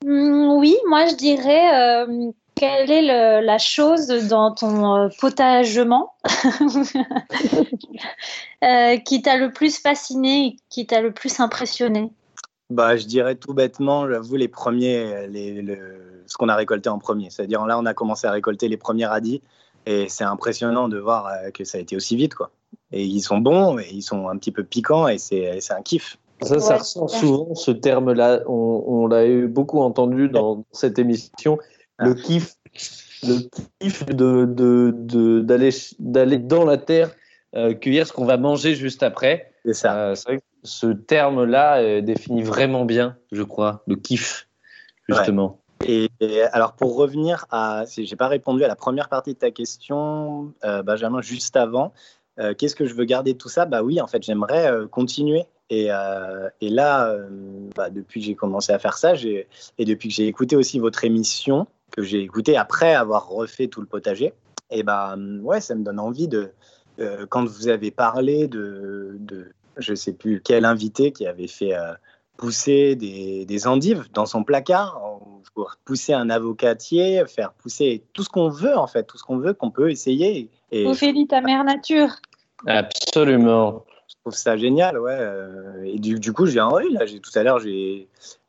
Mm, 0.04 0.58
oui, 0.58 0.78
moi 0.88 1.06
je 1.08 1.16
dirais 1.16 2.06
euh, 2.08 2.32
quelle 2.60 2.92
est 2.92 3.42
la 3.42 3.58
chose 3.58 4.08
dans 4.28 4.54
ton 4.54 4.96
euh, 4.96 5.08
potagement 5.20 6.12
euh, 8.64 8.98
qui 8.98 9.22
t'a 9.22 9.38
le 9.38 9.54
plus 9.54 9.80
fasciné 9.80 10.48
et 10.48 10.58
qui 10.68 10.86
t'a 10.86 11.00
le 11.00 11.14
plus 11.14 11.40
impressionné? 11.40 12.12
Bah, 12.70 12.98
Je 12.98 13.06
dirais 13.06 13.36
tout 13.36 13.54
bêtement, 13.54 14.10
j'avoue, 14.10 14.36
les 14.36 14.50
premiers, 14.50 15.28
les, 15.28 15.64
ce 16.28 16.36
qu'on 16.36 16.50
a 16.50 16.56
récolté 16.56 16.90
en 16.90 17.00
premier. 17.00 17.30
C'est-à-dire 17.30 17.66
là, 17.66 17.80
on 17.80 17.86
a 17.86 17.94
commencé 17.94 18.28
à 18.28 18.32
récolter 18.32 18.68
les 18.68 18.78
premiers 18.78 19.06
radis 19.06 19.42
et 19.86 20.10
c'est 20.10 20.26
impressionnant 20.26 20.90
de 20.90 21.00
voir 21.00 21.32
que 21.54 21.64
ça 21.64 21.78
a 21.78 21.82
été 21.82 21.96
aussi 21.96 22.18
vite. 22.18 22.36
quoi. 22.36 22.52
Et 22.92 23.06
ils 23.06 23.22
sont 23.22 23.38
bons, 23.38 23.80
et 23.80 23.88
ils 23.90 24.02
sont 24.02 24.28
un 24.28 24.38
petit 24.38 24.52
peu 24.52 24.66
piquants 24.66 25.08
et 25.08 25.18
c'est 25.18 25.72
un 25.72 25.82
kiff. 25.82 26.18
Ça, 26.42 26.60
ça 26.60 26.78
ressent 26.78 27.08
souvent 27.08 27.56
ce 27.56 27.72
terme-là. 27.72 28.42
On, 28.48 29.08
l'a 29.08 29.26
eu 29.26 29.48
beaucoup 29.48 29.80
entendu 29.80 30.30
dans 30.30 30.64
cette 30.72 31.00
émission. 31.00 31.58
Ah. 32.00 32.06
Le 32.06 32.14
kiff, 32.14 32.56
le 33.24 33.50
kiff 33.80 34.06
de, 34.06 35.42
d'aller, 35.42 35.70
d'aller 36.00 36.38
dans 36.38 36.64
la 36.66 36.78
terre, 36.78 37.12
euh, 37.56 37.74
cueillir 37.74 38.08
ce 38.08 38.14
qu'on 38.14 38.26
va 38.26 38.38
manger 38.38 38.74
juste 38.74 39.04
après. 39.04 39.52
C'est 39.66 39.74
ça. 39.74 40.10
Euh, 40.10 40.16
vrai 40.26 40.38
que 40.38 40.44
ce 40.64 40.88
terme-là 40.88 41.80
euh, 41.80 42.02
définit 42.02 42.42
vraiment 42.42 42.86
bien, 42.86 43.18
je 43.32 43.44
crois, 43.44 43.84
le 43.86 43.96
kiff, 43.96 44.48
justement. 45.10 45.60
Et, 45.86 46.10
alors 46.52 46.74
pour 46.74 46.96
revenir 46.98 47.46
à, 47.52 47.86
j'ai 47.88 48.16
pas 48.18 48.28
répondu 48.28 48.64
à 48.64 48.68
la 48.68 48.76
première 48.76 49.08
partie 49.08 49.34
de 49.34 49.40
ta 49.40 49.52
question, 49.52 50.54
Benjamin, 50.62 51.22
juste 51.22 51.56
avant. 51.56 51.94
qu'est-ce 52.58 52.76
que 52.76 52.86
je 52.86 52.94
veux 52.94 53.06
garder 53.06 53.32
de 53.32 53.38
tout 53.38 53.48
ça? 53.48 53.66
Bah 53.66 53.82
oui, 53.82 54.02
en 54.02 54.08
fait, 54.08 54.22
j'aimerais 54.22 54.70
continuer 54.92 55.46
euh, 55.72 56.50
et, 56.62 56.70
là, 56.70 57.10
euh, 57.10 57.30
bah, 57.76 57.90
depuis 57.90 58.20
que 58.20 58.26
j'ai 58.26 58.36
commencé 58.36 58.72
à 58.72 58.80
faire 58.80 58.98
ça, 58.98 59.14
et 59.16 59.86
depuis 59.86 60.10
que 60.10 60.16
j'ai 60.16 60.28
écouté 60.28 60.56
aussi 60.56 60.80
votre 60.80 61.04
émission, 61.04 61.68
que 62.00 62.06
j'ai 62.06 62.22
écouté 62.22 62.56
après 62.56 62.94
avoir 62.94 63.28
refait 63.28 63.68
tout 63.68 63.82
le 63.82 63.88
potager, 63.88 64.34
et 64.72 64.84
bah, 64.84 65.18
ouais, 65.42 65.60
ça 65.60 65.76
me 65.76 65.84
donne 65.84 66.00
envie 66.00 66.28
de. 66.28 66.52
Euh, 67.00 67.26
quand 67.28 67.46
vous 67.46 67.68
avez 67.68 67.92
parlé 67.92 68.48
de, 68.48 69.18
de, 69.20 69.52
je 69.78 69.94
sais 69.96 70.14
plus 70.14 70.42
quel 70.44 70.66
invité 70.66 71.12
qui 71.12 71.26
avait 71.28 71.48
fait 71.48 71.74
pousser 72.38 72.96
des, 72.96 73.46
des, 73.46 73.68
endives 73.68 74.08
dans 74.14 74.26
son 74.26 74.44
placard, 74.44 75.02
pour 75.54 75.76
pousser 75.84 76.14
un 76.14 76.30
avocatier, 76.30 77.24
faire 77.28 77.52
pousser 77.52 78.04
tout 78.14 78.24
ce 78.24 78.30
qu'on 78.30 78.50
veut 78.50 78.78
en 78.78 78.88
fait, 78.88 79.04
tout 79.04 79.18
ce 79.18 79.24
qu'on 79.24 79.38
veut 79.38 79.54
qu'on 79.54 79.72
peut 79.72 79.92
essayer. 79.92 80.50
Et... 80.72 80.86
Ophélie, 80.86 81.28
ta 81.28 81.42
mère 81.42 81.64
nature. 81.64 82.12
Absolument 82.66 83.84
trouve 84.30 84.40
ça 84.40 84.58
génial, 84.58 85.00
ouais. 85.00 85.18
Euh, 85.18 85.84
et 85.84 86.00
du, 86.00 86.34
coup, 86.34 86.46
j'ai 86.46 86.62
envie, 86.62 86.92
là. 86.92 87.06
Tout 87.06 87.32
à 87.36 87.44
l'heure, 87.44 87.60
j'ai 87.60 88.08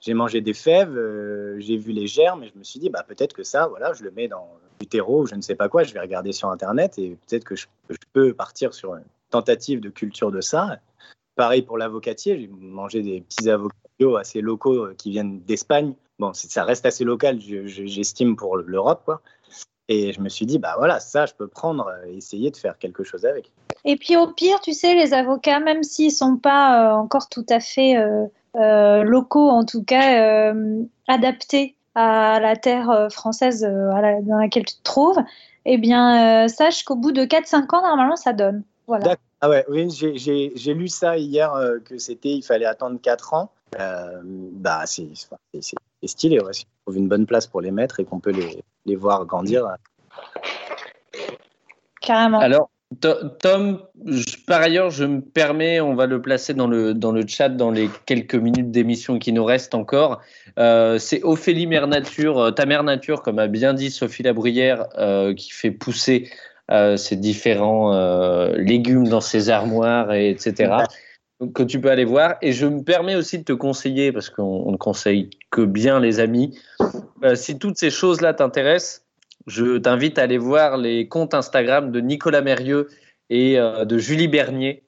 mangé 0.09 0.40
des 0.40 0.55
fèves, 0.55 0.97
euh, 0.97 1.57
j'ai 1.59 1.77
vu 1.77 1.93
les 1.93 2.07
germes, 2.07 2.44
et 2.44 2.48
je 2.48 2.59
me 2.59 2.65
suis 2.65 2.81
dit, 2.81 2.90
bah, 2.90 3.05
peut-être 3.07 3.32
que 3.32 3.43
ça, 3.43 3.66
voilà, 3.66 3.93
je 3.93 4.05
le 4.05 4.11
mets 4.11 4.28
dans 4.28 4.48
du 4.78 4.86
terreau 4.86 5.23
ou 5.23 5.27
je 5.27 5.35
ne 5.35 5.40
sais 5.40 5.55
pas 5.55 5.69
quoi, 5.69 5.82
je 5.82 5.93
vais 5.93 6.01
regarder 6.01 6.32
sur 6.32 6.48
Internet, 6.48 6.98
et 6.98 7.16
peut-être 7.28 7.44
que 7.44 7.57
je, 7.57 7.66
peux 8.12 8.32
partir 8.32 8.74
sur 8.74 8.94
une 8.94 9.05
tentative 9.31 9.81
de 9.81 9.89
culture 9.90 10.31
de 10.31 10.40
ça. 10.40 10.78
Pareil 11.36 11.62
pour 11.62 11.78
l'avocatier, 11.78 12.39
j'ai 12.39 12.48
mangé 12.48 13.02
des 13.02 13.20
petits 13.20 13.48
avocats 13.48 13.74
assez 14.19 14.40
locaux 14.40 14.86
euh, 14.86 14.94
qui 14.97 15.11
viennent 15.11 15.40
d'Espagne. 15.40 15.94
Bon, 16.19 16.32
ça 16.35 16.65
reste 16.65 16.86
assez 16.86 17.05
local, 17.05 17.39
j'estime, 17.40 18.36
pour 18.36 18.57
l'Europe, 18.57 19.02
quoi. 19.05 19.23
Et 19.90 20.14
je 20.14 20.20
me 20.20 20.30
suis 20.30 20.46
dit, 20.46 20.58
bah 20.58 20.76
voilà, 20.78 21.00
ça, 21.00 21.26
je 21.26 21.34
peux 21.34 21.48
prendre 21.48 21.90
et 22.06 22.16
essayer 22.16 22.50
de 22.50 22.56
faire 22.56 22.78
quelque 22.78 23.04
chose 23.04 23.26
avec. 23.26 23.52
Et 23.84 23.96
puis 23.96 24.16
au 24.16 24.28
pire, 24.28 24.60
tu 24.60 24.72
sais, 24.72 24.94
les 24.94 25.12
avocats, 25.12 25.60
même 25.60 25.82
s'ils 25.82 26.12
sont 26.12 26.36
pas 26.36 26.94
encore 26.94 27.28
tout 27.28 27.44
à 27.50 27.60
fait 27.60 27.96
locaux, 28.54 29.48
en 29.48 29.64
tout 29.64 29.82
cas 29.82 30.54
adaptés 31.08 31.74
à 31.94 32.38
la 32.40 32.56
terre 32.56 33.08
française 33.10 33.62
dans 33.62 34.38
laquelle 34.38 34.64
tu 34.64 34.76
te 34.76 34.82
trouves, 34.82 35.18
eh 35.64 35.76
bien, 35.76 36.46
sache 36.48 36.84
qu'au 36.84 36.96
bout 36.96 37.12
de 37.12 37.24
4-5 37.24 37.74
ans, 37.74 37.82
normalement, 37.82 38.16
ça 38.16 38.32
donne. 38.32 38.62
Voilà. 38.86 39.16
Ah 39.40 39.48
ouais, 39.48 39.64
oui, 39.68 39.88
j'ai 39.90 40.74
lu 40.74 40.88
ça 40.88 41.16
hier 41.16 41.54
euh, 41.54 41.78
que 41.78 41.96
c'était, 41.96 42.30
il 42.30 42.42
fallait 42.42 42.66
attendre 42.66 43.00
4 43.00 43.34
ans. 43.34 43.50
Euh, 43.78 44.20
bah, 44.24 44.82
c'est 44.84 45.08
stylé, 46.04 46.40
ouais. 46.40 46.52
Si 46.52 46.66
on 46.66 46.90
trouve 46.90 46.98
une 46.98 47.08
bonne 47.08 47.24
place 47.24 47.46
pour 47.46 47.60
les 47.60 47.70
mettre 47.70 48.00
et 48.00 48.04
qu'on 48.04 48.20
peut 48.20 48.32
les, 48.32 48.62
les, 48.86 48.97
voir 48.97 49.27
grandir. 49.27 49.66
Carrément. 52.01 52.40
Alors, 52.40 52.70
Tom, 53.01 53.82
par 54.47 54.62
ailleurs, 54.62 54.90
je 54.90 55.05
me 55.05 55.20
permets, 55.20 55.81
on 55.81 55.94
va 55.94 56.07
le 56.07 56.20
placer 56.20 56.55
dans 56.55 56.66
le, 56.66 56.93
dans 56.93 57.12
le 57.12 57.24
chat 57.27 57.48
dans 57.48 57.70
les 57.70 57.89
quelques 58.07 58.35
minutes 58.35 58.70
d'émission 58.70 59.19
qui 59.19 59.32
nous 59.32 59.44
restent 59.44 59.74
encore. 59.74 60.20
Euh, 60.59 60.98
c'est 60.98 61.23
Ophélie 61.23 61.66
Mère 61.66 61.86
Nature, 61.86 62.52
ta 62.55 62.66
mère 62.66 62.82
nature, 62.82 63.23
comme 63.23 63.39
a 63.39 63.47
bien 63.47 63.74
dit 63.74 63.90
Sophie 63.90 64.24
Labruyère, 64.24 64.86
qui 65.36 65.51
fait 65.51 65.70
pousser 65.70 66.28
euh, 66.70 66.97
ces 66.97 67.16
différents 67.16 67.93
euh, 67.94 68.55
légumes 68.57 69.09
dans 69.09 69.20
ses 69.20 69.51
armoires, 69.51 70.12
et 70.12 70.31
etc. 70.31 70.73
que 71.54 71.62
tu 71.62 71.80
peux 71.80 71.90
aller 71.90 72.04
voir. 72.04 72.34
Et 72.42 72.52
je 72.52 72.66
me 72.66 72.82
permets 72.82 73.16
aussi 73.16 73.38
de 73.38 73.44
te 73.44 73.52
conseiller, 73.52 74.12
parce 74.12 74.30
qu'on 74.30 74.70
ne 74.70 74.76
conseille 74.76 75.30
que 75.50 75.62
bien 75.62 76.00
les 76.00 76.20
amis, 76.20 76.58
euh, 77.24 77.34
si 77.34 77.58
toutes 77.58 77.76
ces 77.76 77.90
choses-là 77.90 78.34
t'intéressent, 78.34 79.04
je 79.46 79.78
t'invite 79.78 80.18
à 80.18 80.22
aller 80.22 80.38
voir 80.38 80.76
les 80.76 81.08
comptes 81.08 81.34
Instagram 81.34 81.90
de 81.90 82.00
Nicolas 82.00 82.42
Mérieux 82.42 82.88
et 83.30 83.56
de 83.56 83.98
Julie 83.98 84.28
Bernier 84.28 84.82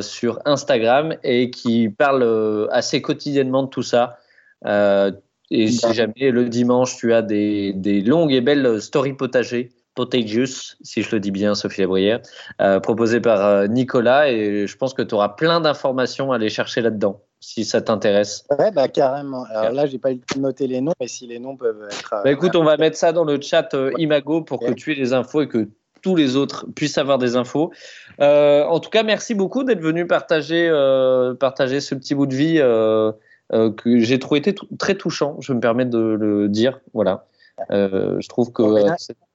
sur 0.00 0.38
Instagram 0.44 1.16
et 1.24 1.50
qui 1.50 1.88
parlent 1.88 2.68
assez 2.72 3.00
quotidiennement 3.00 3.62
de 3.62 3.68
tout 3.68 3.82
ça. 3.82 4.18
et 4.66 5.66
si 5.68 5.94
jamais 5.94 6.30
le 6.30 6.48
dimanche 6.50 6.96
tu 6.98 7.14
as 7.14 7.22
des, 7.22 7.72
des 7.72 8.02
longues 8.02 8.32
et 8.32 8.42
belles 8.42 8.82
stories 8.82 9.14
potagées, 9.14 9.70
Potagius, 9.94 10.76
si 10.82 11.02
je 11.02 11.10
le 11.12 11.20
dis 11.20 11.30
bien, 11.30 11.54
Sophie 11.54 11.80
Labrière, 11.80 12.20
euh, 12.60 12.80
proposé 12.80 13.20
par 13.20 13.44
euh, 13.44 13.66
Nicolas. 13.66 14.30
Et 14.30 14.66
je 14.66 14.76
pense 14.76 14.94
que 14.94 15.02
tu 15.02 15.14
auras 15.14 15.30
plein 15.30 15.60
d'informations 15.60 16.32
à 16.32 16.36
aller 16.36 16.48
chercher 16.48 16.80
là-dedans, 16.80 17.20
si 17.40 17.64
ça 17.64 17.82
t'intéresse. 17.82 18.46
Ouais, 18.56 18.70
bah 18.70 18.88
carrément. 18.88 19.44
Alors 19.50 19.72
là, 19.72 19.86
j'ai 19.86 19.98
pas 19.98 20.10
noter 20.36 20.68
les 20.68 20.80
noms, 20.80 20.92
mais 21.00 21.08
si 21.08 21.26
les 21.26 21.38
noms 21.38 21.56
peuvent 21.56 21.84
être. 21.90 22.14
Bah, 22.22 22.30
écoute, 22.30 22.54
on 22.54 22.64
va 22.64 22.76
mettre 22.76 22.96
ça 22.96 23.12
dans 23.12 23.24
le 23.24 23.40
chat 23.40 23.74
euh, 23.74 23.92
Imago 23.98 24.42
pour 24.42 24.60
que 24.60 24.72
tu 24.72 24.92
aies 24.92 24.96
les 24.96 25.12
infos 25.12 25.42
et 25.42 25.48
que 25.48 25.68
tous 26.02 26.16
les 26.16 26.36
autres 26.36 26.66
puissent 26.74 26.96
avoir 26.96 27.18
des 27.18 27.36
infos. 27.36 27.72
en 28.20 28.80
tout 28.80 28.90
cas, 28.90 29.02
merci 29.02 29.34
beaucoup 29.34 29.64
d'être 29.64 29.82
venu 29.82 30.06
partager, 30.06 30.70
partager 31.38 31.80
ce 31.80 31.94
petit 31.94 32.14
bout 32.14 32.26
de 32.26 32.34
vie 32.34 32.58
que 33.50 33.98
j'ai 34.00 34.18
trouvé 34.18 34.40
très 34.78 34.94
touchant. 34.94 35.36
Je 35.40 35.52
me 35.52 35.60
permets 35.60 35.84
de 35.84 35.98
le 35.98 36.48
dire. 36.48 36.80
Voilà. 36.94 37.26
Je 37.70 38.28
trouve 38.28 38.52
que 38.52 38.62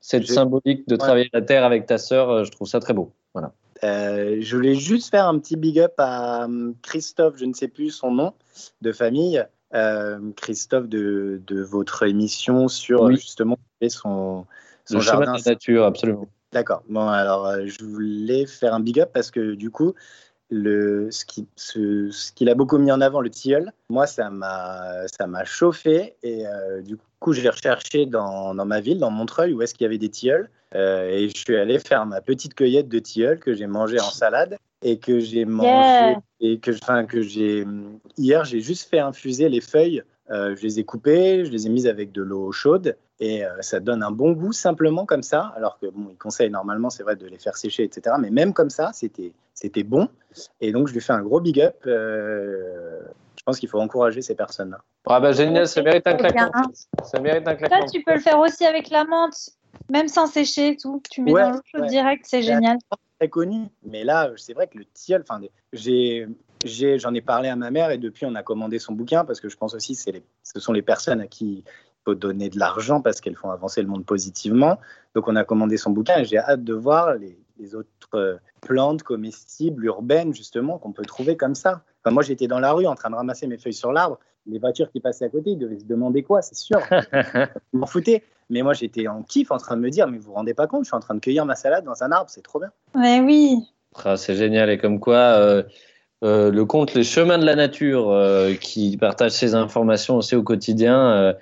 cette 0.06 0.28
symbolique 0.28 0.88
de 0.88 0.96
travailler 0.96 1.30
la 1.34 1.42
terre 1.42 1.64
avec 1.64 1.86
ta 1.86 1.98
sœur, 1.98 2.30
euh, 2.30 2.44
je 2.44 2.52
trouve 2.52 2.68
ça 2.68 2.80
très 2.80 2.94
beau. 2.94 3.12
Voilà. 3.34 3.54
Euh, 3.84 4.38
je 4.40 4.56
voulais 4.56 4.76
juste 4.76 5.10
faire 5.10 5.28
un 5.28 5.40
petit 5.40 5.56
big 5.56 5.80
up 5.80 5.94
à 5.98 6.48
Christophe, 6.82 7.36
je 7.38 7.46
ne 7.46 7.54
sais 7.54 7.68
plus 7.68 7.90
son 7.90 8.12
nom 8.12 8.34
de 8.82 8.92
famille, 8.92 9.44
euh, 9.74 10.20
Christophe 10.38 10.88
de, 10.88 11.42
de, 11.46 11.62
votre 11.62 12.04
émission 12.04 12.68
sur 12.68 13.12
justement 13.12 13.58
son, 13.90 14.46
son 14.86 15.00
jardin. 15.00 15.34
de 15.34 15.38
la 15.44 15.52
nature, 15.52 15.86
absolument. 15.86 16.28
D'accord. 16.54 16.84
Bon, 16.88 17.08
alors 17.08 17.52
je 17.66 17.84
voulais 17.84 18.46
faire 18.46 18.74
un 18.74 18.80
big 18.80 19.00
up 19.00 19.10
parce 19.12 19.30
que 19.32 19.56
du 19.56 19.72
coup, 19.72 19.94
le, 20.50 21.10
ce 21.12 21.26
qu'il 21.26 21.46
ce, 21.56 22.32
qu'il 22.34 22.50
a 22.50 22.56
beaucoup 22.56 22.78
mis 22.78 22.92
en 22.92 23.02
avant, 23.02 23.22
le 23.22 23.30
tilleul, 23.30 23.72
moi, 23.90 24.08
ça 24.08 24.30
m'a 24.30 25.46
chauffé. 25.46 26.16
Et 26.24 26.44
du 26.84 26.98
coup, 26.98 27.06
coup, 27.26 27.34
j'ai 27.34 27.50
recherché 27.50 28.06
dans, 28.06 28.54
dans, 28.54 28.66
ma 28.66 28.80
ville, 28.80 29.00
dans 29.00 29.10
Montreuil, 29.10 29.52
où 29.54 29.62
est-ce 29.64 29.74
qu'il 29.74 29.84
y 29.84 29.88
avait 29.88 29.98
des 29.98 30.10
tilleuls. 30.10 30.48
Euh, 30.76 31.10
et 31.10 31.28
je 31.30 31.36
suis 31.36 31.56
allé 31.56 31.80
faire 31.80 32.06
ma 32.06 32.22
petite 32.22 32.54
cueillette 32.54 32.88
de 32.88 33.00
tilleuls 33.00 33.40
que 33.40 33.56
j'ai 33.56 33.66
mangé 33.66 34.00
en 34.00 34.12
salade 34.12 34.60
et 34.84 35.00
que 35.00 35.20
j'ai 35.20 35.44
mangé. 35.44 36.18
Et 36.40 36.60
que, 36.60 36.70
enfin, 36.70 37.06
que 37.06 37.24
j'ai. 37.24 37.66
Hier, 38.18 38.46
j'ai 38.46 38.62
juste 38.62 38.88
fait 38.88 39.00
infuser 39.00 39.50
les 39.50 39.62
feuilles. 39.62 40.04
Euh, 40.32 40.56
je 40.56 40.64
les 40.64 40.80
ai 40.80 40.84
coupées, 40.84 41.46
je 41.46 41.52
les 41.52 41.68
ai 41.68 41.70
mises 41.70 41.88
avec 41.88 42.12
de 42.12 42.24
l'eau 42.24 42.52
chaude 42.52 42.98
et 43.20 43.46
euh, 43.46 43.62
ça 43.62 43.80
donne 43.80 44.02
un 44.02 44.12
bon 44.12 44.32
goût 44.32 44.52
simplement 44.52 45.06
comme 45.06 45.24
ça. 45.24 45.54
Alors 45.56 45.78
que 45.80 45.86
bon, 45.88 46.08
ils 46.12 46.18
conseillent 46.18 46.50
normalement, 46.50 46.90
c'est 46.90 47.04
vrai, 47.04 47.16
de 47.16 47.28
les 47.28 47.38
faire 47.38 47.58
sécher, 47.58 47.84
etc. 47.84 48.16
Mais 48.20 48.32
même 48.32 48.54
comme 48.54 48.70
ça, 48.70 48.92
c'était 48.94 49.34
c'était 49.54 49.84
bon. 49.84 50.10
Et 50.60 50.72
donc, 50.72 50.88
je 50.88 50.94
lui 50.94 51.02
fais 51.02 51.14
un 51.14 51.22
gros 51.22 51.40
big 51.40 51.62
up 51.62 51.86
je 53.46 53.52
pense 53.52 53.60
qu'il 53.60 53.70
faut 53.70 53.80
encourager 53.80 54.24
ces 54.24 54.34
personnes-là. 54.34 54.80
Ah 55.06 55.20
bah 55.20 55.32
génial, 55.32 55.68
ça 55.68 55.84
mérite 55.84 56.08
un 56.08 56.16
claquement. 56.16 56.50
Ça 57.04 57.20
mérite 57.20 57.48
un 57.48 57.54
claquement. 57.54 57.82
Ça, 57.82 57.94
tu 57.94 58.02
peux 58.04 58.16
le 58.16 58.20
faire 58.20 58.40
aussi 58.40 58.66
avec 58.66 58.90
la 58.90 59.06
menthe, 59.06 59.52
même 59.88 60.08
sans 60.08 60.26
sécher 60.26 60.78
tout. 60.78 61.00
Tu 61.12 61.22
mets 61.22 61.32
dans 61.32 61.52
l'eau 61.52 61.62
chaude 61.64 61.86
direct, 61.86 62.26
c'est 62.28 62.42
génial. 62.42 62.78
Très 63.20 63.30
connu, 63.30 63.68
mais 63.84 64.04
là, 64.04 64.32
c'est 64.36 64.54
vrai 64.54 64.66
que 64.66 64.80
le 64.80 64.86
tilleul, 64.86 65.22
enfin, 65.22 65.40
j'ai 65.74 66.28
j'en 66.66 67.14
ai, 67.14 67.22
parlé 67.22 67.50
à 67.50 67.56
ma 67.56 67.72
mère 67.72 67.92
et 67.92 67.98
depuis 67.98 68.26
on 68.26 68.36
a 68.36 68.44
commandé 68.44 68.80
son 68.80 68.94
bouquin 68.94 69.26
parce 69.26 69.40
que 69.40 69.50
je 69.50 69.58
pense 69.58 69.74
aussi 69.74 69.96
que 69.96 70.20
ce 70.44 70.60
sont 70.60 70.74
les 70.74 70.82
personnes 70.82 71.22
à 71.22 71.28
qui 71.28 71.64
il 71.66 72.04
faut 72.04 72.16
donner 72.16 72.50
de 72.50 72.60
l'argent 72.60 73.02
parce 73.02 73.22
qu'elles 73.22 73.36
font 73.36 73.50
avancer 73.50 73.82
le 73.82 73.88
monde 73.88 74.06
positivement. 74.06 74.80
Donc 75.16 75.28
on 75.28 75.36
a 75.36 75.44
commandé 75.44 75.78
son 75.78 75.92
bouquin 75.92 76.20
et 76.20 76.26
j'ai 76.26 76.38
hâte 76.38 76.64
de 76.64 76.74
voir 76.74 77.16
les, 77.16 77.38
les 77.60 77.76
autres 77.76 78.40
plantes 78.62 79.04
comestibles 79.04 79.86
urbaines 79.86 80.34
justement 80.34 80.78
qu'on 80.78 80.92
peut 80.92 81.06
trouver 81.06 81.38
comme 81.38 81.56
ça. 81.56 81.84
Enfin, 82.04 82.14
moi 82.14 82.24
j'étais 82.24 82.48
dans 82.48 82.60
la 82.60 82.74
rue 82.74 82.88
en 82.88 82.96
train 82.96 83.10
de 83.10 83.16
ramasser 83.16 83.48
mes 83.48 83.58
feuilles 83.58 83.74
sur 83.74 83.92
l'arbre, 83.92 84.20
les 84.46 84.60
voitures 84.60 84.92
qui 84.92 85.00
passaient 85.00 85.26
à 85.26 85.30
côté 85.30 85.52
ils 85.52 85.58
devaient 85.58 85.80
se 85.80 85.86
demander 85.86 86.24
quoi, 86.24 86.42
c'est 86.42 86.56
sûr. 86.56 86.80
Vous 87.74 87.80
m'en 87.80 87.88
foutez. 87.88 88.24
Mais 88.50 88.62
moi 88.62 88.74
j'étais 88.74 89.08
en 89.08 89.24
kiff 89.24 89.52
en 89.52 89.58
train 89.58 89.76
de 89.76 89.82
me 89.82 89.90
dire 89.90 90.08
mais 90.08 90.18
vous 90.18 90.26
vous 90.26 90.34
rendez 90.34 90.54
pas 90.54 90.68
compte, 90.68 90.84
je 90.84 90.90
suis 90.90 90.96
en 90.96 91.00
train 91.00 91.16
de 91.16 91.20
cueillir 91.20 91.46
ma 91.46 91.56
salade 91.56 91.84
dans 91.84 92.04
un 92.04 92.12
arbre, 92.12 92.30
c'est 92.30 92.44
trop 92.44 92.60
bien. 92.60 92.72
Ouais, 92.94 93.20
oui. 93.20 93.58
Ah, 94.04 94.18
c'est 94.18 94.36
génial 94.36 94.70
et 94.70 94.78
comme 94.78 95.00
quoi 95.00 95.16
euh, 95.16 95.64
euh, 96.24 96.52
le 96.52 96.66
compte 96.66 96.94
Les 96.94 97.04
Chemins 97.04 97.38
de 97.38 97.46
la 97.46 97.56
Nature 97.56 98.14
qui 98.62 98.98
partage 98.98 99.32
ces 99.32 99.56
informations 99.56 100.18
aussi 100.18 100.36
au 100.36 100.44
quotidien 100.44 101.36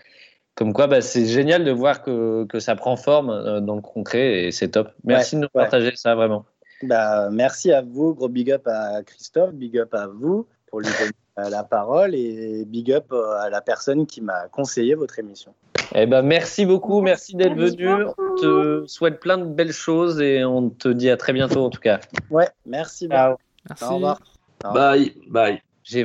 comme 0.55 0.73
quoi, 0.73 0.87
bah, 0.87 1.01
c'est 1.01 1.25
génial 1.25 1.63
de 1.63 1.71
voir 1.71 2.03
que, 2.03 2.45
que, 2.45 2.59
ça 2.59 2.75
prend 2.75 2.95
forme 2.95 3.29
euh, 3.29 3.59
dans 3.59 3.75
le 3.75 3.81
concret 3.81 4.43
et 4.43 4.51
c'est 4.51 4.69
top. 4.69 4.89
Merci 5.03 5.35
de 5.35 5.41
nous 5.41 5.49
partager 5.49 5.95
ça 5.95 6.15
vraiment. 6.15 6.45
Bah, 6.83 7.29
merci 7.31 7.71
à 7.71 7.81
vous, 7.81 8.13
gros 8.13 8.29
big 8.29 8.51
up 8.51 8.67
à 8.67 9.01
Christophe, 9.03 9.53
big 9.53 9.77
up 9.77 9.93
à 9.93 10.07
vous 10.07 10.47
pour 10.67 10.81
lui 10.81 10.89
donner 10.99 11.11
euh, 11.39 11.49
la 11.49 11.63
parole 11.63 12.13
et 12.13 12.65
big 12.65 12.91
up 12.91 13.05
euh, 13.11 13.39
à 13.39 13.49
la 13.49 13.61
personne 13.61 14.05
qui 14.05 14.21
m'a 14.21 14.47
conseillé 14.51 14.93
votre 14.93 15.17
émission. 15.17 15.53
Eh 15.95 16.05
ben, 16.05 16.21
merci 16.21 16.65
beaucoup, 16.65 17.01
merci 17.01 17.35
d'être 17.35 17.55
venu. 17.55 17.87
On 18.17 18.35
te 18.35 18.83
souhaite 18.87 19.19
plein 19.19 19.37
de 19.37 19.45
belles 19.45 19.73
choses 19.73 20.21
et 20.21 20.43
on 20.43 20.69
te 20.69 20.87
dit 20.87 21.09
à 21.09 21.17
très 21.17 21.33
bientôt 21.33 21.65
en 21.65 21.69
tout 21.69 21.81
cas. 21.81 21.99
Ouais, 22.29 22.49
merci. 22.65 23.07
Ciao. 23.07 23.37
Merci. 23.69 23.83
Au 23.85 23.95
revoir. 23.95 24.19
Bye, 24.64 25.14
bye. 25.27 25.61
J'ai 25.84 26.03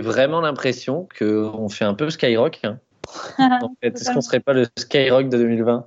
vraiment 0.00 0.40
l'impression 0.40 1.08
qu'on 1.18 1.68
fait 1.68 1.84
un 1.84 1.94
peu 1.94 2.10
Skyrock. 2.10 2.60
Hein. 2.64 2.78
est-ce 3.82 4.12
qu'on 4.12 4.20
serait 4.20 4.40
pas 4.40 4.52
le 4.52 4.66
Skyrock 4.76 5.28
de 5.28 5.38
2020 5.38 5.86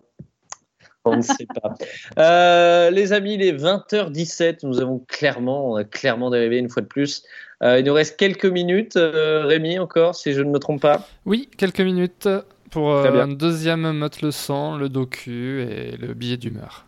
on 1.06 1.18
ne 1.18 1.22
sait 1.22 1.48
pas. 1.62 1.74
Euh, 2.20 2.92
les 2.92 3.12
amis, 3.12 3.34
il 3.34 3.42
est 3.42 3.54
20h17. 3.54 4.60
Nous 4.64 4.80
avons 4.80 5.00
clairement, 5.08 5.84
clairement 5.84 6.30
dérivé 6.30 6.58
une 6.60 6.70
fois 6.70 6.82
de 6.82 6.88
plus. 6.88 7.24
Euh, 7.64 7.80
il 7.80 7.86
nous 7.86 7.94
reste 7.94 8.18
quelques 8.18 8.46
minutes. 8.46 8.96
Euh, 8.96 9.46
Rémi, 9.46 9.80
encore, 9.80 10.16
si 10.16 10.34
je 10.34 10.42
ne 10.42 10.50
me 10.52 10.60
trompe 10.60 10.82
pas. 10.82 11.08
Oui, 11.26 11.50
quelques 11.58 11.82
minutes 11.82 12.30
pour 12.70 12.96
un 12.96 13.28
deuxième 13.28 13.92
motte 13.92 14.22
le 14.22 14.32
sang, 14.32 14.78
le 14.78 14.90
docu 14.90 15.62
et 15.62 15.98
le 15.98 16.14
billet 16.14 16.38
d'humeur. 16.38 16.86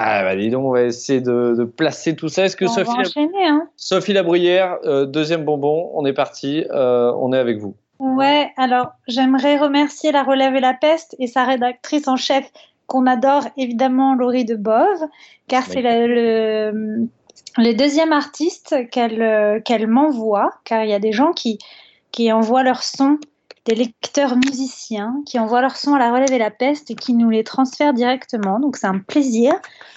Ah, 0.00 0.22
bah 0.22 0.36
dis 0.36 0.48
donc, 0.48 0.64
on 0.64 0.70
va 0.70 0.82
essayer 0.82 1.20
de, 1.20 1.64
placer 1.64 2.14
tout 2.14 2.28
ça. 2.28 2.44
Est-ce 2.44 2.56
que 2.56 2.68
Sophie, 2.68 2.90
hein. 3.44 3.68
Sophie 3.76 4.12
Labruyère, 4.12 4.78
deuxième 5.08 5.44
bonbon, 5.44 5.90
on 5.92 6.06
est 6.06 6.12
parti, 6.12 6.64
on 6.70 7.32
est 7.32 7.38
avec 7.38 7.58
vous. 7.58 7.74
Ouais, 7.98 8.52
alors 8.56 8.92
j'aimerais 9.08 9.58
remercier 9.58 10.12
La 10.12 10.22
Relève 10.22 10.54
et 10.54 10.60
la 10.60 10.74
Peste 10.74 11.16
et 11.18 11.26
sa 11.26 11.44
rédactrice 11.44 12.06
en 12.06 12.14
chef 12.14 12.48
qu'on 12.86 13.06
adore 13.06 13.44
évidemment, 13.56 14.14
Laurie 14.14 14.44
de 14.44 14.54
Bove, 14.54 15.04
car 15.48 15.64
c'est 15.64 15.82
le, 15.82 17.08
le, 17.58 17.74
deuxième 17.74 18.12
artiste 18.12 18.88
qu'elle 18.90 19.62
qu'elle 19.64 19.88
m'envoie, 19.88 20.52
car 20.64 20.84
il 20.84 20.90
y 20.90 20.94
a 20.94 21.00
des 21.00 21.12
gens 21.12 21.32
qui, 21.32 21.58
qui 22.12 22.32
envoient 22.32 22.62
leur 22.62 22.82
son, 22.82 23.18
des 23.68 23.74
lecteurs 23.74 24.34
musiciens, 24.36 25.22
qui 25.26 25.38
envoient 25.38 25.60
leur 25.60 25.76
son 25.76 25.92
à 25.92 25.98
La 25.98 26.10
Relève 26.10 26.32
et 26.32 26.38
la 26.38 26.50
Peste 26.50 26.90
et 26.90 26.94
qui 26.94 27.12
nous 27.12 27.28
les 27.28 27.44
transfèrent 27.44 27.92
directement. 27.92 28.58
Donc 28.60 28.78
c'est 28.78 28.86
un 28.86 28.98
plaisir. 28.98 29.52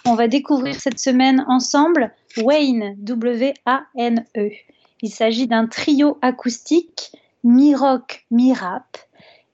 On 0.06 0.15
va 0.15 0.27
découvrir 0.27 0.76
cette 0.76 0.99
semaine 0.99 1.45
ensemble 1.48 2.11
Wayne, 2.38 2.95
W-A-N-E. 2.99 4.49
Il 5.02 5.10
s'agit 5.10 5.48
d'un 5.48 5.68
trio 5.68 6.18
acoustique, 6.22 7.14
mi-rock, 7.45 8.26
mi-rap. 8.30 8.98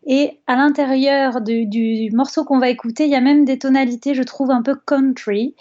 Et 0.07 0.39
à 0.47 0.55
l'intérieur 0.55 1.41
du, 1.41 1.67
du 1.67 2.09
morceau 2.11 2.43
qu'on 2.43 2.59
va 2.59 2.69
écouter, 2.69 3.05
il 3.05 3.11
y 3.11 3.15
a 3.15 3.21
même 3.21 3.45
des 3.45 3.59
tonalités, 3.59 4.15
je 4.15 4.23
trouve, 4.23 4.49
un 4.49 4.63
peu 4.63 4.75
country 4.75 5.53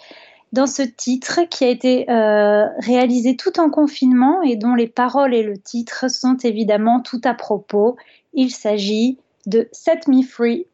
dans 0.53 0.67
ce 0.67 0.81
titre 0.81 1.41
qui 1.49 1.65
a 1.65 1.69
été 1.69 2.09
euh, 2.09 2.65
réalisé 2.79 3.35
tout 3.35 3.59
en 3.59 3.69
confinement 3.69 4.41
et 4.41 4.55
dont 4.55 4.75
les 4.75 4.87
paroles 4.87 5.33
et 5.33 5.43
le 5.43 5.57
titre 5.57 6.09
sont 6.09 6.37
évidemment 6.37 7.01
tout 7.01 7.21
à 7.23 7.33
propos. 7.33 7.97
Il 8.39 8.51
s'agit 8.51 9.17
de 9.47 9.67
Set 9.71 10.07
Me 10.07 10.21
Free. 10.21 10.67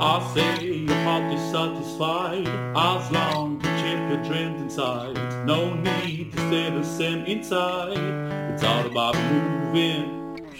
I 0.00 0.32
say 0.32 0.64
your 0.64 0.94
heart 1.04 1.30
is 1.34 1.42
satisfied 1.50 2.48
as 2.74 3.10
long 3.12 3.60
you 3.62 3.68
keep 3.76 3.98
your 4.08 4.22
dreams 4.24 4.62
inside. 4.62 5.14
No 5.44 5.74
need 5.74 6.32
to 6.32 6.38
stay 6.48 6.70
the 6.70 6.84
same 6.84 7.26
inside. 7.26 7.98
It's 8.54 8.64
all 8.64 8.86
about 8.86 9.14
moving. 9.14 10.17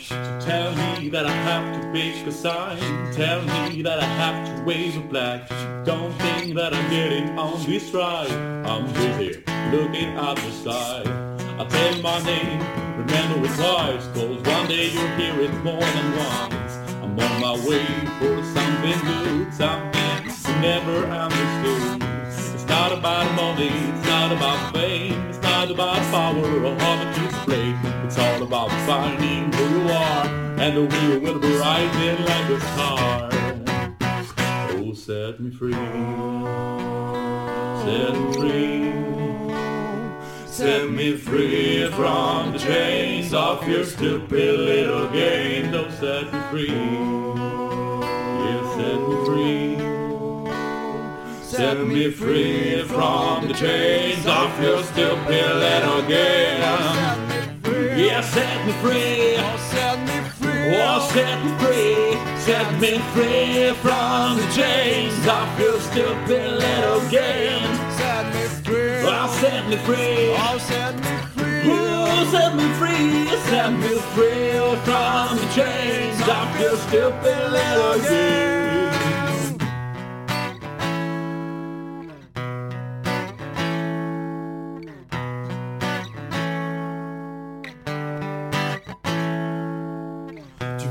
So 0.09 0.15
tell 0.41 0.75
me 0.75 1.11
that 1.11 1.27
I 1.27 1.31
have 1.31 1.83
to 1.83 1.93
pick 1.93 2.27
a 2.27 2.33
sign. 2.33 2.79
Tell 3.13 3.43
me 3.43 3.83
that 3.83 3.99
I 4.01 4.07
have 4.07 4.57
to 4.57 4.65
wave 4.65 4.97
a 4.97 5.07
flag. 5.07 5.47
Don't 5.85 6.15
think 6.15 6.55
that 6.55 6.73
I'm 6.73 6.89
getting 6.89 7.39
on 7.39 7.63
this 7.67 7.93
ride. 7.93 8.31
I'm 8.65 8.91
busy 8.95 9.45
looking 9.71 10.17
at 10.17 10.37
the 10.37 10.51
side. 10.51 11.07
I 11.61 11.65
tell 11.69 12.01
my 12.01 12.23
name, 12.23 12.59
remember 12.97 13.45
it 13.45 13.55
twice. 13.57 14.07
Cause 14.15 14.41
one 14.49 14.67
day 14.67 14.89
you'll 14.89 15.15
hear 15.21 15.43
it 15.43 15.53
more 15.63 15.89
than 15.97 16.17
once. 16.17 16.73
I'm 17.03 17.21
on 17.21 17.41
my 17.43 17.57
way 17.69 17.85
for 18.19 18.43
something 18.57 19.01
good, 19.05 19.53
something 19.53 20.25
you 20.25 20.61
never 20.63 21.05
understood. 21.05 22.03
It's 22.55 22.65
not 22.65 22.93
about 22.93 23.31
money, 23.35 23.69
it's 23.69 24.07
not 24.07 24.33
about 24.33 24.73
fame, 24.73 25.21
it's 25.29 25.43
not 25.43 25.71
about 25.71 25.99
power 26.11 26.65
or 26.65 26.75
how 26.79 26.97
much 26.97 27.19
you 27.19 27.29
play. 27.45 27.77
It's 28.07 28.19
all 28.19 28.43
about 28.43 28.71
finding 28.87 29.18
and 30.69 30.77
the 30.77 30.85
wheel 30.85 31.19
will 31.21 31.39
be 31.39 31.57
rising 31.57 32.25
like 32.27 32.51
a 32.51 32.61
star. 32.61 33.31
Oh, 34.77 34.93
set 34.93 35.41
me 35.41 35.51
free, 35.51 35.73
set 37.85 38.13
me 38.15 38.33
free. 38.35 38.93
Set 40.47 40.91
me 40.91 41.17
free 41.17 41.89
from 41.93 42.53
the 42.53 42.59
chains 42.59 43.33
of 43.33 43.67
your 43.67 43.85
stupid 43.85 44.59
little 44.59 45.09
game. 45.09 45.73
Don't 45.73 45.91
set 45.93 46.31
me 46.33 46.41
free. 46.51 46.67
Yeah, 48.43 48.63
set 48.77 49.01
me 49.09 49.17
free. 49.25 49.79
Set 51.45 51.79
me 51.87 52.11
free 52.11 52.83
from 52.83 53.49
the 53.49 53.55
chains 53.55 54.27
of 54.27 54.61
your 54.63 54.83
stupid 54.83 55.47
little 55.65 56.03
game. 56.03 56.61
Yeah, 57.97 58.21
set 58.21 58.67
me 58.67 58.73
free. 58.83 59.88
Oh, 60.71 61.09
set 61.13 61.43
me 61.45 61.51
free. 61.59 62.39
Set 62.39 62.81
me 62.81 62.99
free 63.15 63.73
from 63.81 64.37
the 64.37 64.47
chains 64.53 65.17
of 65.27 65.59
your 65.59 65.81
stupid 65.81 66.59
little 66.61 67.01
game. 67.09 67.65
Set 67.97 68.27
me 68.35 68.45
free. 68.65 69.01
Oh, 69.03 69.29
set 69.41 69.67
me 69.69 69.77
free. 69.77 70.35
Oh, 70.37 70.59
set 70.59 70.95
me 70.95 71.17
free. 71.37 71.71
Oh, 71.73 72.29
set 72.31 72.55
me 72.55 72.69
free. 72.75 73.29
Set 73.49 73.73
me 73.73 73.99
free 74.15 74.51
from 74.85 75.37
the 75.39 75.49
chains 75.55 76.21
of 76.21 76.61
your 76.61 76.77
stupid 76.77 77.53
little 77.53 78.01
game. 78.07 78.68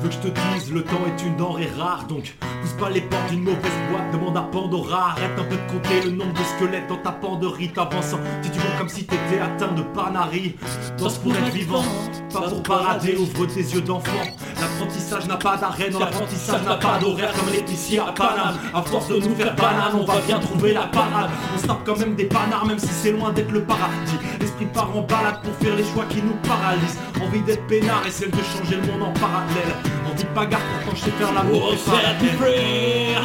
Que 0.08 0.14
je 0.14 0.20
te 0.20 0.28
dise, 0.28 0.72
le 0.72 0.84
temps 0.84 1.02
est 1.06 1.24
une 1.24 1.36
denrée 1.36 1.70
rare, 1.78 2.06
donc 2.08 2.36
pousse 2.62 2.74
pas 2.74 2.90
les 2.90 3.02
portes 3.02 3.30
d'une 3.30 3.44
mauvaise 3.44 3.72
boîte, 3.92 4.12
demande 4.12 4.38
à 4.38 4.42
Pandora, 4.42 5.12
arrête 5.12 5.38
un 5.38 5.44
peu 5.44 5.56
de 5.56 5.72
compter 5.72 6.02
le 6.02 6.12
nombre 6.12 6.34
de 6.34 6.44
squelettes 6.44 6.88
dans 6.88 6.98
ta 6.98 7.12
panderie, 7.12 7.72
t'avançant, 7.74 8.20
si 8.42 8.52
tu 8.52 8.60
vois 8.60 8.78
comme 8.78 8.90
si 8.90 9.06
t'étais 9.06 9.40
atteint 9.40 9.74
de 9.74 9.82
panari, 9.82 10.56
danse 10.98 11.18
pour 11.18 11.34
être 11.34 11.52
vivant, 11.52 11.84
pas 12.32 12.50
pour 12.50 12.64
parader, 12.64 13.18
ouvre 13.18 13.46
tes 13.48 13.62
yeux 13.62 13.82
d'enfant, 13.82 14.12
l'apprentissage 14.60 15.28
n'a 15.28 15.38
pas 15.38 15.60
non 15.92 16.00
l'apprentissage 16.00 16.64
n'a 16.64 16.76
pas 16.76 17.00
d'horaire 17.00 17.34
comme 17.34 17.52
l'épicier 17.52 18.00
à 18.00 18.12
Paname, 18.12 18.58
à 18.74 18.82
force 18.84 19.10
de 19.10 19.16
nous 19.16 19.36
faire 19.36 19.56
banane, 19.56 19.94
on 19.94 20.06
va 20.06 20.22
bien 20.22 20.40
trouver 20.40 20.74
la 20.74 20.84
parade, 20.84 21.30
on 21.56 21.58
se 21.58 21.68
tape 21.68 21.86
quand 21.86 21.98
même 21.98 22.16
des 22.16 22.26
panards, 22.26 22.66
même 22.66 22.80
si 22.80 22.88
c'est 22.88 23.12
loin 23.12 23.32
d'être 23.32 23.52
le 23.52 23.64
paradis, 23.64 24.18
l'esprit 24.40 24.66
part 24.68 24.96
en 24.96 25.02
balade 25.02 25.42
pour 25.44 25.54
faire 25.56 25.76
les 25.76 25.84
choix 25.84 26.06
qui 26.10 26.22
nous 26.22 26.36
paralysent, 26.48 26.98
envie 27.22 27.42
d'être 27.42 27.66
peinard 27.68 28.04
et 28.06 28.12
celle 28.12 28.32
de 28.32 28.38
changer 28.38 28.76
le 28.76 28.88
monde 28.88 29.04
en 29.04 29.14
parallèle, 29.20 29.97
envie 30.18 30.24
de 30.24 30.34
bagarre 30.34 30.62
pourtant 30.84 30.96
je 30.96 31.02
sais 31.04 31.12
faire 31.12 31.34
l'amour 31.34 31.70
Oh, 31.70 31.74
et 31.74 31.78
set 31.78 32.22
me 32.22 32.30
free. 32.38 33.16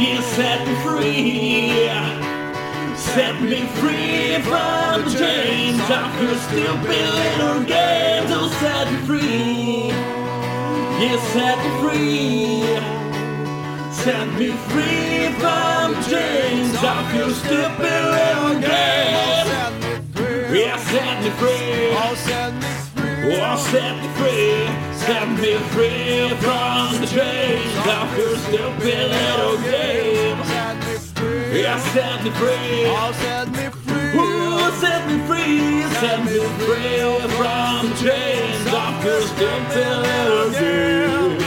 You 0.00 0.22
set 0.22 0.66
me 0.66 0.74
free. 0.84 1.88
Set 2.96 3.40
me 3.40 3.62
free 3.78 4.42
from 4.42 5.04
the 5.04 5.10
chains 5.10 5.80
of 5.90 6.22
your 6.22 6.36
stupid 6.36 7.06
little 7.20 7.62
games. 7.64 8.30
Oh, 8.30 8.48
set 8.60 8.90
me 8.90 8.98
free. 9.06 9.92
You 11.00 11.18
set 11.32 11.58
me 11.62 11.70
free. 11.80 12.64
Set 13.92 14.26
me 14.38 14.50
free 14.68 15.32
from 15.38 15.94
the 15.94 16.00
chains 16.10 16.74
of 16.76 17.14
your 17.14 17.30
stupid 17.30 18.00
little 18.16 18.60
games. 18.60 19.50
Yeah, 20.52 20.76
set 20.76 21.22
me 21.22 21.30
free. 21.30 21.90
Oh, 21.92 22.14
set 22.16 22.52
me 22.54 22.70
free. 22.94 23.36
Oh, 23.40 23.56
set 23.70 23.96
me 24.02 24.08
free. 24.18 24.83
Set 25.06 25.28
me 25.28 25.54
free 25.74 26.30
from 26.40 26.98
the 26.98 27.06
chains 27.06 27.86
of 27.86 28.16
your 28.16 28.36
stupid 28.36 29.10
little 29.10 29.58
games. 29.58 30.48
Yeah, 31.52 31.78
set 31.92 32.24
me 32.24 32.30
free. 32.30 32.86
Oh, 32.86 33.12
set 33.20 33.48
me 33.50 33.68
free. 33.68 34.12
Oh, 34.14 34.70
set 34.80 35.06
me 35.06 35.18
free. 35.26 35.82
Set 36.00 36.24
me 36.24 36.38
free 36.64 37.20
from 37.36 37.90
the 37.90 37.96
chains 38.00 38.66
of 38.72 39.04
your 39.04 39.20
stupid 39.20 39.98
little 40.08 40.50
games. 40.52 41.44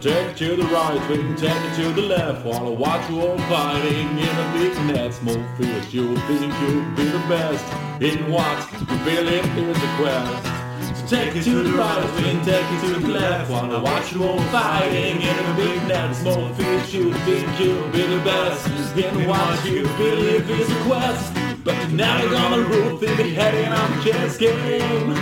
Take 0.00 0.30
it 0.30 0.36
to 0.38 0.56
the 0.56 0.64
right, 0.64 0.98
we 1.08 1.18
can 1.18 1.36
take 1.36 1.52
it 1.52 1.74
to 1.76 1.92
the 1.92 2.02
left 2.02 2.44
While 2.44 2.66
I 2.66 2.70
watch 2.70 3.08
you 3.08 3.20
all 3.22 3.38
fighting 3.48 4.18
in 4.18 4.28
a 4.28 4.52
big 4.52 4.76
net 4.86 5.14
Small 5.14 5.42
fish, 5.56 5.94
you 5.94 6.14
think 6.26 6.52
you'll 6.60 6.84
be 6.94 7.04
the 7.04 7.22
best 7.26 7.64
In 8.02 8.30
what 8.30 8.70
you 8.72 8.84
believe 8.86 9.56
is 9.56 9.80
the 9.80 9.86
quest 9.96 10.53
take 11.06 11.36
it 11.36 11.42
to 11.44 11.62
the 11.62 11.72
right, 11.72 12.02
can 12.18 12.44
take 12.44 12.64
it 12.64 12.80
to 12.80 13.00
the 13.00 13.08
left. 13.08 13.50
I 13.50 13.80
watch 13.80 14.12
you 14.12 14.24
all 14.24 14.40
fighting 14.44 15.20
in 15.20 15.38
a 15.38 15.54
big 15.56 15.88
net. 15.88 16.14
Small 16.16 16.52
fish, 16.54 16.94
you 16.94 17.12
think 17.12 17.60
you'll 17.60 17.88
be 17.90 18.02
the 18.02 18.22
best. 18.24 18.68
In 18.96 19.28
what 19.28 19.64
you 19.64 19.82
believe 19.82 20.48
is 20.50 20.68
the 20.68 20.80
quest? 20.84 21.34
But 21.64 21.76
you're 21.78 21.96
never 21.96 22.28
gonna 22.28 22.62
rule, 22.62 22.98
think 22.98 23.16
be 23.16 23.34
heading 23.34 23.72
on 23.72 23.96
the 23.96 24.04
chess 24.04 24.36
game 24.36 25.14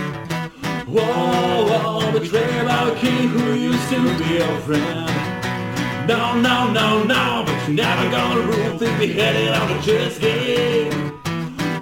Whoa, 0.85 1.01
whoa, 1.01 2.19
betray 2.19 2.59
our 2.59 2.93
king 2.95 3.29
who 3.29 3.53
used 3.53 3.89
to 3.89 4.17
be 4.19 4.35
your 4.35 4.59
friend. 4.59 5.09
No, 6.07 6.39
no, 6.39 6.71
no, 6.71 7.03
no, 7.03 7.43
but 7.45 7.67
you're 7.67 7.77
never 7.77 8.11
gonna 8.11 8.41
rule, 8.41 8.77
think 8.77 8.99
we 8.99 9.13
headed 9.13 9.53
on 9.55 9.69
the 9.69 9.81
chess 9.81 10.19
game. 10.19 11.12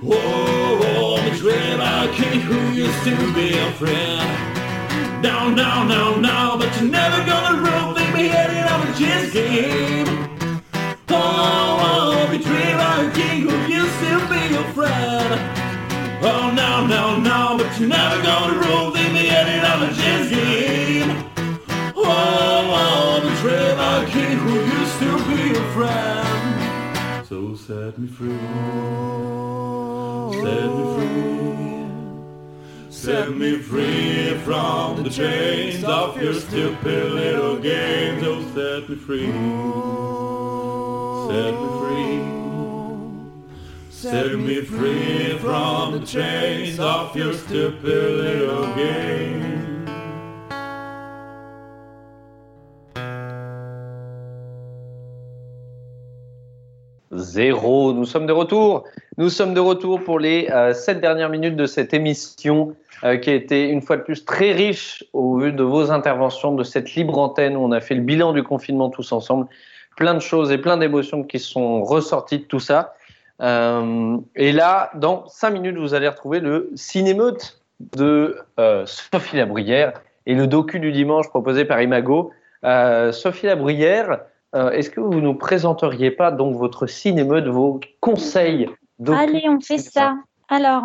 Whoa, 0.03 1.21
betray 1.29 1.73
our 1.73 2.07
king 2.07 2.41
who 2.41 2.71
used 2.71 3.03
to 3.03 3.33
be 3.35 3.55
your 3.55 3.71
friend. 3.73 5.21
No, 5.21 5.47
no, 5.49 5.83
no, 5.83 6.19
no, 6.19 6.55
but 6.57 6.75
you're 6.81 6.89
never 6.89 7.23
gonna 7.23 7.93
think 7.93 8.15
we 8.15 8.27
headed 8.27 8.65
on 8.71 8.87
the 8.87 8.93
chess 8.97 9.31
game. 9.31 10.07
Oh, 11.09 11.77
oh, 11.87 12.27
betray 12.31 12.73
our 12.73 13.11
king 13.11 13.41
who 13.41 13.55
used 13.71 13.99
to 13.99 14.27
be 14.27 14.55
your 14.55 14.63
friend. 14.73 15.39
Oh 16.23 16.51
no, 16.51 16.87
no, 16.87 17.19
no, 17.19 17.57
but 17.59 17.79
you're 17.79 17.89
never 17.89 18.23
gonna 18.23 18.57
rule 18.57 18.89
the 18.89 19.03
beginning 19.13 19.61
of 19.61 19.83
a 19.83 19.93
chess 19.93 20.29
game. 20.31 21.11
Oh, 21.95 22.01
oh, 22.03 23.21
betray 23.21 23.75
my 23.75 24.03
king 24.09 24.37
who 24.39 24.53
used 24.79 24.97
to 24.97 25.11
be 25.29 25.55
a 25.55 25.63
friend. 25.73 27.25
So 27.27 27.53
set 27.55 27.99
me 27.99 28.07
free, 28.07 28.37
set 30.51 30.69
me 30.75 30.83
free. 30.95 31.87
Set 32.89 33.35
me 33.35 33.57
free 33.57 34.37
from 34.39 35.03
the 35.03 35.09
chains 35.09 35.83
of 35.83 36.21
your 36.21 36.33
stupid 36.33 37.11
little 37.11 37.57
games. 37.57 38.23
Oh, 38.25 38.41
set 38.53 38.89
me 38.89 38.95
free. 38.97 39.31
Set 41.31 41.53
me 41.61 41.67
free. 41.79 42.21
Set 43.89 44.39
me 44.39 44.61
free 44.61 45.37
from 45.39 45.99
the 45.99 46.05
chains 46.05 46.79
of 46.79 47.15
your 47.15 47.33
stupid 47.33 47.83
little 47.83 48.75
games. 48.75 49.50
0. 57.21 57.93
Nous 57.93 58.05
sommes 58.05 58.25
de 58.25 58.33
retour. 58.33 58.85
Nous 59.17 59.29
sommes 59.29 59.53
de 59.53 59.59
retour 59.59 60.03
pour 60.03 60.19
les 60.19 60.49
euh, 60.51 60.73
sept 60.73 60.99
dernières 60.99 61.29
minutes 61.29 61.55
de 61.55 61.65
cette 61.65 61.93
émission 61.93 62.75
euh, 63.03 63.17
qui 63.17 63.29
a 63.29 63.33
été 63.33 63.69
une 63.69 63.81
fois 63.81 63.97
de 63.97 64.01
plus 64.01 64.25
très 64.25 64.51
riche 64.51 65.03
au 65.13 65.37
vu 65.37 65.53
de 65.53 65.63
vos 65.63 65.91
interventions, 65.91 66.53
de 66.53 66.63
cette 66.63 66.95
libre 66.95 67.17
antenne 67.17 67.55
où 67.55 67.61
on 67.61 67.71
a 67.71 67.79
fait 67.79 67.95
le 67.95 68.01
bilan 68.01 68.33
du 68.33 68.43
confinement 68.43 68.89
tous 68.89 69.11
ensemble. 69.11 69.47
Plein 69.95 70.13
de 70.13 70.19
choses 70.19 70.51
et 70.51 70.57
plein 70.57 70.77
d'émotions 70.77 71.23
qui 71.23 71.39
sont 71.39 71.83
ressorties 71.83 72.39
de 72.39 72.43
tout 72.43 72.59
ça. 72.59 72.95
Euh, 73.41 74.17
et 74.35 74.51
là, 74.51 74.91
dans 74.95 75.27
cinq 75.27 75.51
minutes, 75.51 75.77
vous 75.77 75.93
allez 75.93 76.07
retrouver 76.07 76.39
le 76.39 76.69
cinémeute 76.75 77.61
de 77.97 78.37
Sophie 78.85 79.37
Labruyère 79.37 79.93
et 80.27 80.35
le 80.35 80.45
docu 80.45 80.79
du 80.79 80.91
dimanche 80.91 81.27
proposé 81.29 81.65
par 81.65 81.81
Imago. 81.81 82.31
Sophie 83.11 83.47
Labruyère, 83.47 84.19
euh, 84.55 84.71
est-ce 84.71 84.89
que 84.89 84.99
vous 84.99 85.21
nous 85.21 85.33
présenteriez 85.33 86.11
pas 86.11 86.31
donc 86.31 86.55
votre 86.55 86.87
cinémeute, 86.87 87.47
vos 87.47 87.79
conseils 87.99 88.69
Allez, 89.07 89.47
on 89.47 89.59
fait 89.59 89.77
ça. 89.77 90.15
Alors, 90.49 90.83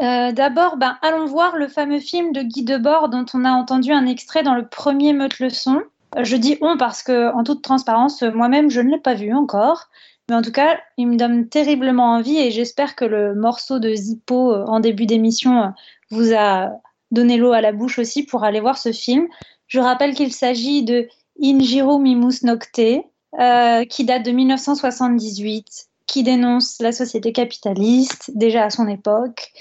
euh, 0.00 0.32
d'abord, 0.32 0.76
ben, 0.76 0.96
allons 1.02 1.26
voir 1.26 1.56
le 1.56 1.68
fameux 1.68 1.98
film 1.98 2.32
de 2.32 2.42
Guy 2.42 2.64
Debord 2.64 3.08
dont 3.08 3.26
on 3.34 3.44
a 3.44 3.50
entendu 3.50 3.92
un 3.92 4.06
extrait 4.06 4.42
dans 4.42 4.54
le 4.54 4.66
premier 4.66 5.12
Meute 5.12 5.40
Leçon. 5.40 5.82
Euh, 6.16 6.24
Je 6.24 6.36
dis 6.36 6.56
on 6.60 6.76
parce 6.76 7.02
que, 7.02 7.34
en 7.34 7.42
toute 7.42 7.62
transparence, 7.62 8.22
moi-même, 8.22 8.70
je 8.70 8.80
ne 8.80 8.90
l'ai 8.90 9.00
pas 9.00 9.14
vu 9.14 9.34
encore. 9.34 9.88
Mais 10.28 10.36
en 10.36 10.42
tout 10.42 10.52
cas, 10.52 10.78
il 10.96 11.08
me 11.08 11.16
donne 11.16 11.48
terriblement 11.48 12.14
envie 12.14 12.38
et 12.38 12.52
j'espère 12.52 12.94
que 12.94 13.04
le 13.04 13.34
morceau 13.34 13.80
de 13.80 13.92
Zippo 13.92 14.54
en 14.54 14.78
début 14.78 15.04
d'émission 15.04 15.74
vous 16.10 16.32
a 16.32 16.70
donné 17.10 17.36
l'eau 17.36 17.52
à 17.52 17.60
la 17.60 17.72
bouche 17.72 17.98
aussi 17.98 18.22
pour 18.24 18.44
aller 18.44 18.60
voir 18.60 18.78
ce 18.78 18.92
film. 18.92 19.26
Je 19.66 19.80
rappelle 19.80 20.14
qu'il 20.14 20.32
s'agit 20.32 20.84
de 20.84 21.08
Injiro 21.42 21.98
Mimus 21.98 22.42
Nocte, 22.44 23.04
euh, 23.38 23.84
qui 23.84 24.04
date 24.04 24.24
de 24.24 24.30
1978, 24.30 25.88
qui 26.06 26.22
dénonce 26.22 26.76
la 26.80 26.92
société 26.92 27.32
capitaliste, 27.32 28.30
déjà 28.34 28.64
à 28.64 28.70
son 28.70 28.86
époque. 28.88 29.52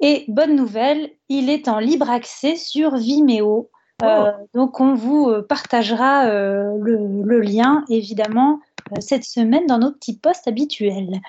Et 0.00 0.24
bonne 0.28 0.56
nouvelle, 0.56 1.10
il 1.28 1.50
est 1.50 1.68
en 1.68 1.78
libre 1.78 2.10
accès 2.10 2.56
sur 2.56 2.96
Vimeo. 2.96 3.70
Euh, 4.02 4.32
donc 4.54 4.80
on 4.80 4.94
vous 4.94 5.28
euh, 5.28 5.42
partagera 5.46 6.26
euh, 6.26 6.72
le, 6.80 7.22
le 7.22 7.40
lien, 7.40 7.84
évidemment, 7.90 8.60
cette 8.98 9.24
semaine 9.24 9.66
dans 9.66 9.78
nos 9.78 9.92
petits 9.92 10.16
posts 10.16 10.48
habituels. 10.48 11.20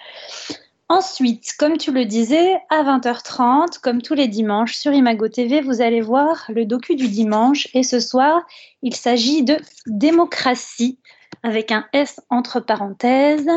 Ensuite, 0.94 1.54
comme 1.58 1.78
tu 1.78 1.94
le 1.94 2.04
disais, 2.04 2.58
à 2.70 2.84
20h30, 2.84 3.80
comme 3.80 4.02
tous 4.02 4.14
les 4.14 4.28
dimanches 4.28 4.76
sur 4.76 4.92
Imago 4.92 5.30
TV, 5.30 5.62
vous 5.62 5.82
allez 5.82 6.02
voir 6.02 6.44
le 6.50 6.66
docu 6.66 6.98
du 6.98 7.08
dimanche. 7.08 7.70
Et 7.74 7.84
ce 7.84 8.02
soir, 8.02 8.46
il 8.82 8.94
s'agit 8.94 9.42
de 9.42 9.56
Démocratie, 9.88 11.00
avec 11.44 11.72
un 11.72 11.86
S 11.94 12.20
entre 12.30 12.60
parenthèses, 12.60 13.50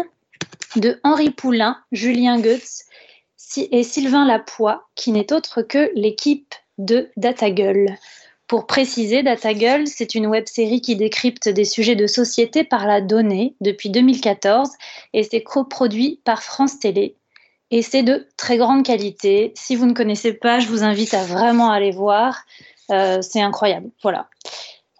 de 0.77 1.01
Henri 1.02 1.32
Poulain, 1.32 1.77
Julien 1.90 2.39
Goetz 2.39 2.85
et 3.56 3.82
Sylvain 3.82 4.24
Lapoix, 4.24 4.86
qui 4.94 5.11
n'est 5.11 5.32
autre 5.32 5.62
que 5.62 5.90
l'équipe 5.97 6.55
de 6.78 7.11
DataGull. 7.16 7.97
Pour 8.47 8.69
préciser, 8.69 9.24
DataGull, 9.24 9.89
c'est 9.89 10.15
une 10.15 10.28
web 10.28 10.44
série 10.47 10.81
qui 10.81 10.94
décrypte 10.94 11.48
des 11.48 11.65
sujets 11.65 11.97
de 11.97 12.06
société 12.06 12.62
par 12.62 12.86
la 12.86 13.01
donnée 13.01 13.56
depuis 13.61 13.90
2014 13.90 14.70
et 15.15 15.24
c'est 15.24 15.43
coproduit 15.43 16.20
par 16.24 16.44
France 16.44 16.78
Télé. 16.78 17.16
Et 17.75 17.83
c'est 17.83 18.05
de 18.05 18.29
très 18.37 18.57
grande 18.57 18.85
qualité. 18.85 19.53
Si 19.57 19.75
vous 19.75 19.87
ne 19.87 19.95
connaissez 19.95 20.33
pas, 20.33 20.61
je 20.61 20.69
vous 20.69 20.85
invite 20.85 21.13
à 21.13 21.25
vraiment 21.25 21.73
aller 21.73 21.91
voir. 21.91 22.45
Euh, 22.93 23.19
c'est 23.21 23.43
incroyable. 23.43 23.91
Voilà. 24.01 24.29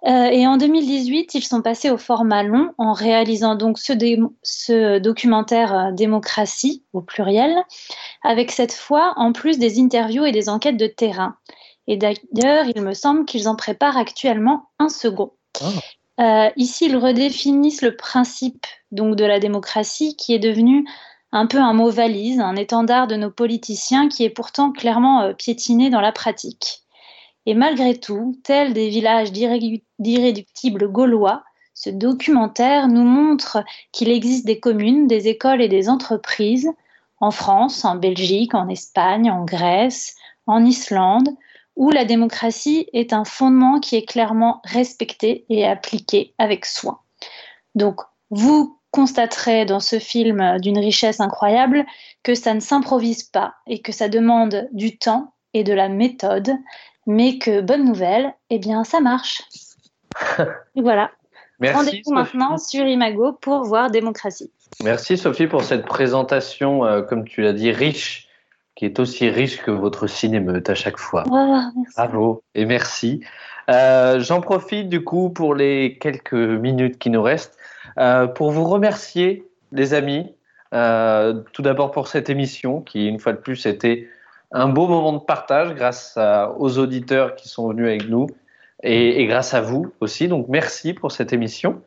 Euh, 0.09 0.25
et 0.25 0.45
en 0.49 0.57
2018, 0.57 1.37
ils 1.37 1.45
sont 1.45 1.63
passés 1.63 1.91
au 1.91 1.99
format 1.99 2.43
long 2.43 2.73
en 2.77 2.93
réalisant 2.93 3.55
donc 3.55 3.79
ce, 3.79 3.93
dé- 3.93 4.19
ce 4.43 4.99
documentaire 4.99 5.73
euh, 5.73 5.93
Démocratie 5.93 6.83
au 6.93 7.01
pluriel, 7.01 7.55
avec 8.25 8.51
cette 8.51 8.75
fois 8.75 9.13
en 9.19 9.31
plus 9.31 9.61
des 9.61 9.81
interviews 9.81 10.25
et 10.25 10.33
des 10.33 10.49
enquêtes 10.49 10.77
de 10.77 10.89
terrain. 10.89 11.37
Et 11.87 11.97
d'ailleurs, 11.97 12.67
il 12.75 12.83
me 12.83 12.93
semble 12.93 13.25
qu'ils 13.25 13.47
en 13.47 13.55
préparent 13.55 13.99
actuellement 13.99 14.65
un 14.81 14.89
second. 14.89 15.31
Euh, 16.19 16.51
ici, 16.57 16.87
ils 16.87 16.97
redéfinissent 16.97 17.83
le 17.83 17.95
principe 17.95 18.67
donc 18.91 19.15
de 19.15 19.25
la 19.25 19.39
démocratie 19.39 20.17
qui 20.17 20.35
est 20.35 20.41
devenu 20.41 20.85
un 21.35 21.47
peu 21.47 21.59
un 21.59 21.73
mot 21.73 21.91
valise, 21.91 22.39
un 22.39 22.55
étendard 22.55 23.09
de 23.09 23.17
nos 23.17 23.31
politiciens 23.31 24.09
qui 24.09 24.23
est 24.23 24.31
pourtant 24.31 24.71
clairement 24.71 25.23
euh, 25.23 25.33
piétiné 25.35 25.91
dans 25.91 26.01
la 26.01 26.13
pratique. 26.13 26.83
Et 27.45 27.55
malgré 27.55 27.99
tout, 27.99 28.41
tel 28.45 28.73
des 28.73 28.89
villages 28.89 29.33
d'irré- 29.33 29.83
d'irréductibles 29.99 30.91
gaulois, 30.91 31.43
ce 31.75 31.91
documentaire 31.91 32.87
nous 32.87 33.03
montre 33.03 33.65
qu'il 33.91 34.11
existe 34.11 34.47
des 34.47 34.61
communes, 34.61 35.09
des 35.09 35.27
écoles 35.27 35.61
et 35.61 35.69
des 35.69 35.89
entreprises 35.89 36.71
en 37.19 37.33
France, 37.33 37.85
en 37.85 37.97
Belgique, 37.97 38.55
en 38.55 38.69
Espagne, 38.69 39.29
en 39.29 39.45
Grèce, 39.45 40.15
en 40.47 40.65
Islande, 40.65 41.29
où 41.75 41.91
la 41.91 42.05
démocratie 42.05 42.87
est 42.93 43.13
un 43.13 43.25
fondement 43.25 43.81
qui 43.81 43.97
est 43.97 44.09
clairement 44.09 44.61
respecté 44.63 45.45
et 45.49 45.67
appliqué 45.67 46.33
avec 46.39 46.65
soin. 46.65 47.01
Donc, 47.75 48.01
vous 48.31 48.79
constaterez 48.95 49.65
dans 49.65 49.81
ce 49.81 49.99
film 49.99 50.59
d'une 50.61 50.79
richesse 50.79 51.21
incroyable 51.21 51.85
que 52.23 52.37
ça 52.37 52.55
ne 52.55 52.61
s'improvise 52.61 53.25
pas 53.25 53.55
et 53.67 53.83
que 53.83 53.91
ça 53.91 54.09
demande 54.09 54.69
du 54.71 54.97
temps 54.97 55.35
et 55.53 55.65
de 55.65 55.73
la 55.73 55.89
méthode, 55.89 56.53
mais 57.05 57.39
que, 57.39 57.61
bonne 57.61 57.85
nouvelle, 57.85 58.33
eh 58.51 58.61
bien, 58.61 58.85
ça 58.85 59.01
marche. 59.01 59.43
Et 60.77 60.81
voilà. 60.81 61.11
Rendez-vous 61.61 62.13
maintenant 62.13 62.57
sur 62.57 62.87
Imago 62.87 63.33
pour 63.33 63.65
voir 63.65 63.91
démocratie. 63.91 64.51
Merci 64.83 65.17
Sophie 65.17 65.47
pour 65.47 65.63
cette 65.63 65.87
présentation, 65.87 66.85
euh, 66.85 67.03
comme 67.03 67.25
tu 67.25 67.43
l'as 67.43 67.53
dit, 67.53 67.73
riche, 67.73 68.29
qui 68.77 68.85
est 68.85 69.01
aussi 69.01 69.29
riche 69.29 69.63
que 69.63 69.71
votre 69.71 70.07
cinémeute 70.07 70.71
à 70.71 70.75
chaque 70.75 70.99
fois. 70.99 71.25
Oh, 71.31 71.61
merci. 71.77 71.95
Bravo 71.97 72.43
et 72.55 72.65
merci. 72.65 73.25
Euh, 73.71 74.21
J'en 74.21 74.41
profite 74.41 74.89
du 74.89 75.03
coup 75.03 75.31
pour 75.31 75.55
les 75.55 75.99
quelques 76.01 76.35
minutes 76.35 76.99
qui 76.99 77.11
nous 77.11 77.23
restent 77.23 77.54
pour 77.97 78.51
vous 78.51 78.65
remercier, 78.65 79.47
les 79.73 79.93
amis. 79.93 80.33
Euh, 80.73 81.35
tout 81.53 81.63
d'abord 81.63 81.93
pour 81.93 82.09
cette 82.09 82.31
émission 82.31 82.81
qui, 82.81 83.07
une 83.07 83.21
fois 83.21 83.33
de 83.33 83.39
plus, 83.39 83.67
était 83.67 84.09
un 84.51 84.69
beau 84.69 84.89
moment 84.89 85.13
de 85.13 85.19
partage 85.19 85.75
grâce 85.75 86.19
aux 86.59 86.79
auditeurs 86.79 87.37
qui 87.37 87.49
sont 87.49 87.69
venus 87.69 87.87
avec 87.87 88.09
nous 88.09 88.29
et, 88.83 89.27
grâce 89.27 89.55
à 89.55 89.61
vous 89.61 89.93
aussi. 90.01 90.29
Donc 90.29 90.47
merci 90.49 90.95
pour 90.95 91.13
cette 91.13 91.33
émission 91.33 91.81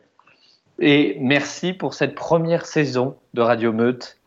et 0.80 1.18
merci 1.20 1.74
pour 1.74 1.94
cette 1.94 2.16
première 2.16 2.66
saison 2.66 3.16
de 3.34 3.42
Radio 3.42 3.74
Meute 3.74 4.18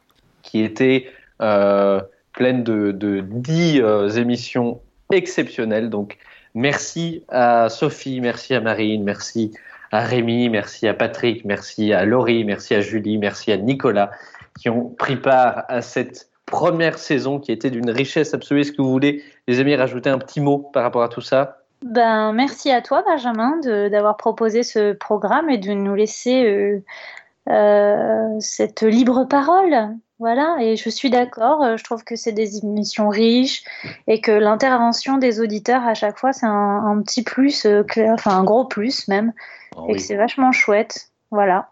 qui 0.42 0.62
était 0.62 1.06
euh, 1.42 2.00
pleine 2.32 2.64
de, 2.64 2.92
de 2.92 3.20
10 3.20 3.80
euh, 3.80 4.08
émissions 4.08 4.80
exceptionnelles. 5.12 5.90
Donc 5.90 6.16
merci 6.54 7.24
à 7.28 7.68
Sophie, 7.68 8.20
merci 8.20 8.54
à 8.54 8.60
Marine, 8.60 9.04
merci 9.04 9.52
à 9.90 10.00
Rémi, 10.00 10.48
merci 10.48 10.86
à 10.86 10.94
Patrick, 10.94 11.44
merci 11.44 11.92
à 11.92 12.04
Laurie, 12.04 12.44
merci 12.44 12.74
à 12.74 12.80
Julie, 12.80 13.18
merci 13.18 13.52
à 13.52 13.56
Nicolas 13.56 14.10
qui 14.58 14.68
ont 14.68 14.90
pris 14.90 15.16
part 15.16 15.64
à 15.68 15.82
cette 15.82 16.30
première 16.46 16.98
saison 16.98 17.38
qui 17.38 17.52
était 17.52 17.70
d'une 17.70 17.90
richesse 17.90 18.34
absolue. 18.34 18.60
Est-ce 18.60 18.72
que 18.72 18.82
vous 18.82 18.90
voulez, 18.90 19.22
les 19.46 19.60
amis, 19.60 19.74
rajouter 19.74 20.10
un 20.10 20.18
petit 20.18 20.40
mot 20.40 20.58
par 20.58 20.82
rapport 20.82 21.02
à 21.02 21.08
tout 21.08 21.20
ça? 21.20 21.58
Ben, 21.82 22.32
merci 22.32 22.70
à 22.70 22.82
toi, 22.82 23.02
Benjamin, 23.06 23.58
d'avoir 23.88 24.16
proposé 24.16 24.62
ce 24.62 24.92
programme 24.92 25.48
et 25.48 25.58
de 25.58 25.72
nous 25.72 25.94
laisser 25.94 26.44
euh, 26.44 26.82
euh, 27.48 28.36
cette 28.38 28.82
libre 28.82 29.24
parole. 29.24 29.96
Voilà, 30.20 30.58
et 30.60 30.76
je 30.76 30.90
suis 30.90 31.08
d'accord, 31.08 31.62
euh, 31.62 31.78
je 31.78 31.82
trouve 31.82 32.04
que 32.04 32.14
c'est 32.14 32.32
des 32.32 32.58
émissions 32.58 33.08
riches 33.08 33.64
et 34.06 34.20
que 34.20 34.30
l'intervention 34.30 35.16
des 35.16 35.40
auditeurs 35.40 35.82
à 35.86 35.94
chaque 35.94 36.18
fois, 36.18 36.34
c'est 36.34 36.44
un, 36.44 36.84
un 36.84 37.00
petit 37.00 37.22
plus, 37.22 37.64
euh, 37.64 37.82
clair, 37.82 38.12
enfin 38.12 38.36
un 38.36 38.44
gros 38.44 38.66
plus 38.66 39.08
même, 39.08 39.32
Oh 39.74 39.86
et 39.88 39.94
que 39.94 39.98
c'est 39.98 40.16
vachement 40.16 40.52
chouette. 40.52 41.10
Voilà. 41.30 41.70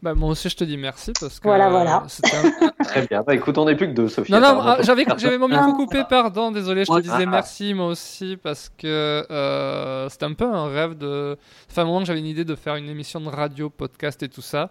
Bah, 0.00 0.14
moi 0.14 0.30
aussi, 0.30 0.48
je 0.48 0.56
te 0.56 0.62
dis 0.62 0.76
merci 0.76 1.12
parce 1.18 1.40
que. 1.40 1.48
Voilà, 1.48 1.68
voilà. 1.70 2.04
c'était 2.08 2.36
un- 2.36 2.68
Très 2.84 3.06
bien. 3.06 3.22
Bah, 3.26 3.34
écoute, 3.34 3.58
on 3.58 3.64
n'est 3.64 3.74
plus 3.74 3.88
que 3.88 3.94
deux, 3.94 4.08
Sophie. 4.08 4.30
Non, 4.30 4.40
non, 4.40 4.60
ah, 4.60 4.78
j'avais, 4.82 5.04
j'avais 5.16 5.38
mon 5.38 5.48
micro 5.48 5.64
Ah. 5.70 5.72
coupé, 5.76 6.04
pardon, 6.08 6.52
désolé, 6.52 6.84
je 6.84 6.92
te 6.92 7.00
disais 7.00 7.14
Ah. 7.24 7.26
merci 7.26 7.74
moi 7.74 7.86
aussi 7.86 8.36
parce 8.40 8.68
que 8.68 9.26
euh, 9.30 10.08
c'était 10.08 10.24
un 10.26 10.34
peu 10.34 10.44
un 10.44 10.68
rêve 10.68 10.96
de. 10.96 11.36
Enfin, 11.68 11.82
à 11.82 11.84
un 11.84 11.88
moment 11.88 11.98
que 12.00 12.06
j'avais 12.06 12.20
une 12.20 12.26
idée 12.26 12.44
de 12.44 12.54
faire 12.54 12.76
une 12.76 12.88
émission 12.88 13.20
de 13.20 13.28
radio, 13.28 13.70
podcast 13.70 14.22
et 14.22 14.28
tout 14.28 14.40
ça. 14.42 14.70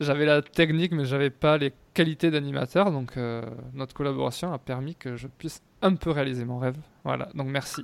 J'avais 0.00 0.24
la 0.24 0.40
technique, 0.40 0.92
mais 0.92 1.04
j'avais 1.04 1.30
pas 1.30 1.58
les 1.58 1.72
qualités 1.92 2.30
d'animateur, 2.30 2.90
donc 2.90 3.16
euh, 3.18 3.42
notre 3.74 3.94
collaboration 3.94 4.52
a 4.54 4.58
permis 4.58 4.94
que 4.94 5.16
je 5.16 5.26
puisse 5.28 5.60
un 5.82 5.94
peu 5.94 6.10
réaliser 6.10 6.44
mon 6.46 6.58
rêve. 6.58 6.76
Voilà, 7.04 7.28
donc 7.34 7.48
merci. 7.48 7.82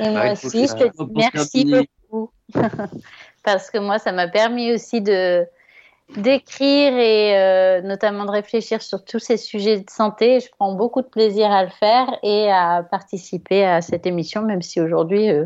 Et 0.00 0.04
Bah, 0.04 0.10
moi 0.10 0.26
écoute, 0.32 0.44
aussi, 0.46 0.66
je 0.66 0.72
euh, 0.72 0.88
te 0.90 1.02
dis 1.04 1.12
merci 1.14 1.64
beaucoup. 2.10 2.30
Parce 3.44 3.70
que 3.70 3.78
moi, 3.78 3.98
ça 3.98 4.12
m'a 4.12 4.28
permis 4.28 4.72
aussi 4.74 5.00
de 5.00 5.44
d'écrire 6.16 6.98
et 6.98 7.36
euh, 7.38 7.80
notamment 7.82 8.24
de 8.24 8.30
réfléchir 8.30 8.82
sur 8.82 9.04
tous 9.04 9.18
ces 9.18 9.36
sujets 9.36 9.78
de 9.80 9.90
santé. 9.90 10.40
Je 10.40 10.48
prends 10.58 10.74
beaucoup 10.74 11.02
de 11.02 11.06
plaisir 11.06 11.50
à 11.50 11.64
le 11.64 11.70
faire 11.70 12.06
et 12.22 12.50
à 12.50 12.82
participer 12.90 13.64
à 13.64 13.80
cette 13.82 14.06
émission, 14.06 14.42
même 14.42 14.62
si 14.62 14.80
aujourd'hui, 14.80 15.30
euh, 15.30 15.44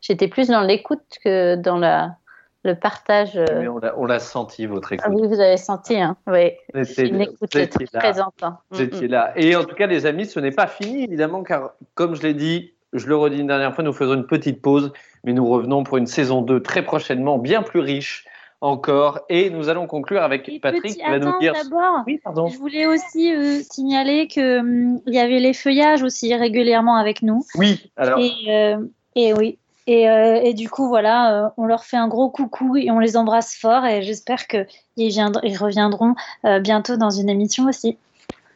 j'étais 0.00 0.28
plus 0.28 0.48
dans 0.48 0.60
l'écoute 0.60 1.02
que 1.24 1.56
dans 1.56 1.78
la 1.78 2.16
le 2.64 2.76
partage. 2.76 3.36
euh, 3.36 3.44
Mais 3.58 3.66
on 3.66 3.78
l'a- 3.78 3.92
on 3.98 4.04
l'a 4.06 4.20
senti, 4.20 4.66
votre 4.66 4.92
écoute. 4.92 5.04
Ah 5.08 5.12
oui, 5.12 5.26
vous 5.26 5.40
avez 5.40 5.56
senti, 5.56 5.96
hein. 6.00 6.16
Oui. 6.28 6.52
Une 6.98 7.20
écoute 7.20 7.56
étiez 7.56 7.88
très 7.88 7.98
présente. 7.98 8.34
hein. 8.42 8.58
Vous 8.70 8.80
Mm, 8.80 8.84
étiez 8.84 9.08
mm. 9.08 9.10
là. 9.10 9.32
Et 9.34 9.56
en 9.56 9.64
tout 9.64 9.74
cas, 9.74 9.88
les 9.88 10.06
amis, 10.06 10.26
ce 10.26 10.38
n'est 10.38 10.52
pas 10.52 10.68
fini, 10.68 11.02
évidemment, 11.02 11.42
car 11.42 11.72
comme 11.96 12.14
je 12.14 12.22
l'ai 12.22 12.34
dit, 12.34 12.72
je 12.92 13.08
le 13.08 13.16
redis 13.16 13.40
une 13.40 13.48
dernière 13.48 13.74
fois, 13.74 13.82
nous 13.82 13.92
faisons 13.92 14.14
une 14.14 14.28
petite 14.28 14.62
pause, 14.62 14.92
mais 15.24 15.32
nous 15.32 15.44
revenons 15.48 15.82
pour 15.82 15.96
une 15.96 16.06
saison 16.06 16.40
2 16.40 16.62
très 16.62 16.82
prochainement, 16.84 17.36
bien 17.38 17.62
plus 17.62 17.80
riche 17.80 18.26
encore. 18.62 19.20
Et 19.28 19.50
nous 19.50 19.68
allons 19.68 19.86
conclure 19.86 20.22
avec 20.22 20.50
Patrick 20.62 20.82
Petit, 20.82 20.94
qui 20.96 21.02
va 21.02 21.18
nous 21.18 21.28
attends, 21.28 21.38
dire. 21.40 21.52
d'abord, 21.52 22.04
Oui, 22.06 22.18
pardon. 22.22 22.46
je 22.46 22.56
voulais 22.56 22.86
aussi 22.86 23.34
euh, 23.34 23.60
signaler 23.70 24.28
que 24.28 24.60
hum, 24.60 25.00
il 25.06 25.14
y 25.14 25.18
avait 25.18 25.40
les 25.40 25.52
feuillages 25.52 26.02
aussi 26.02 26.34
régulièrement 26.34 26.96
avec 26.96 27.22
nous. 27.22 27.44
Oui, 27.56 27.90
alors. 27.96 28.18
Et, 28.20 28.32
euh, 28.48 28.78
et 29.16 29.34
oui. 29.34 29.58
Et, 29.88 30.08
euh, 30.08 30.40
et 30.40 30.54
du 30.54 30.70
coup, 30.70 30.86
voilà, 30.86 31.52
on 31.56 31.66
leur 31.66 31.82
fait 31.84 31.96
un 31.96 32.06
gros 32.06 32.30
coucou 32.30 32.76
et 32.76 32.90
on 32.92 33.00
les 33.00 33.16
embrasse 33.16 33.56
fort. 33.56 33.84
Et 33.84 34.02
j'espère 34.02 34.46
qu'ils 34.46 34.66
viendront- 34.96 35.40
ils 35.42 35.56
reviendront 35.56 36.14
bientôt 36.60 36.96
dans 36.96 37.10
une 37.10 37.28
émission 37.28 37.64
aussi. 37.66 37.98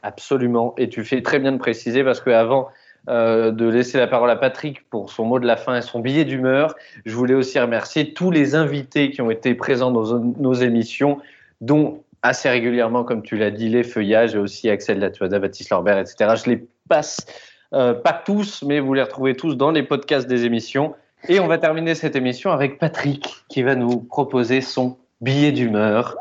Absolument. 0.05 0.73
Et 0.79 0.89
tu 0.89 1.03
fais 1.03 1.23
très 1.23 1.41
bien 1.41 1.51
de 1.51 1.57
préciser 1.59 2.05
parce 2.05 2.21
que 2.21 2.31
avant 2.31 2.69
euh, 3.09 3.51
de 3.51 3.69
laisser 3.69 3.99
la 3.99 4.07
parole 4.07 4.31
à 4.31 4.37
Patrick 4.37 4.89
pour 4.91 5.11
son 5.11 5.25
mot 5.25 5.39
de 5.39 5.47
la 5.47 5.57
fin 5.57 5.77
et 5.77 5.83
son 5.83 6.01
billet 6.01 6.25
d'humeur, 6.25 6.75
je 7.05 7.15
voulais 7.15 7.35
aussi 7.35 7.59
remercier 7.59 8.13
tous 8.15 8.31
les 8.31 8.55
invités 8.55 9.11
qui 9.11 9.23
ont 9.23 9.31
été 9.31 9.55
présents 9.55 9.91
dans 9.91 10.19
nos 10.19 10.55
émissions, 10.55 11.19
dont 11.61 12.03
assez 12.23 12.49
régulièrement, 12.49 13.05
comme 13.05 13.23
tu 13.23 13.37
l'as 13.37 13.51
dit, 13.51 13.69
les 13.69 13.83
feuillages 13.83 14.35
et 14.35 14.39
aussi 14.39 14.69
Axel 14.69 14.99
Latuada, 14.99 15.39
Baptiste 15.39 15.71
Lorbert, 15.71 15.99
etc. 15.99 16.35
Je 16.45 16.51
les 16.51 16.67
passe, 16.89 17.27
euh, 17.73 17.95
pas 17.95 18.13
tous, 18.13 18.63
mais 18.63 18.81
vous 18.81 18.95
les 18.95 19.03
retrouvez 19.03 19.37
tous 19.37 19.55
dans 19.55 19.71
les 19.71 19.83
podcasts 19.83 20.27
des 20.27 20.45
émissions. 20.45 20.95
Et 21.29 21.41
on 21.41 21.47
va 21.47 21.59
terminer 21.59 21.95
cette 21.95 22.17
émission 22.17 22.51
avec 22.51 22.79
Patrick 22.79 23.45
qui 23.49 23.63
va 23.63 23.75
nous 23.75 23.99
proposer 23.99 24.61
son 24.61 24.97
billet 25.21 25.53
d'humeur. 25.53 26.17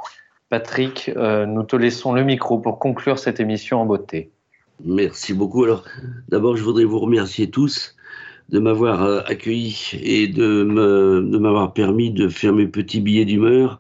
Patrick, 0.50 1.12
euh, 1.16 1.46
nous 1.46 1.64
te 1.64 1.76
laissons 1.76 2.14
le 2.14 2.24
micro 2.24 2.60
pour 2.60 2.80
conclure 2.80 3.20
cette 3.20 3.40
émission 3.40 3.82
en 3.82 3.86
beauté. 3.86 4.32
Merci 4.84 5.34
beaucoup. 5.34 5.64
Alors, 5.64 5.84
d'abord, 6.30 6.58
je 6.58 6.64
voudrais 6.64 6.84
vous 6.84 7.00
remercier 7.00 7.50
tous 7.50 7.96
de 8.50 8.60
m'avoir 8.60 9.04
euh, 9.04 9.22
accueilli 9.26 9.76
et 10.04 10.28
de 10.28 10.64
me- 10.64 11.22
de 11.28 11.38
m'avoir 11.38 11.74
permis 11.74 12.12
de 12.12 12.28
faire 12.28 12.54
mes 12.54 12.68
petits 12.68 13.02
billets 13.02 13.26
d'humeur. 13.26 13.80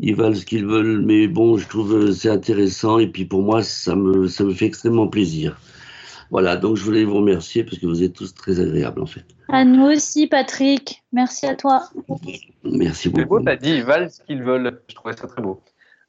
Ils 0.00 0.16
valent 0.16 0.34
ce 0.34 0.44
qu'ils 0.44 0.66
veulent, 0.66 1.02
mais 1.02 1.28
bon, 1.28 1.56
je 1.58 1.68
trouve 1.68 1.94
euh, 1.94 2.12
c'est 2.12 2.30
intéressant 2.30 2.98
et 2.98 3.06
puis 3.06 3.24
pour 3.24 3.42
moi, 3.42 3.62
ça 3.62 3.94
me, 3.94 4.26
ça 4.26 4.42
me 4.42 4.52
fait 4.52 4.66
extrêmement 4.66 5.06
plaisir. 5.06 5.60
Voilà, 6.30 6.56
donc 6.56 6.76
je 6.76 6.82
voulais 6.82 7.04
vous 7.04 7.16
remercier 7.16 7.62
parce 7.62 7.78
que 7.78 7.86
vous 7.86 8.02
êtes 8.02 8.14
tous 8.14 8.34
très 8.34 8.58
agréables 8.58 9.02
en 9.02 9.06
fait. 9.06 9.24
À 9.48 9.64
nous 9.64 9.84
aussi, 9.84 10.26
Patrick. 10.26 11.02
Merci 11.12 11.46
à 11.46 11.54
toi. 11.54 11.82
Merci 12.64 13.02
C'est 13.02 13.10
beau, 13.10 13.22
beaucoup. 13.24 13.44
t'as 13.44 13.56
dit 13.56 13.70
ils 13.70 13.84
valent 13.84 14.08
ce 14.08 14.22
qu'ils 14.22 14.42
veulent. 14.42 14.80
Je 14.88 14.94
trouvais 14.94 15.14
ça 15.14 15.28
très 15.28 15.42
beau. 15.42 15.60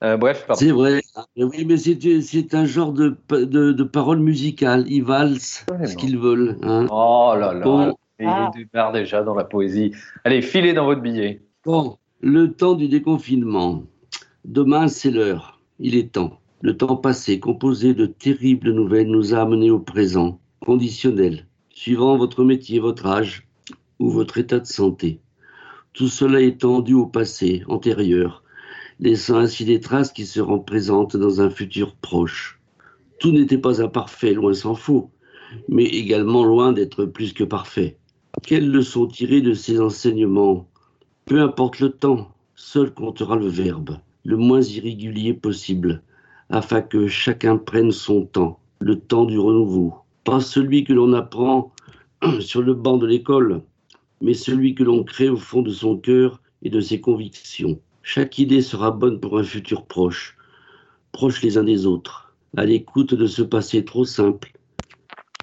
Euh, 0.04 0.18
bref, 0.18 0.46
pardon. 0.46 0.60
C'est 0.60 0.72
vrai. 0.72 1.02
Ah, 1.16 1.26
Oui, 1.38 1.66
mais 1.66 1.78
c'est 1.78 2.54
un 2.54 2.66
genre 2.66 2.92
de, 2.92 3.16
de, 3.30 3.72
de 3.72 3.84
parole 3.84 4.20
musicale. 4.20 4.86
Ils 4.88 5.04
valsent 5.04 5.66
ce 5.86 5.96
qu'ils 5.96 6.18
veulent. 6.18 6.58
hein. 6.62 6.88
Oh 6.92 7.34
là 7.38 7.54
là, 7.54 7.64
Bon. 7.66 7.96
il 8.20 8.50
démarre 8.74 8.92
déjà 8.92 9.24
dans 9.24 9.34
la 9.36 9.46
poésie. 9.46 9.92
Allez, 10.26 10.42
filez 10.42 10.74
dans 10.74 10.86
votre 10.86 11.02
billet. 11.02 11.42
Bon, 11.66 11.98
le 12.20 12.52
temps 12.52 12.74
du 12.74 12.90
déconfinement. 12.90 13.84
Demain, 14.46 14.90
c'est 14.90 15.12
l'heure. 15.12 15.62
Il 15.80 15.96
est 15.96 16.12
temps. 16.14 16.40
Le 16.62 16.76
temps 16.78 16.96
passé, 16.98 17.40
composé 17.40 17.94
de 17.94 18.06
terribles 18.06 18.72
nouvelles, 18.72 19.08
nous 19.10 19.34
a 19.34 19.42
amenés 19.42 19.72
au 19.72 19.80
présent, 19.80 20.40
conditionnel, 20.66 21.46
suivant 21.70 22.18
votre 22.18 22.44
métier, 22.44 22.80
votre 22.80 23.06
âge 23.06 23.48
ou 24.00 24.10
votre 24.10 24.38
état 24.38 24.60
de 24.60 24.66
santé. 24.66 25.20
Tout 25.94 26.08
cela 26.08 26.42
est 26.42 26.60
tendu 26.62 26.94
au 26.94 27.06
passé, 27.06 27.64
antérieur, 27.68 28.43
laissant 29.00 29.38
ainsi 29.38 29.66
des 29.66 29.80
traces 29.80 30.12
qui 30.12 30.26
seront 30.26 30.60
présentes 30.60 31.18
dans 31.18 31.42
un 31.42 31.50
futur 31.50 31.96
proche. 31.96 32.60
Tout 33.20 33.32
n'était 33.32 33.58
pas 33.58 33.82
imparfait, 33.82 34.34
loin 34.34 34.54
s'en 34.54 34.76
faut, 34.76 35.10
mais 35.68 35.86
également 35.86 36.44
loin 36.44 36.74
d'être 36.74 37.06
plus 37.06 37.34
que 37.34 37.44
parfait. 37.44 37.98
Quelles 38.46 38.70
leçons 38.70 39.08
tirer 39.08 39.42
de 39.42 39.54
ces 39.54 39.80
enseignements? 39.80 40.68
Peu 41.26 41.42
importe 41.42 41.80
le 41.80 41.90
temps, 41.90 42.32
seul 42.56 42.94
comptera 42.94 43.36
le 43.36 43.48
verbe, 43.48 43.98
le 44.26 44.38
moins 44.38 44.62
irrégulier 44.62 45.34
possible, 45.34 46.02
afin 46.50 46.82
que 46.82 47.08
chacun 47.08 47.58
prenne 47.58 47.92
son 47.92 48.26
temps, 48.26 48.60
le 48.80 49.00
temps 49.00 49.26
du 49.26 49.40
renouveau. 49.40 49.94
Pas 50.24 50.40
celui 50.40 50.84
que 50.84 50.94
l'on 50.94 51.14
apprend 51.14 51.72
sur 52.40 52.62
le 52.62 52.74
banc 52.74 52.98
de 52.98 53.08
l'école, 53.08 53.62
mais 54.22 54.34
celui 54.34 54.76
que 54.76 54.84
l'on 54.84 55.04
crée 55.04 55.30
au 55.30 55.38
fond 55.38 55.62
de 55.62 55.72
son 55.72 55.98
cœur 55.98 56.42
et 56.62 56.70
de 56.70 56.80
ses 56.80 57.02
convictions. 57.02 57.80
Chaque 58.04 58.38
idée 58.38 58.62
sera 58.62 58.92
bonne 58.92 59.20
pour 59.20 59.40
un 59.40 59.44
futur 59.44 59.86
proche, 59.86 60.38
proches 61.14 61.42
les 61.42 61.58
uns 61.58 61.64
des 61.64 61.86
autres, 61.86 62.36
à 62.58 62.66
l'écoute 62.66 63.14
de 63.14 63.26
ce 63.26 63.42
passé 63.42 63.86
trop 63.86 64.04
simple 64.04 64.52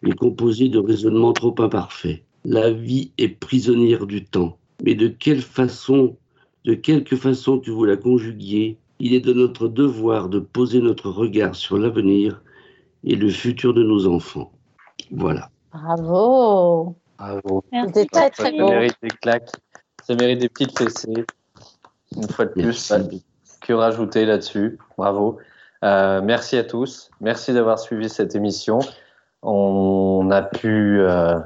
et 0.06 0.12
composé 0.12 0.68
de 0.68 0.78
raisonnements 0.78 1.32
trop 1.32 1.54
imparfaits. 1.58 2.22
La 2.44 2.70
vie 2.70 3.12
est 3.16 3.28
prisonnière 3.28 4.06
du 4.06 4.24
temps, 4.24 4.58
mais 4.84 4.94
de 4.94 5.08
quelle 5.08 5.40
façon, 5.40 6.16
de 6.66 6.74
quelque 6.74 7.16
façon 7.16 7.58
que 7.58 7.70
vous 7.70 7.84
la 7.86 7.96
conjuguiez, 7.96 8.76
il 8.98 9.14
est 9.14 9.20
de 9.20 9.32
notre 9.32 9.66
devoir 9.66 10.28
de 10.28 10.38
poser 10.38 10.80
notre 10.80 11.08
regard 11.08 11.54
sur 11.54 11.78
l'avenir 11.78 12.42
et 13.04 13.16
le 13.16 13.30
futur 13.30 13.72
de 13.72 13.82
nos 13.82 14.06
enfants. 14.06 14.52
Voilà. 15.10 15.50
Bravo. 15.72 16.94
Bravo. 17.18 17.64
C'était 17.72 18.04
très 18.04 18.30
très 18.30 18.44
Ça 18.44 18.50
beau. 18.50 18.68
mérite 18.68 18.96
des 19.02 19.08
claques. 19.08 19.50
Ça 20.02 20.14
mérite 20.14 20.40
des 20.40 20.48
petites 20.50 20.78
fessées. 20.78 21.24
Une 22.16 22.28
fois 22.28 22.46
de 22.46 22.50
plus, 22.50 22.92
que 23.60 23.72
rajouter 23.72 24.24
là-dessus. 24.24 24.78
Bravo. 24.96 25.38
Euh, 25.84 26.20
merci 26.22 26.56
à 26.56 26.64
tous. 26.64 27.10
Merci 27.20 27.52
d'avoir 27.52 27.78
suivi 27.78 28.08
cette 28.08 28.34
émission. 28.34 28.80
On 29.42 30.28
a 30.30 30.42
pu 30.42 31.00
euh, 31.00 31.38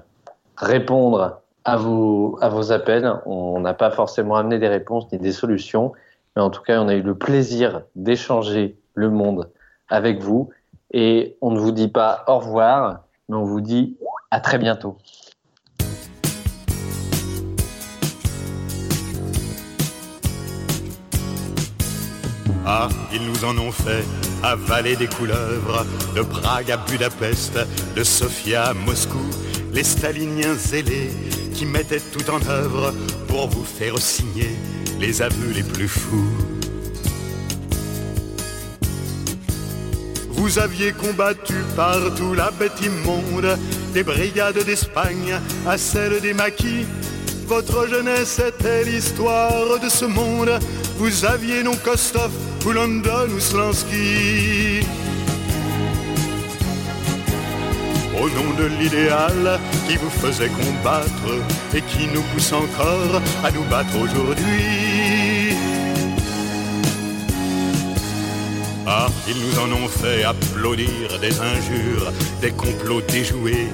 répondre 0.57 1.41
à 1.65 1.77
vos, 1.77 2.39
à 2.41 2.49
vos 2.49 2.73
appels. 2.73 3.21
On 3.27 3.61
n'a 3.61 3.75
pas 3.75 3.91
forcément 3.91 4.37
amené 4.37 4.59
des 4.59 4.69
réponses 4.69 5.11
ni 5.13 5.19
des 5.19 5.33
solutions, 5.33 5.93
mais 6.35 6.43
en 6.43 6.51
tout 6.51 6.63
cas, 6.63 6.81
on 6.81 6.89
a 6.89 6.95
eu 6.95 7.03
le 7.03 7.15
plaisir 7.15 7.83
d'échanger 7.95 8.77
le 8.95 9.11
monde 9.11 9.51
avec 9.89 10.21
vous. 10.21 10.51
Et 10.93 11.37
on 11.41 11.51
ne 11.51 11.59
vous 11.59 11.73
dit 11.73 11.89
pas 11.89 12.25
au 12.29 12.39
revoir, 12.39 13.05
mais 13.29 13.37
on 13.37 13.45
vous 13.45 13.61
dit 13.61 13.97
à 14.31 14.41
très 14.41 14.59
bientôt. 14.59 14.97
Ah, 22.67 22.89
ils 23.13 23.23
nous 23.23 23.45
en 23.45 23.59
ont 23.59 23.73
fait 23.73 24.05
avaler 24.43 24.97
des 24.97 25.07
couleuvres, 25.07 25.85
de 26.17 26.23
Prague 26.23 26.71
à 26.71 26.79
Budapest, 26.79 27.59
de 27.95 28.03
Sofia 28.03 28.65
à 28.65 28.75
Moscou, 28.75 29.25
les 29.73 29.85
staliniens 29.85 30.55
zélés 30.55 31.11
qui 31.53 31.67
mettaient 31.67 32.01
tout 32.01 32.31
en 32.31 32.41
œuvre 32.49 32.95
pour 33.29 33.49
vous 33.49 33.65
faire 33.65 33.99
signer 33.99 34.57
les 34.99 35.21
aveux 35.21 35.53
les 35.55 35.63
plus 35.63 35.89
fous. 35.89 36.31
Vous 40.31 40.59
aviez 40.59 40.93
combattu 40.93 41.55
partout 41.77 42.33
la 42.35 42.51
bête 42.51 42.81
immonde, 42.83 43.59
des 43.93 44.03
brigades 44.03 44.65
d'Espagne 44.65 45.39
à 45.67 45.77
celles 45.77 46.21
des 46.21 46.33
maquis. 46.33 46.87
Votre 47.47 47.87
jeunesse 47.89 48.41
était 48.41 48.85
l'histoire 48.85 49.79
de 49.79 49.89
ce 49.89 50.07
monde. 50.07 50.59
Vous 50.97 51.25
aviez 51.25 51.63
non 51.63 51.77
Kostov 51.77 52.31
ou 52.65 52.71
London 52.71 53.29
ou 53.35 53.41
Slansky. 53.41 54.81
Au 58.17 58.29
nom 58.29 58.55
de 58.57 58.67
l'idéal 58.79 59.59
qui 59.89 59.97
vous 59.97 60.11
faisait 60.11 60.49
combattre 60.49 61.43
et 61.75 61.83
qui 61.83 62.07
nous 62.15 62.23
pousse 62.33 62.53
encore 62.53 63.21
à 63.43 63.51
nous 63.51 63.65
battre 63.65 63.99
aujourd'hui. 63.99 65.57
Ah, 68.87 69.09
ils 69.27 69.41
nous 69.41 69.59
en 69.59 69.85
ont 69.85 69.89
fait 69.89 70.23
applaudir 70.23 71.19
des 71.21 71.41
injures, 71.41 72.13
des 72.41 72.51
complots 72.51 73.01
déjoués, 73.01 73.67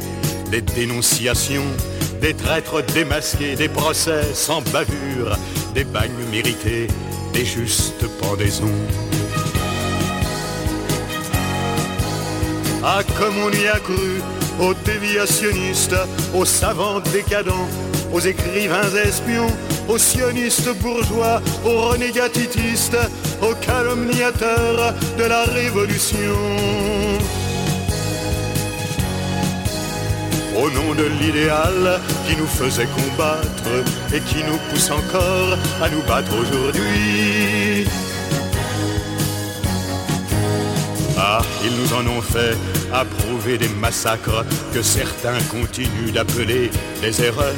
des 0.51 0.63
dénonciations, 0.63 1.67
des 2.21 2.33
traîtres 2.33 2.83
démasqués, 2.95 3.57
des 3.57 3.69
procès 3.69 4.23
sans 4.35 4.63
bavure, 4.73 5.37
des 5.75 5.85
bagnes 5.85 6.11
mérités, 6.31 6.87
des 7.33 7.45
justes 7.45 8.07
pendaisons. 8.21 8.73
Ah, 12.83 13.03
comme 13.19 13.35
on 13.45 13.51
y 13.51 13.67
a 13.67 13.79
cru, 13.79 14.23
aux 14.59 14.75
déviationnistes, 14.75 15.97
aux 16.35 16.45
savants 16.45 17.01
décadents, 17.13 17.69
aux 18.13 18.21
écrivains 18.21 18.91
espions, 19.05 19.51
aux 19.89 19.99
sionistes 19.99 20.75
bourgeois, 20.81 21.41
aux 21.65 21.91
renégatitistes, 21.91 22.97
aux 23.43 23.55
calomniateurs 23.55 24.95
de 25.19 25.25
la 25.25 25.45
révolution. 25.45 26.37
Au 30.61 30.69
nom 30.71 30.95
de 30.95 31.05
l'idéal 31.05 32.01
qui 32.27 32.37
nous 32.37 32.47
faisait 32.47 32.87
combattre 32.87 33.71
et 34.13 34.21
qui 34.21 34.45
nous 34.45 34.59
pousse 34.69 34.91
encore 34.91 35.57
à 35.81 35.89
nous 35.89 36.03
battre 36.03 36.33
aujourd'hui. 36.39 37.87
Ah, 41.17 41.41
ils 41.65 41.75
nous 41.81 41.95
en 41.95 42.07
ont 42.19 42.21
fait 42.21 42.57
approuver 42.93 43.57
des 43.57 43.69
massacres 43.69 44.45
que 44.75 44.83
certains 44.83 45.41
continuent 45.51 46.13
d'appeler 46.13 46.71
des 47.01 47.23
erreurs. 47.23 47.55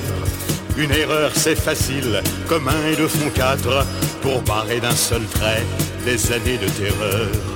Une 0.76 0.92
erreur, 0.92 1.32
c'est 1.34 1.56
facile, 1.56 2.22
comme 2.48 2.68
un 2.68 2.86
et 2.92 2.96
deux 2.96 3.08
font 3.08 3.30
quatre, 3.34 3.84
pour 4.22 4.42
barrer 4.42 4.78
d'un 4.78 4.94
seul 4.94 5.22
trait 5.26 5.64
des 6.04 6.32
années 6.32 6.58
de 6.58 6.68
terreur. 6.68 7.51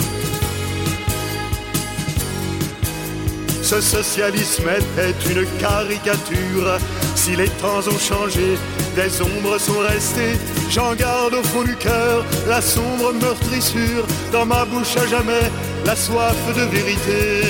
Ce 3.66 3.80
socialisme 3.80 4.68
était 4.78 5.32
une 5.32 5.44
caricature. 5.59 6.78
Si 7.16 7.34
les 7.34 7.48
temps 7.48 7.80
ont 7.80 7.98
changé, 7.98 8.56
des 8.94 9.20
ombres 9.20 9.59
sont 9.59 9.80
restées. 9.80 10.38
J'en 10.70 10.94
garde 10.94 11.34
au 11.34 11.43
fond 11.43 11.64
du 11.64 11.74
cœur 11.74 12.24
la 12.47 12.60
sombre 12.60 13.12
meurtrissure. 13.20 14.06
Dans 14.30 14.47
ma 14.47 14.64
bouche 14.66 14.97
à 14.97 15.06
jamais, 15.09 15.51
la 15.84 15.97
soif 15.97 16.36
de 16.56 16.62
vérité. 16.76 17.43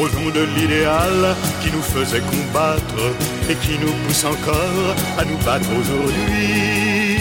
Au 0.00 0.04
nom 0.04 0.30
de 0.30 0.46
l'idéal 0.54 1.34
qui 1.60 1.72
nous 1.72 1.82
faisait 1.82 2.20
combattre 2.20 3.02
et 3.50 3.56
qui 3.56 3.80
nous 3.80 3.92
pousse 4.06 4.24
encore 4.24 4.94
à 5.18 5.24
nous 5.24 5.38
battre 5.38 5.68
aujourd'hui. 5.76 7.18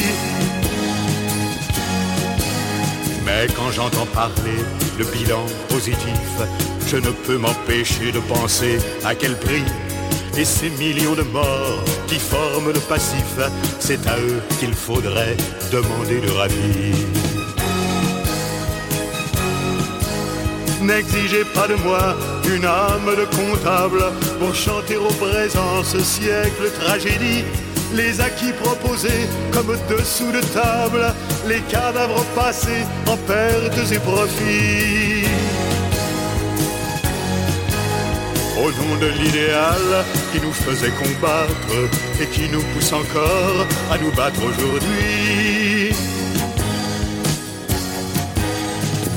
Mais 3.25 3.47
quand 3.55 3.71
j'entends 3.71 4.05
parler 4.13 4.61
de 4.97 5.03
bilan 5.03 5.45
positif, 5.69 6.29
je 6.87 6.97
ne 6.97 7.11
peux 7.25 7.37
m'empêcher 7.37 8.11
de 8.11 8.19
penser 8.19 8.79
à 9.03 9.15
quel 9.15 9.35
prix. 9.37 9.63
Et 10.37 10.45
ces 10.45 10.69
millions 10.71 11.13
de 11.15 11.23
morts 11.23 11.83
qui 12.07 12.15
forment 12.15 12.71
le 12.71 12.79
passif, 12.79 13.37
c'est 13.79 14.07
à 14.07 14.17
eux 14.17 14.41
qu'il 14.59 14.73
faudrait 14.73 15.35
demander 15.71 16.21
le 16.21 16.31
rapide. 16.31 16.95
N'exigez 20.81 21.45
pas 21.53 21.67
de 21.67 21.75
moi 21.75 22.15
une 22.45 22.65
âme 22.65 23.15
de 23.15 23.25
comptable 23.35 24.03
pour 24.39 24.55
chanter 24.55 24.97
au 24.97 25.09
présent 25.09 25.83
ce 25.83 25.99
siècle 25.99 26.71
tragédie. 26.79 27.43
Les 27.93 28.19
acquis 28.19 28.53
proposés 28.53 29.27
comme 29.51 29.77
dessous 29.89 30.31
de 30.31 30.41
table, 30.53 31.13
les 31.47 31.61
cadavres 31.61 32.23
passés 32.35 32.85
en 33.07 33.17
pertes 33.17 33.91
et 33.91 33.99
profits. 33.99 35.25
Au 38.57 38.69
nom 38.71 38.95
de 38.99 39.07
l'idéal 39.07 40.05
qui 40.31 40.39
nous 40.39 40.53
faisait 40.53 40.91
combattre 40.91 41.75
et 42.21 42.27
qui 42.27 42.47
nous 42.49 42.61
pousse 42.73 42.93
encore 42.93 43.65
à 43.91 43.97
nous 43.97 44.11
battre 44.11 44.39
aujourd'hui. 44.43 45.95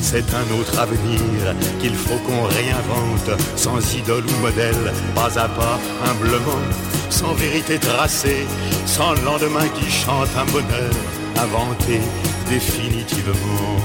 C'est 0.00 0.24
un 0.32 0.60
autre 0.60 0.78
avenir 0.78 1.54
qu'il 1.80 1.94
faut 1.94 2.18
qu'on 2.18 2.44
réinvente, 2.44 3.40
sans 3.56 3.94
idole 3.94 4.24
ou 4.24 4.40
modèle, 4.40 4.92
pas 5.14 5.38
à 5.38 5.48
pas, 5.48 5.78
humblement, 6.06 6.62
sans 7.10 7.34
vérité 7.34 7.78
tracée, 7.78 8.46
sans 8.86 9.14
lendemain 9.24 9.66
qui 9.76 9.90
chante 9.90 10.28
un 10.38 10.44
bonheur 10.52 10.94
inventé 11.36 12.00
définitivement. 12.48 13.78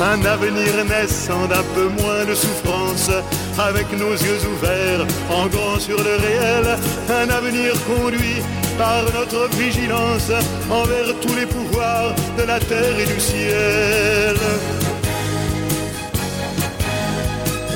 Un 0.00 0.24
avenir 0.24 0.84
naissant 0.84 1.46
d'un 1.48 1.64
peu 1.74 1.88
moins 1.88 2.24
de 2.24 2.34
souffrance, 2.34 3.10
avec 3.58 3.90
nos 3.92 4.12
yeux 4.12 4.40
ouverts, 4.52 5.04
en 5.28 5.46
grand 5.48 5.80
sur 5.80 5.98
le 5.98 6.16
réel. 6.16 6.76
Un 7.10 7.28
avenir 7.28 7.72
conduit 7.84 8.40
par 8.78 9.02
notre 9.12 9.48
vigilance 9.56 10.30
envers 10.70 11.18
tous 11.20 11.34
les 11.34 11.46
pouvoirs 11.46 12.14
de 12.38 12.44
la 12.44 12.60
terre 12.60 12.98
et 12.98 13.06
du 13.06 13.20
ciel. 13.20 14.36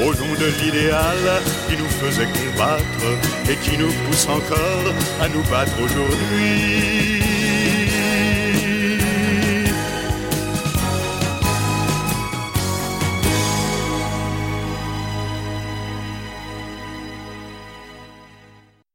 Au 0.05 0.13
nom 0.15 0.35
de 0.35 0.47
l'idéal 0.61 1.19
qui 1.69 1.77
nous 1.77 1.89
faisait 1.89 2.27
combattre 2.27 3.07
et 3.49 3.57
qui 3.57 3.79
nous 3.79 3.93
pousse 4.05 4.27
encore 4.27 4.95
à 5.21 5.29
nous 5.29 5.43
battre 5.45 5.81
aujourd'hui. 5.81 7.32